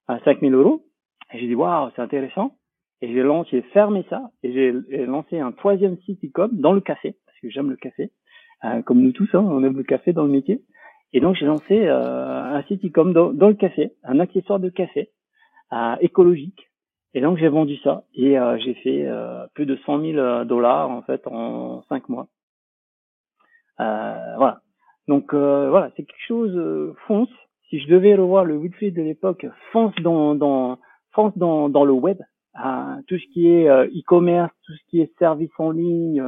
à 0.08 0.20
5000 0.20 0.54
euros. 0.54 0.84
Et 1.34 1.40
j'ai 1.40 1.48
dit, 1.48 1.56
waouh, 1.56 1.90
c'est 1.96 2.02
intéressant. 2.02 2.56
Et 3.02 3.12
j'ai 3.12 3.24
lancé, 3.24 3.62
fermé 3.74 4.06
ça 4.10 4.30
et 4.44 4.54
j'ai 4.54 5.06
lancé 5.06 5.40
un 5.40 5.52
troisième 5.52 5.98
site 6.06 6.24
e-com 6.24 6.52
dans 6.54 6.74
le 6.74 6.82
café, 6.82 7.16
parce 7.26 7.40
que 7.40 7.50
j'aime 7.50 7.72
le 7.72 7.76
café, 7.76 8.12
euh, 8.64 8.84
comme 8.84 9.02
nous 9.02 9.12
tous, 9.12 9.28
hein, 9.34 9.44
on 9.44 9.64
aime 9.64 9.76
le 9.76 9.84
café 9.84 10.14
dans 10.14 10.24
le 10.24 10.30
métier. 10.30 10.62
Et 11.12 11.20
donc 11.20 11.36
j'ai 11.36 11.48
lancé 11.48 11.88
euh, 11.88 12.44
un 12.44 12.62
site 12.64 12.86
e-com 12.86 13.12
dans, 13.12 13.34
dans, 13.34 13.48
le 13.48 13.56
café, 13.56 13.94
un 14.04 14.20
accessoire 14.20 14.60
de 14.60 14.70
café 14.70 15.10
euh, 15.74 15.96
écologique 16.00 16.70
et 17.14 17.22
donc 17.22 17.38
j'ai 17.38 17.50
vendu 17.50 17.76
ça 17.78 18.06
et 18.14 18.38
j'ai 18.60 18.74
fait 18.76 19.06
plus 19.54 19.66
de 19.66 19.76
100 19.86 20.00
000 20.00 20.18
euh, 20.18 20.46
dollars 20.46 20.90
en 20.90 21.02
fait 21.02 21.28
en 21.28 21.82
cinq 21.90 22.08
mois. 22.08 22.28
Euh, 23.82 24.36
voilà. 24.38 24.62
Donc 25.08 25.34
voilà, 25.34 25.90
c'est 25.96 26.04
quelque 26.04 26.28
chose 26.28 26.96
fonce. 27.08 27.30
Si 27.70 27.80
je 27.80 27.88
devais 27.90 28.16
revoir 28.16 28.46
le 28.46 28.58
Wilfried 28.58 28.96
de 28.96 29.02
l'époque, 29.02 29.46
fonce 29.72 29.96
dans 30.02 30.36
dans 30.36 30.78
fonce 31.12 31.38
dans 31.38 31.68
dans 31.68 31.84
le 31.84 31.92
web, 31.92 32.18
tout 33.08 33.18
ce 33.18 33.34
qui 33.34 33.48
est 33.48 33.68
e-commerce, 33.68 34.54
tout 34.66 34.74
ce 34.74 34.90
qui 34.90 35.02
est 35.02 35.12
service 35.18 35.52
en 35.58 35.72
ligne, 35.72 36.24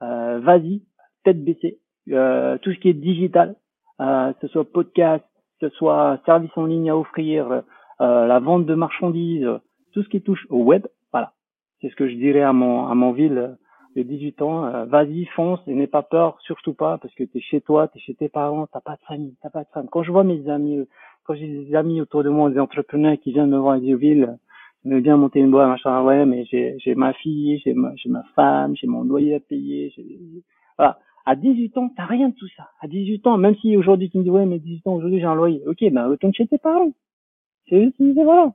vas-y, 0.00 0.82
tête 1.24 1.44
baissée, 1.44 1.80
tout 2.06 2.72
ce 2.72 2.78
qui 2.78 2.88
est 2.88 2.94
digital, 2.94 3.56
que 3.98 4.34
ce 4.40 4.48
soit 4.48 4.64
podcast, 4.64 5.24
que 5.60 5.68
ce 5.68 5.76
soit 5.76 6.20
service 6.24 6.56
en 6.56 6.66
ligne 6.66 6.90
à 6.90 6.96
offrir, 6.96 7.62
la 7.98 8.38
vente 8.38 8.64
de 8.64 8.74
marchandises 8.74 9.50
tout 9.94 10.02
ce 10.02 10.08
qui 10.08 10.20
touche 10.20 10.46
au 10.50 10.62
web, 10.62 10.86
voilà. 11.12 11.32
C'est 11.80 11.88
ce 11.88 11.96
que 11.96 12.08
je 12.08 12.14
dirais 12.14 12.42
à 12.42 12.52
mon, 12.52 12.86
à 12.86 12.94
mon 12.94 13.12
ville 13.12 13.56
de 13.96 14.02
18 14.02 14.42
ans. 14.42 14.66
Euh, 14.66 14.84
vas-y, 14.84 15.24
fonce 15.26 15.60
et 15.66 15.74
n'aie 15.74 15.86
pas 15.86 16.02
peur, 16.02 16.38
surtout 16.42 16.74
pas, 16.74 16.98
parce 16.98 17.14
que 17.14 17.24
tu 17.24 17.38
es 17.38 17.40
chez 17.40 17.60
toi, 17.60 17.88
tu 17.88 17.98
es 17.98 18.00
chez 18.00 18.14
tes 18.14 18.28
parents, 18.28 18.66
t'as 18.66 18.80
pas 18.80 18.96
de 18.96 19.02
famille, 19.06 19.34
t'as 19.42 19.50
pas 19.50 19.64
de 19.64 19.68
femme. 19.72 19.88
Quand 19.90 20.02
je 20.02 20.12
vois 20.12 20.24
mes 20.24 20.48
amis, 20.48 20.86
quand 21.24 21.34
j'ai 21.34 21.46
des 21.46 21.74
amis 21.74 22.00
autour 22.00 22.22
de 22.24 22.30
moi, 22.30 22.50
des 22.50 22.58
entrepreneurs 22.58 23.16
qui 23.22 23.32
viennent 23.32 23.50
me 23.50 23.58
voir 23.58 23.74
à 23.74 23.78
ville, 23.78 24.38
me 24.84 25.00
bien 25.00 25.16
monter 25.16 25.40
une 25.40 25.50
boîte, 25.50 25.68
machin, 25.68 26.02
ouais, 26.02 26.26
mais 26.26 26.44
j'ai, 26.44 26.94
ma 26.94 27.12
fille, 27.14 27.58
j'ai 27.64 27.74
ma, 27.74 27.92
ma 28.06 28.22
femme, 28.34 28.76
j'ai 28.76 28.86
mon 28.86 29.02
loyer 29.02 29.36
à 29.36 29.40
payer, 29.40 29.92
voilà. 30.76 30.98
À 31.26 31.36
18 31.36 31.78
ans, 31.78 31.90
t'as 31.96 32.04
rien 32.04 32.28
de 32.28 32.34
tout 32.34 32.48
ça. 32.54 32.68
À 32.82 32.86
18 32.86 33.26
ans, 33.26 33.38
même 33.38 33.56
si 33.56 33.78
aujourd'hui 33.78 34.10
tu 34.10 34.18
me 34.18 34.24
dis, 34.24 34.30
ouais, 34.30 34.44
mais 34.44 34.58
18 34.58 34.86
ans, 34.86 34.94
aujourd'hui 34.96 35.20
j'ai 35.20 35.24
un 35.24 35.34
loyer. 35.34 35.62
Ok, 35.66 35.78
ben, 35.90 36.06
retourne 36.06 36.34
chez 36.34 36.46
tes 36.46 36.58
parents. 36.58 36.92
C'est, 37.68 37.94
c'est, 37.96 38.12
voilà 38.12 38.52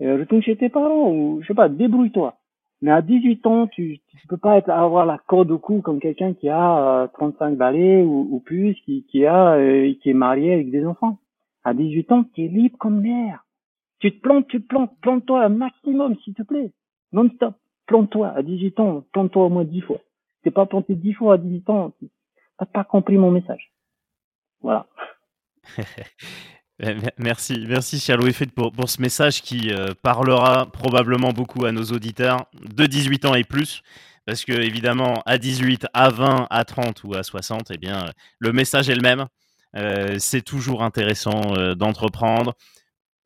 euh, 0.00 0.16
retourne 0.16 0.42
chez 0.42 0.56
tes 0.56 0.70
parents 0.70 1.10
ou 1.10 1.42
je 1.42 1.48
sais 1.48 1.54
pas, 1.54 1.68
débrouille-toi. 1.68 2.37
Mais 2.80 2.90
à 2.92 3.02
18 3.02 3.46
ans, 3.46 3.66
tu 3.66 4.00
tu 4.06 4.26
peux 4.28 4.36
pas 4.36 4.56
être 4.56 4.70
avoir 4.70 5.04
la 5.04 5.18
corde 5.18 5.50
au 5.50 5.58
cou 5.58 5.80
comme 5.80 6.00
quelqu'un 6.00 6.34
qui 6.34 6.48
a 6.48 7.02
euh, 7.02 7.06
35 7.08 7.56
balais 7.56 8.02
ou, 8.02 8.28
ou, 8.30 8.40
plus, 8.40 8.74
qui 8.84 9.04
qui 9.04 9.26
a 9.26 9.54
euh, 9.54 9.92
qui 10.00 10.10
est 10.10 10.14
marié 10.14 10.54
avec 10.54 10.70
des 10.70 10.86
enfants. 10.86 11.18
À 11.64 11.74
18 11.74 12.12
ans, 12.12 12.24
tu 12.34 12.44
es 12.44 12.48
libre 12.48 12.78
comme 12.78 13.02
l'air. 13.02 13.44
Tu 13.98 14.12
te 14.12 14.20
plantes, 14.20 14.46
tu 14.48 14.62
te 14.62 14.66
plantes, 14.66 14.92
plante-toi 15.00 15.44
un 15.44 15.48
maximum 15.48 16.16
s'il 16.18 16.34
te 16.34 16.42
plaît. 16.42 16.72
Non-stop, 17.12 17.54
plante-toi. 17.86 18.28
À 18.28 18.42
18 18.42 18.78
ans, 18.80 19.04
plante-toi 19.12 19.46
au 19.46 19.48
moins 19.48 19.64
10 19.64 19.80
fois. 19.80 19.98
T'es 20.42 20.52
pas 20.52 20.66
planté 20.66 20.94
10 20.94 21.14
fois 21.14 21.34
à 21.34 21.38
18 21.38 21.70
ans, 21.70 21.92
t'as 22.58 22.66
pas 22.66 22.84
compris 22.84 23.18
mon 23.18 23.32
message. 23.32 23.72
Voilà. 24.60 24.86
Eh, 26.80 26.94
merci, 27.18 27.64
merci 27.66 27.98
cher 27.98 28.16
Louis 28.16 28.32
pour, 28.54 28.70
pour 28.70 28.88
ce 28.88 29.02
message 29.02 29.42
qui 29.42 29.72
euh, 29.72 29.94
parlera 30.00 30.70
probablement 30.70 31.32
beaucoup 31.32 31.64
à 31.64 31.72
nos 31.72 31.82
auditeurs 31.82 32.46
de 32.54 32.86
18 32.86 33.24
ans 33.24 33.34
et 33.34 33.42
plus. 33.42 33.82
Parce 34.26 34.44
que 34.44 34.52
évidemment, 34.52 35.22
à 35.26 35.38
18, 35.38 35.86
à 35.92 36.10
20, 36.10 36.46
à 36.50 36.64
30 36.64 37.02
ou 37.02 37.14
à 37.14 37.22
60, 37.24 37.70
eh 37.70 37.78
bien, 37.78 38.12
le 38.38 38.52
message 38.52 38.88
est 38.90 38.94
le 38.94 39.00
même. 39.00 39.26
Euh, 39.76 40.16
c'est 40.20 40.42
toujours 40.42 40.84
intéressant 40.84 41.56
euh, 41.56 41.74
d'entreprendre. 41.74 42.54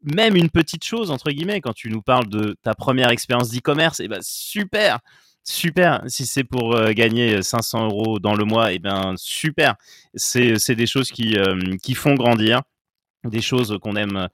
même 0.03 0.37
une 0.37 0.51
petite 0.51 0.85
chose 0.85 1.11
entre 1.11 1.31
guillemets 1.31 1.61
quand 1.61 1.73
tu 1.74 1.91
nous 1.91 2.03
parles 2.03 2.29
de 2.29 2.57
ta 2.62 2.74
première 2.74 3.11
expérience 3.11 3.51
d'e-commerce, 3.51 4.01
eh 4.01 4.09
ben 4.09 4.20
super, 4.23 4.99
super. 5.45 6.03
Si 6.07 6.27
c'est 6.27 6.45
pour 6.45 6.74
euh, 6.74 6.93
gagner 6.93 7.43
500 7.43 7.87
euros 7.87 8.19
dans 8.19 8.35
le 8.35 8.45
mois, 8.45 8.73
eh 8.73 8.79
ben 8.79 9.15
super. 9.16 9.74
C'est 10.15 10.59
c'est 10.59 10.74
des 10.77 10.87
choses 10.87 11.11
qui 11.11 11.37
qui 11.83 11.95
font 11.95 12.15
grandir 12.15 12.62
des 13.24 13.40
choses 13.40 13.78
qu'on 13.81 13.97
aime 13.97 14.28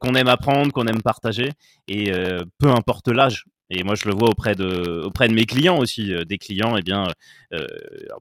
qu'on 0.00 0.14
aime 0.14 0.28
apprendre, 0.28 0.72
qu'on 0.72 0.86
aime 0.86 1.02
partager 1.02 1.50
et 1.88 2.10
peu 2.58 2.68
importe 2.68 3.08
l'âge. 3.08 3.44
Et 3.70 3.82
moi, 3.82 3.94
je 3.94 4.06
le 4.08 4.14
vois 4.14 4.28
auprès 4.28 4.54
de, 4.54 5.02
auprès 5.04 5.28
de 5.28 5.34
mes 5.34 5.46
clients 5.46 5.78
aussi, 5.78 6.12
euh, 6.12 6.24
des 6.24 6.38
clients, 6.38 6.76
et 6.76 6.80
eh 6.80 6.82
bien, 6.82 7.08
euh, 7.54 7.66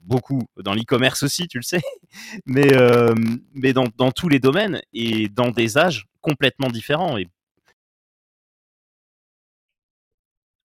beaucoup 0.01 0.41
dans 0.57 0.73
l'e-commerce 0.73 1.23
aussi, 1.23 1.47
tu 1.47 1.57
le 1.57 1.63
sais, 1.63 1.81
mais, 2.45 2.73
euh, 2.73 3.13
mais 3.53 3.73
dans, 3.73 3.85
dans, 3.97 4.11
tous 4.11 4.29
les 4.29 4.39
domaines 4.39 4.81
et 4.93 5.27
dans 5.27 5.51
des 5.51 5.77
âges 5.77 6.05
complètement 6.21 6.69
différents. 6.69 7.17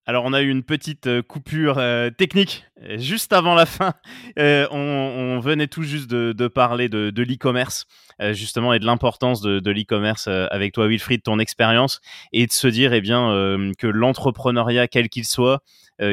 Alors 0.09 0.25
on 0.25 0.33
a 0.33 0.41
eu 0.41 0.49
une 0.49 0.63
petite 0.63 1.05
euh, 1.05 1.21
coupure 1.21 1.77
euh, 1.77 2.09
technique 2.09 2.65
euh, 2.81 2.97
juste 2.97 3.31
avant 3.31 3.53
la 3.53 3.67
fin. 3.67 3.93
on, 4.37 5.39
venait 5.39 5.67
tout 5.67 5.83
juste 5.83 6.09
de, 6.09 6.47
parler 6.47 6.89
de, 6.89 7.21
l'e-commerce 7.21 7.85
justement 8.31 8.73
et 8.73 8.79
de 8.79 8.87
l'importance 8.87 9.39
de, 9.39 9.69
l'e-commerce 9.69 10.27
avec 10.27 10.73
toi 10.73 10.87
Wilfried, 10.87 11.21
ton 11.21 11.37
expérience 11.37 12.01
et 12.33 12.47
de 12.47 12.51
se 12.51 12.67
dire 12.67 12.91
eh 12.93 13.01
bien 13.01 13.29
que 13.77 13.85
l'entrepreneuriat 13.85 14.87
quel 14.87 15.09
qu'il 15.09 15.25
soit, 15.25 15.61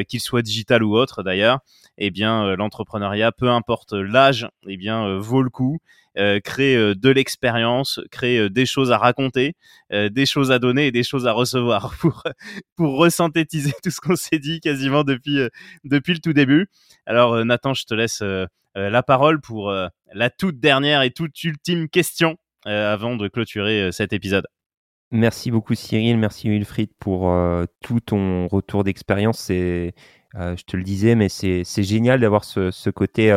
qu'il 0.07 0.19
soit 0.19 0.43
digital 0.43 0.83
ou 0.83 0.95
autre 0.95 1.23
d'ailleurs, 1.23 1.59
eh 1.97 2.11
bien 2.11 2.55
l'entrepreneuriat 2.55 3.31
peu 3.31 3.49
importe 3.49 3.93
l'âge, 3.93 4.47
eh 4.67 4.77
bien 4.77 5.17
vaut 5.17 5.41
le 5.41 5.49
coup 5.49 5.79
euh, 6.17 6.39
créer 6.39 6.75
euh, 6.75 6.95
de 6.95 7.09
l'expérience, 7.09 7.99
créer 8.09 8.39
euh, 8.39 8.49
des 8.49 8.65
choses 8.65 8.91
à 8.91 8.97
raconter, 8.97 9.55
des 9.91 10.25
choses 10.25 10.51
à 10.51 10.57
donner 10.57 10.87
et 10.87 10.91
des 10.91 11.03
choses 11.03 11.27
à 11.27 11.31
recevoir 11.31 11.95
pour 12.01 12.23
pour 12.75 12.97
resynthétiser 12.97 13.71
tout 13.83 13.91
ce 13.91 14.01
qu'on 14.01 14.15
s'est 14.15 14.39
dit 14.39 14.59
quasiment 14.59 15.03
depuis 15.03 15.39
depuis 15.83 16.13
le 16.13 16.19
tout 16.19 16.33
début. 16.33 16.67
Alors 17.05 17.45
Nathan, 17.45 17.73
je 17.73 17.85
te 17.85 17.93
laisse 17.93 18.23
la 18.75 19.03
parole 19.03 19.39
pour 19.39 19.71
la 19.71 20.29
toute 20.29 20.59
dernière 20.59 21.03
et 21.03 21.11
toute 21.11 21.41
ultime 21.43 21.87
question 21.87 22.37
avant 22.65 23.15
de 23.15 23.27
clôturer 23.27 23.91
cet 23.91 24.11
épisode. 24.11 24.47
Merci 25.11 25.51
beaucoup 25.51 25.75
Cyril, 25.75 26.17
merci 26.17 26.49
Wilfried 26.49 26.89
pour 26.99 27.33
tout 27.81 27.99
ton 28.01 28.47
retour 28.47 28.83
d'expérience. 28.83 29.47
Je 29.49 29.91
te 30.65 30.75
le 30.75 30.83
disais, 30.83 31.15
mais 31.15 31.29
c'est 31.29 31.63
génial 31.83 32.19
d'avoir 32.19 32.43
ce, 32.43 32.89
côté 32.89 33.31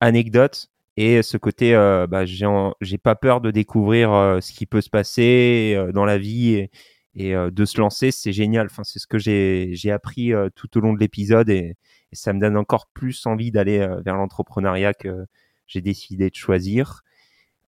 anecdote 0.00 0.69
et 0.96 1.22
ce 1.22 1.36
côté, 1.36 1.74
euh, 1.74 2.06
bah, 2.06 2.24
j'ai 2.26 2.98
pas 2.98 3.14
peur 3.14 3.40
de 3.40 3.50
découvrir 3.50 4.12
euh, 4.12 4.40
ce 4.40 4.52
qui 4.52 4.66
peut 4.66 4.80
se 4.80 4.90
passer 4.90 5.74
euh, 5.76 5.92
dans 5.92 6.04
la 6.04 6.18
vie 6.18 6.68
et, 7.14 7.34
de 7.34 7.64
se 7.64 7.80
lancer, 7.80 8.12
c'est 8.12 8.32
génial. 8.32 8.66
Enfin, 8.66 8.84
c'est 8.84 8.98
ce 8.98 9.06
que 9.06 9.18
j'ai 9.18 9.90
appris 9.90 10.32
tout 10.54 10.78
au 10.78 10.80
long 10.80 10.92
de 10.92 11.00
l'épisode 11.00 11.50
et, 11.50 11.76
ça 12.12 12.32
me 12.32 12.40
donne 12.40 12.56
encore 12.56 12.86
plus 12.88 13.26
envie 13.26 13.50
d'aller 13.52 13.78
vers 14.04 14.16
l'entrepreneuriat 14.16 14.94
que 14.94 15.26
j'ai 15.66 15.80
décidé 15.80 16.30
de 16.30 16.34
choisir. 16.34 17.02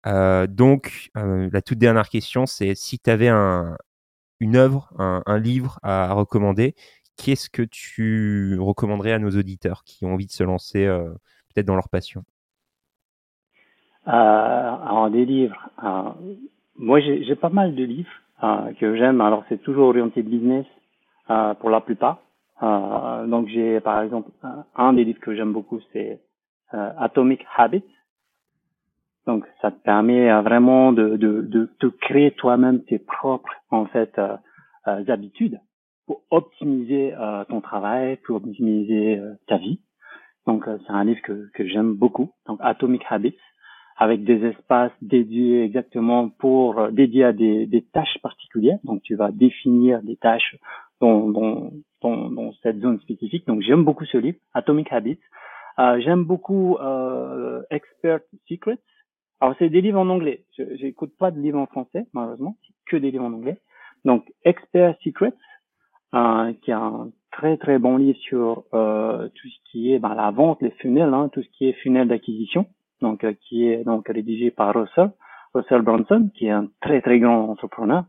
donc, 0.05 1.11
la 1.15 1.63
toute 1.63 1.79
dernière 1.79 2.09
question, 2.09 2.47
c'est 2.47 2.75
si 2.75 2.99
tu 2.99 3.11
avais 3.11 3.29
un, 3.29 3.77
une 4.41 4.57
œuvre, 4.57 4.93
un 4.99 5.39
livre 5.39 5.79
à, 5.83 6.13
recommander, 6.15 6.75
qu'est-ce 7.17 7.51
que 7.51 7.63
tu 7.63 8.59
recommanderais 8.61 9.13
à 9.13 9.19
nos 9.19 9.31
auditeurs 9.31 9.85
qui 9.85 10.05
ont 10.05 10.15
envie 10.15 10.27
de 10.27 10.33
se 10.33 10.45
lancer 10.45 10.87
peut-être 11.55 11.67
dans 11.67 11.77
leur 11.77 11.89
passion? 11.89 12.25
Euh, 14.09 14.11
alors 14.11 15.11
des 15.11 15.25
livres. 15.25 15.69
Euh, 15.83 16.11
moi, 16.77 17.01
j'ai 17.01 17.37
pas 17.37 17.51
mal 17.51 17.75
de 17.75 17.85
livres 17.85 18.11
euh, 18.43 18.73
que 18.81 18.97
j'aime. 18.97 19.21
Alors 19.21 19.45
c'est 19.49 19.63
toujours 19.63 19.89
orienté 19.89 20.23
business 20.23 20.67
euh, 21.31 21.55
pour 21.55 21.71
la 21.71 21.81
plupart. 21.81 22.19
Euh, 22.63 23.27
donc 23.27 23.49
j'ai 23.49 23.81
par 23.81 24.03
exemple 24.03 24.31
un 24.77 24.93
des 24.93 25.05
livres 25.05 25.21
que 25.21 25.35
j'aime 25.35 25.53
beaucoup, 25.53 25.81
c'est 25.93 26.21
Atomic 26.73 27.45
Habits. 27.57 27.85
Donc 29.27 29.45
ça 29.61 29.71
te 29.71 29.81
permet 29.83 30.33
vraiment 30.43 30.93
de, 30.93 31.17
de, 31.17 31.43
de, 31.43 31.71
de 31.79 31.89
créer 31.89 32.33
toi-même 32.33 32.83
tes 32.85 32.99
propres 32.99 33.53
en 33.71 33.87
fait 33.87 34.21
habitudes 34.85 35.61
pour 36.07 36.23
optimiser 36.31 37.15
ton 37.49 37.61
travail, 37.61 38.17
pour 38.25 38.37
optimiser 38.37 39.21
ta 39.47 39.59
vie. 39.59 39.81
Donc 40.47 40.65
c'est 40.87 40.93
un 40.93 41.05
livre 41.05 41.21
que, 41.23 41.51
que 41.53 41.67
j'aime 41.69 41.95
beaucoup. 41.95 42.31
Donc 42.47 42.59
Atomic 42.63 43.03
Habits 43.09 43.37
avec 43.97 44.25
des 44.25 44.45
espaces 44.47 44.93
dédiés 45.01 45.63
exactement 45.63 46.29
pour 46.29 46.79
euh, 46.79 46.91
dédiés 46.91 47.25
à 47.25 47.33
des, 47.33 47.67
des, 47.67 47.83
tâches 47.83 48.19
particulières. 48.23 48.79
Donc 48.85 49.03
tu 49.03 49.15
vas 49.15 49.31
définir 49.31 50.03
des 50.03 50.17
tâches 50.17 50.57
dans, 51.01 51.29
dans, 51.29 51.71
dans, 52.03 52.31
dans 52.31 52.53
cette 52.63 52.81
zone 52.81 53.01
spécifique. 53.01 53.47
Donc 53.47 53.63
j'aime 53.63 53.85
beaucoup 53.85 54.05
ce 54.05 54.19
livre, 54.19 54.39
Atomic 54.55 54.93
Habits. 54.93 55.21
Euh, 55.79 56.01
j'aime 56.01 56.25
beaucoup 56.25 56.77
euh, 56.77 57.63
Expert 57.71 58.21
Secrets. 58.49 58.79
Alors 59.41 59.55
c'est 59.59 59.69
des 59.69 59.81
livres 59.81 60.01
en 60.01 60.09
anglais. 60.09 60.45
Je 60.57 60.63
n'écoute 60.63 61.13
pas 61.19 61.31
de 61.31 61.41
livres 61.41 61.59
en 61.59 61.67
français 61.67 62.07
malheureusement, 62.13 62.57
c'est 62.67 62.75
que 62.87 62.97
des 62.97 63.11
livres 63.11 63.25
en 63.25 63.33
anglais. 63.33 63.59
Donc 64.05 64.33
Expert 64.45 64.97
Secrets, 65.03 65.35
euh, 66.15 66.53
qui 66.63 66.71
est 66.71 66.75
un 66.75 67.11
très 67.31 67.57
très 67.57 67.79
bon 67.79 67.97
livre 67.97 68.19
sur 68.19 68.65
euh, 68.75 69.29
tout 69.29 69.49
ce 69.49 69.71
qui 69.71 69.93
est 69.93 69.99
ben, 69.99 70.15
la 70.15 70.31
vente, 70.31 70.63
les 70.63 70.71
funnels, 70.73 71.15
hein, 71.15 71.31
tout 71.33 71.43
ce 71.43 71.49
qui 71.49 71.69
est 71.69 71.73
funnel 71.73 72.09
d'acquisition 72.09 72.67
donc 73.03 73.25
euh, 73.25 73.35
qui 73.43 73.69
est 73.69 73.85
donc 73.85 74.09
rédigé 74.09 74.51
par 74.51 74.75
Russell, 74.75 75.11
Russell 75.55 75.83
Brunson, 75.83 76.31
qui 76.35 76.47
est 76.47 76.51
un 76.51 76.69
très 76.81 77.03
très 77.03 77.19
grand 77.19 77.51
entrepreneur. 77.51 78.05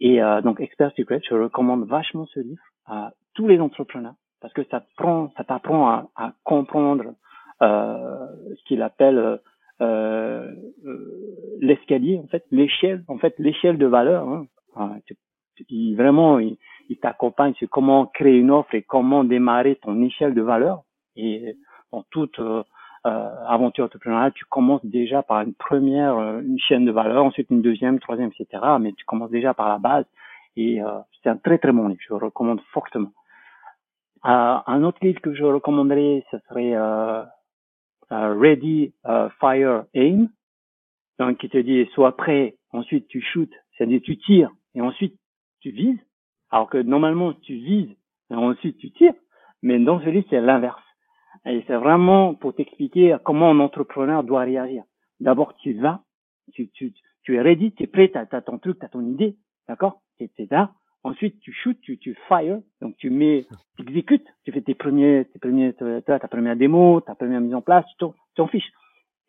Et 0.00 0.22
euh, 0.22 0.42
donc 0.42 0.60
Expert 0.60 0.92
Secret, 0.96 1.22
je 1.26 1.34
recommande 1.34 1.86
vachement 1.86 2.26
ce 2.26 2.40
livre 2.40 2.62
à 2.86 3.12
tous 3.34 3.46
les 3.48 3.60
entrepreneurs 3.60 4.14
parce 4.40 4.52
que 4.52 4.64
ça 4.64 4.82
prend, 4.96 5.30
ça 5.36 5.44
t'apprend 5.44 6.08
à, 6.16 6.32
comprendre 6.44 7.14
euh, 7.62 8.26
ce 8.58 8.64
qu'il 8.64 8.82
appelle 8.82 9.38
l'escalier, 11.60 12.20
en 12.22 12.26
fait, 12.26 12.44
l'échelle, 12.50 13.02
en 13.08 13.16
fait, 13.16 13.34
l'échelle 13.38 13.78
de 13.78 13.86
valeur. 13.86 14.28
Hein. 14.76 14.98
il, 15.70 15.94
vraiment, 15.94 16.38
il, 16.38 16.58
t'accompagne 17.00 17.54
sur 17.54 17.68
comment 17.70 18.06
créer 18.06 18.36
une 18.36 18.50
offre 18.50 18.74
et 18.74 18.82
comment 18.82 19.24
démarrer 19.24 19.76
ton 19.76 20.02
échelle 20.02 20.34
de 20.34 20.42
valeur. 20.42 20.82
Et 21.16 21.56
en 21.92 22.02
toute 22.10 22.40
aventure 23.04 23.84
entrepreneuriale, 23.84 24.32
tu 24.32 24.44
commences 24.44 24.84
déjà 24.84 25.22
par 25.22 25.40
une 25.40 25.54
première, 25.54 26.16
euh, 26.16 26.40
une 26.40 26.58
chaîne 26.58 26.84
de 26.84 26.92
valeur, 26.92 27.24
ensuite 27.24 27.48
une 27.50 27.62
deuxième, 27.62 27.98
troisième, 27.98 28.30
etc. 28.38 28.62
Mais 28.80 28.92
tu 28.92 29.04
commences 29.04 29.30
déjà 29.30 29.54
par 29.54 29.68
la 29.68 29.78
base 29.78 30.04
et 30.56 30.82
euh, 30.82 31.00
c'est 31.22 31.28
un 31.28 31.36
très 31.36 31.58
très 31.58 31.72
bon 31.72 31.88
livre, 31.88 32.00
je 32.06 32.12
le 32.12 32.16
recommande 32.16 32.60
fortement. 32.72 33.12
Euh, 34.26 34.58
un 34.66 34.82
autre 34.82 34.98
livre 35.02 35.20
que 35.20 35.34
je 35.34 35.44
recommanderais, 35.44 36.24
ce 36.30 36.38
serait 36.48 36.74
euh, 36.74 37.22
Ready, 38.10 38.92
Fire, 39.38 39.84
Aim, 39.94 40.28
donc 41.18 41.38
qui 41.38 41.48
te 41.48 41.58
dit 41.58 41.86
sois 41.94 42.16
prêt, 42.16 42.56
ensuite 42.72 43.08
tu 43.08 43.20
shoots, 43.20 43.54
c'est-à-dire 43.76 44.00
tu 44.02 44.18
tires 44.18 44.50
et 44.74 44.80
ensuite 44.80 45.18
tu 45.60 45.70
vises, 45.70 46.00
alors 46.50 46.68
que 46.68 46.78
normalement 46.78 47.32
tu 47.32 47.54
vises 47.54 47.96
et 48.30 48.34
ensuite 48.34 48.78
tu 48.78 48.90
tires, 48.90 49.14
mais 49.62 49.78
dans 49.78 50.00
ce 50.00 50.08
livre 50.08 50.26
c'est 50.28 50.40
l'inverse. 50.40 50.82
Et 51.46 51.64
c'est 51.66 51.76
vraiment 51.76 52.34
pour 52.34 52.54
t'expliquer 52.54 53.16
comment 53.24 53.50
un 53.50 53.60
entrepreneur 53.60 54.22
doit 54.22 54.42
réagir. 54.42 54.84
D'abord, 55.20 55.54
tu 55.56 55.72
vas, 55.74 56.02
tu, 56.52 56.68
tu, 56.70 56.92
tu 57.22 57.36
es 57.36 57.40
ready, 57.40 57.72
tu 57.72 57.84
es 57.84 57.86
prêt, 57.86 58.10
tu 58.10 58.18
as, 58.18 58.42
ton 58.42 58.58
truc, 58.58 58.78
tu 58.78 58.84
as 58.84 58.88
ton 58.88 59.02
idée, 59.02 59.36
d'accord? 59.68 60.00
Là. 60.50 60.72
Ensuite, 61.02 61.40
tu 61.40 61.52
shoots, 61.52 61.80
tu, 61.80 61.98
tu 61.98 62.14
fire, 62.28 62.60
donc 62.82 62.96
tu 62.98 63.08
mets, 63.08 63.46
tu 63.76 63.82
exécutes, 63.82 64.26
tu 64.44 64.52
fais 64.52 64.60
tes 64.60 64.74
premiers, 64.74 65.26
tes 65.32 65.38
premiers, 65.38 65.72
ta, 65.72 66.18
ta 66.18 66.28
première 66.28 66.56
démo, 66.56 67.00
ta 67.00 67.14
première 67.14 67.40
mise 67.40 67.54
en 67.54 67.62
place, 67.62 67.86
tu 67.98 68.04
t'en 68.34 68.46
fiches. 68.46 68.70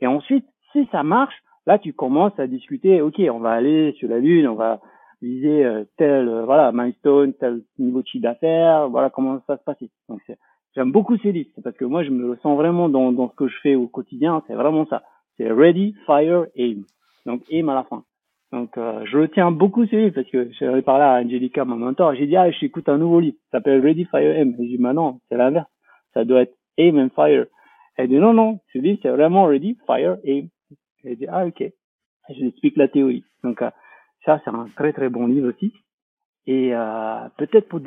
Et 0.02 0.08
ensuite, 0.08 0.46
si 0.74 0.88
ça 0.92 1.04
marche, 1.04 1.36
là, 1.66 1.80
tu 1.80 1.94
commences 1.94 2.38
à 2.40 2.48
discuter, 2.48 3.02
ok, 3.02 3.22
on 3.32 3.40
va 3.40 3.52
aller 3.52 3.94
sur 3.94 4.10
la 4.10 4.20
lune, 4.20 4.48
on 4.48 4.56
va 4.56 4.82
viser 5.22 5.64
euh, 5.64 5.86
tel, 5.98 6.28
euh, 6.28 6.46
voilà, 6.46 6.72
milestone, 6.74 7.34
tel 7.36 7.62
niveau 7.78 8.02
de 8.02 8.08
chiffre 8.08 8.24
d'affaires, 8.24 8.90
voilà 8.90 9.10
comment 9.10 9.40
ça 9.48 9.58
se 9.58 9.64
passe. 9.64 9.78
Donc, 10.10 10.20
c'est 10.26 10.38
J'aime 10.76 10.91
beaucoup 10.91 11.18
ces 11.18 11.31
listes 11.31 11.61
parce 11.64 11.76
que 11.76 11.85
moi, 11.85 12.03
je 12.03 12.10
me 12.11 12.35
sens 12.38 12.57
vraiment 12.57 12.89
dans, 12.89 13.11
dans 13.11 13.30
ce 13.30 13.35
que 13.35 13.48
je 13.48 13.57
fais 13.61 13.76
au 13.76 13.88
quotidien. 13.88 14.41
C'est 14.48 14.56
vraiment 14.56 14.85
ça. 14.85 15.03
C'est 15.38 15.52
ready, 15.52 15.95
fire, 16.06 16.45
aim. 16.56 16.84
Donc, 17.26 17.43
aim 17.52 17.69
à 17.69 17.76
la 17.76 17.84
fin. 17.84 18.03
Donc, 18.52 18.77
euh, 18.77 19.06
je 19.06 19.18
retiens 19.18 19.52
beaucoup 19.52 19.85
ces 19.88 19.98
livres 19.98 20.15
parce 20.15 20.30
que 20.30 20.52
j'avais 20.60 20.81
parlé 20.81 21.03
à 21.03 21.26
Angelica, 21.26 21.65
mon 21.65 21.77
mentor. 21.77 22.15
J'ai 22.15 22.27
dit, 22.27 22.35
ah, 22.35 22.52
j'écoute 22.52 22.89
un 22.89 22.98
nouveau 22.98 23.19
livre. 23.19 23.38
Ça 23.52 23.57
s'appelle 23.57 23.81
Ready, 23.81 24.06
Fire, 24.06 24.35
Aim. 24.38 24.53
J'ai 24.57 24.68
dit, 24.68 24.77
bah 24.77 24.93
non, 24.93 25.19
c'est 25.30 25.38
l'inverse. 25.38 25.68
Ça 26.14 26.26
doit 26.26 26.41
être 26.41 26.56
aim 26.77 26.98
and 26.98 27.10
fire. 27.15 27.45
Elle 27.98 28.10
dit, 28.10 28.15
non, 28.15 28.34
non, 28.34 28.60
ce 28.73 28.80
livre, 28.80 28.99
c'est 29.02 29.10
vraiment 29.10 29.45
ready, 29.45 29.77
fire, 29.85 30.18
aim. 30.23 30.48
J'ai 31.03 31.15
dit, 31.15 31.27
ah, 31.27 31.45
ok. 31.45 31.64
je 32.30 32.39
lui 32.39 32.48
explique 32.48 32.77
la 32.77 32.88
théorie. 32.88 33.23
Donc, 33.43 33.61
euh, 33.61 33.69
ça, 34.26 34.39
c'est 34.43 34.49
un 34.49 34.68
très, 34.76 34.93
très 34.93 35.10
bon 35.10 35.27
livre 35.27 35.49
aussi. 35.49 35.73
Et 36.48 36.73
euh, 36.73 37.30
peut-être 37.38 37.68
pour 37.68 37.80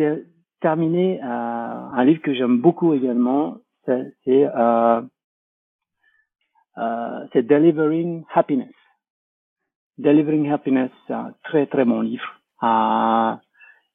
terminer, 0.65 1.21
euh, 1.23 1.27
un 1.27 2.05
livre 2.05 2.23
que 2.23 2.33
j'aime 2.33 2.57
beaucoup 2.59 2.95
également, 2.95 3.59
c'est 3.85 4.15
euh, 4.29 5.03
euh, 6.79 7.27
Delivering 7.35 8.25
Happiness. 8.35 8.73
Delivering 9.99 10.51
Happiness, 10.51 10.91
c'est 11.07 11.13
un 11.13 11.35
très 11.45 11.67
très 11.67 11.85
bon 11.85 12.01
livre 12.01 12.41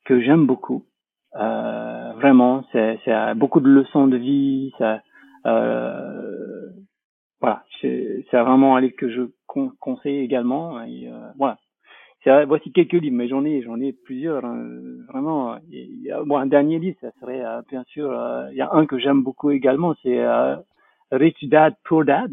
que 0.06 0.22
j'aime 0.22 0.46
beaucoup. 0.46 0.86
vraiment, 1.34 2.64
c'est 2.72 3.00
beaucoup 3.36 3.62
de 3.62 3.70
leçons 3.70 4.06
de 4.06 4.18
vie. 4.18 4.72
Voilà, 7.42 7.64
c'est 7.82 8.24
vraiment 8.32 8.76
un 8.76 8.82
livre 8.82 8.96
que 8.96 9.10
je 9.10 9.24
conseille 9.80 10.20
également. 10.20 10.84
Et, 10.84 11.10
voilà, 11.36 11.58
voici 12.26 12.72
quelques 12.72 12.94
livres, 12.94 13.16
mais 13.16 13.28
j'en 13.28 13.46
ai, 13.46 13.62
j'en 13.62 13.80
ai 13.80 13.94
plusieurs. 13.94 14.44
Hein. 14.44 14.80
vraiment, 15.08 15.58
bon, 16.26 16.38
un 16.38 16.48
dernier 16.48 16.80
livre, 16.80 16.98
ça 17.02 17.12
serait 17.20 17.44
euh, 17.44 17.62
bien 17.70 17.84
sûr. 17.86 18.12
Euh, 18.12 18.50
il 18.52 18.58
y 18.58 18.62
a 18.62 18.70
un 18.74 18.86
que 18.86 19.00
j'aime 19.00 19.24
beaucoup 19.24 19.52
également, 19.52 19.96
c'est 20.04 20.20
euh, 20.20 20.56
Rich 21.12 21.46
Dad 21.46 21.76
Poor 21.86 22.06
Dad. 22.06 22.32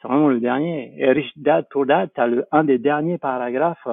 C'est 0.00 0.08
vraiment 0.08 0.28
le 0.28 0.40
dernier. 0.40 0.94
Et 0.98 1.10
Rich 1.10 1.32
Dad 1.36 1.66
Poor 1.70 1.86
Dad, 1.86 2.10
t'as 2.14 2.26
le 2.26 2.46
un 2.52 2.64
des 2.64 2.78
derniers 2.78 3.18
paragraphes 3.18 3.88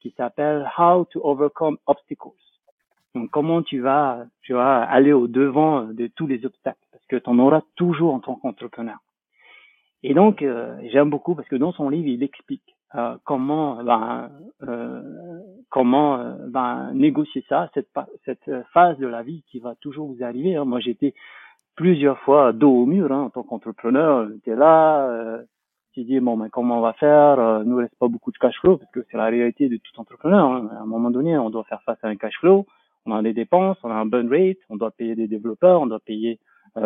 qui 0.00 0.10
s'appelle 0.16 0.68
How 0.76 1.04
to 1.10 1.20
Overcome 1.22 1.78
Obstacles. 1.86 2.30
Donc 3.14 3.30
comment 3.30 3.62
tu 3.62 3.80
vas, 3.80 4.24
tu 4.40 4.54
vas 4.54 4.82
aller 4.82 5.12
au 5.12 5.28
devant 5.28 5.82
de 5.84 6.08
tous 6.08 6.26
les 6.26 6.44
obstacles, 6.46 6.80
parce 6.90 7.04
que 7.06 7.16
tu 7.16 7.28
en 7.28 7.38
auras 7.38 7.60
toujours 7.76 8.14
en 8.14 8.20
tant 8.20 8.36
qu'entrepreneur. 8.36 8.96
Et 10.02 10.14
donc 10.14 10.42
j'aime 10.90 11.10
beaucoup 11.10 11.34
parce 11.34 11.46
que 11.48 11.56
dans 11.56 11.72
son 11.72 11.90
livre 11.90 12.08
il 12.08 12.22
explique 12.22 12.71
euh, 12.94 13.16
comment 13.24 13.82
ben, 13.82 14.30
euh, 14.62 15.02
comment 15.70 16.18
euh, 16.18 16.34
ben, 16.48 16.92
négocier 16.92 17.44
ça, 17.48 17.70
cette, 17.74 17.88
cette 18.24 18.50
phase 18.72 18.98
de 18.98 19.06
la 19.06 19.22
vie 19.22 19.42
qui 19.50 19.58
va 19.58 19.74
toujours 19.76 20.08
vous 20.08 20.22
arriver. 20.22 20.56
Hein. 20.56 20.64
Moi, 20.64 20.80
j'étais 20.80 21.14
plusieurs 21.74 22.18
fois 22.20 22.52
dos 22.52 22.70
au 22.70 22.86
mur 22.86 23.10
hein, 23.10 23.22
en 23.22 23.30
tant 23.30 23.42
qu'entrepreneur. 23.42 24.28
J'étais 24.28 24.54
là, 24.54 25.08
euh, 25.08 25.42
j'ai 25.94 26.04
dit 26.04 26.20
bon, 26.20 26.36
mais 26.36 26.50
comment 26.50 26.78
on 26.78 26.82
va 26.82 26.92
faire 26.92 27.38
euh, 27.40 27.64
Nous 27.64 27.76
reste 27.76 27.96
pas 27.98 28.08
beaucoup 28.08 28.30
de 28.30 28.38
cash 28.38 28.58
flow 28.60 28.76
parce 28.76 28.90
que 28.92 29.00
c'est 29.10 29.16
la 29.16 29.26
réalité 29.26 29.68
de 29.68 29.78
tout 29.78 29.98
entrepreneur. 29.98 30.44
Hein. 30.44 30.68
À 30.78 30.82
un 30.82 30.86
moment 30.86 31.10
donné, 31.10 31.36
on 31.38 31.50
doit 31.50 31.64
faire 31.64 31.82
face 31.82 31.98
à 32.02 32.08
un 32.08 32.16
cash 32.16 32.38
flow. 32.40 32.66
On 33.06 33.16
a 33.16 33.22
des 33.22 33.32
dépenses, 33.32 33.78
on 33.82 33.90
a 33.90 33.94
un 33.94 34.06
burn 34.06 34.28
rate, 34.28 34.58
on 34.68 34.76
doit 34.76 34.92
payer 34.92 35.16
des 35.16 35.26
développeurs, 35.26 35.80
on 35.80 35.86
doit 35.86 35.98
payer 35.98 36.38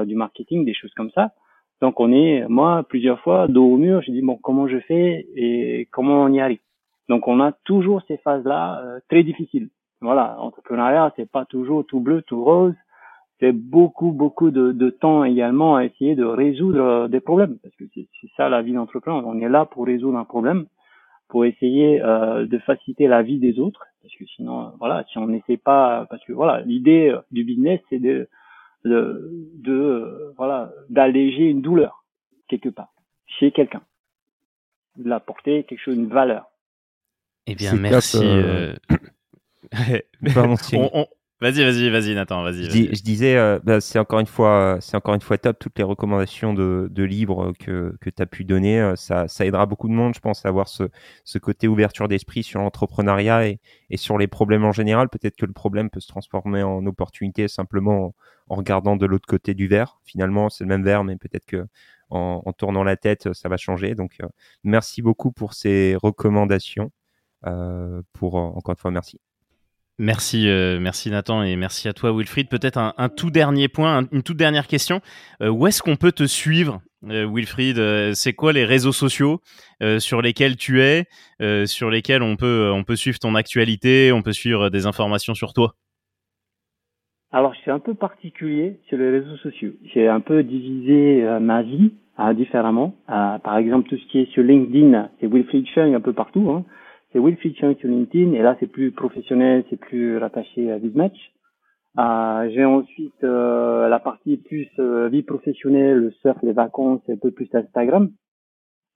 du 0.06 0.14
marketing, 0.14 0.64
des 0.64 0.72
choses 0.72 0.92
comme 0.94 1.10
ça. 1.10 1.32
Donc 1.82 2.00
on 2.00 2.10
est, 2.12 2.46
moi, 2.48 2.84
plusieurs 2.88 3.20
fois, 3.20 3.48
dos 3.48 3.64
au 3.64 3.76
mur, 3.76 4.02
je 4.02 4.10
dis, 4.10 4.22
bon, 4.22 4.36
comment 4.36 4.66
je 4.66 4.78
fais 4.80 5.26
et 5.34 5.88
comment 5.92 6.22
on 6.22 6.32
y 6.32 6.40
arrive. 6.40 6.60
Donc 7.08 7.28
on 7.28 7.40
a 7.40 7.52
toujours 7.64 8.02
ces 8.08 8.16
phases-là 8.18 8.80
euh, 8.82 9.00
très 9.08 9.22
difficiles. 9.22 9.68
Voilà, 10.00 10.36
entrepreneuriat, 10.40 11.12
c'est 11.16 11.30
pas 11.30 11.44
toujours 11.44 11.86
tout 11.86 12.00
bleu, 12.00 12.22
tout 12.22 12.42
rose. 12.42 12.74
C'est 13.38 13.52
beaucoup, 13.52 14.12
beaucoup 14.12 14.50
de, 14.50 14.72
de, 14.72 14.90
temps 14.90 15.22
également 15.24 15.76
à 15.76 15.84
essayer 15.84 16.14
de 16.14 16.24
résoudre 16.24 16.80
euh, 16.80 17.08
des 17.08 17.20
problèmes. 17.20 17.58
Parce 17.62 17.74
que 17.76 17.84
c'est 17.94 18.08
ça 18.36 18.48
la 18.48 18.62
vie 18.62 18.72
d'entrepreneur. 18.72 19.22
On 19.26 19.38
est 19.40 19.48
là 19.48 19.66
pour 19.66 19.86
résoudre 19.86 20.16
un 20.16 20.24
problème, 20.24 20.66
pour 21.28 21.44
essayer 21.44 22.02
euh, 22.02 22.46
de 22.46 22.58
faciliter 22.58 23.06
la 23.06 23.22
vie 23.22 23.38
des 23.38 23.58
autres. 23.60 23.84
Parce 24.02 24.14
que 24.14 24.24
sinon, 24.24 24.72
voilà, 24.78 25.04
si 25.10 25.18
on 25.18 25.26
n'essaie 25.26 25.58
pas, 25.58 26.06
parce 26.08 26.24
que 26.24 26.32
voilà, 26.32 26.62
l'idée 26.62 27.14
du 27.30 27.44
business, 27.44 27.80
c'est 27.90 27.98
de 27.98 28.28
de, 28.86 29.30
de 29.54 29.72
euh, 29.72 30.32
voilà 30.36 30.70
d'alléger 30.88 31.44
une 31.44 31.62
douleur 31.62 32.04
quelque 32.48 32.68
part 32.68 32.92
chez 33.26 33.50
quelqu'un, 33.50 33.82
de 34.96 35.08
l'apporter 35.08 35.64
quelque 35.64 35.80
chose, 35.80 35.96
une 35.96 36.08
valeur. 36.08 36.46
Eh 37.46 37.54
bien, 37.54 37.74
merci. 37.74 38.20
Euh, 38.22 38.74
Vas-y, 41.38 41.64
vas-y, 41.64 41.90
vas-y, 41.90 42.14
Nathan, 42.14 42.42
vas-y. 42.42 42.64
je, 42.64 43.02
disais, 43.02 43.36
euh, 43.36 43.58
bah, 43.62 43.82
c'est 43.82 43.98
encore 43.98 44.20
une 44.20 44.26
fois, 44.26 44.78
c'est 44.80 44.96
encore 44.96 45.14
une 45.14 45.20
fois 45.20 45.36
top 45.36 45.58
toutes 45.58 45.76
les 45.76 45.84
recommandations 45.84 46.54
de, 46.54 46.88
de 46.90 47.02
livres 47.02 47.52
que, 47.58 47.94
que 48.00 48.08
tu 48.08 48.22
as 48.22 48.26
pu 48.26 48.44
donner. 48.44 48.94
Ça, 48.96 49.28
ça 49.28 49.44
aidera 49.44 49.66
beaucoup 49.66 49.88
de 49.88 49.92
monde, 49.92 50.14
je 50.14 50.20
pense, 50.20 50.46
à 50.46 50.48
avoir 50.48 50.66
ce, 50.66 50.84
ce 51.24 51.38
côté 51.38 51.68
ouverture 51.68 52.08
d'esprit 52.08 52.42
sur 52.42 52.60
l'entrepreneuriat 52.60 53.48
et, 53.48 53.60
et 53.90 53.98
sur 53.98 54.16
les 54.16 54.28
problèmes 54.28 54.64
en 54.64 54.72
général. 54.72 55.10
Peut-être 55.10 55.36
que 55.36 55.44
le 55.44 55.52
problème 55.52 55.90
peut 55.90 56.00
se 56.00 56.08
transformer 56.08 56.62
en 56.62 56.86
opportunité 56.86 57.48
simplement 57.48 58.14
en 58.48 58.54
regardant 58.54 58.96
de 58.96 59.04
l'autre 59.04 59.26
côté 59.26 59.52
du 59.52 59.68
verre. 59.68 60.00
Finalement, 60.04 60.48
c'est 60.48 60.64
le 60.64 60.68
même 60.68 60.84
verre, 60.84 61.04
mais 61.04 61.16
peut-être 61.16 61.44
que 61.44 61.66
en, 62.08 62.52
tournant 62.56 62.84
la 62.84 62.96
tête, 62.96 63.32
ça 63.34 63.48
va 63.50 63.56
changer. 63.58 63.94
Donc, 63.94 64.16
euh, 64.22 64.28
merci 64.64 65.02
beaucoup 65.02 65.32
pour 65.32 65.54
ces 65.54 65.96
recommandations. 66.02 66.92
Euh, 67.46 68.02
pour 68.12 68.36
encore 68.36 68.72
une 68.72 68.78
fois, 68.78 68.90
merci. 68.90 69.20
Merci, 69.98 70.48
euh, 70.48 70.78
merci 70.78 71.10
Nathan 71.10 71.42
et 71.42 71.56
merci 71.56 71.88
à 71.88 71.92
toi 71.92 72.12
Wilfried. 72.12 72.48
Peut-être 72.48 72.78
un, 72.78 73.08
tout 73.08 73.30
dernier 73.30 73.68
point, 73.68 74.06
une 74.12 74.22
toute 74.22 74.36
dernière 74.36 74.66
question. 74.66 75.00
où 75.40 75.66
est-ce 75.66 75.82
qu'on 75.82 75.96
peut 75.96 76.12
te 76.12 76.24
suivre, 76.24 76.82
Wilfried? 77.02 78.12
C'est 78.14 78.34
quoi 78.34 78.52
les 78.52 78.64
réseaux 78.64 78.92
sociaux 78.92 79.40
sur 79.98 80.20
lesquels 80.20 80.56
tu 80.56 80.82
es, 80.82 81.06
sur 81.66 81.90
lesquels 81.90 82.22
on 82.22 82.36
peut, 82.36 82.70
on 82.74 82.84
peut 82.84 82.96
suivre 82.96 83.18
ton 83.18 83.34
actualité, 83.34 84.12
on 84.12 84.22
peut 84.22 84.32
suivre 84.32 84.68
des 84.68 84.86
informations 84.86 85.34
sur 85.34 85.54
toi? 85.54 85.74
Alors, 87.32 87.52
c'est 87.64 87.70
un 87.70 87.80
peu 87.80 87.94
particulier 87.94 88.78
sur 88.88 88.98
les 88.98 89.10
réseaux 89.10 89.36
sociaux. 89.36 89.72
J'ai 89.92 90.08
un 90.08 90.20
peu 90.20 90.42
divisé 90.42 91.24
euh, 91.24 91.40
ma 91.40 91.62
vie 91.62 91.92
euh, 92.20 92.32
différemment. 92.32 92.94
Euh, 93.10 93.38
par 93.38 93.58
exemple, 93.58 93.88
tout 93.88 93.98
ce 93.98 94.06
qui 94.06 94.20
est 94.20 94.30
sur 94.32 94.42
LinkedIn, 94.42 95.10
c'est 95.20 95.26
Wilfried 95.26 95.66
Chung 95.66 95.94
un 95.94 96.00
peu 96.00 96.12
partout. 96.12 96.50
Hein. 96.50 96.64
C'est 97.16 97.22
Wilfried 97.22 97.56
Chung 97.56 97.74
sur 97.78 97.88
LinkedIn, 97.88 98.34
et 98.34 98.42
là, 98.42 98.58
c'est 98.60 98.66
plus 98.66 98.92
professionnel, 98.92 99.64
c'est 99.70 99.80
plus 99.80 100.18
rattaché 100.18 100.70
à 100.70 100.78
BizMatch. 100.78 101.32
J'ai 102.52 102.64
ensuite 102.66 103.22
la 103.22 103.98
partie 104.04 104.36
plus 104.36 104.68
vie 104.78 105.22
professionnelle, 105.22 105.96
le 105.96 106.10
surf, 106.10 106.36
les 106.42 106.52
vacances, 106.52 107.00
un 107.08 107.16
peu 107.16 107.30
plus 107.30 107.48
Instagram. 107.54 108.10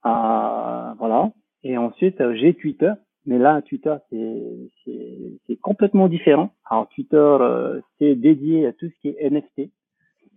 voilà. 0.03 1.31
Et 1.63 1.79
ensuite, 1.79 2.21
j'ai 2.35 2.53
Twitter 2.53 2.91
mais 3.25 3.37
là, 3.37 3.61
Twitter, 3.61 3.95
c'est 4.09 5.57
complètement 5.61 6.07
différent. 6.07 6.51
Alors, 6.65 6.89
Twitter, 6.89 7.17
euh, 7.17 7.79
c'est 7.99 8.15
dédié 8.15 8.65
à 8.65 8.73
tout 8.73 8.87
ce 8.87 9.01
qui 9.01 9.09
est 9.09 9.29
NFT 9.29 9.71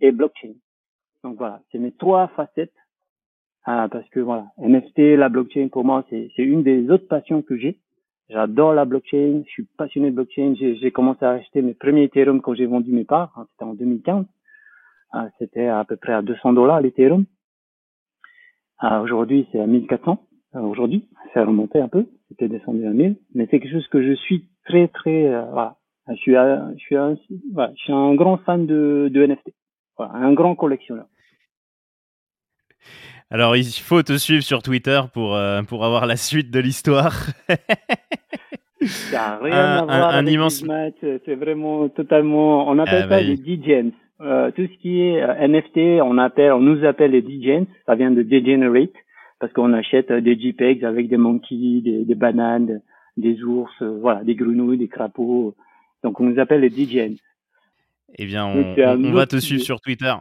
et 0.01 0.11
blockchain. 0.11 0.53
Donc 1.23 1.37
voilà, 1.37 1.61
c'est 1.71 1.79
mes 1.79 1.91
trois 1.91 2.27
facettes. 2.29 2.73
Euh, 3.67 3.87
parce 3.87 4.07
que 4.09 4.19
voilà, 4.19 4.45
NFT, 4.57 5.17
la 5.17 5.29
blockchain, 5.29 5.69
pour 5.71 5.83
moi, 5.83 6.05
c'est 6.09 6.29
une 6.37 6.63
des 6.63 6.89
autres 6.89 7.07
passions 7.07 7.41
que 7.41 7.57
j'ai. 7.57 7.79
J'adore 8.29 8.73
la 8.73 8.85
blockchain, 8.85 9.43
je 9.45 9.51
suis 9.51 9.67
passionné 9.77 10.09
de 10.09 10.15
blockchain. 10.15 10.55
J'ai 10.55 10.91
commencé 10.91 11.25
à 11.25 11.31
acheter 11.31 11.61
mes 11.61 11.73
premiers 11.73 12.03
Ethereum 12.03 12.41
quand 12.41 12.55
j'ai 12.55 12.65
vendu 12.65 12.91
mes 12.91 13.05
parts. 13.05 13.33
Hein, 13.37 13.47
c'était 13.51 13.65
en 13.65 13.73
2015. 13.73 14.25
Euh, 15.15 15.19
c'était 15.39 15.67
à 15.67 15.83
peu 15.85 15.95
près 15.95 16.13
à 16.13 16.21
200 16.21 16.53
dollars 16.53 16.81
l'Ethereum. 16.81 17.25
Euh, 18.83 18.99
Aujourd'hui, 19.01 19.47
c'est 19.51 19.59
à 19.59 19.67
1400. 19.67 20.19
Euh, 20.55 20.59
aujourd'hui, 20.59 21.07
ça 21.33 21.41
a 21.41 21.45
remonté 21.45 21.79
un 21.79 21.87
peu 21.87 22.07
c'était 22.29 22.47
descendu 22.47 22.85
à 22.85 22.91
1000, 22.91 23.17
mais 23.33 23.47
c'est 23.49 23.59
quelque 23.59 23.71
chose 23.71 23.87
que 23.87 24.01
je 24.01 24.13
suis 24.13 24.45
très 24.65 24.87
très 24.87 25.27
euh, 25.27 25.45
voilà. 25.51 25.77
Je 26.07 26.15
suis, 26.17 26.35
un, 26.35 26.71
je 26.73 26.83
suis 26.83 26.95
un, 26.95 27.17
voilà, 27.51 27.73
je 27.75 27.81
suis 27.81 27.93
un 27.93 28.13
grand 28.13 28.37
fan 28.37 28.67
de, 28.67 29.09
NFT, 29.11 29.55
un 29.97 30.33
grand 30.33 30.53
collectionneur. 30.53 31.07
Alors 33.31 33.55
il 33.55 33.65
faut 33.65 34.03
te 34.03 34.17
suivre 34.17 34.43
sur 34.43 34.61
Twitter 34.61 35.01
pour 35.13 35.35
euh, 35.35 35.63
pour 35.63 35.83
avoir 35.83 36.05
la 36.05 36.15
suite 36.15 36.51
de 36.51 36.59
l'histoire. 36.59 37.27
Ça 38.85 39.39
rien 39.41 39.53
un, 39.53 39.77
à 39.77 39.83
voir 39.85 40.15
un, 40.15 40.25
immense 40.27 40.63
match, 40.63 40.95
c'est 41.01 41.35
vraiment 41.35 41.89
totalement. 41.89 42.67
On 42.67 42.77
appelle 42.77 43.07
ah, 43.09 43.19
ça 43.19 43.23
des 43.23 43.35
DJs. 43.35 43.91
Euh, 44.21 44.51
tout 44.51 44.67
ce 44.67 44.81
qui 44.81 45.01
est 45.01 45.21
euh, 45.21 45.47
NFT, 45.47 46.01
on 46.03 46.17
appelle, 46.17 46.51
on 46.53 46.59
nous 46.59 46.85
appelle 46.85 47.11
les 47.11 47.21
DJs. 47.21 47.65
Ça 47.85 47.95
vient 47.95 48.11
de 48.11 48.21
degenerate 48.21 48.93
parce 49.39 49.51
qu'on 49.53 49.73
achète 49.73 50.11
euh, 50.11 50.21
des 50.21 50.39
JPEGs 50.39 50.85
avec 50.85 51.09
des 51.09 51.17
monkeys, 51.17 51.81
des, 51.81 52.05
des 52.05 52.15
bananes, 52.15 52.81
des 53.17 53.43
ours, 53.43 53.73
voilà, 53.81 54.23
des 54.23 54.35
grenouilles, 54.35 54.77
des 54.77 54.87
crapauds. 54.87 55.55
Donc 56.03 56.19
on 56.19 56.25
nous 56.25 56.39
appelle 56.39 56.61
les 56.61 56.69
DJs. 56.69 57.17
Eh 58.17 58.25
bien, 58.25 58.45
on, 58.45 58.75
on 58.77 59.11
va 59.11 59.25
te 59.25 59.37
suivre 59.37 59.63
sur 59.63 59.81
Twitter. 59.81 60.13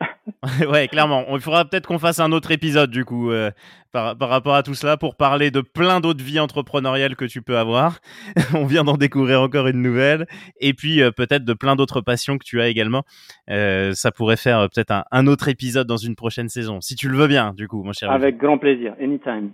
ouais, 0.68 0.88
clairement. 0.88 1.24
Il 1.32 1.40
faudra 1.40 1.64
peut-être 1.64 1.86
qu'on 1.86 1.98
fasse 1.98 2.20
un 2.20 2.32
autre 2.32 2.50
épisode 2.50 2.90
du 2.90 3.04
coup 3.04 3.30
euh, 3.30 3.50
par, 3.92 4.16
rapport 4.18 4.54
à 4.54 4.62
tout 4.62 4.74
cela 4.74 4.96
pour 4.96 5.16
parler 5.16 5.50
de 5.50 5.60
plein 5.60 6.00
d'autres 6.00 6.22
vies 6.22 6.40
entrepreneuriales 6.40 7.16
que 7.16 7.24
tu 7.24 7.42
peux 7.42 7.58
avoir. 7.58 7.98
On 8.54 8.64
vient 8.64 8.84
d'en 8.84 8.96
découvrir 8.96 9.40
encore 9.40 9.66
une 9.66 9.82
nouvelle. 9.82 10.26
Et 10.60 10.74
puis 10.74 11.02
euh, 11.02 11.10
peut-être 11.10 11.44
de 11.44 11.54
plein 11.54 11.76
d'autres 11.76 12.00
passions 12.00 12.38
que 12.38 12.44
tu 12.44 12.60
as 12.60 12.68
également. 12.68 13.04
Euh, 13.50 13.92
ça 13.92 14.10
pourrait 14.10 14.36
faire 14.36 14.68
peut-être 14.70 14.90
un, 14.90 15.04
un, 15.10 15.26
autre 15.26 15.48
épisode 15.48 15.86
dans 15.86 15.96
une 15.96 16.16
prochaine 16.16 16.48
saison, 16.48 16.80
si 16.80 16.94
tu 16.94 17.08
le 17.08 17.16
veux 17.16 17.28
bien, 17.28 17.52
du 17.54 17.68
coup, 17.68 17.82
mon 17.82 17.92
cher. 17.92 18.10
Avec 18.10 18.38
grand 18.38 18.58
plaisir, 18.58 18.94
anytime. 19.00 19.52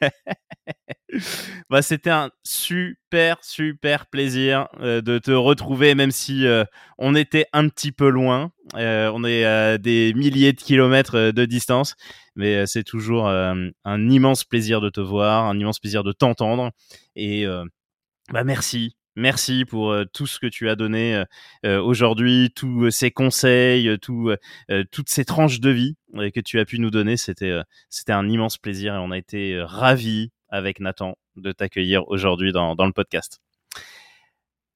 bah, 1.70 1.82
c'était 1.82 2.10
un 2.10 2.30
super, 2.42 3.38
super 3.42 4.06
plaisir 4.06 4.68
euh, 4.80 5.00
de 5.00 5.18
te 5.18 5.30
retrouver, 5.30 5.94
même 5.94 6.10
si 6.10 6.46
euh, 6.46 6.64
on 6.98 7.14
était 7.14 7.46
un 7.52 7.68
petit 7.68 7.92
peu 7.92 8.08
loin. 8.08 8.52
Euh, 8.74 9.10
on 9.14 9.24
est 9.24 9.44
à 9.44 9.78
des 9.78 10.12
milliers 10.14 10.52
de 10.52 10.60
kilomètres 10.60 11.30
de 11.30 11.44
distance, 11.44 11.94
mais 12.34 12.66
c'est 12.66 12.84
toujours 12.84 13.28
un 13.28 14.10
immense 14.10 14.44
plaisir 14.44 14.80
de 14.80 14.90
te 14.90 15.00
voir, 15.00 15.44
un 15.44 15.58
immense 15.58 15.78
plaisir 15.78 16.02
de 16.02 16.12
t'entendre. 16.12 16.70
Et 17.14 17.46
bah, 18.32 18.44
merci, 18.44 18.96
Merci 19.16 19.64
pour 19.64 19.92
euh, 19.92 20.04
tout 20.04 20.26
ce 20.26 20.38
que 20.38 20.46
tu 20.46 20.68
as 20.68 20.76
donné 20.76 21.16
euh, 21.16 21.24
euh, 21.64 21.82
aujourd'hui, 21.82 22.52
tous 22.54 22.90
ces 22.90 23.10
conseils, 23.10 23.98
tout, 23.98 24.30
toutes 24.92 25.08
ces 25.08 25.24
tranches 25.24 25.58
de 25.60 25.70
vie 25.70 25.96
que 26.34 26.40
tu 26.40 26.60
as 26.60 26.66
pu 26.66 26.78
nous 26.78 26.90
donner. 26.90 27.16
C'était, 27.16 27.58
c'était 27.88 28.12
un 28.12 28.28
immense 28.28 28.58
plaisir 28.58 28.94
et 28.94 28.98
on 28.98 29.10
a 29.10 29.18
été 29.18 29.58
ravis 29.62 30.30
avec 30.50 30.80
Nathan 30.80 31.16
de 31.36 31.50
t'accueillir 31.52 32.06
aujourd'hui 32.08 32.52
dans, 32.52 32.74
dans, 32.74 32.86
le 32.86 32.92
podcast. 32.92 33.40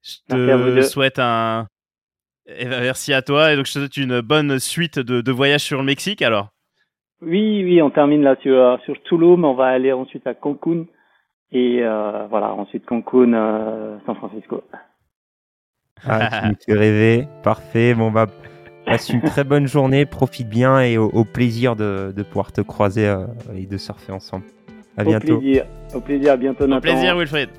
Je 0.03 0.15
te 0.27 0.81
souhaite 0.81 1.19
un. 1.19 1.67
Eh 2.47 2.65
ben, 2.65 2.81
merci 2.81 3.13
à 3.13 3.21
toi 3.21 3.53
et 3.53 3.55
donc 3.55 3.67
je 3.67 3.73
te 3.73 3.79
souhaite 3.79 3.97
une 3.97 4.21
bonne 4.21 4.59
suite 4.59 4.97
de, 4.97 5.21
de 5.21 5.31
voyages 5.31 5.61
sur 5.61 5.77
le 5.77 5.83
Mexique 5.83 6.23
alors? 6.23 6.49
Oui, 7.21 7.63
oui, 7.63 7.81
on 7.83 7.91
termine 7.91 8.23
là 8.23 8.35
sur, 8.41 8.79
sur 8.83 9.01
Tulum, 9.03 9.45
on 9.45 9.53
va 9.53 9.67
aller 9.67 9.91
ensuite 9.91 10.25
à 10.25 10.33
Cancun 10.33 10.85
et 11.51 11.79
euh, 11.81 12.27
voilà, 12.29 12.53
ensuite 12.53 12.85
Cancun, 12.85 13.33
euh, 13.33 13.97
San 14.05 14.15
Francisco. 14.15 14.63
Ah, 16.07 16.29
tu 16.41 16.49
me 16.49 16.55
fais 16.65 16.73
rêver, 16.73 17.27
parfait. 17.43 17.93
Bon 17.93 18.09
bah, 18.09 18.27
passe 18.85 19.09
une 19.09 19.21
très 19.21 19.43
bonne 19.43 19.67
journée, 19.67 20.05
profite 20.05 20.47
bien 20.47 20.79
et 20.79 20.97
au, 20.97 21.25
plaisir 21.25 21.75
de, 21.75 22.13
de, 22.15 22.23
pouvoir 22.23 22.51
te 22.51 22.61
croiser 22.61 23.07
euh, 23.07 23.25
et 23.53 23.65
de 23.65 23.77
surfer 23.77 24.11
ensemble. 24.11 24.45
À 24.97 25.03
bientôt. 25.03 25.35
Au 25.35 25.39
plaisir, 25.39 25.65
au 25.93 25.99
plaisir, 25.99 26.33
à 26.33 26.37
bientôt 26.37 26.67
Nathan. 26.67 26.77
Au 26.77 26.81
plaisir 26.81 27.17
Wilfried. 27.17 27.49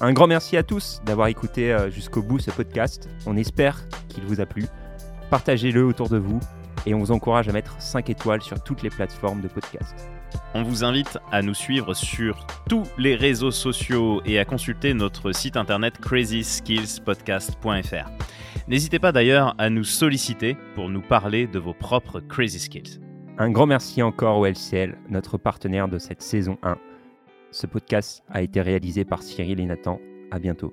Un 0.00 0.12
grand 0.12 0.26
merci 0.26 0.56
à 0.56 0.62
tous 0.62 1.00
d'avoir 1.06 1.28
écouté 1.28 1.74
jusqu'au 1.88 2.22
bout 2.22 2.38
ce 2.38 2.50
podcast. 2.50 3.08
On 3.26 3.36
espère 3.36 3.80
qu'il 4.08 4.24
vous 4.24 4.40
a 4.40 4.46
plu. 4.46 4.64
Partagez-le 5.30 5.82
autour 5.84 6.10
de 6.10 6.18
vous 6.18 6.40
et 6.84 6.94
on 6.94 6.98
vous 6.98 7.12
encourage 7.12 7.48
à 7.48 7.52
mettre 7.52 7.80
5 7.80 8.10
étoiles 8.10 8.42
sur 8.42 8.62
toutes 8.62 8.82
les 8.82 8.90
plateformes 8.90 9.40
de 9.40 9.48
podcast. 9.48 10.13
On 10.54 10.62
vous 10.62 10.84
invite 10.84 11.18
à 11.32 11.42
nous 11.42 11.54
suivre 11.54 11.94
sur 11.94 12.46
tous 12.68 12.84
les 12.98 13.16
réseaux 13.16 13.50
sociaux 13.50 14.22
et 14.24 14.38
à 14.38 14.44
consulter 14.44 14.94
notre 14.94 15.32
site 15.32 15.56
internet 15.56 15.98
crazyskillspodcast.fr. 15.98 18.10
N'hésitez 18.68 18.98
pas 18.98 19.12
d'ailleurs 19.12 19.54
à 19.58 19.68
nous 19.68 19.84
solliciter 19.84 20.56
pour 20.74 20.88
nous 20.88 21.02
parler 21.02 21.46
de 21.46 21.58
vos 21.58 21.74
propres 21.74 22.20
crazy 22.20 22.60
skills. 22.60 23.00
Un 23.38 23.50
grand 23.50 23.66
merci 23.66 24.02
encore 24.02 24.38
au 24.38 24.46
LCL, 24.46 24.96
notre 25.08 25.38
partenaire 25.38 25.88
de 25.88 25.98
cette 25.98 26.22
saison 26.22 26.56
1. 26.62 26.78
Ce 27.50 27.66
podcast 27.66 28.22
a 28.30 28.42
été 28.42 28.60
réalisé 28.60 29.04
par 29.04 29.22
Cyril 29.22 29.60
et 29.60 29.66
Nathan. 29.66 29.98
À 30.30 30.38
bientôt. 30.38 30.72